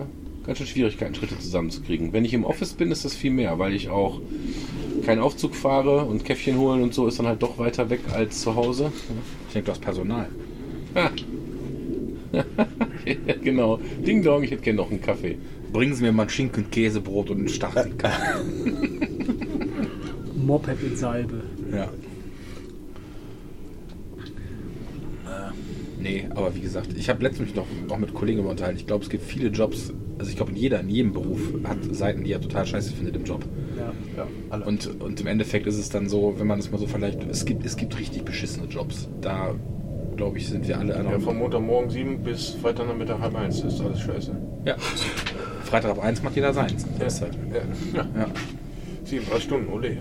[0.45, 2.11] ganz schön Schwierigkeiten, Schritte zusammenzukriegen.
[2.11, 4.19] Wenn ich im Office bin, ist das viel mehr, weil ich auch
[5.05, 8.41] keinen Aufzug fahre und Käffchen holen und so ist dann halt doch weiter weg als
[8.41, 8.91] zu Hause.
[9.47, 10.27] Ich denke, du hast Personal.
[12.33, 12.43] ja,
[13.41, 13.79] genau.
[14.05, 15.37] Ding Dong, ich hätte gerne noch einen Kaffee.
[15.71, 17.91] Bringen Sie mir mal ein Schinken, Käsebrot und einen Stachel.
[20.47, 21.43] Moped in Salbe.
[21.71, 21.89] ja.
[25.99, 28.77] Nee, aber wie gesagt, ich habe letztens mich noch, noch mit Kollegen über unterhalten.
[28.77, 32.23] Ich glaube, es gibt viele Jobs, also ich glaube, jeder in jedem Beruf hat Seiten,
[32.23, 33.43] die er total scheiße findet im Job.
[33.77, 33.91] Ja.
[34.15, 34.65] Ja, alle.
[34.65, 37.45] Und, und im Endeffekt ist es dann so, wenn man es mal so vergleicht, es
[37.45, 39.09] gibt, es gibt richtig beschissene Jobs.
[39.21, 39.55] Da,
[40.15, 41.11] glaube ich, sind wir alle einer.
[41.11, 44.31] Ja, von Montagmorgen 7 bis Freitagnachmittag halb 1 ist alles scheiße.
[44.65, 44.75] Ja.
[45.63, 46.85] Freitag ab 1 macht jeder seins.
[46.99, 47.33] Das ist halt.
[47.93, 48.05] Ja.
[48.17, 48.27] Ja.
[49.07, 49.97] 7, 3 Stunden, ole.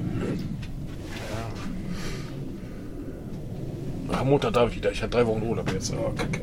[4.10, 4.90] Ach, Montag darf ich wieder.
[4.90, 5.92] Ich hatte drei Wochen Urlaub jetzt.
[5.94, 6.40] Oh, kacke.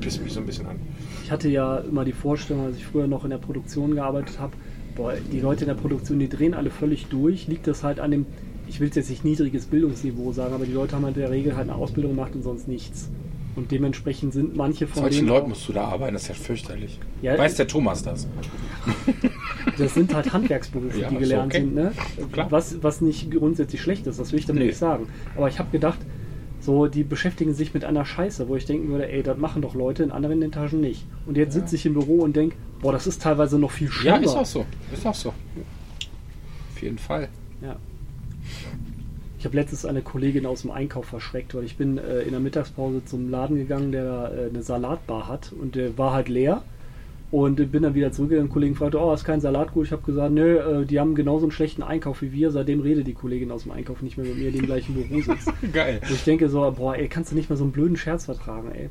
[0.00, 0.76] Pisst mich so ein bisschen an.
[1.24, 4.52] Ich hatte ja immer die Vorstellung, als ich früher noch in der Produktion gearbeitet habe,
[4.96, 7.46] boah, die Leute in der Produktion, die drehen alle völlig durch.
[7.46, 8.26] Liegt das halt an dem,
[8.68, 11.56] ich will jetzt nicht niedriges Bildungsniveau sagen, aber die Leute haben halt in der Regel
[11.56, 13.10] halt eine Ausbildung gemacht und sonst nichts.
[13.54, 16.98] Und dementsprechend sind manche von Solchen Leuten musst du da arbeiten, das ist ja fürchterlich.
[17.20, 18.26] Ja, Weiß der Thomas das?
[19.78, 21.62] Das sind halt Handwerksberufe, Ja, die gelernt okay.
[21.62, 21.92] sind, ne?
[22.32, 22.50] Klar.
[22.50, 24.66] Was, was nicht grundsätzlich schlecht ist, das will ich damit Nee.
[24.68, 25.06] nicht sagen.
[25.36, 25.98] Aber ich habe gedacht,
[26.60, 29.74] so, die beschäftigen sich mit einer Scheiße, wo ich denken würde, ey, das machen doch
[29.74, 31.04] Leute in anderen Etagen nicht.
[31.26, 33.92] Und jetzt sitze ich im Büro und denke, boah, das ist teilweise noch viel Ja,
[33.92, 34.20] schlimmer.
[34.22, 34.66] ist auch so.
[34.92, 35.30] Ist auch so.
[35.30, 37.28] Auf jeden Fall.
[37.62, 37.76] Ja.
[39.38, 42.38] Ich habe letztens eine Kollegin aus dem Einkauf verschreckt, weil ich bin äh, in der
[42.38, 46.62] Mittagspause zum Laden gegangen, der äh, eine Salatbar hat und der war halt leer.
[47.32, 48.48] Und bin dann wieder zurückgegangen.
[48.50, 49.86] Der Kollege fragte, oh, ist kein Salatgut.
[49.86, 52.50] Ich habe gesagt, nö, äh, die haben genauso einen schlechten Einkauf wie wir.
[52.50, 55.18] Seitdem redet die Kollegin aus dem Einkauf nicht mehr mit mir, die im gleichen Büro
[55.22, 55.50] sitzt.
[55.72, 56.00] Geil.
[56.02, 58.70] Und ich denke so, boah, ey, kannst du nicht mal so einen blöden Scherz vertragen,
[58.72, 58.90] ey.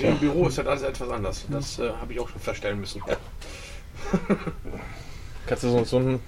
[0.00, 1.44] Ja, Im Büro ist halt alles etwas anders.
[1.50, 3.02] Das äh, habe ich auch schon feststellen müssen.
[5.46, 6.20] kannst du so, so einen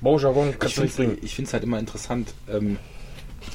[0.00, 1.44] Bonjargon Ich kannst du nicht finde bringen.
[1.44, 2.78] es halt immer interessant, ähm,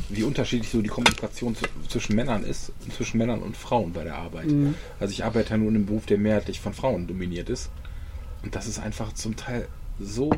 [0.10, 1.56] wie unterschiedlich so die Kommunikation
[1.88, 4.48] zwischen Männern ist, zwischen Männern und Frauen bei der Arbeit.
[4.48, 4.76] Mhm.
[5.00, 7.70] Also ich arbeite ja nur in einem Beruf, der mehrheitlich von Frauen dominiert ist.
[8.44, 9.68] Und das ist einfach zum Teil
[10.00, 10.32] so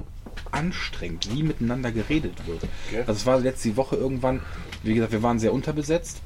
[0.52, 2.64] anstrengend, wie miteinander geredet wird.
[2.88, 3.00] Okay.
[3.02, 4.42] Also es war letzte Woche irgendwann,
[4.84, 6.22] wie gesagt, wir waren sehr unterbesetzt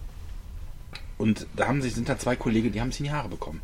[1.18, 3.62] und da haben sich, sind da zwei Kollegen, die haben sich in die Haare bekommen.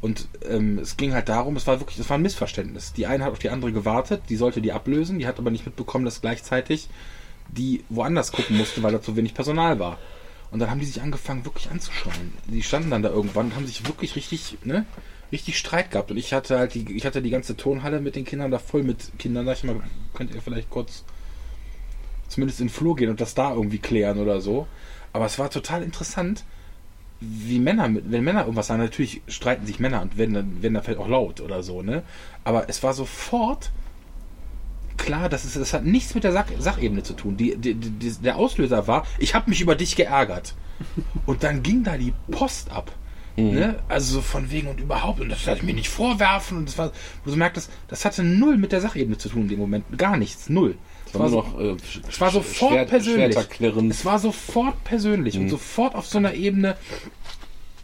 [0.00, 2.92] Und ähm, es ging halt darum, es war wirklich, es war ein Missverständnis.
[2.92, 5.64] Die eine hat auf die andere gewartet, die sollte die ablösen, die hat aber nicht
[5.64, 6.88] mitbekommen, dass gleichzeitig
[7.52, 9.98] die woanders gucken musste, weil da zu wenig Personal war.
[10.50, 12.32] Und dann haben die sich angefangen, wirklich anzuschreien.
[12.46, 14.84] Die standen dann da irgendwann und haben sich wirklich richtig, ne,
[15.30, 16.10] richtig Streit gehabt.
[16.10, 18.82] Und ich hatte halt die, ich hatte die ganze Tonhalle mit den Kindern da voll
[18.82, 19.46] mit Kindern.
[19.46, 19.80] Da ich mal,
[20.12, 21.04] könnt ihr vielleicht kurz
[22.28, 24.66] zumindest in den Flur gehen und das da irgendwie klären oder so.
[25.12, 26.44] Aber es war total interessant,
[27.20, 30.82] wie Männer, wenn Männer irgendwas sagen, natürlich streiten sich Männer und werden dann, werden dann
[30.82, 32.02] vielleicht auch laut oder so, ne?
[32.42, 33.70] Aber es war sofort
[35.02, 37.36] klar, das, ist, das hat nichts mit der Sach Sachebene zu tun.
[37.36, 40.54] Die, die, die, der Auslöser war, ich habe mich über dich geärgert.
[41.26, 42.92] Und dann ging da die Post ab.
[43.36, 43.76] Ne?
[43.88, 46.58] Also so von wegen und überhaupt, und das ich mir nicht vorwerfen.
[46.58, 46.92] Und das war, wo
[47.24, 49.86] du so merktest, das hatte null mit der Sachebene zu tun in dem Moment.
[49.96, 50.76] Gar nichts, null.
[51.06, 51.76] Es war nur noch äh,
[52.08, 53.36] es war sofort Schwert- persönlich.
[53.90, 55.42] Es war sofort persönlich Mhm.
[55.44, 56.76] und sofort auf so einer Ebene.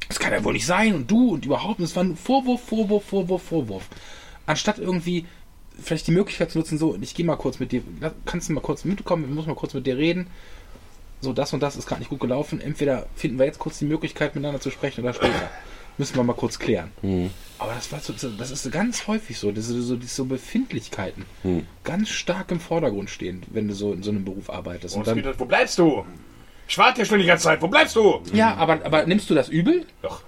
[0.09, 1.79] Das kann ja wohl nicht sein und du und überhaupt.
[1.79, 3.89] Und es war ein Vorwurf, Vorwurf, Vorwurf, Vorwurf.
[4.45, 5.25] Anstatt irgendwie
[5.83, 7.83] vielleicht die Möglichkeit zu nutzen, so, ich gehe mal kurz mit dir,
[8.25, 10.27] kannst du mal kurz mitkommen, ich muss mal kurz mit dir reden.
[11.21, 12.61] So, das und das ist gerade nicht gut gelaufen.
[12.61, 15.51] Entweder finden wir jetzt kurz die Möglichkeit, miteinander zu sprechen oder später.
[15.97, 16.93] Müssen wir mal kurz klären.
[17.03, 17.31] Mhm.
[17.59, 21.67] Aber das war so, das ist ganz häufig so, das ist so, so Befindlichkeiten Mhm.
[21.83, 24.95] ganz stark im Vordergrund stehen, wenn du so in so einem Beruf arbeitest.
[24.95, 26.05] Und Und dann, das, wo bleibst du?
[26.69, 27.63] Ich warte hier schon die ganze Zeit.
[27.63, 28.21] Wo bleibst du?
[28.33, 29.87] ja, aber, aber nimmst du das übel?
[30.03, 30.23] Doch,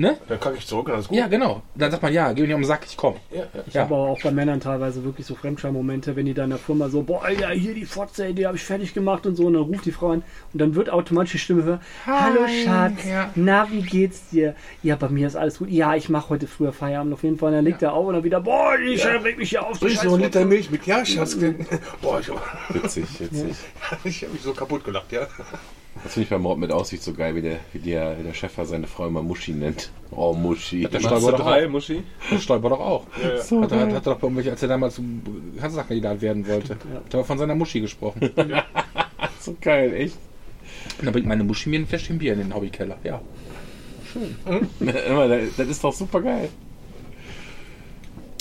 [0.00, 0.16] Ne?
[0.28, 1.18] dann kacke ich zurück und alles gut.
[1.18, 1.60] Ja, genau.
[1.74, 3.16] Dann sagt man, ja, geh mir nicht um den Sack, ich komm.
[3.30, 3.46] ja, ja.
[3.66, 3.82] Ich Ja.
[3.82, 6.88] habe aber auch bei Männern teilweise wirklich so Fremdscham-Momente, wenn die da in der Firma
[6.88, 9.62] so, boah, ja, hier die Fotze, die habe ich fertig gemacht und so, und dann
[9.62, 10.22] ruft die Frau an
[10.52, 13.30] und dann wird automatisch die Stimme hören, hallo Schatz, ja.
[13.34, 14.54] na, wie geht's dir?
[14.82, 15.68] Ja, bei mir ist alles gut.
[15.68, 17.50] Ja, ich mache heute früher Feierabend auf jeden Fall.
[17.50, 19.10] Und dann legt er auf und dann wieder, boah, ich ja.
[19.18, 19.78] reg mich hier auf.
[19.78, 20.22] du noch einen.
[20.22, 20.86] Liter Milch mit?
[20.86, 21.36] Ja, Schatz.
[22.02, 22.30] Boah, ich,
[22.70, 23.56] Witzig, witzig.
[24.04, 25.26] ich habe mich so kaputt gelacht, ja.
[26.02, 28.32] Das finde ich bei Mord mit Aussicht so geil, wie der, wie der, wie der
[28.32, 29.90] Chef seine Frau immer Muschi nennt.
[30.10, 30.82] Oh, Muschi.
[30.82, 31.70] Der Machst Stolper du doch drei, auch.
[31.70, 32.02] Muschi?
[32.30, 33.06] Der Stolper doch auch.
[33.42, 35.00] So Hat er, hat er doch bei irgendwelchen, als er damals
[35.60, 38.30] Kanzlerkandidat werden wollte, hat er von seiner Muschi gesprochen.
[39.40, 40.16] so geil, echt.
[40.98, 42.96] Und dann bringt meine Muschi mir ein Fläschchen Bier in den Hobbykeller.
[43.04, 43.20] Ja.
[44.80, 46.48] Immer, das das ist doch super geil.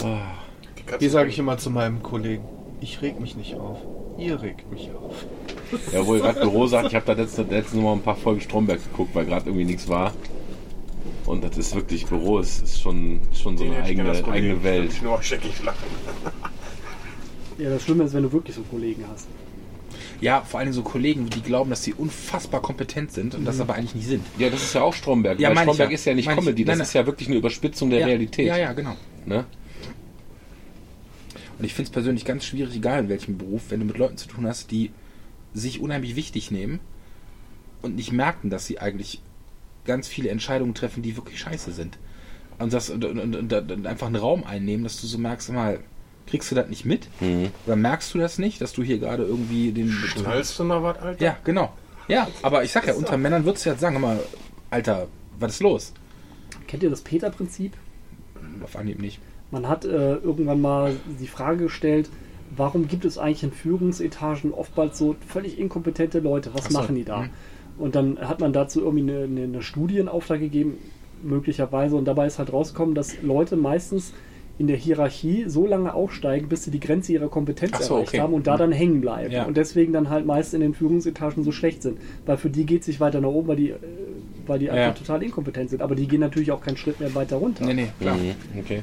[0.02, 0.20] Ah,
[1.00, 2.44] Hier sage ich immer zu meinem Kollegen,
[2.80, 3.80] ich reg mich nicht auf.
[4.18, 5.26] Ihr regt mich auf.
[5.94, 8.42] Ja, wo ihr gerade Büro sagt, ich habe da letzte, letzte Mal ein paar Folgen
[8.42, 10.14] Stromberg geguckt, weil gerade irgendwie nichts war.
[11.26, 14.64] Und das ist wirklich, Büro ist, ist schon, schon so Nee, eine das eigene, eigene
[14.64, 14.92] Welt.
[17.58, 19.28] Ja, das Schlimme ist, wenn du wirklich so Kollegen hast.
[20.22, 23.76] Ja, vor allem so Kollegen, die glauben, dass sie unfassbar kompetent sind und das aber
[23.76, 24.26] eigentlich nicht sind.
[24.38, 25.40] Ja, das ist ja auch Stromberg.
[25.40, 25.96] Ja, weil Stromberg ja.
[25.96, 28.06] ist ja nicht Meine ich- Comedy, das nein, ist ja wirklich eine Überspitzung der ja,
[28.08, 28.48] Realität.
[28.48, 28.96] Ja, ja, genau.
[29.26, 29.46] Ne?
[31.58, 34.18] Und ich finde es persönlich ganz schwierig, egal in welchem Beruf, wenn du mit Leuten
[34.18, 34.92] zu tun hast, die
[35.54, 36.80] sich unheimlich wichtig nehmen
[37.82, 39.22] und nicht merken, dass sie eigentlich
[39.86, 41.98] ganz viele Entscheidungen treffen, die wirklich scheiße sind.
[42.60, 45.80] Und, das, und, und, und, und einfach einen Raum einnehmen, dass du so merkst, mal,
[46.28, 47.08] kriegst du das nicht mit?
[47.22, 47.52] Mhm.
[47.66, 49.90] Oder merkst du das nicht, dass du hier gerade irgendwie den...
[49.90, 51.24] Schnallst du mal was, Alter?
[51.24, 51.74] Ja, genau.
[52.08, 54.20] Ja, aber ich sag ja, unter Männern würdest du jetzt sagen, mal,
[54.70, 55.08] Alter,
[55.40, 55.94] was ist los?
[56.68, 57.74] Kennt ihr das Peter-Prinzip?
[58.64, 59.20] Auf Anhieb nicht.
[59.52, 62.10] Man hat äh, irgendwann mal die Frage gestellt,
[62.56, 66.52] warum gibt es eigentlich in Führungsetagen oftmals so völlig inkompetente Leute?
[66.54, 67.22] Was so, machen die da?
[67.24, 67.30] mhm.
[67.78, 70.78] Und dann hat man dazu irgendwie eine, eine, eine Studie in Auftrag gegeben,
[71.24, 71.96] möglicherweise.
[71.96, 74.14] Und dabei ist halt rausgekommen, dass Leute meistens
[74.58, 78.20] in der Hierarchie so lange aufsteigen, bis sie die Grenze ihrer Kompetenz so, erreicht okay.
[78.20, 79.32] haben und da dann hängen bleiben.
[79.32, 79.46] Ja.
[79.46, 81.98] Und deswegen dann halt meist in den Führungsetagen so schlecht sind.
[82.26, 83.78] Weil für die geht es sich weiter nach oben, weil die, äh,
[84.46, 84.92] weil die einfach Ja.
[84.92, 85.82] total inkompetent sind.
[85.82, 87.66] Aber die gehen natürlich auch keinen Schritt mehr weiter runter.
[87.66, 88.18] Nee, nee, klar.
[88.18, 88.34] Mhm.
[88.60, 88.82] Okay.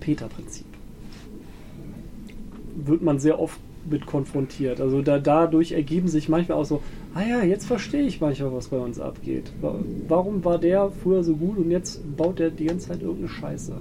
[0.00, 0.66] Peter-Prinzip.
[2.76, 4.80] Wird man sehr oft mit konfrontiert.
[4.80, 6.82] Also da, dadurch ergeben sich manchmal auch so,
[7.14, 9.52] ah ja, jetzt verstehe ich manchmal, was bei uns abgeht.
[9.60, 9.78] Wa-
[10.08, 13.72] Warum war der früher so gut und jetzt baut der die ganze Zeit irgendeine Scheiße?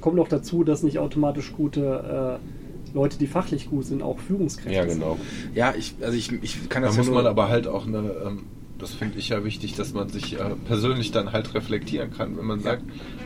[0.00, 4.72] Kommt noch dazu, dass nicht automatisch gute äh, Leute, die fachlich gut sind, auch Führungskräfte
[4.74, 5.00] Ja, sind.
[5.00, 5.16] genau.
[5.54, 7.98] Ja, ich, also ich, ich kann Da das muss ja man aber halt auch eine,
[8.26, 8.42] ähm,
[8.80, 12.36] das finde ich ja wichtig, dass man sich äh, persönlich dann halt reflektieren kann.
[12.36, 12.82] Wenn man sagt,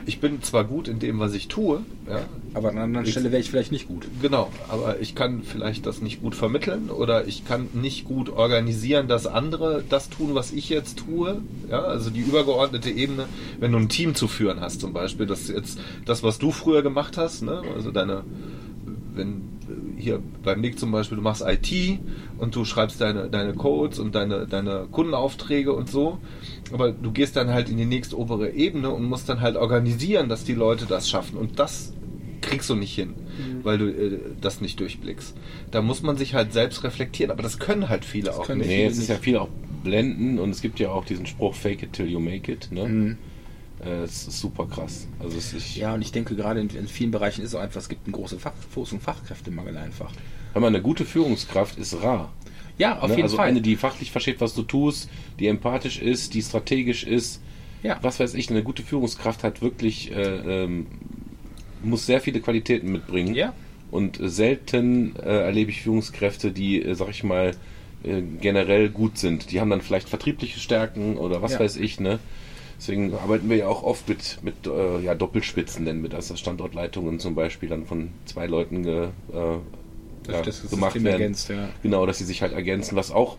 [0.06, 2.20] ich bin zwar gut in dem, was ich tue, ja,
[2.52, 4.06] aber an einer anderen Ich- Stelle wäre ich vielleicht nicht gut.
[4.20, 9.08] Genau, aber ich kann vielleicht das nicht gut vermitteln oder ich kann nicht gut organisieren,
[9.08, 11.40] dass andere das tun, was ich jetzt tue.
[11.70, 13.26] Ja, also die übergeordnete Ebene,
[13.60, 16.82] wenn du ein Team zu führen hast zum Beispiel, das jetzt das, was du früher
[16.82, 17.62] gemacht hast, ne?
[17.74, 18.24] also deine,
[19.14, 19.42] wenn
[20.04, 21.98] hier beim Nick zum Beispiel, du machst IT
[22.38, 26.18] und du schreibst deine, deine Codes und deine, deine Kundenaufträge und so,
[26.72, 30.28] aber du gehst dann halt in die nächste obere Ebene und musst dann halt organisieren,
[30.28, 31.92] dass die Leute das schaffen und das
[32.40, 33.14] kriegst du nicht hin,
[33.62, 35.34] weil du äh, das nicht durchblickst.
[35.70, 38.68] Da muss man sich halt selbst reflektieren, aber das können halt viele auch können nicht.
[38.68, 39.48] Nee, es ist ja viel auch
[39.82, 42.70] Blenden und es gibt ja auch diesen Spruch Fake it till you make it.
[42.70, 42.88] Ne?
[42.88, 43.18] Mhm.
[43.84, 45.06] Äh, Es ist super krass.
[45.18, 47.80] Also ist, Ja, und ich denke gerade in, in vielen Bereichen ist es auch einfach,
[47.80, 50.10] es gibt einen großen Fach, großen Fachkräftemangel einfach.
[50.54, 52.32] Mal, eine gute Führungskraft ist rar.
[52.78, 53.16] Ja, auf ne?
[53.16, 53.48] jeden also Fall.
[53.48, 55.08] eine, die fachlich versteht, was du tust,
[55.38, 57.40] die empathisch ist, die strategisch ist.
[57.82, 57.98] Ja.
[58.02, 60.86] Was weiß ich, eine gute Führungskraft hat wirklich, äh, ähm,
[61.82, 63.34] muss sehr viele Qualitäten mitbringen.
[63.34, 63.52] Ja.
[63.90, 67.52] Und selten äh, erlebe ich Führungskräfte, die, äh, sag ich mal,
[68.02, 69.50] äh, generell gut sind.
[69.52, 71.60] Die haben dann vielleicht vertriebliche Stärken oder was Ja.
[71.60, 72.18] weiß ich, ne?
[72.78, 76.40] Deswegen arbeiten wir ja auch oft mit, mit äh, ja, Doppelspitzen, nennen wir das, dass
[76.40, 79.36] Standortleitungen zum Beispiel dann von zwei Leuten ge, äh,
[80.30, 81.06] ja, das System gemacht werden.
[81.06, 81.68] ergänzt, ja.
[81.82, 83.38] Genau, dass sie sich halt ergänzen, was auch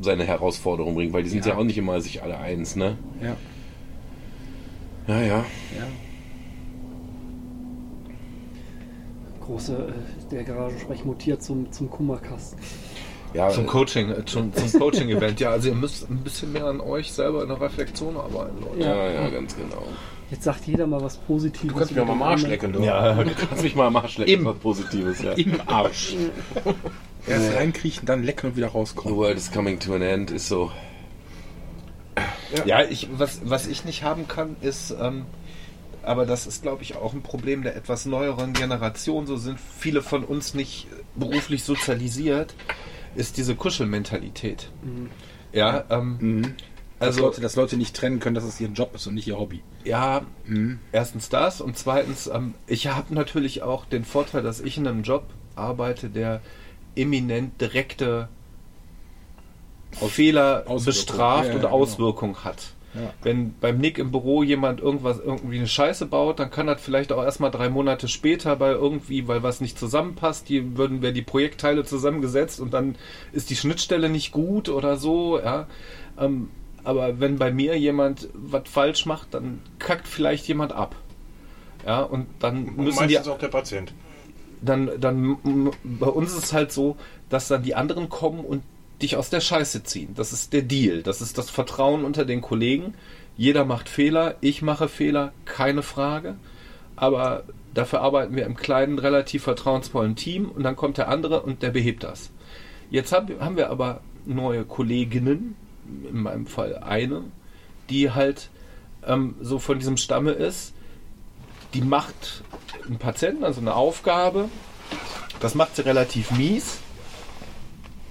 [0.00, 1.58] seine Herausforderung bringt, weil die sind ja, Ja.
[1.58, 2.96] auch nicht immer sich alle eins, ne?
[3.22, 3.36] Ja.
[5.08, 5.36] Ja, ja.
[5.38, 5.44] ja.
[9.44, 12.58] Große, äh, der Garagensprech mutiert zum, zum Kummerkasten.
[13.34, 15.40] Ja Zum äh, Coaching, äh, zum, zum Coaching-Event.
[15.40, 18.80] Ja, also ihr müsst ein bisschen mehr an euch selber in der Reflexion arbeiten, Leute.
[18.88, 19.82] ja, ja, ganz genau.
[20.30, 21.72] Jetzt sagt jeder mal was Positives.
[21.72, 22.80] Du kannst mir über mal am Arsch lecken, du.
[22.84, 25.32] Ja, Du kannst mich mal am Arsch lecken, Im- was Positives, ja.
[25.32, 26.14] Im Arsch.
[27.26, 29.16] Erst reinkriechen, dann lecken und wieder The rauskommen.
[29.16, 30.70] world is coming to an end ist so.
[32.64, 35.24] Ja, ich, was, was ich nicht haben kann, ist, ähm,
[36.02, 40.02] aber das ist, glaube ich, auch ein Problem der etwas neueren Generation, so sind viele
[40.02, 42.54] von uns nicht beruflich sozialisiert,
[43.14, 44.70] ist diese Kuschelmentalität.
[45.52, 46.42] Ja, ähm, Mhm.
[46.98, 49.26] Dass, also, Leute, dass Leute nicht trennen können, dass es ihr Job ist und nicht
[49.26, 49.62] ihr Hobby.
[49.84, 50.78] ja, Mhm.
[50.92, 55.02] erstens das und zweitens, ähm, ich habe natürlich auch den Vorteil, dass ich in einem
[55.02, 55.24] Job
[55.56, 56.42] arbeite, der
[56.96, 58.28] eminent direkte
[59.92, 60.84] Fehler Auswirkung.
[60.84, 61.72] bestraft Ja, ja, und genau.
[61.74, 62.74] Auswirkung hat.
[62.94, 63.12] Ja.
[63.22, 67.12] Wenn beim Nick im Büro jemand irgendwas irgendwie eine Scheiße baut, dann kann das vielleicht
[67.12, 71.22] auch erstmal drei Monate später bei irgendwie, weil was nicht zusammenpasst, die würden wir die
[71.22, 72.96] Projektteile zusammengesetzt und dann
[73.32, 75.68] ist die Schnittstelle nicht gut oder so, ja.
[76.18, 76.50] Ähm,
[76.82, 80.96] aber wenn bei mir jemand was falsch macht, dann kackt vielleicht jemand ab.
[81.86, 83.94] Ja, und dann Und müssen die meistens auch der Patient.
[84.60, 86.96] dann, dann bei uns ist es halt so,
[87.28, 88.62] dass dann die anderen kommen und
[89.02, 90.14] dich aus der Scheiße ziehen.
[90.14, 91.02] Das ist der Deal.
[91.02, 92.94] Das ist das Vertrauen unter den Kollegen.
[93.36, 96.36] Jeder macht Fehler, ich mache Fehler, keine Frage.
[96.96, 101.62] Aber dafür arbeiten wir im kleinen, relativ vertrauensvollen Team und dann kommt der andere und
[101.62, 102.30] der behebt das.
[102.90, 105.56] Jetzt hab, haben wir aber neue Kolleginnen,
[106.08, 107.24] in meinem Fall eine,
[107.88, 108.50] die halt
[109.06, 110.74] ähm, so von diesem Stamme ist,
[111.74, 112.42] die macht
[112.86, 114.48] einen Patienten, also eine Aufgabe,
[115.40, 116.80] das macht sie relativ mies.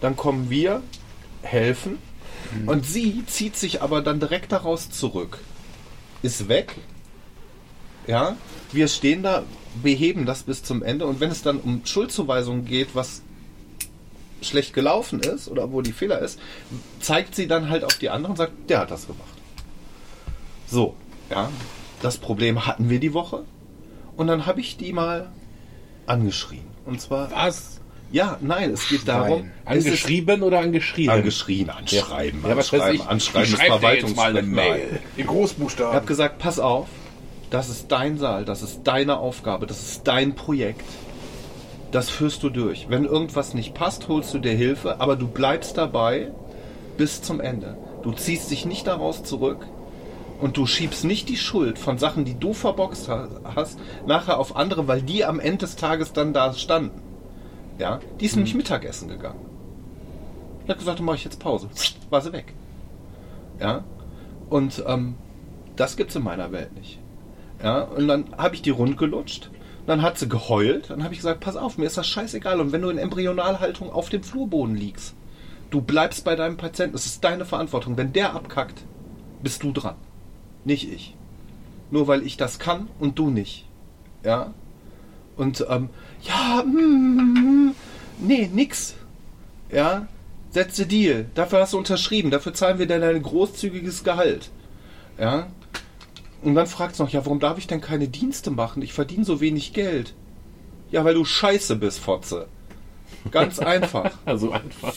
[0.01, 0.81] Dann kommen wir,
[1.41, 1.97] helfen
[2.65, 5.39] und sie zieht sich aber dann direkt daraus zurück.
[6.21, 6.75] Ist weg.
[8.07, 8.35] Ja,
[8.71, 9.43] wir stehen da,
[9.83, 13.21] beheben das bis zum Ende und wenn es dann um Schuldzuweisungen geht, was
[14.41, 16.39] schlecht gelaufen ist oder wo die Fehler ist,
[17.01, 19.27] zeigt sie dann halt auf die anderen und sagt, der hat das gemacht.
[20.67, 20.95] So,
[21.29, 21.49] ja,
[22.01, 23.43] das Problem hatten wir die Woche
[24.15, 25.29] und dann habe ich die mal
[26.05, 26.65] angeschrien.
[26.85, 27.78] Und zwar, Was?
[28.11, 31.09] Ja, nein, es geht darum, es ist Angeschrieben oder angeschrien?
[31.09, 33.05] angeschrien, anschreiben, Ja, anschreiben, ich.
[33.07, 34.43] anschreiben, Ich ist schreib dir jetzt mal eine Verwaltungsmail.
[34.43, 34.99] Mail.
[35.15, 35.93] In Ich Großbuchstaben.
[35.93, 36.87] habe gesagt, pass auf,
[37.49, 40.83] das ist dein Saal, das ist deine Aufgabe, das ist dein Projekt.
[41.91, 42.85] Das führst du durch.
[42.89, 46.31] Wenn irgendwas nicht passt, holst du dir Hilfe, aber du bleibst dabei
[46.97, 47.77] bis zum Ende.
[48.03, 49.65] Du ziehst dich nicht daraus zurück
[50.39, 54.55] und du schiebst nicht die Schuld von Sachen, die du verboxt ha- hast, nachher auf
[54.55, 57.01] andere, weil die am Ende des Tages dann da standen.
[57.79, 59.45] Ja, die ist nämlich Mittagessen gegangen.
[60.65, 61.69] Die hat gesagt, dann mache ich jetzt Pause.
[62.09, 62.53] War sie weg.
[63.59, 63.83] Ja,
[64.49, 65.15] und ähm,
[65.75, 66.99] das gibt's in meiner Welt nicht.
[67.63, 69.49] Ja, und dann habe ich die rund gelutscht.
[69.87, 70.89] Dann hat sie geheult.
[70.89, 72.59] Dann habe ich gesagt, pass auf, mir ist das scheißegal.
[72.59, 75.15] Und wenn du in Embryonalhaltung auf dem Flurboden liegst,
[75.71, 76.95] du bleibst bei deinem Patienten.
[76.95, 77.97] Es ist deine Verantwortung.
[77.97, 78.83] Wenn der abkackt,
[79.41, 79.95] bist du dran.
[80.63, 81.15] Nicht ich.
[81.91, 83.65] Nur weil ich das kann und du nicht.
[84.23, 84.53] Ja?
[85.37, 85.89] Und, ähm,
[86.21, 87.73] ja, mm,
[88.19, 88.95] nee, nix.
[89.71, 90.07] Ja?
[90.51, 91.25] Setze Deal.
[91.35, 92.31] Dafür hast du unterschrieben.
[92.31, 94.49] Dafür zahlen wir dir dein großzügiges Gehalt.
[95.19, 95.47] Ja?
[96.41, 98.81] Und dann fragt es noch, ja, warum darf ich denn keine Dienste machen?
[98.81, 100.13] Ich verdiene so wenig Geld.
[100.91, 102.47] Ja, weil du scheiße bist, Fotze.
[103.31, 104.17] Ganz einfach.
[104.25, 104.95] Also einfach.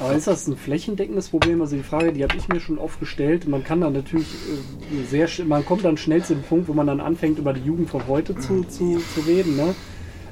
[0.00, 1.60] Aber ist das ein flächendeckendes Problem?
[1.60, 3.48] Also die Frage, die habe ich mir schon oft gestellt.
[3.48, 6.86] Man kann dann natürlich äh, sehr, man kommt dann schnell zu dem Punkt, wo man
[6.86, 9.56] dann anfängt, über die Jugend von heute zu, zu, zu reden.
[9.56, 9.74] Ne?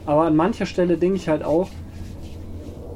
[0.06, 1.68] Aber an mancher Stelle denke ich halt auch,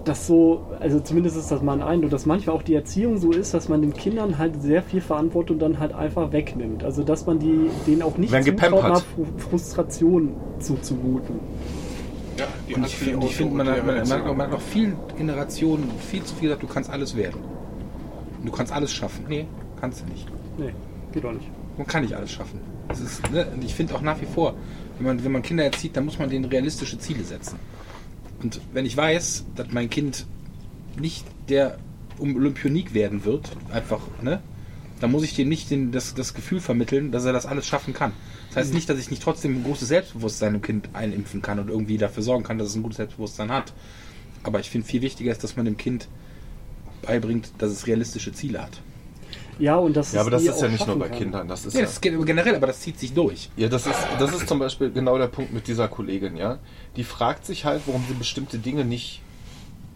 [0.07, 3.55] dass so, also zumindest ist das mein Eindruck, dass manchmal auch die Erziehung so ist,
[3.55, 6.85] dass man den Kindern halt sehr viel Verantwortung dann halt einfach wegnimmt.
[6.85, 9.05] Also dass man die denen auch nicht Werden zutraut,
[9.39, 11.41] Frustration zuzumuten.
[12.39, 14.61] Ja, die Und ich, finde, ich Auto finde, man, man, hat man, man hat noch
[14.61, 17.41] vielen Generationen viel zu viel gesagt, du kannst alles werden.
[18.45, 19.25] Du kannst alles schaffen.
[19.29, 19.47] Nee,
[19.81, 20.27] kannst du nicht.
[20.59, 20.73] Nee,
[21.13, 21.49] geht doch nicht.
[21.77, 22.61] Man kann nicht alles schaffen.
[22.89, 23.47] Das ist, ne?
[23.53, 24.55] Und ich finde auch nach wie vor,
[24.99, 27.59] wenn man, wenn man Kinder erzieht, dann muss man denen realistische Ziele setzen.
[28.43, 30.27] Und wenn ich weiß, dass mein Kind
[30.99, 31.79] nicht der
[32.19, 34.41] Olympionik werden wird, einfach, ne?
[35.01, 37.93] Dann muss ich dem nicht den, das, das Gefühl vermitteln, dass er das alles schaffen
[37.93, 38.13] kann.
[38.48, 41.68] Das heißt nicht, dass ich nicht trotzdem ein großes Selbstbewusstsein im Kind einimpfen kann und
[41.68, 43.73] irgendwie dafür sorgen kann, dass es ein gutes Selbstbewusstsein hat.
[44.43, 46.09] Aber ich finde viel wichtiger ist, dass man dem Kind
[47.02, 48.81] beibringt, dass es realistische Ziele hat.
[49.59, 51.18] Ja, und das Ja, aber das ist ja nicht nur bei kann.
[51.18, 51.48] Kindern.
[51.48, 53.51] Das ist Ja, ja, das geht generell, aber das zieht sich durch.
[53.56, 56.59] ja, das ist, das ist zum Beispiel genau der Punkt mit dieser Kollegin, ja.
[56.97, 59.23] Die fragt sich halt, warum sie bestimmte Dinge nicht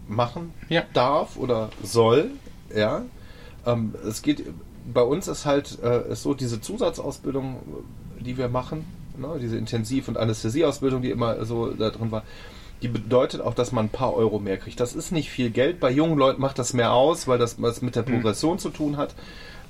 [0.07, 0.83] machen Ja.
[0.93, 2.31] darf oder soll,
[2.75, 3.03] ja.
[3.65, 4.43] Ähm, es geht,
[4.91, 7.57] bei uns ist halt äh, ist so diese Zusatzausbildung,
[8.21, 8.85] die wir machen,
[9.17, 12.23] ne, diese Intensiv- und Anästhesieausbildung, die immer so da drin war,
[12.81, 14.79] die bedeutet auch, dass man ein paar Euro mehr kriegt.
[14.79, 15.79] Das ist nicht viel Geld.
[15.79, 18.97] Bei jungen Leuten macht das mehr aus, weil das was mit der Progression zu tun
[18.97, 19.13] hat.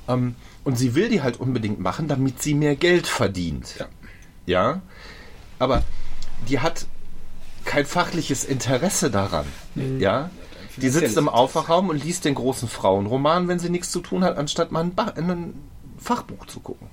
[0.08, 3.76] Ähm, und sie will die halt unbedingt machen, damit sie mehr Geld verdient.
[3.80, 3.88] Ja.
[4.46, 4.82] Ja.
[5.60, 5.84] Aber
[6.48, 6.86] die hat
[7.66, 9.46] kein fachliches Interesse daran.
[10.00, 10.30] Ja.
[10.78, 14.38] Die sitzt im Aufwachraum und liest den großen Frauenroman, wenn sie nichts zu tun hat,
[14.38, 15.54] anstatt mal ein, ba ein
[15.98, 16.88] Fachbuch zu gucken.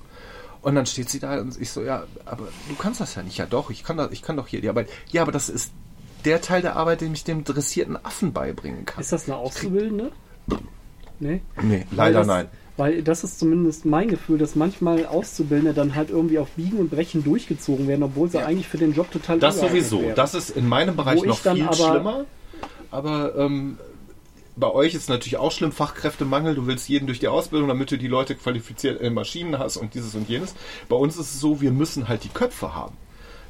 [0.61, 3.37] Und dann steht sie da und ich so, ja, aber du kannst das ja nicht.
[3.37, 4.89] Ja doch, ich kann, das, ich kann doch hier die Arbeit.
[5.11, 5.71] Ja, aber das ist
[6.25, 8.99] der Teil der Arbeit, den ich dem dressierten Affen beibringen kann.
[9.01, 10.11] Ist das eine Auszubildende?
[11.19, 11.41] Nee?
[11.61, 12.47] Nee, Weil leider das, nein.
[12.77, 16.89] Weil das ist zumindest mein Gefühl, dass manchmal Auszubildende dann halt irgendwie auf Biegen und
[16.89, 20.01] Brechen durchgezogen werden, obwohl sie eigentlich für den Job total Das sowieso.
[20.01, 20.15] wären.
[20.15, 22.25] Das ist in meinem Bereich Wo ich noch dann viel aber- schlimmer.
[22.91, 23.77] Aber ähm,
[24.59, 26.55] bei euch ist natürlich auch schlimm Fachkräftemangel.
[26.55, 29.93] Du willst jeden durch die Ausbildung, damit du die Leute qualifiziert in Maschinen hast und
[29.93, 30.55] dieses und jenes.
[30.87, 32.95] Bei uns ist es so, wir müssen halt die Köpfe haben.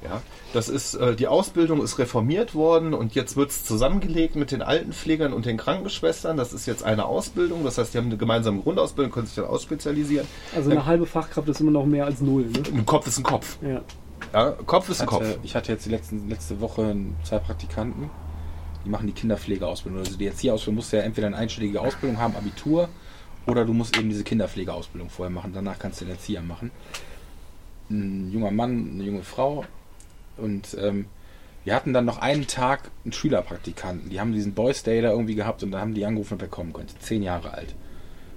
[0.02, 0.22] Ja,
[0.54, 4.62] das ist äh, die Ausbildung ist reformiert worden und jetzt wird es zusammengelegt mit den
[4.62, 6.38] Altenpflegern und den Krankenschwestern.
[6.38, 7.66] Das ist jetzt eine Ausbildung.
[7.66, 10.26] Das heißt, die haben eine gemeinsame Grundausbildung, können sich dann ausspezialisieren.
[10.56, 12.46] also eine halbe Fachkraft ist immer noch mehr als null.
[12.46, 12.64] Ne?
[12.74, 13.58] Ein Kopf ist ein Kopf.
[13.62, 13.82] Ja.
[14.34, 15.22] Ja, Kopf ist Ich ein Kopf.
[15.22, 18.10] hatte, ich hatte jetzt die letzten, letzte Woche zwei Praktikanten,
[18.86, 20.00] die machen die Kinderpflegeausbildung.
[20.00, 22.90] Also die Erzieherausbildung musst du ja entweder eine einstellige Ausbildung haben, Abitur,
[23.46, 25.54] oder du musst eben diese Kinderpflegeausbildung vorher machen.
[25.54, 26.72] Danach kannst du den Erzieher machen.
[27.90, 29.66] Ein junger Mann, eine junge Frau.
[30.38, 31.06] Und ähm,
[31.64, 34.10] wir hatten dann noch einen Tag einen Schülerpraktikanten.
[34.10, 36.48] Die haben diesen Boys Day da irgendwie gehabt und dann haben die angerufen, ob er
[36.48, 36.98] kommen könnte.
[37.00, 37.76] Zehn Jahre alt.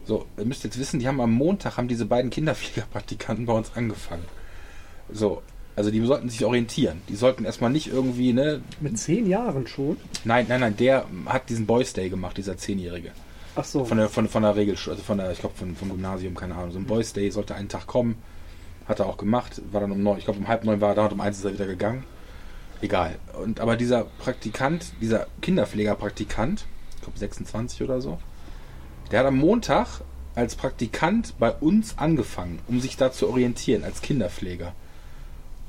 [0.05, 3.77] So, ihr müsst jetzt wissen, die haben am Montag haben diese beiden Kinderpflegerpraktikanten bei uns
[3.77, 4.25] angefangen.
[5.13, 5.43] So,
[5.75, 7.01] also die sollten sich orientieren.
[7.09, 8.61] Die sollten erstmal nicht irgendwie, ne?
[8.81, 9.97] Mit zehn Jahren schon?
[10.25, 13.13] Nein, nein, nein, der hat diesen Boys Day gemacht, dieser Zehnjährige.
[13.55, 13.85] Ach so.
[13.85, 16.55] Von der, von, von der Regelschule, also von der, ich glaube, von, vom Gymnasium, keine
[16.55, 16.73] Ahnung.
[16.73, 18.17] So ein Boys Day sollte einen Tag kommen.
[18.87, 19.63] Hat er auch gemacht.
[19.71, 21.39] War dann um neun, ich glaube um halb neun war er da und um eins
[21.39, 22.05] ist er wieder gegangen.
[22.81, 23.17] Egal.
[23.41, 26.67] Und aber dieser Praktikant, dieser Kinderpflegerpraktikant,
[26.97, 28.19] ich glaube 26 oder so,
[29.11, 30.01] der hat am Montag
[30.35, 34.75] als Praktikant bei uns angefangen, um sich da zu orientieren, als Kinderpfleger.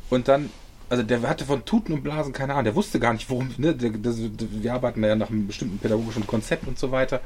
[0.09, 0.49] Und dann,
[0.89, 3.75] also der hatte von Tuten und Blasen keine Ahnung, der wusste gar nicht, worum, ne,
[3.75, 7.21] der, wir arbeiten ja nach einem bestimmten pädagogischen Konzept und so weiter.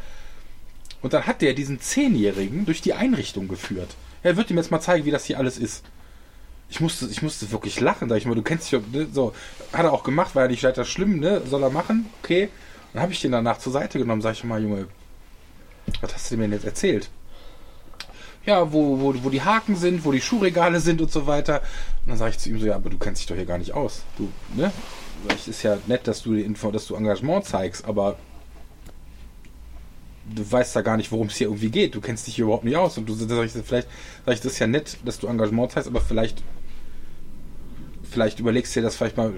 [1.02, 3.96] Und dann hat der diesen Zehnjährigen durch die Einrichtung geführt.
[4.24, 5.84] Er wird ihm jetzt mal zeigen, wie das hier alles ist.
[6.70, 9.34] Ich musste, ich musste wirklich lachen, sag ich mal, du kennst dich, ne, so,
[9.72, 12.50] hat er auch gemacht, war ja nicht weiter schlimm, ne, soll er machen, okay.
[12.94, 14.88] Dann habe ich den danach zur Seite genommen, sag ich mal, Junge,
[16.02, 17.10] was hast du mir denn jetzt erzählt?
[18.48, 21.62] Ja, wo, wo, wo die Haken sind, wo die Schuhregale sind und so weiter.
[22.06, 23.58] Und dann sage ich zu ihm so, ja, aber du kennst dich doch hier gar
[23.58, 24.04] nicht aus.
[24.18, 24.72] Du, ne?
[25.28, 26.34] Es ist ja nett, dass du,
[26.72, 28.16] dass du Engagement zeigst, aber
[30.34, 31.94] du weißt ja gar nicht, worum es hier irgendwie geht.
[31.94, 32.98] Du kennst dich hier überhaupt nicht aus.
[32.98, 33.90] Und du sag ich, vielleicht,
[34.26, 36.42] sag ich, das ist ja nett, dass du Engagement zeigst, aber vielleicht,
[38.10, 39.34] vielleicht überlegst du dir das vielleicht mal,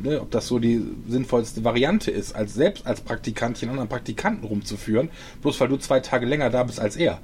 [0.00, 4.46] ne, ob das so die sinnvollste Variante ist, als selbst als Praktikant einen anderen Praktikanten
[4.46, 5.10] rumzuführen,
[5.42, 7.20] bloß weil du zwei Tage länger da bist als er.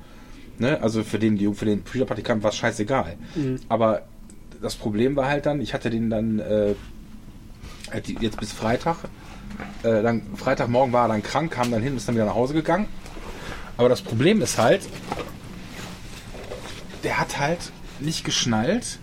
[0.59, 0.81] Ne?
[0.83, 3.17] Also für den, für den Schülerpraktikanten war es scheißegal.
[3.69, 4.03] Aber
[4.63, 6.75] das Problem war halt dann, ich hatte den dann äh,
[8.07, 8.97] die- jetzt bis Freitag.
[9.83, 12.55] Äh, dann Freitagmorgen war er dann krank, kam dann hin, ist dann wieder nach Hause
[12.55, 12.87] gegangen.
[13.77, 14.83] Aber das Problem ist halt,
[17.05, 17.59] der hat halt
[18.01, 18.99] nicht geschnallt,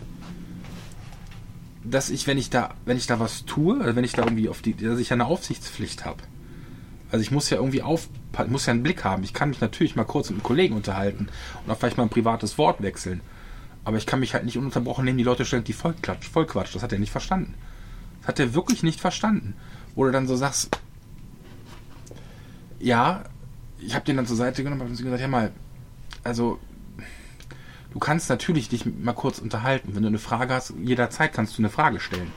[1.84, 4.62] dass ich, wenn ich da, wenn ich da was tue, wenn ich da irgendwie auf
[4.62, 6.24] die, dass ich eine Aufsichtspflicht habe.
[7.14, 8.10] Also ich muss ja irgendwie auf,
[8.48, 9.22] muss ja einen Blick haben.
[9.22, 11.28] Ich kann mich natürlich mal kurz mit einem Kollegen unterhalten
[11.64, 13.22] und auch vielleicht mal ein privates Wort wechseln.
[13.84, 16.74] Aber ich kann mich halt nicht ununterbrochen nehmen, die Leute stellen die Vollklatsch, Vollquatsch.
[16.74, 17.54] Das hat er nicht verstanden.
[18.22, 19.54] Das hat er wirklich nicht verstanden.
[19.94, 20.80] Wo du dann so sagst,
[22.80, 23.26] ja,
[23.78, 25.52] ich habe den dann zur Seite genommen und gesagt, ja mal,
[26.24, 26.58] also
[27.92, 29.94] du kannst natürlich dich mal kurz unterhalten.
[29.94, 32.32] Wenn du eine Frage hast, jederzeit kannst du eine Frage stellen.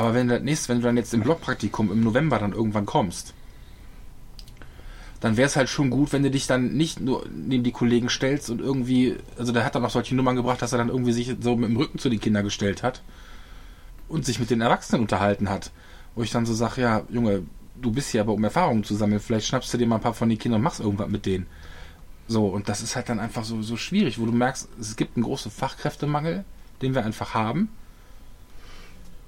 [0.00, 2.86] Aber wenn du, das nächste, wenn du dann jetzt im Blockpraktikum im November dann irgendwann
[2.86, 3.34] kommst,
[5.20, 8.08] dann wäre es halt schon gut, wenn du dich dann nicht nur neben die Kollegen
[8.08, 11.12] stellst und irgendwie, also der hat dann auch solche Nummern gebracht, dass er dann irgendwie
[11.12, 13.02] sich so mit dem Rücken zu den Kindern gestellt hat
[14.08, 15.70] und sich mit den Erwachsenen unterhalten hat.
[16.14, 17.42] Wo ich dann so sage, ja, Junge,
[17.76, 20.14] du bist hier aber um Erfahrungen zu sammeln, vielleicht schnappst du dir mal ein paar
[20.14, 21.46] von den Kindern und machst irgendwas mit denen.
[22.26, 25.18] So, und das ist halt dann einfach so, so schwierig, wo du merkst, es gibt
[25.18, 26.46] einen großen Fachkräftemangel,
[26.80, 27.68] den wir einfach haben.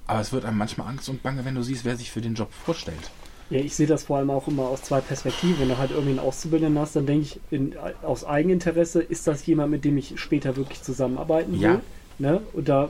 [0.07, 2.35] Aber es wird einem manchmal Angst und Bange, wenn du siehst, wer sich für den
[2.35, 3.11] Job vorstellt.
[3.49, 5.59] Ja, ich sehe das vor allem auch immer aus zwei Perspektiven.
[5.59, 9.45] Wenn du halt irgendwie einen Auszubildenden hast, dann denke ich in, aus Eigeninteresse, ist das
[9.45, 11.61] jemand, mit dem ich später wirklich zusammenarbeiten will?
[11.61, 11.81] Ja.
[12.19, 12.41] Ne?
[12.53, 12.89] Und da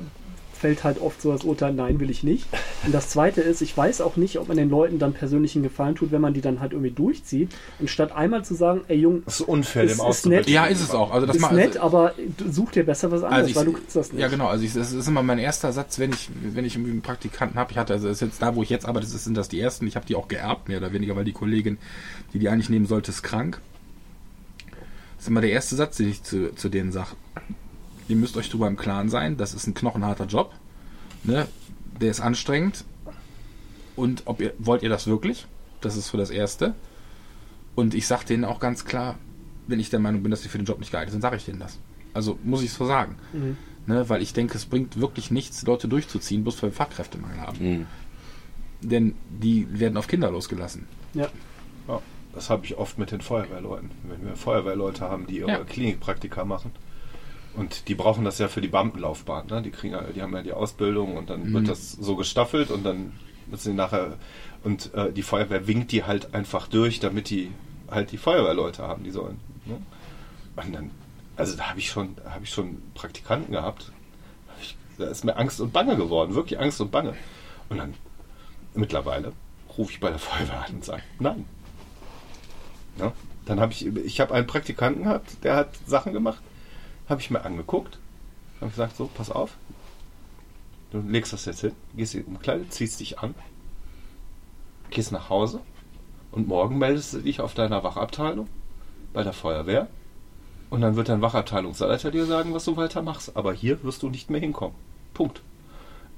[0.64, 2.48] fällt halt oft so das Urteil, nein, will ich nicht.
[2.86, 5.96] Und das Zweite ist, ich weiß auch nicht, ob man den Leuten dann persönlichen Gefallen
[5.96, 7.52] tut, wenn man die dann halt irgendwie durchzieht,
[7.82, 10.50] anstatt einmal zu sagen, ey Jung, Das ist unfair, Ist- dem ist nett.
[10.50, 11.12] Ja, ist es auch.
[11.12, 13.66] Also das ist mal, nett, aber du such dir besser was anderes, Also ich, weil
[13.66, 14.22] du kannst das nicht.
[14.22, 14.48] Ja, genau.
[14.48, 17.60] Also ich, das ist immer mein erster Satz, wenn ich, wenn ich irgendwie einen Praktikanten
[17.60, 17.72] habe.
[17.74, 19.60] Ich hatte, also das ist jetzt da, wo ich jetzt arbeite, das sind das die
[19.60, 19.86] ersten.
[19.86, 21.78] Ich habe die auch geerbt, mehr oder weniger, weil die Kollegin,
[22.34, 23.60] die die eigentlich nehmen sollte, ist krank.
[25.18, 27.10] Das ist immer der erste Satz, den ich zu, zu denen sage.
[28.14, 30.54] Ihr müsst euch darüber im Klaren sein, das ist ein knochenharter Job.
[31.24, 31.48] Ne?
[32.00, 32.86] Der ist anstrengend.
[33.96, 35.48] Und ob ihr, wollt ihr das wirklich?
[35.82, 36.76] Das ist für das Erste.
[37.74, 39.18] Und ich sage denen auch ganz klar,
[39.66, 41.46] wenn ich der Meinung bin, dass sie für den Job nicht geeignet sind, sage ich
[41.46, 41.80] denen das.
[42.14, 43.16] Also muss ich es so sagen.
[43.34, 43.58] Mhm.
[43.88, 47.58] Ne, weil ich denke, es bringt wirklich nichts, Leute durchzuziehen, bloß weil wir Fachkräftemangel haben.
[47.60, 47.88] Mhm.
[48.82, 50.86] Denn die werden auf Kinder losgelassen.
[51.16, 51.30] Ja.
[51.88, 52.00] Ja,
[52.36, 53.90] das habe ich oft mit den Feuerwehrleuten.
[54.04, 55.64] Wenn wir Feuerwehrleute haben, die ihre Ja.
[55.64, 56.70] Klinikpraktika machen.
[57.56, 59.48] Und die brauchen das ja für die Beamtenlaufbahn.
[59.48, 59.62] Ne?
[59.62, 61.54] Die, kriegen, die haben ja die Ausbildung und dann Mhm.
[61.54, 63.14] wird das so gestaffelt und dann
[63.48, 64.18] müssen sie nachher.
[64.64, 67.52] Und äh, die Feuerwehr winkt die halt einfach durch, damit die
[67.92, 69.40] halt die Feuerwehrleute haben, die sollen.
[69.66, 69.78] Ne?
[70.56, 70.92] Und dann,
[71.36, 73.92] also da habe ich schon, habe ich schon Praktikanten gehabt.
[74.62, 77.14] Ich, da ist mir Angst und Bange geworden, wirklich Angst und Bange.
[77.70, 77.94] Und dann
[78.74, 79.32] mittlerweile
[79.78, 81.46] rufe ich bei der Feuerwehr an und sage, nein,
[82.98, 83.12] ja,
[83.46, 86.42] dann habe ich, ich habe einen Praktikanten gehabt, der hat Sachen gemacht,
[87.08, 88.00] habe ich mir angeguckt,
[88.60, 89.58] habe gesagt, so, pass auf,
[90.92, 93.36] du legst das jetzt hin, gehst in die Umkleide, ziehst dich an,
[94.90, 95.60] gehst nach Hause
[96.32, 98.48] und morgen meldest du dich auf deiner Wachabteilung
[99.14, 99.88] bei der Feuerwehr
[100.74, 103.38] und dann wird dein Wachabteilungsleiter dir sagen, was du weiter machst.
[103.38, 104.76] Aber hier wirst du nicht mehr hinkommen.
[105.14, 105.44] Punkt.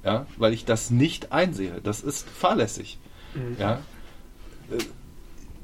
[0.02, 1.82] Ja, weil ich das nicht einsehe.
[1.82, 2.98] Das ist fahrlässig.
[3.58, 3.80] Ja,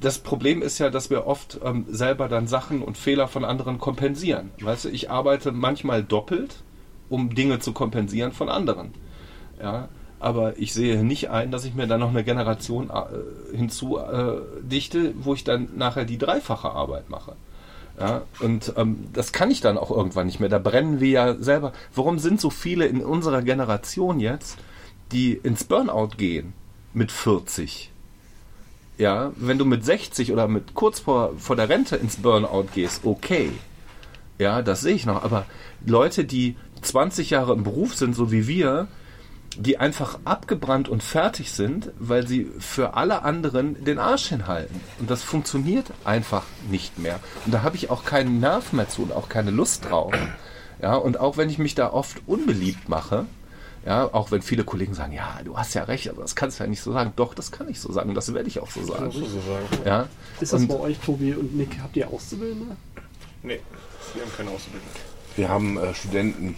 [0.03, 3.79] das Problem ist ja, dass wir oft ähm, selber dann Sachen und Fehler von anderen
[3.79, 4.51] kompensieren.
[4.61, 6.63] Weißt du, ich arbeite manchmal doppelt,
[7.09, 8.93] um Dinge zu kompensieren von anderen.
[9.61, 13.99] Ja, aber ich sehe nicht ein, dass ich mir dann noch eine Generation äh, hinzu
[13.99, 14.41] äh,
[15.21, 17.37] wo ich dann nachher die dreifache Arbeit mache.
[18.01, 20.49] Ja, und ähm, das kann ich dann auch irgendwann nicht mehr.
[20.49, 21.73] Da brennen wir ja selber.
[21.95, 24.59] Warum sind so viele in unserer Generation jetzt,
[25.13, 26.55] die ins Burnout gehen
[26.95, 27.92] mit 40?
[29.03, 33.01] Ja, wenn du mit 60 oder mit kurz vor, vor der Rente ins Burnout gehst,
[33.03, 33.51] okay.
[34.39, 35.25] Ja, das sehe ich noch.
[35.25, 35.45] Aber
[35.85, 38.87] Leute, die 20 Jahre im Beruf sind, so wie wir,
[39.57, 44.81] die einfach abgebrannt und fertig sind, weil sie für alle anderen den Arsch hinhalten.
[45.01, 47.19] Und das funktioniert einfach nicht mehr.
[47.45, 50.15] Und da habe ich auch keinen Nerv mehr zu und auch keine Lust drauf.
[50.81, 53.27] Ja, und auch wenn ich mich da oft unbeliebt mache,
[53.85, 56.65] ja, auch wenn viele Kollegen sagen, ja, du hast ja recht, aber das kannst du
[56.65, 57.13] ja nicht so sagen.
[57.17, 59.11] Doch, das kann ich so sagen, das werde ich auch so sagen.
[59.11, 59.67] sozusagen.
[59.85, 60.09] Ja,
[60.41, 62.77] Ist das und- bei euch, Tobi und Nick, habt ihr Auszubildende?
[63.43, 63.61] Nee,
[64.15, 64.97] wir haben keine Auszubildenden.
[65.37, 66.55] Wir haben äh, Studenten.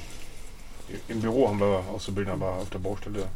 [1.09, 3.20] Im Büro haben wir Auszubildende, aber auf der Baustelle.
[3.20, 3.27] Ja,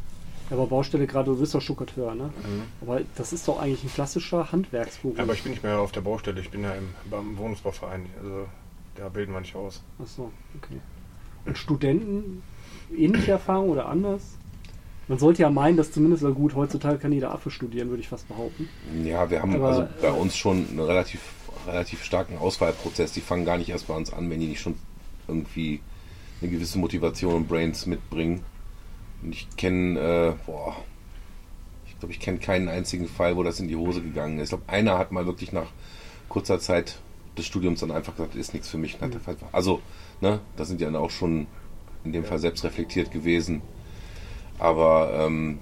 [0.51, 2.25] aber Baustelle gerade, du bist doch Stuckateur, ne?
[2.25, 2.63] Mhm.
[2.81, 5.17] Aber das ist doch eigentlich ein klassischer Handwerksberuf.
[5.19, 8.05] Aber ich bin nicht mehr auf der Baustelle, ich bin ja im, beim Wohnungsbauverein.
[8.21, 8.47] Also
[8.95, 9.81] da bilden wir nicht aus.
[10.01, 10.79] Achso, okay.
[11.45, 12.43] Und Studenten,
[12.95, 14.21] ähnliche Erfahrung oder anders?
[15.07, 18.07] Man sollte ja meinen, dass zumindest, na gut, heutzutage kann jeder Affe studieren, würde ich
[18.09, 18.69] fast behaupten.
[19.03, 21.21] Ja, wir haben Aber, also bei äh, uns schon einen relativ,
[21.67, 23.11] relativ starken Auswahlprozess.
[23.13, 24.75] Die fangen gar nicht erst bei uns an, wenn die nicht schon
[25.27, 25.79] irgendwie
[26.41, 28.43] eine gewisse Motivation und Brains mitbringen.
[29.23, 30.75] Und ich kenne, äh, boah,
[31.87, 34.43] ich glaube, ich kenne keinen einzigen Fall, wo das in die Hose gegangen ist.
[34.45, 35.67] Ich glaube, einer hat mal wirklich nach
[36.29, 36.99] kurzer Zeit
[37.35, 39.01] des Studiums dann einfach gesagt, ist nichts für mich.
[39.01, 39.81] Einfach- Also,
[40.21, 41.47] ne, da sind die dann auch schon
[42.03, 43.61] in dem Fall selbst reflektiert gewesen.
[44.57, 45.59] Aber ähm,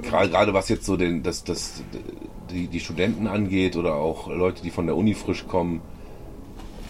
[0.00, 1.82] gerade gerade was jetzt so den, das, das,
[2.50, 5.80] die, die Studenten angeht oder auch Leute, die von der Uni frisch kommen,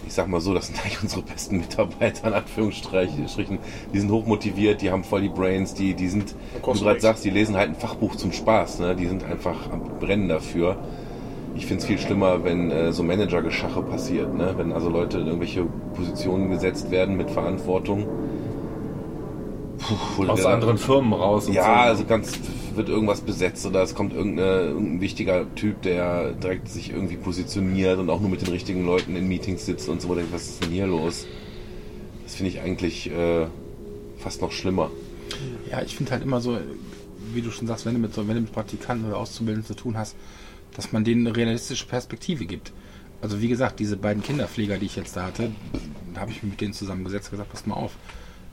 [0.07, 3.59] ich sag mal so, das sind eigentlich unsere besten Mitarbeiter, in Anführungsstrichen.
[3.93, 7.25] Die sind hochmotiviert, die haben voll die Brains, die, die sind, wie du gerade sagst,
[7.25, 8.97] die lesen halt ein Fachbuch zum Spaß, ne?
[8.97, 10.77] Die sind einfach am Brennen dafür.
[11.55, 14.55] ich finde es viel schlimmer, wenn äh, so Managergeschache passiert, ne?
[14.57, 15.65] wenn also Leute in irgendwelche
[15.95, 18.07] Positionen gesetzt werden mit Verantwortung.
[19.79, 21.47] Puh, Aus der- anderen Firmen raus.
[21.49, 21.71] und Ja, so.
[21.71, 22.39] also ganz
[22.75, 28.09] wird irgendwas besetzt oder es kommt irgendein wichtiger Typ, der direkt sich irgendwie positioniert und
[28.11, 30.15] auch nur mit den richtigen Leuten in Meetings sitzt und so.
[30.15, 31.27] denkst, Was ist denn hier los?
[32.25, 33.47] Das finde ich eigentlich äh,
[34.19, 34.91] fast noch schlimmer.
[35.71, 36.59] Ja, ich finde halt immer so,
[37.35, 39.75] wie du schon sagst, wenn du mit so, wenn du mit Praktikanten oder Auszubildenden zu
[39.75, 40.15] tun hast,
[40.77, 42.73] dass man denen eine realistische Perspektive gibt.
[43.21, 45.51] Also wie gesagt, diese beiden Kinderpfleger, die ich jetzt da hatte,
[46.15, 47.93] da habe ich mich mit denen zusammengesetzt und gesagt, passt mal auf.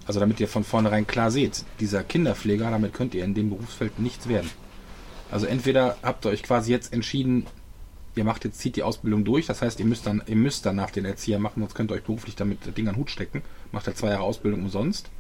[0.10, 4.00] Also damit ihr von vornherein klar seht, dieser Kinderpfleger, damit könnt ihr in dem Berufsfeld
[4.00, 4.50] nichts werden.
[5.30, 7.46] Also entweder habt ihr euch quasi jetzt entschieden,
[8.16, 10.90] ihr macht jetzt, zieht die Ausbildung durch, das heißt, ihr müsst dann, ihr müsst danach
[10.90, 13.44] den Erzieher machen, sonst könnt ihr euch beruflich damit das Ding an den Hut stecken,
[13.72, 15.12] macht ihr zwei Jahre Ausbildung umsonst.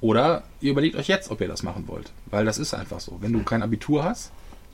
[0.00, 2.10] Oder ihr überlegt euch jetzt, ob ihr das machen wollt.
[2.26, 3.18] Weil das ist einfach so.
[3.20, 4.32] Wenn du kein Abitur hast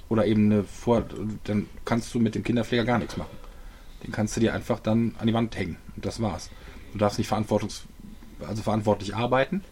[0.08, 1.04] oder eben eine Vor...
[1.44, 3.36] dann kannst du mit dem Kinderpfleger gar nichts machen.
[4.02, 5.76] Den kannst du dir einfach dann an die Wand hängen.
[5.94, 6.48] Und das war's.
[6.94, 7.84] Du darfst nicht verantwortungs
[8.46, 9.62] also verantwortlich arbeiten.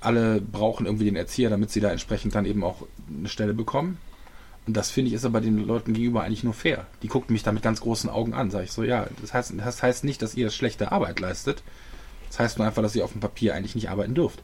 [0.00, 3.98] Alle brauchen irgendwie den Erzieher, damit sie da entsprechend dann eben auch eine Stelle bekommen.
[4.66, 6.86] Und das finde ich ist aber den Leuten gegenüber eigentlich nur fair.
[7.02, 8.50] Die gucken mich da mit ganz großen Augen an.
[8.50, 11.62] Sag ich so, ja, das heißt, das heißt nicht, dass ihr schlechte Arbeit leistet.
[12.28, 14.42] Das heißt nur einfach, dass ihr auf dem Papier eigentlich nicht arbeiten dürft.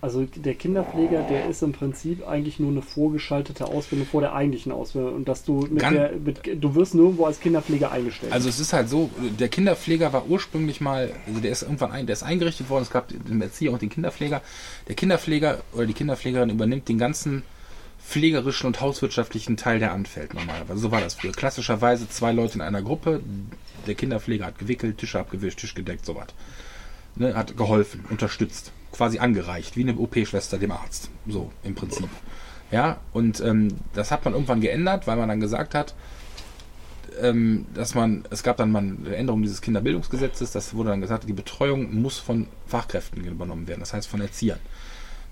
[0.00, 4.70] Also der Kinderpfleger, der ist im Prinzip eigentlich nur eine vorgeschaltete Ausbildung vor der eigentlichen
[4.70, 5.14] Ausbildung.
[5.14, 8.32] Und dass du mit Gan- der, mit, du wirst nirgendwo als Kinderpfleger eingestellt.
[8.32, 9.10] Also es ist halt so,
[9.40, 12.90] der Kinderpfleger war ursprünglich mal, also der ist irgendwann ein, der ist eingerichtet worden, es
[12.90, 14.40] gab den Erzieher und den Kinderpfleger.
[14.86, 17.42] Der Kinderpfleger oder die Kinderpflegerin übernimmt den ganzen
[18.00, 20.78] pflegerischen und hauswirtschaftlichen Teil, der anfällt normalerweise.
[20.78, 21.32] So war das früher.
[21.32, 23.20] Klassischerweise zwei Leute in einer Gruppe,
[23.88, 26.28] der Kinderpfleger hat gewickelt, Tische abgewischt, Tisch gedeckt, sowas.
[27.16, 31.10] Ne, hat geholfen, unterstützt, quasi angereicht, wie eine OP-Schwester dem Arzt.
[31.26, 32.08] So im Prinzip.
[32.70, 35.94] Ja, und ähm, das hat man irgendwann geändert, weil man dann gesagt hat,
[37.20, 41.28] ähm, dass man, es gab dann mal eine Änderung dieses Kinderbildungsgesetzes, das wurde dann gesagt,
[41.28, 44.60] die Betreuung muss von Fachkräften übernommen werden, das heißt von Erziehern.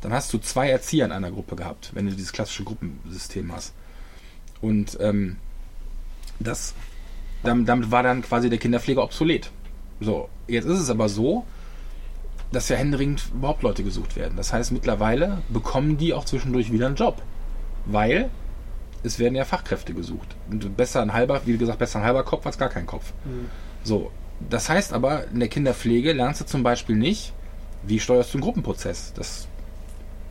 [0.00, 3.74] Dann hast du zwei Erzieher in einer Gruppe gehabt, wenn du dieses klassische Gruppensystem hast.
[4.60, 5.36] Und ähm,
[6.38, 6.74] das,
[7.42, 9.50] damit, damit war dann quasi der Kinderpfleger obsolet.
[10.00, 11.44] So, jetzt ist es aber so,
[12.52, 14.36] dass ja händeringend überhaupt Leute gesucht werden.
[14.36, 17.20] Das heißt, mittlerweile bekommen die auch zwischendurch wieder einen Job.
[17.86, 18.30] Weil
[19.02, 20.36] es werden ja Fachkräfte gesucht.
[20.50, 23.12] Und besser ein halber, wie gesagt, besser ein halber Kopf als gar kein Kopf.
[23.84, 24.10] So,
[24.48, 27.32] das heißt aber, in der Kinderpflege lernst du zum Beispiel nicht,
[27.84, 29.12] wie steuerst du einen Gruppenprozess.
[29.14, 29.48] Das,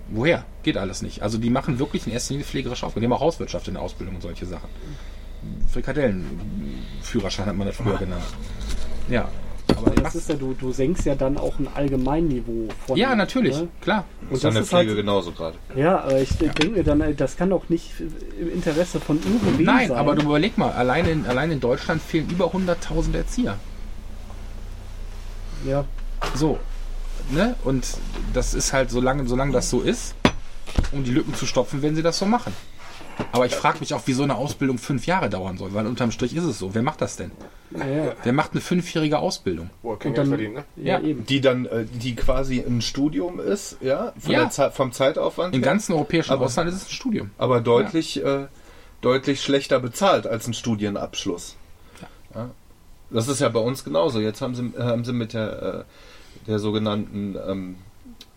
[0.09, 0.45] woher?
[0.63, 1.21] Geht alles nicht.
[1.21, 3.01] Also die machen wirklich in erster Linie pflegerische Aufgaben.
[3.01, 4.69] Die haben auch Hauswirtschaft in der Ausbildung und solche Sachen.
[5.71, 8.23] Frikadellenführerschein hat man das früher genannt.
[9.09, 9.29] Ja.
[9.75, 12.97] Aber das ist ja, du, du senkst ja dann auch ein Allgemeinniveau von.
[12.97, 13.67] ja, natürlich, Ne?
[13.81, 14.05] klar.
[14.29, 15.57] Und ist an das der ist halt, Pflege genauso gerade.
[15.75, 17.91] ja, aber ich denke mir dann, äh, das kann doch nicht
[18.39, 19.97] im Interesse von irgendwem Nein, sein.
[19.97, 23.57] aber du überleg mal, allein in, allein in Deutschland fehlen über 100.000 Erzieher.
[25.65, 25.83] Ja,
[26.35, 26.59] So,
[27.31, 27.55] ne?
[27.63, 27.85] Und
[28.33, 30.13] das ist halt, solange, solange das so ist,
[30.91, 32.53] um die Lücken zu stopfen, werden sie das so machen.
[33.31, 36.11] Aber ich frage mich auch, wie so eine Ausbildung fünf Jahre dauern soll, weil unterm
[36.11, 36.73] Strich ist es so.
[36.73, 37.31] Wer macht das denn?
[37.71, 38.13] ja, ja.
[38.23, 39.69] Wer macht eine fünfjährige Ausbildung?
[39.83, 40.63] Er kein Geld dann- verdient, ne?
[40.77, 41.05] ja, Ja.
[41.05, 41.25] eben.
[41.25, 44.39] Die dann, äh, die quasi ein Studium ist, ja, von Ja.
[44.41, 47.31] Der Zeit, vom Zeitaufwand Im ganzen europäischen Aber- Ausland ist es ein Studium.
[47.37, 48.47] aber deutlich, äh,
[49.01, 51.55] deutlich schlechter bezahlt als ein Studienabschluss.
[52.33, 52.49] Ja.
[53.11, 54.19] Das ist ja bei uns genauso.
[54.19, 57.75] Jetzt haben sie, äh, haben sie mit der, äh, der sogenannten ähm,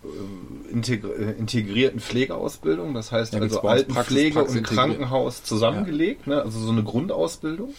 [0.08, 4.76] äh, integr äh, integrierten Pflegeausbildung, das heißt Ja, also Altenpflege Praxis- Praxis und.
[4.76, 7.74] Krankenhaus zusammengelegt, ne, also so eine Grundausbildung,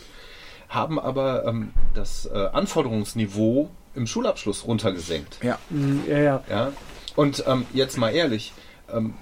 [0.69, 5.39] haben aber ähm, das äh, Anforderungsniveau im Schulabschluss runtergesenkt.
[5.43, 5.57] Ja.
[5.69, 6.43] Mm, Ja, ja.
[6.49, 6.71] Ja.
[7.15, 8.53] Und ähm, jetzt mal ehrlich,
[8.93, 9.13] ähm,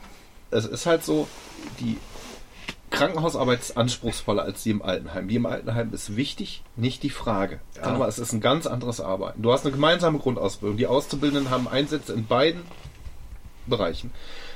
[0.51, 1.27] es ist halt so,
[1.79, 1.97] die
[2.89, 5.27] Krankenhausarbeit ist anspruchsvoller als die im Altenheim.
[5.27, 7.59] Die im Altenheim ist wichtig, nicht die Frage.
[7.81, 9.41] Aber es ist ein ganz anderes Arbeiten.
[9.41, 10.77] Du hast eine gemeinsame Grundausbildung.
[10.77, 12.61] Die Auszubildenden haben Einsätze in beiden
[13.69, 14.11] Bereichen.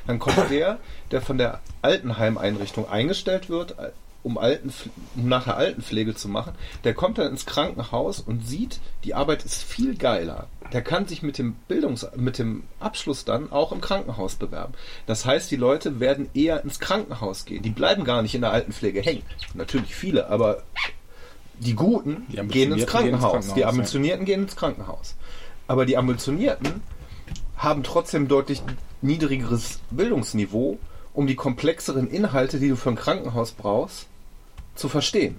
[0.08, 0.80] Dann kommt der,
[1.12, 3.76] der von der Altenheimeinrichtung eingestellt wird,
[4.24, 4.72] um, Alten,
[5.16, 9.64] um nachher Altenpflege zu machen, der kommt dann ins Krankenhaus und sieht, die Arbeit ist
[9.64, 10.48] viel geiler.
[10.74, 14.74] Der kann sich mit dem Bildungs mit dem Abschluss dann auch im Krankenhaus bewerben.
[15.06, 17.64] Das heißt, die Leute werden eher ins Krankenhaus gehen.
[17.64, 19.24] Die bleiben gar nicht in der Altenpflege hängen.
[19.54, 20.64] Natürlich viele, aber
[21.60, 23.32] die Guten Die gehen ins Ambitionierten gehen ins Krankenhaus.
[23.32, 23.68] Krankenhaus, Die ja.
[23.68, 25.16] Ambitionierten gehen ins Krankenhaus.
[25.68, 26.82] Aber die Ambitionierten
[27.58, 28.62] haben trotzdem deutlich
[29.02, 30.78] niedrigeres Bildungsniveau,
[31.14, 34.08] um die komplexeren Inhalte, die du für ein Krankenhaus brauchst,
[34.76, 35.36] zu verstehen.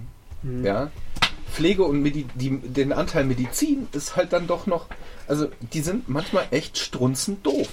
[0.63, 0.91] Ja.
[1.53, 4.87] Pflege und Medi die, den Anteil Medizin ist halt dann doch noch,
[5.29, 7.69] also die sind manchmal echt strunzend doof.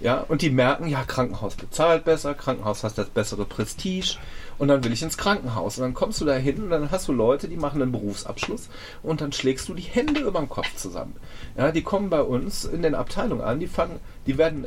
[0.00, 4.16] Ja, und die merken, ja, Krankenhaus bezahlt besser, Krankenhaus hat das bessere Prestige
[4.58, 5.78] und dann will ich ins Krankenhaus.
[5.78, 8.68] Und dann kommst du da hin und dann hast du Leute, die machen einen Berufsabschluss
[9.04, 11.14] und dann schlägst du die Hände über den Kopf zusammen.
[11.56, 14.66] Ja, die kommen bei uns in den Abteilungen an, die fangen, die werden,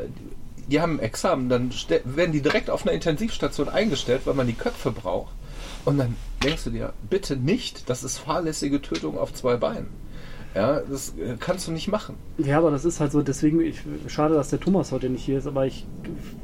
[0.67, 1.71] die haben ein Examen, dann
[2.05, 5.33] werden die direkt auf einer Intensivstation eingestellt, weil man die Köpfe braucht.
[5.85, 9.87] Und dann denkst du dir, bitte nicht, das ist fahrlässige Tötung auf zwei Beinen.
[10.55, 12.15] Ja, das äh, kannst du nicht machen.
[12.37, 15.37] Ja, aber das ist halt so, deswegen, ich, schade, dass der Thomas heute nicht hier
[15.37, 15.85] ist, aber ich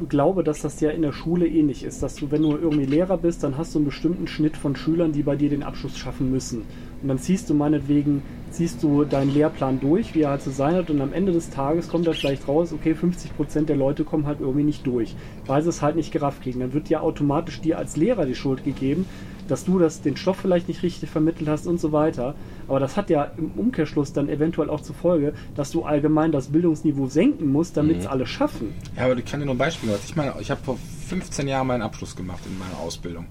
[0.10, 3.18] glaube, dass das ja in der Schule ähnlich ist, dass du, wenn du irgendwie Lehrer
[3.18, 6.30] bist, dann hast du einen bestimmten Schnitt von Schülern, die bei dir den Abschluss schaffen
[6.30, 6.66] müssen.
[7.02, 8.22] Und dann ziehst du meinetwegen,
[8.52, 11.50] ziehst du deinen Lehrplan durch, wie er halt zu sein hat, und am Ende des
[11.50, 15.16] Tages kommt da vielleicht raus, okay, 50% der Leute kommen halt irgendwie nicht durch,
[15.46, 16.60] weil sie es halt nicht gerafft kriegen.
[16.60, 19.06] Dann wird ja automatisch dir als Lehrer die Schuld gegeben,
[19.48, 22.36] dass du das, den Stoff vielleicht nicht richtig vermittelt hast und so weiter.
[22.68, 26.48] Aber das hat ja im Umkehrschluss dann eventuell auch zur Folge, dass du allgemein das
[26.50, 28.74] Bildungsniveau senken musst, damit es alle schaffen.
[28.96, 30.02] Ja, aber ich kann dir nur ein Beispiel geben.
[30.06, 33.26] Ich meine, ich habe vor 15 Jahren meinen Abschluss gemacht in meiner Ausbildung.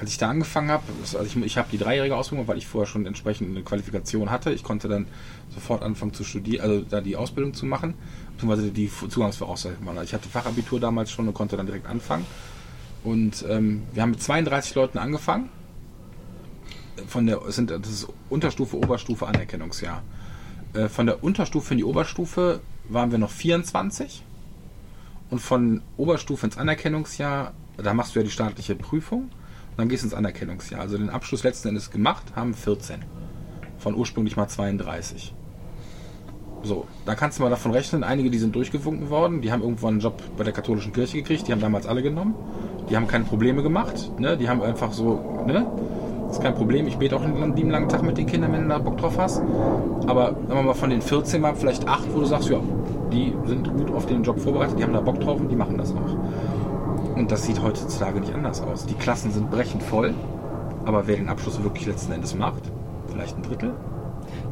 [0.00, 2.86] Als ich da angefangen habe, also ich, ich habe die dreijährige Ausbildung, weil ich vorher
[2.86, 4.50] schon entsprechend eine Qualifikation hatte.
[4.50, 5.06] Ich konnte dann
[5.54, 7.92] sofort anfangen zu studieren, also da die Ausbildung zu machen,
[8.32, 9.86] beziehungsweise die Zugangsvoraussetzungen.
[9.86, 10.02] waren.
[10.02, 12.24] Ich hatte Fachabitur damals schon und konnte dann direkt anfangen.
[13.04, 15.50] Und ähm, wir haben mit 32 Leuten angefangen.
[17.06, 20.02] Von der, sind, das ist Unterstufe, Oberstufe, Anerkennungsjahr.
[20.72, 24.22] Äh, von der Unterstufe in die Oberstufe waren wir noch 24.
[25.28, 29.30] Und von Oberstufe ins Anerkennungsjahr, da machst du ja die staatliche Prüfung.
[29.76, 30.80] Dann gehst du ins Anerkennungsjahr.
[30.80, 33.04] Also den Abschluss letzten Endes gemacht, haben 14.
[33.78, 35.34] Von ursprünglich mal 32.
[36.62, 39.94] So, da kannst du mal davon rechnen, einige, die sind durchgewunken worden, die haben irgendwann
[39.94, 42.34] einen Job bei der katholischen Kirche gekriegt, die haben damals alle genommen.
[42.90, 44.36] Die haben keine Probleme gemacht, ne?
[44.36, 45.66] Die haben einfach so, ne?
[46.26, 48.64] Das ist kein Problem, ich bete auch einen lieben langen Tag mit den Kindern, wenn
[48.64, 49.42] du da Bock drauf hast.
[50.06, 52.60] Aber sagen wir mal, von den 14 waren vielleicht 8, wo du sagst, ja,
[53.10, 55.78] die sind gut auf den Job vorbereitet, die haben da Bock drauf und die machen
[55.78, 56.16] das auch.
[57.20, 58.86] Und das sieht heutzutage nicht anders aus.
[58.86, 60.14] Die Klassen sind brechend voll,
[60.86, 62.62] aber wer den Abschluss wirklich letzten Endes macht,
[63.10, 63.74] vielleicht ein Drittel.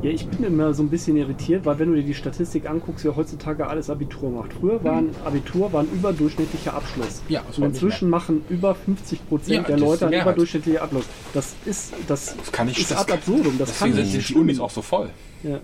[0.03, 3.07] Ja, ich bin immer so ein bisschen irritiert, weil wenn du dir die Statistik anguckst,
[3.07, 4.53] wer heutzutage alles Abitur macht.
[4.53, 7.23] Früher waren Abitur war ein überdurchschnittlicher Abschluss.
[7.31, 11.07] Ja, Und nicht inzwischen machen über 50 Prozent Ja, der Leute einen überdurchschnittlichen Abschluss.
[11.33, 13.57] Das ist das, Das kann nicht ist das ad absurdum.
[13.57, 14.41] Das kann Deswegen nicht sind die.
[14.43, 15.09] Unis auch so voll.
[15.43, 15.61] Ja.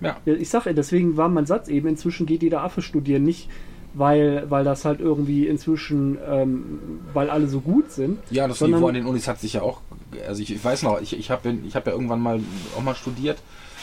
[0.00, 0.16] Ja.
[0.24, 3.48] Ja, ich sage, deswegen war mein Satz eben, inzwischen geht jeder Affe studieren, nicht
[3.94, 6.80] weil, weil das halt irgendwie inzwischen, ähm,
[7.12, 8.18] weil alle so gut sind.
[8.30, 9.80] Ja, das sondern- Niveau an den Unis hat sich ja auch,
[10.26, 12.40] also ich, ich weiß noch, ich, ich habe ich hab ja irgendwann mal
[12.76, 13.38] auch mal studiert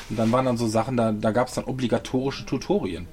[0.09, 3.07] und dann waren dann so Sachen, da, da gab es dann obligatorische Tutorien.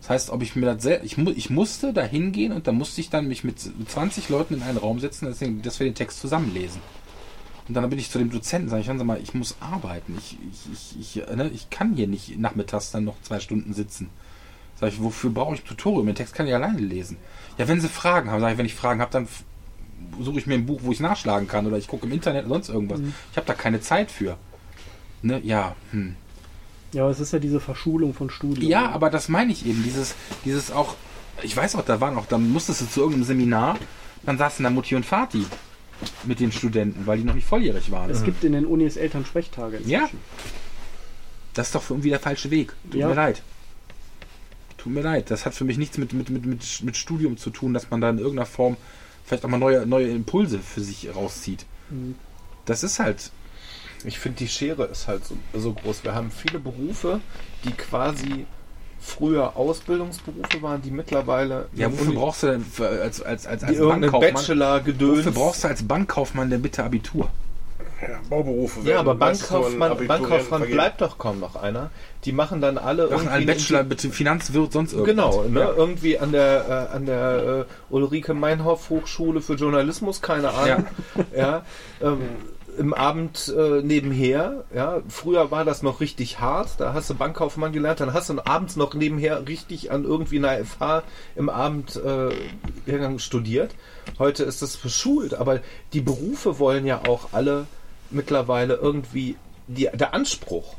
[0.00, 2.72] Das heißt, ob ich mir das sel- ich, mu ich musste da hingehen und da
[2.72, 3.56] musste ich dann mich mit
[3.88, 6.80] 20 Leuten in einen Raum setzen, dass wir dass wir den Text zusammenlesen.
[7.68, 10.16] Und dann bin ich zu dem Dozenten, sage ich, hören Sie mal, ich muss arbeiten.
[10.18, 10.36] Ich,
[10.72, 14.08] ich, ich, ich, ne, ich kann hier nicht nachmittags dann noch zwei Stunden sitzen.
[14.80, 16.06] Sag ich, wofür brauche ich ein Tutorium?
[16.06, 17.16] Den Text kann ich alleine lesen.
[17.58, 19.28] Ja, wenn Sie Fragen haben, sage ich, wenn ich Fragen habe, dann
[20.20, 22.54] suche ich mir ein Buch, wo ich nachschlagen kann oder ich gucke im Internet oder
[22.54, 23.00] sonst irgendwas.
[23.30, 24.36] Ich habe da keine Zeit für.
[25.22, 25.40] Ne?
[25.44, 26.16] Ja, hm.
[26.92, 28.68] Ja, aber es ist ja diese Verschulung von Studien.
[28.68, 29.82] Ja, aber das meine ich eben.
[29.84, 30.96] Dieses, dieses auch,
[31.42, 33.78] ich weiß auch, da waren auch, da musstest du zu irgendeinem Seminar,
[34.24, 35.44] dann saßen da Mutti und Vati
[36.24, 38.10] mit den Studenten, weil die noch nicht volljährig waren.
[38.10, 39.92] Es gibt in den Unis Elternsprechttage inzwischen.
[39.92, 40.08] Ja.
[41.54, 42.72] Das ist doch irgendwie der falsche Weg.
[42.90, 43.08] Tut Ja.
[43.08, 43.42] mir leid.
[44.82, 45.30] Tut mir leid.
[45.30, 48.00] Das hat für mich nichts mit, mit, mit, mit, mit Studium zu tun, dass man
[48.00, 48.76] da in irgendeiner Form
[49.24, 51.66] vielleicht auch mal neue, neue Impulse für sich rauszieht.
[51.90, 52.14] Mhm.
[52.64, 53.30] Das ist halt.
[54.04, 56.04] Ich finde, die Schere ist halt so, so groß.
[56.04, 57.20] Wir haben viele Berufe,
[57.64, 58.46] die quasi
[58.98, 63.62] früher Ausbildungsberufe waren, die mittlerweile Ja, wofür Uni- brauchst du denn für, als, als, als,
[63.64, 64.32] als Bankkaufmann?
[64.34, 65.18] Bachelor-Gedöns.
[65.18, 67.28] Wofür brauchst du als Bankkaufmann denn bitte Abitur?
[68.02, 71.90] Ja, Bauberufe Ja, aber Bankkaufmann, Bankkaufmann bleibt doch kaum noch einer.
[72.24, 75.36] Die machen dann alle Machen einen irgendwie Bachelor, bitte Finanzwirt, sonst irgendwas.
[75.36, 75.60] Genau, ne?
[75.60, 75.72] Ja.
[75.76, 80.86] irgendwie an der äh, an der äh, Ulrike Meinhoff Hochschule für Journalismus, keine Ahnung.
[81.36, 81.64] Ja.
[82.02, 82.20] ähm,
[82.78, 87.72] Im Abend äh, nebenher, ja, früher war das noch richtig hart, da hast du Bankkaufmann
[87.72, 91.02] gelernt, dann hast du abends noch nebenher richtig an irgendwie einer FH
[91.36, 93.74] im Abend äh, studiert.
[94.18, 95.60] Heute ist das beschult, aber
[95.92, 97.66] die Berufe wollen ja auch alle
[98.10, 100.74] mittlerweile irgendwie die, der Anspruch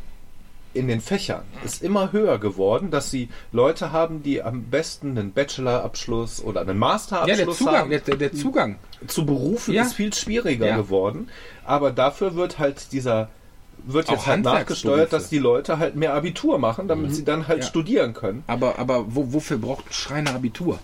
[0.74, 5.34] in den Fächern ist immer höher geworden, dass sie Leute haben, die am besten einen
[5.34, 7.90] Bachelorabschluss oder einen Ja, Masterabschluss der Zugang, haben.
[7.90, 8.80] der, der, Zugang.
[9.08, 9.82] Zu Berufen Ja.
[9.84, 10.78] ist viel schwieriger Ja.
[10.78, 11.30] geworden,
[11.66, 13.30] aber dafür wird halt dieser
[13.84, 14.58] wird Auch jetzt halt Handwerksberufe.
[14.60, 17.68] nachgesteuert, dass die Leute halt mehr Abitur machen, damit sie dann halt Ja.
[17.68, 18.44] studieren können.
[18.46, 20.78] Aber, aber wo, wofür braucht ein Schreiner Abitur?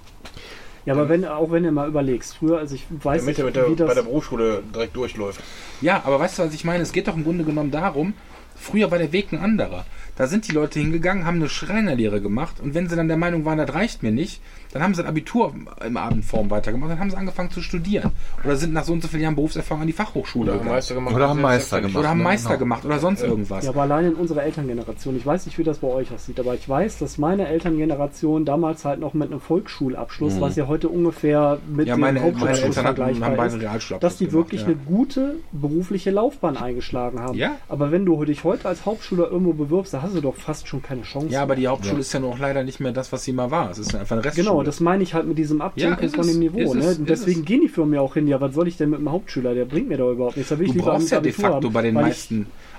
[0.87, 3.45] Ja, aber wenn, auch wenn du mal überlegst, früher, also ich weiß Damit nicht, er
[3.45, 3.87] mit der, wie das...
[3.87, 5.41] bei der Berufsschule direkt durchläuft.
[5.81, 6.81] Ja, aber weißt du, was ich meine?
[6.81, 8.13] Es geht doch im Grunde genommen darum,
[8.59, 9.85] Früher war der Weg ein anderer.
[10.17, 13.45] Da sind die Leute hingegangen, haben eine Schreinerlehre gemacht und wenn sie dann der Meinung
[13.45, 14.41] waren, das reicht mir nicht,
[14.73, 15.53] dann haben sie ein Abitur
[15.85, 18.11] im Abendform weitergemacht, dann haben sie angefangen zu studieren.
[18.43, 20.63] Oder sind nach so und so vielen Jahren Berufserfahrung an die Fachhochschule Oder.
[20.63, 21.15] Meister gemacht.
[21.15, 21.95] Oder haben Meister gemacht.
[21.97, 22.23] Oder haben ne?
[22.23, 22.59] Meister Genau.
[22.59, 23.63] gemacht oder sonst irgendwas.
[23.65, 26.55] Ja, aber allein in unserer Elterngeneration, ich weiß nicht, wie das bei euch aussieht, aber
[26.55, 31.59] ich weiß, dass meine Elterngeneration damals halt noch mit einem Volksschulabschluss, was ja heute ungefähr
[31.67, 34.67] mit Ja, dem meine, Hauptschulabschluss vergleichbar beide ist, dass die gemacht, wirklich ja.
[34.67, 37.37] eine gute berufliche Laufbahn eingeschlagen haben.
[37.37, 37.55] Ja.
[37.69, 40.81] Aber wenn du dich heute als Hauptschüler irgendwo bewirbst, da hast du doch fast schon
[40.81, 41.27] keine Chance.
[41.29, 43.69] Ja, aber die Hauptschule ist ja noch leider nicht mehr das, was sie mal war.
[43.69, 44.47] Es ist einfach ein Restschule.
[44.47, 46.73] Genau, das meine ich halt mit diesem Absenken ist von dem Niveau.
[46.73, 46.83] Ne?
[46.85, 47.45] es, Und deswegen es.
[47.45, 48.27] gehen die Firmen ja auch hin.
[48.27, 49.53] Ja, was soll ich denn mit einem Hauptschüler?
[49.53, 50.49] Der bringt mir da überhaupt nichts.
[50.49, 52.37] Da will ich du lieber brauchst ja ein de Abitur facto haben, bei den meisten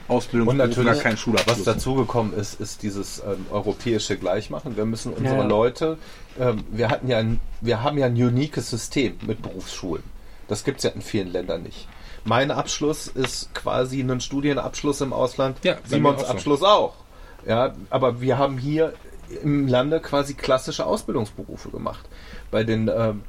[0.08, 1.58] Und Ausbildungsberufen gar natürlich, keinen Schulabschluss.
[1.58, 4.76] was dazugekommen ist, ist dieses ähm, europäische Gleichmachen.
[4.76, 5.44] Wir müssen unsere Ja.
[5.46, 5.98] Leute,
[6.40, 10.02] ähm, wir hatten ja ein, wir haben ja ein uniques System mit Berufsschulen.
[10.48, 11.86] Das gibt es ja in vielen Ländern nicht.
[12.24, 15.58] Mein Abschluss ist quasi ein Studienabschluss im Ausland.
[15.62, 16.32] Ja, Simons auch so.
[16.32, 16.94] Abschluss auch.
[17.48, 18.92] Ja, aber wir haben hier
[19.42, 22.08] im Lande quasi klassische Ausbildungsberufe gemacht.
[22.50, 23.22] Bei den ähm,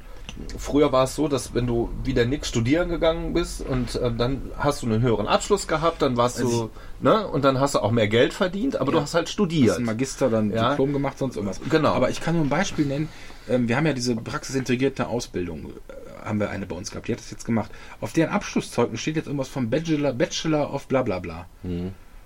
[0.58, 4.16] Früher war es so, dass wenn du wie der Nick studieren gegangen bist und ähm,
[4.16, 7.74] dann hast du einen höheren Abschluss gehabt, dann warst Also du, ne, und dann hast
[7.74, 9.76] du auch mehr Geld verdient, aber du hast halt hast studiert.
[9.76, 10.70] ein Magister ein Ja.
[10.70, 11.60] Diplom gemacht, sonst irgendwas.
[11.68, 11.92] Genau.
[11.92, 13.08] Aber ich kann nur ein Beispiel nennen.
[13.48, 17.08] Ähm, wir haben ja diese praxisintegrierte Ausbildung, äh, haben wir eine bei uns gehabt.
[17.08, 17.70] Die hat das jetzt gemacht.
[18.00, 21.46] Auf deren Abschlusszeugnis steht jetzt irgendwas vom Bachelor, Bachelor of bla bla bla.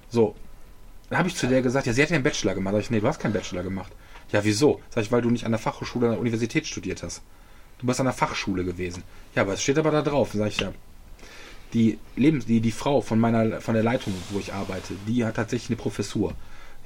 [0.09, 0.35] So.
[1.11, 2.75] Dann habe ich zu der gesagt, ja, sie hat ja einen Bachelor gemacht.
[2.75, 3.93] Sag ich, nee, du hast keinen Bachelor gemacht.
[4.33, 4.81] Ja, wieso?
[4.91, 7.23] Sag ich, weil du nicht an der Fachhochschule, an der Universität studiert hast.
[7.79, 9.03] Du bist an der Fachschule gewesen.
[9.35, 10.31] Ja, aber es steht aber da drauf.
[10.33, 10.73] Sag ich, ja,
[11.75, 15.37] die Lebens die, die Frau von meiner von der Leitung, wo ich arbeite, die hat
[15.37, 16.35] tatsächlich eine Professur.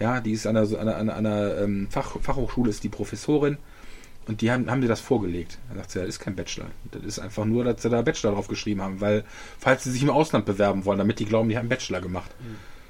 [0.00, 3.58] Ja, die ist an einer, an einer, an einer ähm, Fach, Fachhochschule ist die Professorin
[4.26, 5.58] und die haben, haben dir das vorgelegt.
[5.68, 6.66] Da sagt sie, das ist kein Bachelor.
[6.92, 9.24] Das ist einfach nur, dass sie da Bachelor drauf geschrieben haben, weil,
[9.58, 12.30] falls sie sich im Ausland bewerben wollen, damit die glauben, die haben einen Bachelor gemacht.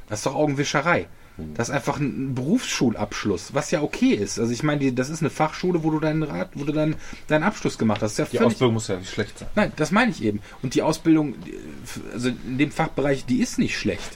[0.08, 1.06] Das ist doch Augenwischerei.
[1.54, 4.38] Das ist einfach ein Berufsschulabschluss, was ja okay ist.
[4.38, 6.96] Also ich meine, die- das ist eine Fachschule, wo du deinen Rat, wo du deinen,
[7.28, 8.16] deinen Abschluss gemacht hast.
[8.18, 9.48] Die ja völlig Ausbildung muss ja nicht schlecht sein.
[9.54, 10.40] Nein, das meine ich eben.
[10.62, 11.54] Und die Ausbildung, die-
[12.12, 14.10] also in dem Fachbereich, die ist nicht schlecht.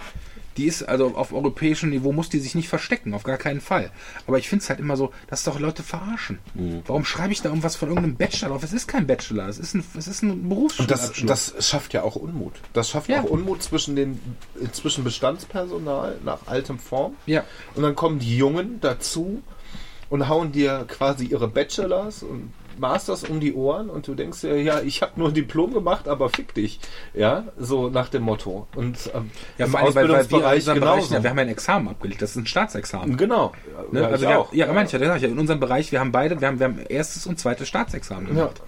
[0.57, 3.91] Die ist, also auf europäischem Niveau muss die sich nicht verstecken, auf gar keinen Fall.
[4.27, 6.39] Aber ich finde es halt immer so, dass doch Leute verarschen.
[6.87, 8.63] Warum schreibe ich da irgendwas von irgendeinem Bachelor drauf?
[8.63, 11.53] Es ist kein Bachelor, es ist ein, es ist ein Und das, Berufsschulabschluss.
[11.55, 12.53] das schafft ja auch Unmut.
[12.75, 13.21] Das schafft Ja.
[13.23, 14.21] auch Unmut zwischen den
[14.73, 17.15] zwischen Bestandspersonal nach altem Form.
[17.27, 19.43] ja, Und dann kommen die Jungen dazu
[20.11, 24.61] und hauen dir quasi ihre Bachelors und Masters um die Ohren und du denkst dir,
[24.61, 26.81] ja, ich habe nur ein Diplom gemacht, aber fick dich.
[27.15, 28.67] Ja, so nach dem Motto.
[28.75, 31.15] Und ähm, ja im vor allem, weil, weil wir, Ausbildungsbereich Bereich, genauso.
[31.15, 33.17] ja, wir haben ja ein Examen abgelegt, das ist ein Staatsexamen.
[33.17, 33.53] Genau.
[33.91, 34.01] Ne?
[34.01, 34.53] Ja, also ich auch.
[34.53, 36.49] ja, meine ich ja, das sag ich ja, in unserem Bereich, wir haben beide, wir
[36.49, 38.63] haben, wir haben erstes und zweites Staatsexamen Ja, gemacht.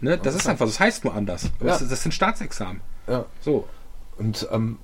[0.00, 0.18] Ne?
[0.18, 1.44] Das ist einfach, das heißt nur anders.
[1.60, 1.66] Ja.
[1.68, 2.80] Das, das sind Staatsexamen.
[3.08, 3.24] ja.
[3.40, 3.66] So.
[4.18, 4.78] Und ähm,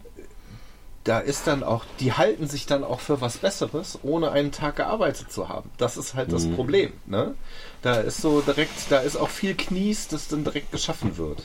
[1.04, 4.76] da ist dann auch, die halten sich dann auch für was Besseres, ohne einen Tag
[4.76, 5.70] gearbeitet zu haben.
[5.76, 6.92] Das ist halt das Problem.
[7.06, 7.34] Ne?
[7.82, 11.42] Da ist so direkt, da ist auch viel Knies, das dann direkt geschaffen wird.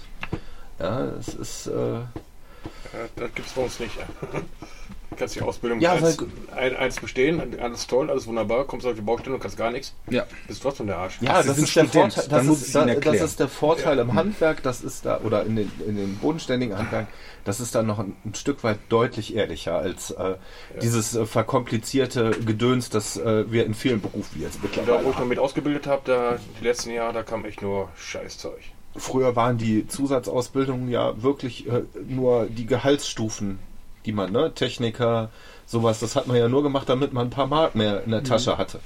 [0.80, 2.06] Ja, es ist, äh, Ja,
[3.16, 3.98] das gibt's bei uns nicht.
[3.98, 6.18] Du kannst die Ausbildung Ja, eins,
[6.56, 9.96] ein, eins bestehen, alles toll, alles wunderbar, kommst auf die Baustelle und kannst gar nichts,
[10.12, 10.26] Ja.
[10.48, 11.18] bist trotzdem der Arsch.
[11.22, 14.62] ja, das sind ist der Vorteil, das ist, da, das ist der Vorteil im Handwerk,
[14.62, 17.08] das ist da, oder in den, in den bodenständigen Handwerk,
[17.48, 20.36] das ist dann noch ein, ein Stück weit deutlich ehrlicher als äh,
[20.82, 25.16] dieses äh, verkomplizierte Gedöns, das äh, wir in vielen Berufen jetzt Da, mittlerweile wo ich
[25.16, 25.30] noch haben.
[25.30, 28.60] mit ausgebildet habe, da die letzten Jahre, da kam echt nur Scheißzeug.
[28.98, 33.60] Früher waren die Zusatzausbildungen ja wirklich äh, nur die Gehaltsstufen,
[34.06, 35.30] die man, ne, Techniker,
[35.66, 38.24] sowas, das hat man ja nur gemacht, damit man ein paar Mark mehr in der
[38.26, 38.82] Tasche hatte.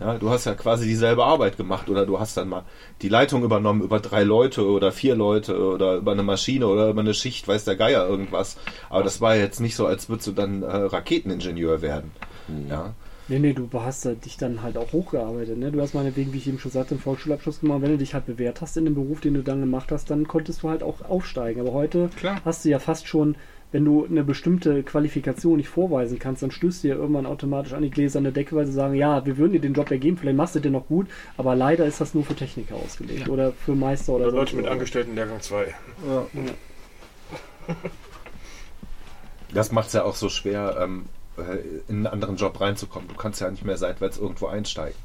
[0.00, 2.64] Ja, du hast ja quasi dieselbe Arbeit gemacht oder du hast dann mal
[3.00, 7.00] die Leitung übernommen über drei Leute oder vier Leute oder über eine Maschine oder über
[7.00, 8.56] eine Schicht, weiß der Geier irgendwas.
[8.90, 12.10] Aber das war jetzt nicht so, als würdest du dann äh, Raketeningenieur werden.
[12.68, 12.94] Ja.
[13.26, 15.56] Nee, nee, du hast äh, dich dann halt auch hochgearbeitet.
[15.56, 15.72] Ne?
[15.72, 17.80] Du hast meinetwegen, wie ich eben schon sagte, einen Volksschulabschluss gemacht.
[17.80, 20.28] Wenn du dich halt bewährt hast in dem Beruf, den du dann gemacht hast, dann
[20.28, 21.60] konntest du halt auch aufsteigen.
[21.60, 22.40] Aber heute Klar.
[22.44, 23.36] hast du ja fast schon,
[23.74, 27.82] wenn du eine bestimmte Qualifikation nicht vorweisen kannst, dann stößt du ja irgendwann automatisch an
[27.82, 30.54] die gläserne Decke, weil sie sagen, ja, wir würden dir den Job ergeben, vielleicht machst
[30.54, 34.12] du den noch gut, aber leider ist das nur für Techniker ausgelegt oder für Meister
[34.12, 34.36] oder Oder.
[34.36, 35.66] Leute mit Angestellten Lehrgang 2.
[39.52, 43.08] Das macht es ja auch so schwer, ähm, äh, in einen anderen Job reinzukommen.
[43.08, 44.98] Du kannst ja nicht mehr seitwärts irgendwo einsteigen.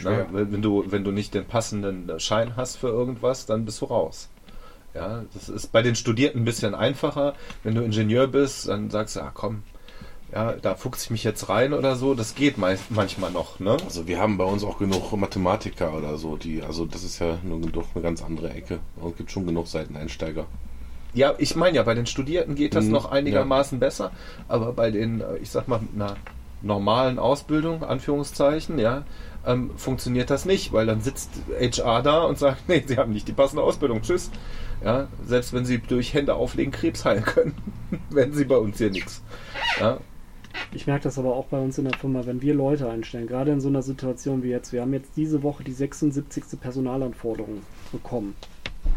[0.00, 0.26] Ne?
[0.32, 4.28] Wenn, du, wenn du nicht den passenden Schein hast für irgendwas, dann bist du raus.
[4.94, 7.34] Ja, das ist bei den Studierten ein bisschen einfacher.
[7.62, 9.62] Wenn du Ingenieur bist, dann sagst du, ah komm,
[10.32, 12.14] ja, da fuchse ich mich jetzt rein oder so.
[12.14, 13.60] Das geht meist, manchmal noch.
[13.60, 13.76] Ne?
[13.84, 17.38] Also wir haben bei uns auch genug Mathematiker oder so, die, also das ist ja
[17.42, 18.80] nur doch eine ganz andere Ecke.
[18.96, 20.46] Und es gibt schon genug Seiteneinsteiger.
[21.12, 24.12] Ja, ich meine ja, bei den Studierten geht das Mhm, noch einigermaßen besser,
[24.48, 26.16] aber bei den, äh, ich sag mal, mit einer
[26.60, 29.04] normalen Ausbildung, Anführungszeichen, ja,
[29.46, 33.28] ähm, funktioniert das nicht, weil dann sitzt HR da und sagt, nee, sie haben nicht
[33.28, 34.30] die passende Ausbildung, tschüss.
[34.84, 37.54] Ja, selbst wenn sie durch Hände auflegen Krebs heilen können,
[38.10, 39.22] werden sie bei uns hier nichts.
[39.80, 39.98] Ja,
[40.72, 43.50] Ich merke das aber auch bei uns in der Firma, wenn wir Leute einstellen, gerade
[43.52, 44.72] in so einer Situation wie jetzt.
[44.72, 46.60] Wir haben jetzt diese Woche die 76.
[46.60, 48.34] Personalanforderung bekommen.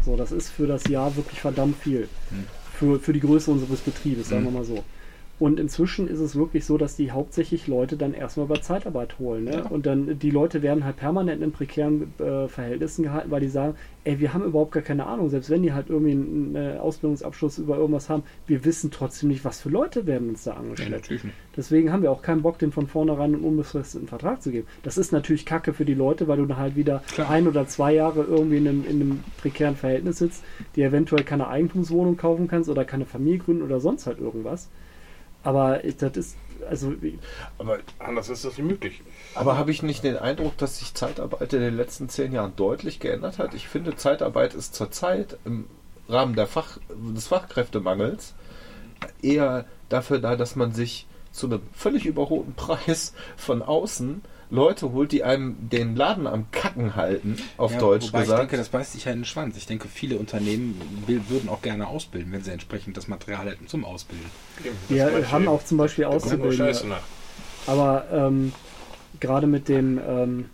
[0.04, 2.08] So, das ist für das Jahr wirklich verdammt viel.
[2.74, 4.84] Für, für die Größe unseres Betriebes, sagen wir mal so.
[5.38, 9.44] Und inzwischen ist es wirklich so, dass die hauptsächlich Leute dann erstmal über Zeitarbeit holen.
[9.44, 9.62] Ne?
[9.70, 13.76] Und dann die Leute werden halt permanent in prekären äh, Verhältnissen gehalten, weil die sagen,
[14.02, 17.58] ey, wir haben überhaupt gar keine Ahnung, selbst wenn die halt irgendwie einen äh, Ausbildungsabschluss
[17.58, 21.08] über irgendwas haben, wir wissen trotzdem nicht, was für Leute werden uns da Ja, angestellt.
[21.10, 21.24] nicht.
[21.56, 24.66] Deswegen haben wir auch keinen Bock, den von vornherein einen unbefristeten Vertrag zu geben.
[24.82, 27.30] Das ist natürlich Kacke für die Leute, weil du dann halt wieder Klar.
[27.30, 30.42] ein oder zwei Jahre irgendwie in einem, in einem prekären Verhältnis sitzt,
[30.74, 34.68] die eventuell keine Eigentumswohnung kaufen kannst oder keine Familie gründen oder sonst halt irgendwas.
[35.42, 36.36] Aber das ist,
[36.68, 36.92] also
[37.58, 39.02] Aber anders ist das nicht möglich.
[39.34, 43.00] Aber habe ich nicht den Eindruck, dass sich Zeitarbeit in den letzten zehn Jahren deutlich
[43.00, 43.54] geändert hat?
[43.54, 45.66] Ich finde, Zeitarbeit ist zurzeit im
[46.08, 48.34] Rahmen der Fach, des Fachkräftemangels
[49.22, 55.12] eher dafür da, dass man sich zu einem völlig überholten Preis von außen Leute holt,
[55.12, 58.38] die einem den Laden am Kacken halten, auf Ja, Deutsch wobei gesagt.
[58.38, 59.56] Ich denke, das beißt sich ja in den Schwanz.
[59.56, 63.66] Ich denke, viele Unternehmen will, würden auch gerne ausbilden, wenn sie entsprechend das Material hätten
[63.66, 64.26] zum Ausbilden.
[64.88, 66.06] Meine wir haben auch zum Beispiel
[66.88, 67.02] nach.
[67.66, 68.52] Aber ähm,
[69.20, 70.50] gerade mit dem, ähm,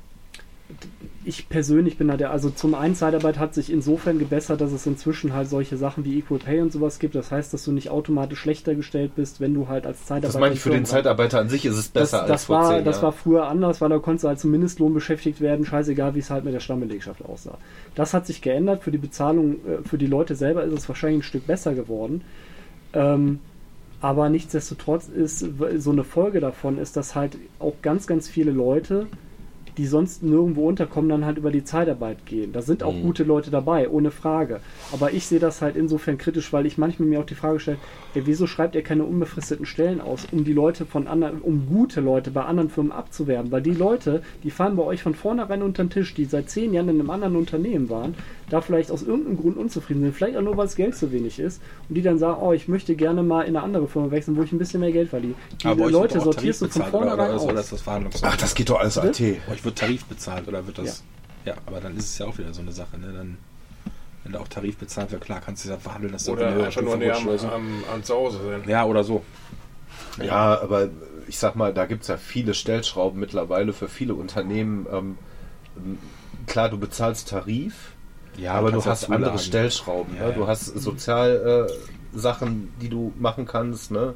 [1.27, 4.87] ich persönlich bin da der, also zum einen Zeitarbeit hat sich insofern gebessert, dass es
[4.87, 7.15] inzwischen halt solche Sachen wie Equal Pay und sowas gibt.
[7.15, 10.33] Das heißt, dass du nicht automatisch schlechter gestellt bist, wenn du halt als Zeitarbeiter.
[10.33, 12.59] das meine ich, für den Zeitarbeiter an sich ist es besser das, als das vor
[12.61, 13.05] war, zehn Das Jahren.
[13.05, 16.31] war früher anders, weil da konntest du halt zum Mindestlohn beschäftigt werden, scheißegal, wie es
[16.31, 17.59] halt mit der Stammbelegschaft aussah.
[17.95, 18.83] Das hat sich geändert.
[18.83, 22.23] Für die Bezahlung, äh, für die Leute selber ist es wahrscheinlich ein Stück besser geworden.
[22.93, 23.41] Ähm,
[24.01, 25.47] aber nichtsdestotrotz ist
[25.79, 29.07] so eine Folge davon, ist, dass halt auch ganz, ganz viele Leute,
[29.77, 32.53] die sonst nirgendwo unterkommen, dann halt über die Zeitarbeit gehen.
[32.53, 33.03] Da sind auch Mhm.
[33.03, 34.61] gute Leute dabei, ohne Frage.
[34.93, 37.79] Aber ich sehe das halt insofern kritisch, weil ich manchmal mir auch die Frage stelle,
[38.15, 42.01] ey, wieso schreibt ihr keine unbefristeten Stellen aus, um die Leute von anderen, um gute
[42.01, 43.51] Leute bei anderen Firmen abzuwerben?
[43.51, 46.73] Weil die Leute, die fallen bei euch von vornherein unter den Tisch, die seit zehn
[46.73, 48.15] Jahren in einem anderen Unternehmen waren,
[48.51, 51.39] da vielleicht aus irgendeinem Grund unzufrieden sind, vielleicht auch nur, weil das Geld zu wenig
[51.39, 54.37] ist, und die dann sagen, oh, ich möchte gerne mal in eine andere Firma wechseln,
[54.37, 55.35] wo ich ein bisschen mehr Geld verdiene.
[55.63, 57.43] Die Aber Leute sortierst du von vornherein aus.
[57.45, 57.83] oder ist das?
[58.23, 59.21] Ach, das geht doch alles AT.
[59.21, 61.03] Euch wird Tarif bezahlt oder wird das.
[61.45, 61.55] Ja.
[61.67, 63.13] aber dann ist es ja auch wieder so eine Sache, ne?
[63.13, 63.37] Dann,
[64.23, 66.67] wenn da auch Tarif bezahlt wird, klar kannst du ja verhandeln, dass du Oder höhere
[66.67, 68.63] einfach nur näher am, am, am Zuhause sein.
[68.67, 69.23] Ja, oder so.
[70.23, 70.89] Ja, aber
[71.29, 74.87] ich sag mal, da gibt es ja viele Stellschrauben mittlerweile für viele Unternehmen.
[74.91, 75.19] Ähm,
[76.47, 77.94] klar, du bezahlst Tarif,
[78.37, 79.39] Ja, aber du ja hast andere.
[79.39, 80.17] Stellschrauben.
[80.17, 80.31] Ja, ne?
[80.31, 80.35] ja.
[80.35, 83.91] Du hast Sozialsachen, äh, Sachen, die du machen kannst.
[83.91, 84.15] Ne?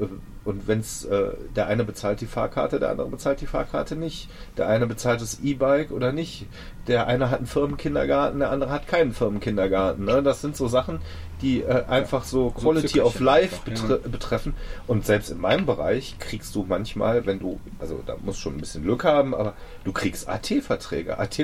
[0.00, 0.06] Äh,
[0.44, 4.30] Und wenn es äh, der eine bezahlt die Fahrkarte, der andere bezahlt die Fahrkarte nicht.
[4.56, 6.46] Der eine bezahlt das E-Bike oder nicht.
[6.86, 10.06] Der eine hat einen Firmenkindergarten, der andere hat keinen Firmenkindergarten.
[10.06, 10.22] Ne?
[10.22, 11.00] Das sind so Sachen,
[11.42, 14.54] die äh, einfach so Quality Zückerchen of Life betre betreffen.
[14.86, 18.54] Und selbst in meinem Bereich kriegst du manchmal, wenn du, also da musst du schon
[18.54, 19.52] ein bisschen Glück haben, aber
[19.84, 21.18] du kriegst AT-Verträge.
[21.18, 21.38] AT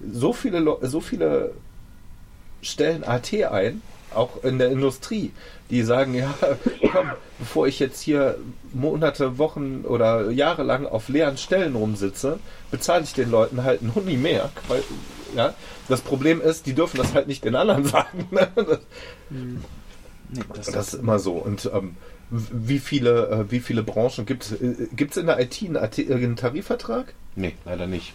[0.00, 1.54] so viele, so viele
[2.62, 3.82] stellen AT ein,
[4.14, 5.32] auch in der Industrie,
[5.70, 6.34] die sagen, ja,
[6.92, 8.38] komm, bevor ich jetzt hier
[8.72, 12.38] Monate, Wochen oder Jahre lang auf leeren Stellen rumsitze,
[12.70, 14.50] bezahle ich den Leuten halt einen Huni mehr.
[14.68, 14.82] Weil,
[15.36, 15.54] ja,
[15.88, 18.26] das Problem ist, die dürfen das halt nicht den anderen sagen.
[18.30, 18.48] Ne?
[18.54, 18.78] Das,
[20.30, 21.32] Nee, das, das ist immer so.
[21.32, 21.96] Und ähm,
[22.30, 24.52] wie viele, äh, wie viele Branchen gibt es?
[24.52, 27.14] Äh, gibt es in der IT einen, einen Tarifvertrag?
[27.34, 28.12] Nee, leider nicht.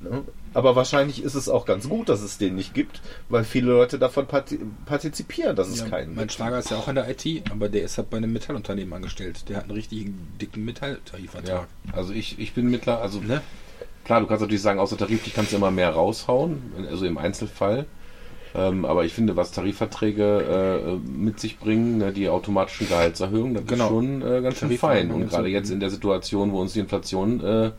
[0.00, 0.22] Ne?
[0.56, 3.98] Aber wahrscheinlich ist es auch ganz gut, dass es den nicht gibt, weil viele Leute
[3.98, 6.32] davon parti partizipieren, dass es ja, keinen mein gibt.
[6.32, 9.48] Schwager ist ja auch in der IT, aber der ist halt bei einem Metallunternehmen angestellt.
[9.50, 11.66] Der hat einen richtigen dicken Metalltarifvertrag.
[11.86, 13.42] Ja, also ich, ich bin mittler, also Ne?
[14.04, 17.84] klar, du kannst natürlich sagen, außer tariflich kannst du immer mehr raushauen, also im Einzelfall.
[18.54, 23.66] Ähm, aber ich finde, was Tarifverträge äh, mit sich bringen, ne, die automatischen Gehaltserhöhungen, das
[23.66, 23.84] Genau.
[23.84, 25.10] ist schon äh, ganz schön fein.
[25.10, 27.70] Und gerade jetzt in der Situation, wo uns die Inflation äh,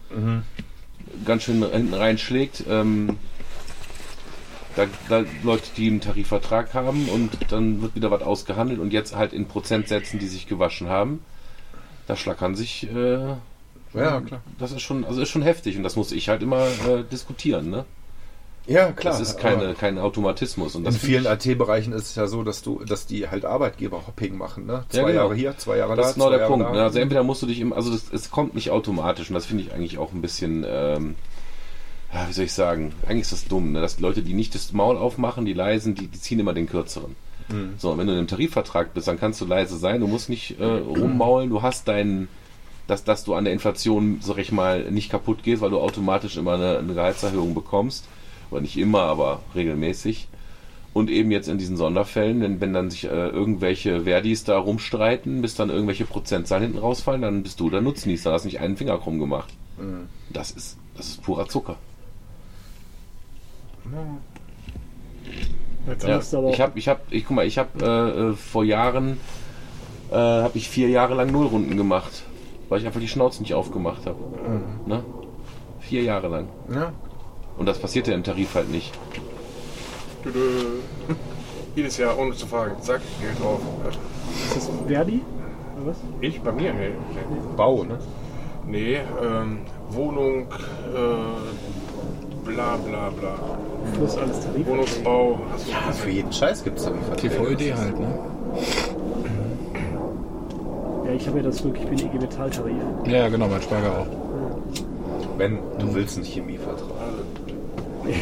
[1.25, 3.17] ganz schön hinten reinschlägt, ähm,
[4.75, 9.15] da, da Leute, die einen Tarifvertrag haben und dann wird wieder was ausgehandelt und jetzt
[9.15, 11.23] halt in Prozentsätzen, die sich gewaschen haben,
[12.05, 13.35] da schlackern sich äh,
[13.93, 14.41] Ja, klar.
[14.59, 17.69] das ist schon, also ist schon heftig und das muss ich halt immer äh, diskutieren,
[17.69, 17.85] ne?
[18.67, 19.13] Ja, klar.
[19.13, 22.61] das ist keine, kein Automatismus und das in vielen AT-Bereichen ist es ja so, dass
[22.61, 24.73] du, dass die halt Arbeitgeber-Hopping machen, ne?
[24.73, 25.23] Ja, Zwei genau.
[25.23, 26.01] Jahre hier, zwei Jahre da.
[26.01, 26.67] das ist genau der Jahre Punkt.
[26.67, 26.73] da.
[26.73, 26.83] Ne?
[26.83, 29.63] Also entweder musst du dich im, also das, es kommt nicht automatisch und das finde
[29.63, 31.15] ich eigentlich auch ein bisschen, ähm,
[32.13, 33.81] ja, wie soll ich sagen, eigentlich ist das dumm, ne?
[33.81, 36.67] dass die Leute, die nicht das Maul aufmachen, die leisen, die, die ziehen immer den
[36.67, 37.15] kürzeren.
[37.77, 40.27] So, und wenn du in einem Tarifvertrag bist, dann kannst du leise sein, du musst
[40.27, 42.27] nicht äh, rummaulen, du hast deinen,
[42.87, 46.35] dass, dass du an der Inflation, sag ich mal, nicht kaputt gehst, weil du automatisch
[46.35, 48.03] immer eine, eine Gehaltserhöhung bekommst.
[48.51, 50.27] Oder nicht immer, aber regelmäßig.
[50.93, 55.41] Und eben jetzt in diesen Sonderfällen, wenn, wenn dann sich äh, irgendwelche Verdis da rumstreiten,
[55.41, 58.97] bis dann irgendwelche Prozentzahlen hinten rausfallen, dann bist du der Nutznießer, hast nicht einen Finger
[58.97, 59.53] krumm gemacht.
[60.31, 61.75] Das ist, das ist purer Zucker.
[66.05, 66.19] Ja,
[66.49, 69.17] ich habe, ich habe, ich guck mal, ich habe äh, äh, vor Jahren
[70.11, 72.23] äh, habe ich vier Jahre lang Nullrunden gemacht,
[72.69, 74.17] weil ich einfach die Schnauze nicht aufgemacht habe.
[74.85, 75.03] Ne?
[75.79, 76.47] Vier Jahre lang.
[76.73, 76.91] Ja.
[77.57, 78.93] Und das passierte im Tarif halt nicht.
[80.23, 80.39] Du, du,
[81.75, 82.81] jedes Jahr ohne zu fragen.
[82.81, 83.59] Zack, Geld drauf.
[84.47, 85.21] ist das Verdi?
[85.77, 85.97] Oder was?
[86.21, 86.73] Ich bei mir?
[86.73, 86.91] Nee.
[87.55, 87.99] Bau, ne?
[88.67, 90.47] nee ähm, Wohnung,
[90.93, 93.35] äh, bla bla bla.
[93.95, 94.67] Plus alles Tarif.
[94.67, 95.39] Wohnungsbau.
[95.51, 97.35] Hast du Ja, für jeden Scheiß gibt es Tarifverträge.
[97.35, 98.19] TVÖD halt, ne?
[101.05, 102.73] Ja, ich habe ja das Glück, ich bin IG Metalltarif.
[103.05, 104.07] Ja, ja, genau, mein Schwager auch.
[105.37, 106.96] Wenn du willst einen Chemievertrag.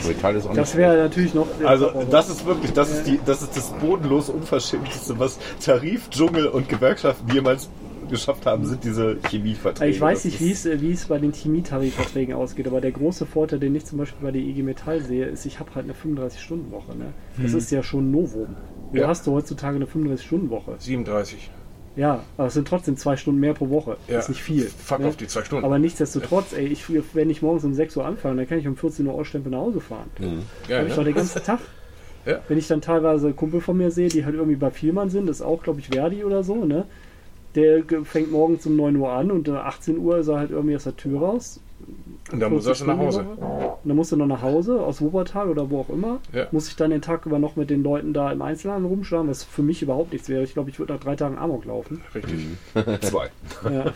[0.07, 1.47] Metall ist auch Das wäre natürlich noch.
[1.63, 6.47] Also das ist wirklich, das ist die, das ist das bodenlos unverschämteste, was Tarif, Dschungel
[6.47, 7.69] und Gewerkschaften jemals
[8.09, 9.91] geschafft haben, sind diese Chemieverträge.
[9.91, 13.59] Ich weiß nicht, wie es, wie es bei den Chemietarifverträgen ausgeht, aber der große Vorteil,
[13.59, 16.95] den ich zum Beispiel bei der IG Metall sehe, ist, ich habe halt eine 35-Stunden-Woche.
[16.95, 17.05] Ne?
[17.41, 18.55] Das ist ja schon ein Novum.
[18.91, 19.07] Wo Ja.
[19.07, 20.75] hast du heutzutage eine 35-Stunden-Woche?
[20.77, 21.49] 37.
[21.95, 23.97] Ja, aber es sind trotzdem zwei Stunden mehr pro Woche.
[24.07, 24.19] Ja.
[24.19, 24.65] Ist nicht viel.
[24.65, 25.07] Fuck ne?
[25.07, 25.65] auf die zwei Stunden.
[25.65, 26.83] Aber nichtsdestotrotz, ey, ich,
[27.13, 29.61] wenn ich morgens um 6 Uhr anfange, dann kann ich um 14 Uhr ausstempeln nach
[29.61, 30.09] Hause fahren.
[30.67, 31.05] Geil, Hab ich doch ne?
[31.05, 31.59] den ganzen Tag.
[32.25, 32.41] Ja.
[32.47, 35.37] Wenn ich dann teilweise Kumpel von mir sehe, die halt irgendwie bei Vielmann sind, das
[35.37, 36.85] ist auch, glaube ich, Verdi oder so, ne?
[37.53, 40.75] Der fängt morgens um 9 Uhr an und um 18 Uhr ist er halt irgendwie
[40.75, 41.61] aus der Tür raus.
[42.31, 43.19] Und dann muss er schon nach Hause.
[43.21, 43.65] 40-Stunden-Woche.
[43.85, 46.19] Und dann musst du noch nach Hause, aus Wuppertal oder wo auch immer.
[46.33, 46.47] Ja.
[46.51, 49.43] Muss ich dann den Tag über noch mit den Leuten da im Einzelhandel rumschlagen, was
[49.43, 50.43] für mich überhaupt nichts wäre.
[50.43, 52.01] Ich glaube, ich würde nach drei Tagen Amok laufen.
[52.15, 52.47] Richtig.
[53.01, 53.29] Zwei.
[53.71, 53.93] Ja.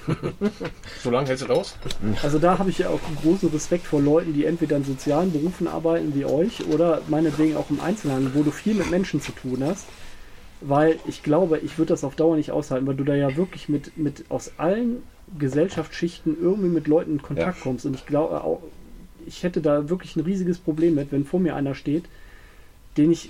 [1.01, 1.75] So lange hältst du aus?
[2.21, 5.67] Also da habe ich ja auch großen Respekt vor Leuten, die entweder in sozialen Berufen
[5.67, 9.63] arbeiten wie euch oder meinetwegen auch im Einzelhandel, wo du viel mit Menschen zu tun
[9.65, 9.87] hast.
[10.61, 13.69] Weil ich glaube, ich würde das auf Dauer nicht aushalten, weil du da ja wirklich
[13.69, 15.01] mit, mit aus allen
[15.37, 17.63] Gesellschaftsschichten irgendwie mit Leuten in Kontakt Ja.
[17.63, 17.85] kommst.
[17.85, 18.61] Und ich glaube auch,
[19.27, 22.05] ich hätte da wirklich ein riesiges Problem mit, wenn vor mir einer steht,
[22.97, 23.29] den ich,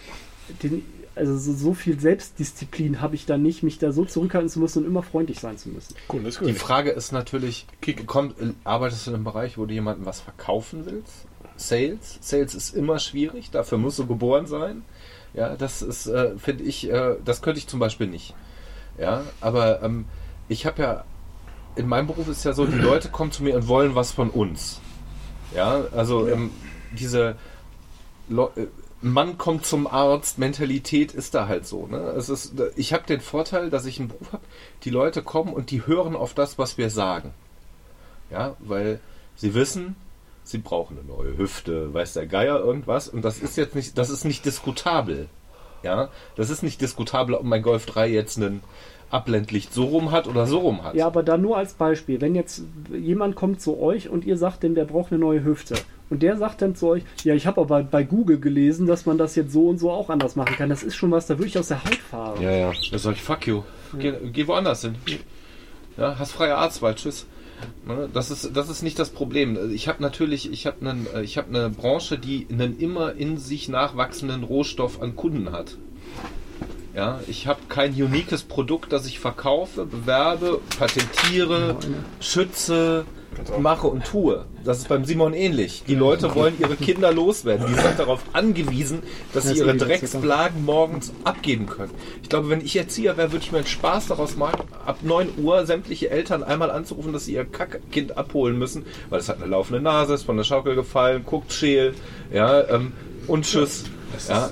[0.63, 0.83] den,
[1.15, 4.83] also so, so viel Selbstdisziplin habe ich da nicht, mich da so zurückhalten zu müssen
[4.83, 5.95] und immer freundlich sein zu müssen.
[6.11, 6.57] Cool, das ist Die gut.
[6.61, 7.65] Frage ist natürlich,
[8.05, 11.25] kommt, arbeitest du in einem Bereich, wo du jemandem was verkaufen willst?
[11.57, 12.17] Sales?
[12.21, 14.83] Sales ist immer schwierig, dafür musst du geboren sein.
[15.33, 18.33] Ja, das ist, äh, finde ich, äh, das könnte ich zum Beispiel nicht.
[18.97, 20.05] Ja, aber ähm,
[20.47, 21.03] ich habe ja,
[21.79, 24.29] in meinem Beruf ist ja so, die Leute kommen zu mir und wollen was von
[24.29, 24.81] uns.
[25.55, 26.51] Ja, also ähm,
[26.91, 27.37] diese
[28.27, 28.67] Le äh,
[29.01, 31.87] Mann kommt zum Arzt, Mentalität ist da halt so.
[31.87, 31.97] Ne?
[31.97, 34.43] Es ist, ich habe den Vorteil, dass ich einen Beruf habe,
[34.83, 37.33] die Leute kommen und die hören auf das, was wir sagen.
[38.29, 38.99] Ja, weil
[39.37, 39.95] sie wissen,
[40.43, 44.09] sie brauchen eine neue Hüfte, weiß der Geier irgendwas und das ist jetzt nicht, das
[44.09, 45.29] ist nicht diskutabel.
[45.83, 48.61] Ja, das ist nicht diskutabel, ob mein Golf 3 jetzt einen
[49.09, 50.95] Abblendlicht so rum hat oder so rum hat.
[50.95, 52.21] Ja, aber da nur als Beispiel.
[52.21, 55.75] Wenn jetzt jemand kommt zu euch und ihr sagt dem, der braucht eine neue Hüfte.
[56.09, 59.17] Und der sagt dann zu euch, ja, ich habe aber bei Google gelesen, dass man
[59.17, 60.69] das jetzt so und so auch anders machen kann.
[60.69, 62.41] Das ist schon was, da würde ich aus der Haut fahren.
[62.41, 62.71] Ja, ja.
[62.91, 63.63] Da sag ich, fuck you.
[63.97, 64.95] Geh, geh woanders hin.
[65.97, 67.25] Ja, hast freie Arztwahl, tschüss.
[67.85, 69.71] Ne, Das ist, das ist nicht das Problem.
[69.71, 73.69] Ich habe natürlich, ich habe einen, ich habe eine Branche, die einen immer in sich
[73.69, 75.77] nachwachsenden Rohstoff an Kunden hat.
[76.95, 81.77] Ja, ich habe kein uniques Produkt, das ich verkaufe, bewerbe, patentiere,
[82.19, 83.05] schütze,
[83.59, 84.45] mache und tue.
[84.63, 85.83] Das ist beim Simon ähnlich.
[85.87, 87.65] Die Leute wollen ihre Kinder loswerden.
[87.67, 88.99] Die sind darauf angewiesen,
[89.33, 91.91] dass sie ihre ist Drecksblagen morgens abgeben können.
[92.21, 95.29] Ich glaube, wenn ich Erzieher wäre, würde ich mir einen Spaß daraus machen, ab 9
[95.37, 99.49] Uhr sämtliche Eltern einmal anzurufen, dass sie ihr Kackkind abholen müssen, weil es hat eine
[99.49, 101.93] laufende Nase, ist von der Schaukel gefallen, guckt scheel,
[102.33, 102.91] ja, ähm,
[103.27, 103.85] und tschüss.
[104.11, 104.49] Das Ja.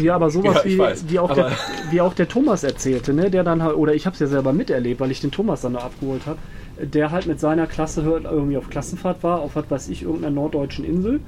[0.00, 1.52] Ja, aber sowas Ja, wie, wie, auch Aber- der,
[1.90, 3.30] wie auch der Thomas erzählte, ne?
[3.30, 5.72] der dann halt, oder ich habe es ja selber miterlebt, weil ich den Thomas dann
[5.72, 6.38] noch abgeholt habe,
[6.82, 10.34] der halt mit seiner Klasse hört, irgendwie auf Klassenfahrt war, auf was weiß ich, irgendeiner
[10.34, 11.20] norddeutschen Insel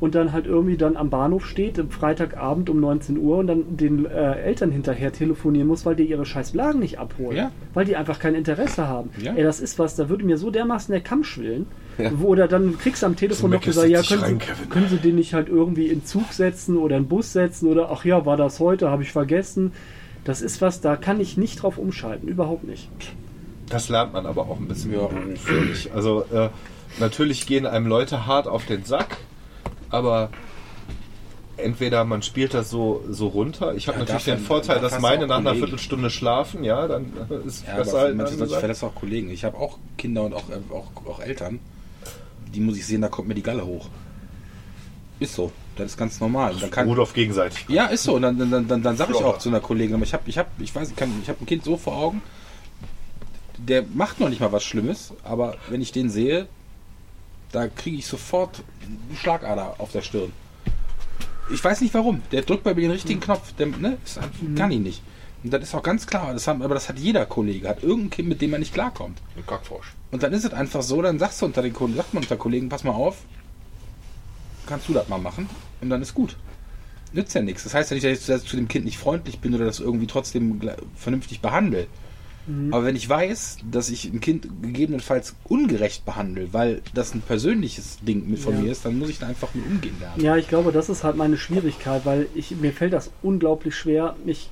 [0.00, 3.76] und dann halt irgendwie dann am Bahnhof steht, am Freitagabend um 19 Uhr und dann
[3.76, 7.36] den äh, Eltern hinterher telefonieren muss, weil die ihre scheiß Blagen nicht abholen.
[7.36, 7.52] Ja.
[7.74, 9.10] Weil die einfach kein Interesse haben.
[9.20, 9.34] Ja.
[9.34, 11.66] Ey, das ist was, da würde mir so dermaßen der Kamm schwillen.
[11.98, 12.10] Ja.
[12.14, 14.88] Wo, oder dann kriegst du am Telefon noch Meckes gesagt, ja, können, rein, Sie, können
[14.88, 18.24] Sie den nicht halt irgendwie in Zug setzen oder in Bus setzen oder ach ja,
[18.24, 19.72] war das heute, habe ich vergessen.
[20.24, 22.88] Das ist was, da kann ich nicht drauf umschalten, überhaupt nicht.
[23.70, 24.92] Das lernt man aber auch ein bisschen
[25.72, 25.92] ich.
[25.94, 26.50] Also äh,
[26.98, 29.16] natürlich gehen einem Leute hart auf den Sack,
[29.88, 30.28] aber
[31.56, 33.74] entweder man spielt das so, so runter.
[33.74, 35.54] Ich habe Ja, natürlich dafür- den Vorteil, da dass meine nach einer.
[35.54, 38.46] Viertelstunde schlafen, ja, dann äh, ist Ja, besser aber manche.
[38.48, 39.30] Fälle ist auch Kollegen.
[39.30, 41.60] Ich habe auch Kinder und auch, äh, auch, auch Eltern.
[42.52, 43.88] Die muss ich sehen, da kommt mir die Galle hoch.
[45.20, 45.52] Ist so.
[45.76, 46.52] Das ist ganz normal.
[46.54, 47.66] Und dann kann, Rudolf gegenseitig.
[47.68, 48.14] ja, ist so.
[48.16, 50.36] Und dann, dann, dann, dann sage ich auch zu einer Kollegin, aber ich habe, ich
[50.38, 52.20] habe, ich weiß, ich, ich habe ein Kind so vor Augen,
[53.66, 56.48] der macht noch nicht mal was Schlimmes, aber wenn ich den sehe,
[57.52, 60.32] da kriege ich sofort eine Schlagader auf der Stirn.
[61.52, 62.22] Ich weiß nicht warum.
[62.30, 63.52] Der drückt bei mir den richtigen Knopf.
[63.54, 65.02] Der ne, ist, einfach- kann ihn nicht.
[65.42, 66.32] Und das ist auch ganz klar.
[66.32, 67.68] Das haben, aber das hat jeder Kollege.
[67.68, 69.18] Hat irgendein Kind, mit dem er nicht klarkommt.
[69.36, 69.94] Ein Kackfrosch.
[70.12, 72.36] Und dann ist es einfach so, dann sagst du unter den Kollegen, sagt man unter
[72.36, 73.16] Kollegen, pass mal auf,
[74.66, 75.48] kannst du das mal machen?
[75.80, 76.36] Und dann ist gut.
[77.12, 77.64] Nützt ja nichts.
[77.64, 80.06] Das heißt ja nicht, dass ich zu dem Kind nicht freundlich bin oder das irgendwie
[80.06, 80.60] trotzdem
[80.94, 81.88] vernünftig behandle.
[82.70, 87.98] Aber wenn ich weiß, dass ich ein Kind gegebenenfalls ungerecht behandle, weil das ein persönliches
[88.02, 88.60] Ding mit von Ja.
[88.60, 90.22] mir ist, dann muss ich da einfach mit umgehen lernen.
[90.22, 94.16] Ja, ich glaube, das ist halt meine Schwierigkeit, weil ich, mir fällt das unglaublich schwer,
[94.24, 94.50] mich,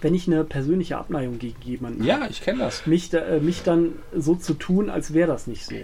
[0.00, 2.86] wenn ich eine persönliche Abneigung gegen jemanden Ja, ich kenne das.
[2.86, 5.74] mich, äh, mich dann so zu tun, als wäre das nicht so.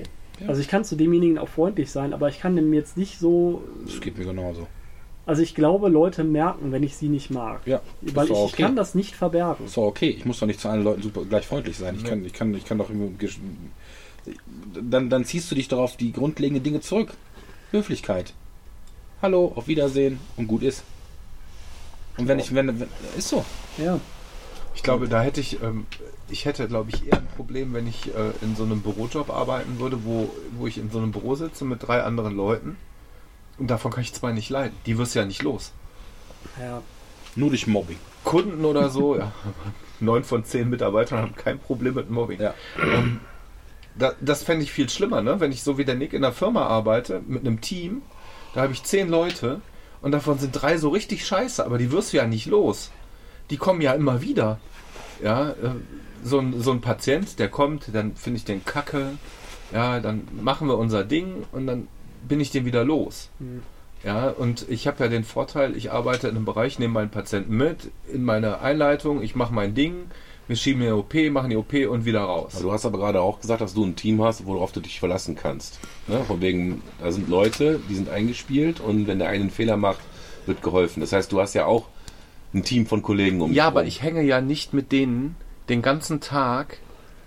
[0.47, 3.63] Also ich kann zu demjenigen auch freundlich sein, aber ich kann dem jetzt nicht so.
[3.85, 4.67] Das geht mir genauso.
[5.27, 7.61] Also ich glaube, Leute merken, wenn ich sie nicht mag.
[7.67, 9.67] Ja, Weil ich, ich kann das nicht verbergen.
[9.67, 10.09] Ist doch okay.
[10.11, 11.97] Ich muss doch nicht zu allen Leuten super gleich freundlich sein.
[11.97, 12.91] Ich kann, ich kann, ich kann doch
[14.75, 17.13] dann, dann ziehst du dich doch auf die grundlegenden Dinge zurück.
[17.71, 18.33] Höflichkeit.
[19.23, 20.83] Hallo, auf Wiedersehen und gut ist.
[22.17, 23.45] Und wenn ich, wenn, wenn ist so.
[23.79, 24.01] Ja.
[24.75, 25.87] Ich glaube, da hätte ich, ähm,
[26.29, 29.79] ich hätte, glaube ich, eher ein Problem, wenn ich äh, in so einem Bürojob arbeiten
[29.79, 32.77] würde, wo, wo ich in so einem Büro sitze mit drei anderen Leuten.
[33.61, 34.75] Und davon kann ich zwei nicht leiden.
[34.87, 35.73] Die wirst du ja nicht los.
[36.59, 36.83] ja.
[37.37, 37.99] Nur durch Mobbing.
[38.25, 39.33] Kunden oder so, ja.
[40.01, 42.41] Neun von zehn Mitarbeitern haben kein Problem mit Mobbing.
[42.41, 42.55] Ja.
[42.83, 43.21] Ähm,
[43.97, 45.39] da, das fände ich viel schlimmer, ne?
[45.39, 48.03] Wenn ich so wie der Nick in der Firma arbeite, mit einem Team,
[48.55, 49.61] da habe ich zehn Leute
[50.01, 52.91] und davon sind drei so richtig scheiße, aber die wirst du ja nicht los.
[53.51, 54.59] Die kommen ja immer wieder.
[55.23, 55.75] Ja, äh,
[56.25, 59.13] so ein, so ein Patient, der kommt, dann finde ich den kacke,
[59.73, 61.89] ja, dann machen wir unser Ding und dann
[62.29, 63.31] bin ich den wieder los.
[63.39, 63.63] Mhm.
[64.03, 67.57] Ja, und ich habe ja den Vorteil, ich arbeite in einem Bereich, nehme meinen Patienten
[67.57, 70.07] mit, in meine Einleitung, ich mache mein Ding,
[70.49, 72.59] wir schieben die OP, machen die OP und wieder raus.
[72.61, 75.37] Du hast aber gerade auch gesagt, dass du ein Team hast, worauf du dich verlassen
[75.37, 75.79] kannst.
[76.09, 76.25] Ne?
[76.25, 80.01] Von wegen, da sind Leute, die sind eingespielt und wenn der eine einen Fehler macht,
[80.47, 81.01] wird geholfen.
[81.01, 81.87] Das heißt, du hast ja auch
[82.53, 85.37] ein Team von Kollegen um Ja, aber ich hänge ja nicht mit denen
[85.69, 86.79] den ganzen Tag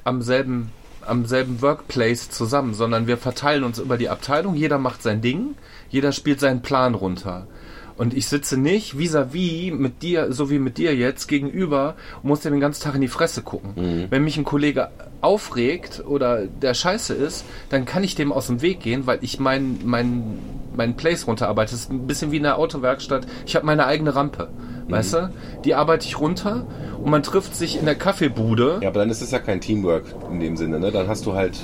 [0.03, 0.71] am selben,
[1.07, 5.55] am selben Workplace zusammen, sondern wir verteilen uns über die Abteilung, jeder macht sein Ding,
[5.89, 7.47] jeder spielt seinen Plan runter.
[7.97, 12.41] Und ich sitze nicht vis-à-vis mit dir, so wie mit dir jetzt, gegenüber und muss
[12.41, 14.07] dir den ganzen Tag in die Fresse gucken.
[14.09, 14.89] Wenn mich ein Kollege
[15.21, 19.39] aufregt oder der scheiße ist, dann kann ich dem aus dem Weg gehen, weil ich
[19.39, 20.39] meinen mein,
[20.75, 21.71] mein Place runterarbeite.
[21.71, 23.25] Das ist ein bisschen wie in der Autowerkstatt.
[23.45, 24.49] Ich habe meine eigene Rampe.
[24.87, 25.31] Weißt du?
[25.63, 26.65] Die arbeite ich runter
[27.01, 28.79] und man trifft sich in der Kaffeebude.
[28.81, 30.79] Ja, aber dann ist es ja kein Teamwork in dem Sinne.
[30.79, 30.91] Ne?
[30.91, 31.57] Dann hast du halt,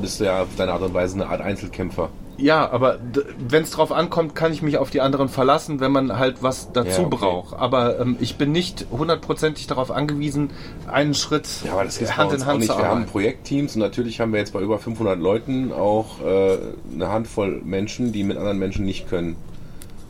[0.00, 2.10] bist du ja auf deine Art und Weise eine Art Einzelkämpfer.
[2.38, 2.98] Ja, aber
[3.38, 6.70] wenn es drauf ankommt, kann ich mich auf die anderen verlassen, wenn man halt was
[6.72, 7.16] dazu Ja, okay.
[7.16, 7.54] braucht.
[7.54, 10.50] Aber ähm, ich bin nicht hundertprozentig darauf angewiesen,
[10.86, 13.06] einen Schritt Ja, aber das Hand in Hand zu Wir haben arbeiten.
[13.10, 16.58] Projektteams und natürlich haben wir jetzt bei über 500 Leuten auch äh,
[16.92, 19.36] eine Handvoll Menschen, die mit anderen Menschen nicht können.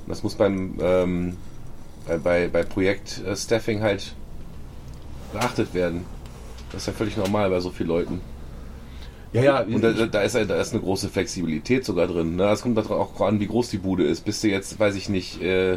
[0.09, 1.37] Das muss beim ähm,
[2.07, 4.15] bei, bei, bei Projektstaffing halt
[5.33, 6.05] beachtet werden.
[6.73, 8.21] Das ist ja völlig normal bei so vielen Leuten.
[9.37, 12.37] Ja, ja, Und da, da, ist, ja- da ist eine große Flexibilität sogar drin.
[12.37, 12.45] Ne?
[12.51, 14.25] Es kommt darauf auch an, wie groß die Bude ist.
[14.25, 15.75] Bist du jetzt, weiß ich nicht, äh,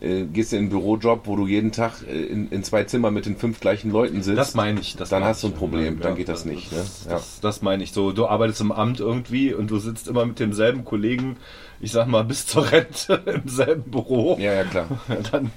[0.00, 3.14] äh, gehst du in einen Bürojob, wo du jeden Tag äh, in, in zwei Zimmern
[3.14, 4.36] mit den fünf gleichen Leuten sitzt.
[4.38, 4.94] Das meine ich.
[4.96, 5.54] Das Dann hast du ein.
[5.54, 6.78] Problem, dann geht das nicht, ne?
[6.78, 7.10] Das, Ja.
[7.12, 8.12] das, das meine ich so.
[8.12, 11.36] Du arbeitest im Amt irgendwie und du sitzt immer mit demselben Kollegen,
[11.80, 14.36] ich sag mal, bis zur Rente im selben Büro.
[14.38, 14.86] Ja, ja, klar.
[15.32, 15.50] Dann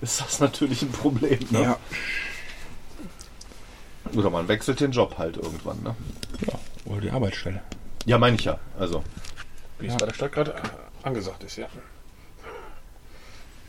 [0.00, 1.38] ist das natürlich ein Problem.
[1.50, 1.76] Ne?
[4.14, 5.82] Oder man wechselt den Job halt irgendwann.
[5.82, 5.94] Ne?
[6.46, 6.58] ja.
[6.86, 7.62] Oder die Arbeitsstelle.
[8.04, 8.58] Ja, meine ich ja.
[8.78, 9.02] Also.
[9.78, 10.54] Wie es bei der Stadt gerade
[11.02, 11.66] angesagt ist, ja.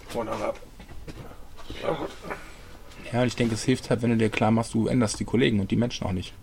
[0.08, 0.60] Vorne ab.
[1.82, 2.10] Ja, gut.
[3.12, 5.60] Ja, ich denke, es hilft halt, wenn du dir klar machst, du änderst die Kollegen
[5.60, 6.34] und die Menschen auch nicht.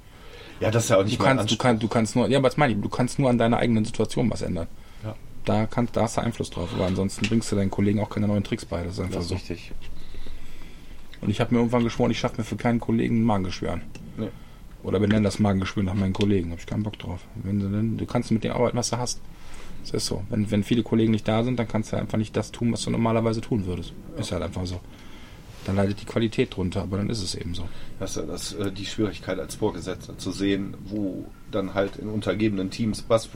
[0.60, 2.42] Ja, das ist ja auch Du nicht mein kannst, du kannst, du kannst nur, ja,
[2.42, 4.66] was meine ich, du kannst nur an deiner eigenen Situation was ändern.
[5.02, 5.14] Ja.
[5.44, 8.28] Da, kannst, da hast du Einfluss drauf, aber ansonsten bringst du deinen Kollegen auch keine
[8.28, 8.82] neuen Tricks bei.
[8.82, 9.34] Das ist einfach Das ist so.
[9.34, 9.72] richtig.
[11.24, 13.82] Und ich habe mir irgendwann geschworen, ich schaffe mir für keinen Kollegen ein Magengeschwür an.
[14.18, 14.28] Nee.
[14.82, 16.50] Oder benenne das Magengeschwür nach meinen Kollegen.
[16.50, 17.20] Habe ich keinen Bock drauf.
[17.42, 19.20] Wenn du, denn, du kannst mit dem arbeiten, was du hast.
[19.82, 20.22] Das ist so.
[20.28, 22.82] Wenn, wenn viele Kollegen nicht da sind, dann kannst du einfach nicht das tun, was
[22.82, 23.94] du normalerweise tun würdest.
[24.18, 24.80] Ist halt einfach so.
[25.66, 27.66] Dann leidet die Qualität drunter, aber dann ist es eben so.
[27.98, 32.08] Das ist ja das, äh, die Schwierigkeit als Vorgesetzter zu sehen, wo dann halt in
[32.08, 33.28] untergebenen Teams was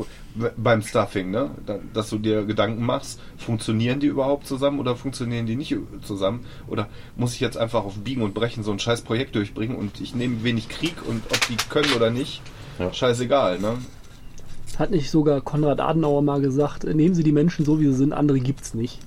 [0.57, 1.53] beim Stuffing, ne?
[1.65, 6.45] Da- dass du dir Gedanken machst, funktionieren die überhaupt zusammen oder funktionieren die nicht zusammen?
[6.67, 10.01] Oder muss ich jetzt einfach auf Biegen und Brechen so ein scheiß Projekt durchbringen und
[10.01, 12.43] ich nehme wenig Krieg und ob die können oder nicht,
[12.79, 12.93] Ja.
[12.93, 13.79] scheißegal, ne?
[14.79, 17.95] Hat nicht sogar Konrad Adenauer mal gesagt, äh, nehmen Sie die Menschen so, wie sie
[17.95, 19.01] sind, andere gibt's nicht.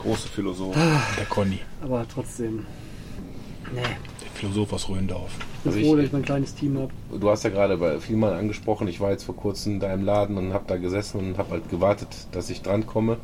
[0.00, 0.74] Große Philosoph.
[1.18, 2.64] Der Conny, Aber trotzdem.
[3.74, 3.80] Nee.
[3.82, 5.30] der Philosoph aus Röndorf.
[5.58, 6.92] Ich bin Also froh, ich- dass ich mein kleines Team habe.
[7.20, 10.38] Du hast ja gerade bei Vielmann angesprochen, ich war jetzt vor kurzem da im Laden
[10.38, 13.16] und habe da gesessen und habe halt gewartet, dass ich drankomme.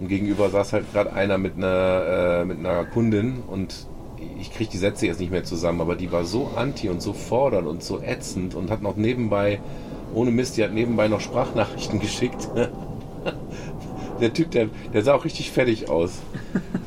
[0.00, 3.86] Und gegenüber saß halt gerade einer mit einer, äh, mit einer Kundin und
[4.40, 7.12] ich kriege die Sätze jetzt nicht mehr zusammen, aber die war so anti und so
[7.12, 9.60] fordernd und so ätzend und hat noch nebenbei,
[10.14, 12.48] ohne Mist, die hat nebenbei noch Sprachnachrichten geschickt.
[14.20, 16.20] Der Typ, der, der sah auch richtig fertig aus.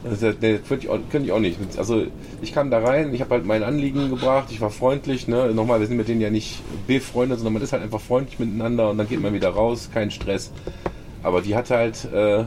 [0.04, 1.58] Also, der könnte ich, auch, könnte ich auch nicht.
[1.78, 2.06] Also
[2.42, 5.28] ich kam da rein, ich habe halt mein Anliegen gebracht, ich war freundlich.
[5.28, 5.54] Ne?
[5.54, 8.90] Nochmal, wir sind mit denen ja nicht befreundet, sondern man ist halt einfach freundlich miteinander
[8.90, 10.52] und dann geht man wieder raus, kein Stress.
[11.24, 12.46] Aber die hatte halt äh,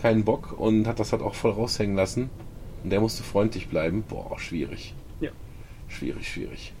[0.00, 2.30] keinen Bock und hat das halt auch voll raushängen lassen.
[2.84, 4.04] Und der musste freundlich bleiben.
[4.08, 4.94] Boah, schwierig.
[5.20, 5.30] Ja.
[5.88, 6.72] Schwierig, schwierig.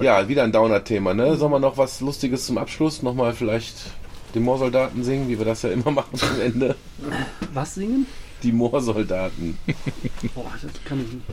[0.00, 1.36] Ja, wieder ein Downer-Thema, ne?
[1.36, 3.02] Sollen wir noch was Lustiges zum Abschluss?
[3.02, 3.76] Nochmal vielleicht
[4.34, 6.74] die Moorsoldaten singen, wie wir das ja immer machen am Ende.
[7.52, 8.06] Was singen?
[8.42, 9.56] Die Moorsoldaten.
[10.34, 11.26] Boah, das kann ich nicht.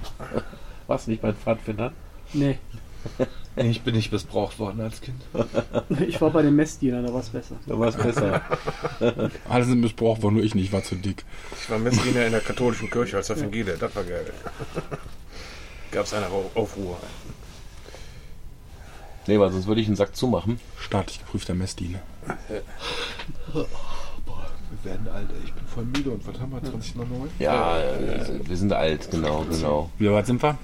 [0.87, 1.93] Was nicht bei den Pfadfindern?
[2.33, 2.57] Nee.
[3.55, 5.21] Ich bin nicht missbraucht worden als Kind.
[6.07, 7.55] Ich war bei den Messdienern, da war es besser.
[7.65, 8.41] Da war es besser.
[9.49, 11.25] Alle sind missbraucht worden, nur ich nicht, war zu dick.
[11.59, 14.31] Ich war Messdiener in der katholischen Kirche als Evangelier, das war geil.
[15.91, 16.97] Gab es eine Au- Aufruhr.
[19.27, 20.59] nee, weil sonst würde ich einen Sack zumachen.
[20.79, 21.99] Staatlich geprüfter Messdiener.
[23.53, 25.43] Wir werden alt, ey.
[25.45, 27.29] ich bin voll müde und was haben wir, 2009?
[27.39, 29.89] Ja, äh, wir sind alt, genau, genau.
[29.97, 30.57] Wie weit sind wir?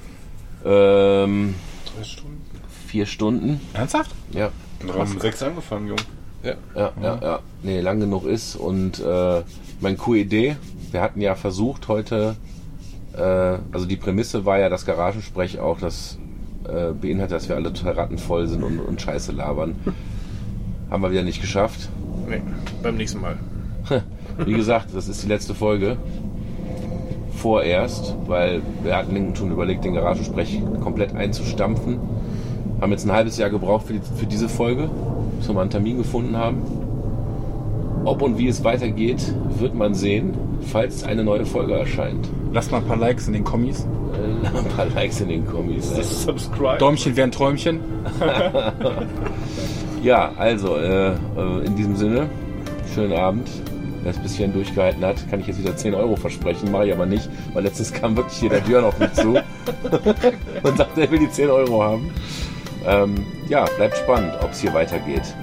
[0.65, 1.55] Ähm,
[1.95, 2.41] Drei Stunden.
[2.87, 3.61] vier Stunden.
[3.73, 4.11] Ernsthaft?
[4.31, 4.49] Ja,
[4.81, 5.97] Wir haben um sechs angefangen, Jung.
[6.43, 7.39] ja, ja, ja.
[7.63, 8.55] Nee, lang genug ist.
[8.55, 9.41] Und äh,
[9.81, 10.55] mein QED,
[10.91, 12.35] wir hatten ja versucht heute,
[13.15, 13.21] äh,
[13.71, 16.17] also die Prämisse war ja, das Garagensprech auch, das
[16.67, 19.75] äh, beinhaltet, dass wir alle total rattenvoll sind und, und Scheiße labern.
[20.89, 21.89] Haben wir wieder nicht geschafft.
[22.29, 22.41] Nee,
[22.81, 23.37] beim nächsten Mal.
[24.45, 25.97] Wie gesagt, das ist die letzte Folge.
[27.35, 31.99] Vorerst, weil wir hatten schon überlegt, den Garagensprech komplett einzustampfen.
[32.81, 34.89] Haben jetzt ein halbes Jahr gebraucht für, die, für diese Folge,
[35.37, 36.61] bis wir mal einen Termin gefunden haben.
[38.05, 42.29] Ob und wie es weitergeht, wird man sehen, falls eine neue Folge erscheint.
[42.53, 43.85] Lasst mal ein paar Likes in den Kommis.
[44.13, 45.89] Äh, ein paar Likes in den Kommis.
[46.23, 46.77] Subscribe.
[46.77, 47.79] Däumchen wären Träumchen.
[50.01, 52.29] Ja, also äh, äh, in diesem Sinne,
[52.93, 53.49] schönen Abend.
[54.03, 56.93] Wer es bis hierhin durchgehalten hat, kann ich jetzt wieder 10 Euro versprechen, mache ich
[56.93, 59.33] aber nicht, weil letztens kam wirklich hier der Björn auf mich zu
[60.63, 62.11] und sagte, er will die 10 Euro haben.
[62.85, 65.35] Ähm, ja, bleibt spannend, ob es hier weitergeht.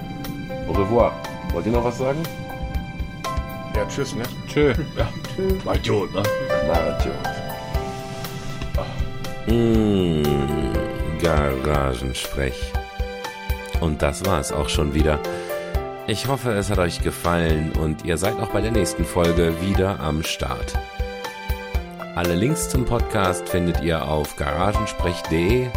[0.67, 1.11] Au revoir.
[1.53, 2.19] Wollt ihr noch was sagen?
[3.75, 4.23] Ja, tschüss, ne?
[4.47, 4.73] Tschö.
[5.75, 6.23] Idiot, ne?
[6.67, 7.15] Marathion.
[9.47, 10.23] Mmh,
[11.21, 12.73] Garagensprech.
[13.81, 15.19] Und das war's auch schon wieder.
[16.07, 19.99] Ich hoffe, es hat euch gefallen und ihr seid auch bei der nächsten Folge wieder
[19.99, 20.73] am Start.
[22.15, 25.67] Alle Links zum Podcast findet ihr auf garagensprech.de.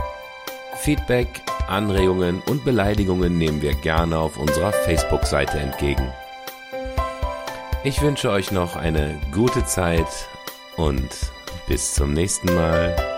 [0.76, 1.28] Feedback,
[1.66, 6.12] Anregungen und Beleidigungen nehmen wir gerne auf unserer Facebook-Seite entgegen.
[7.84, 10.06] Ich wünsche euch noch eine gute Zeit
[10.76, 11.08] und
[11.66, 13.17] bis zum nächsten Mal.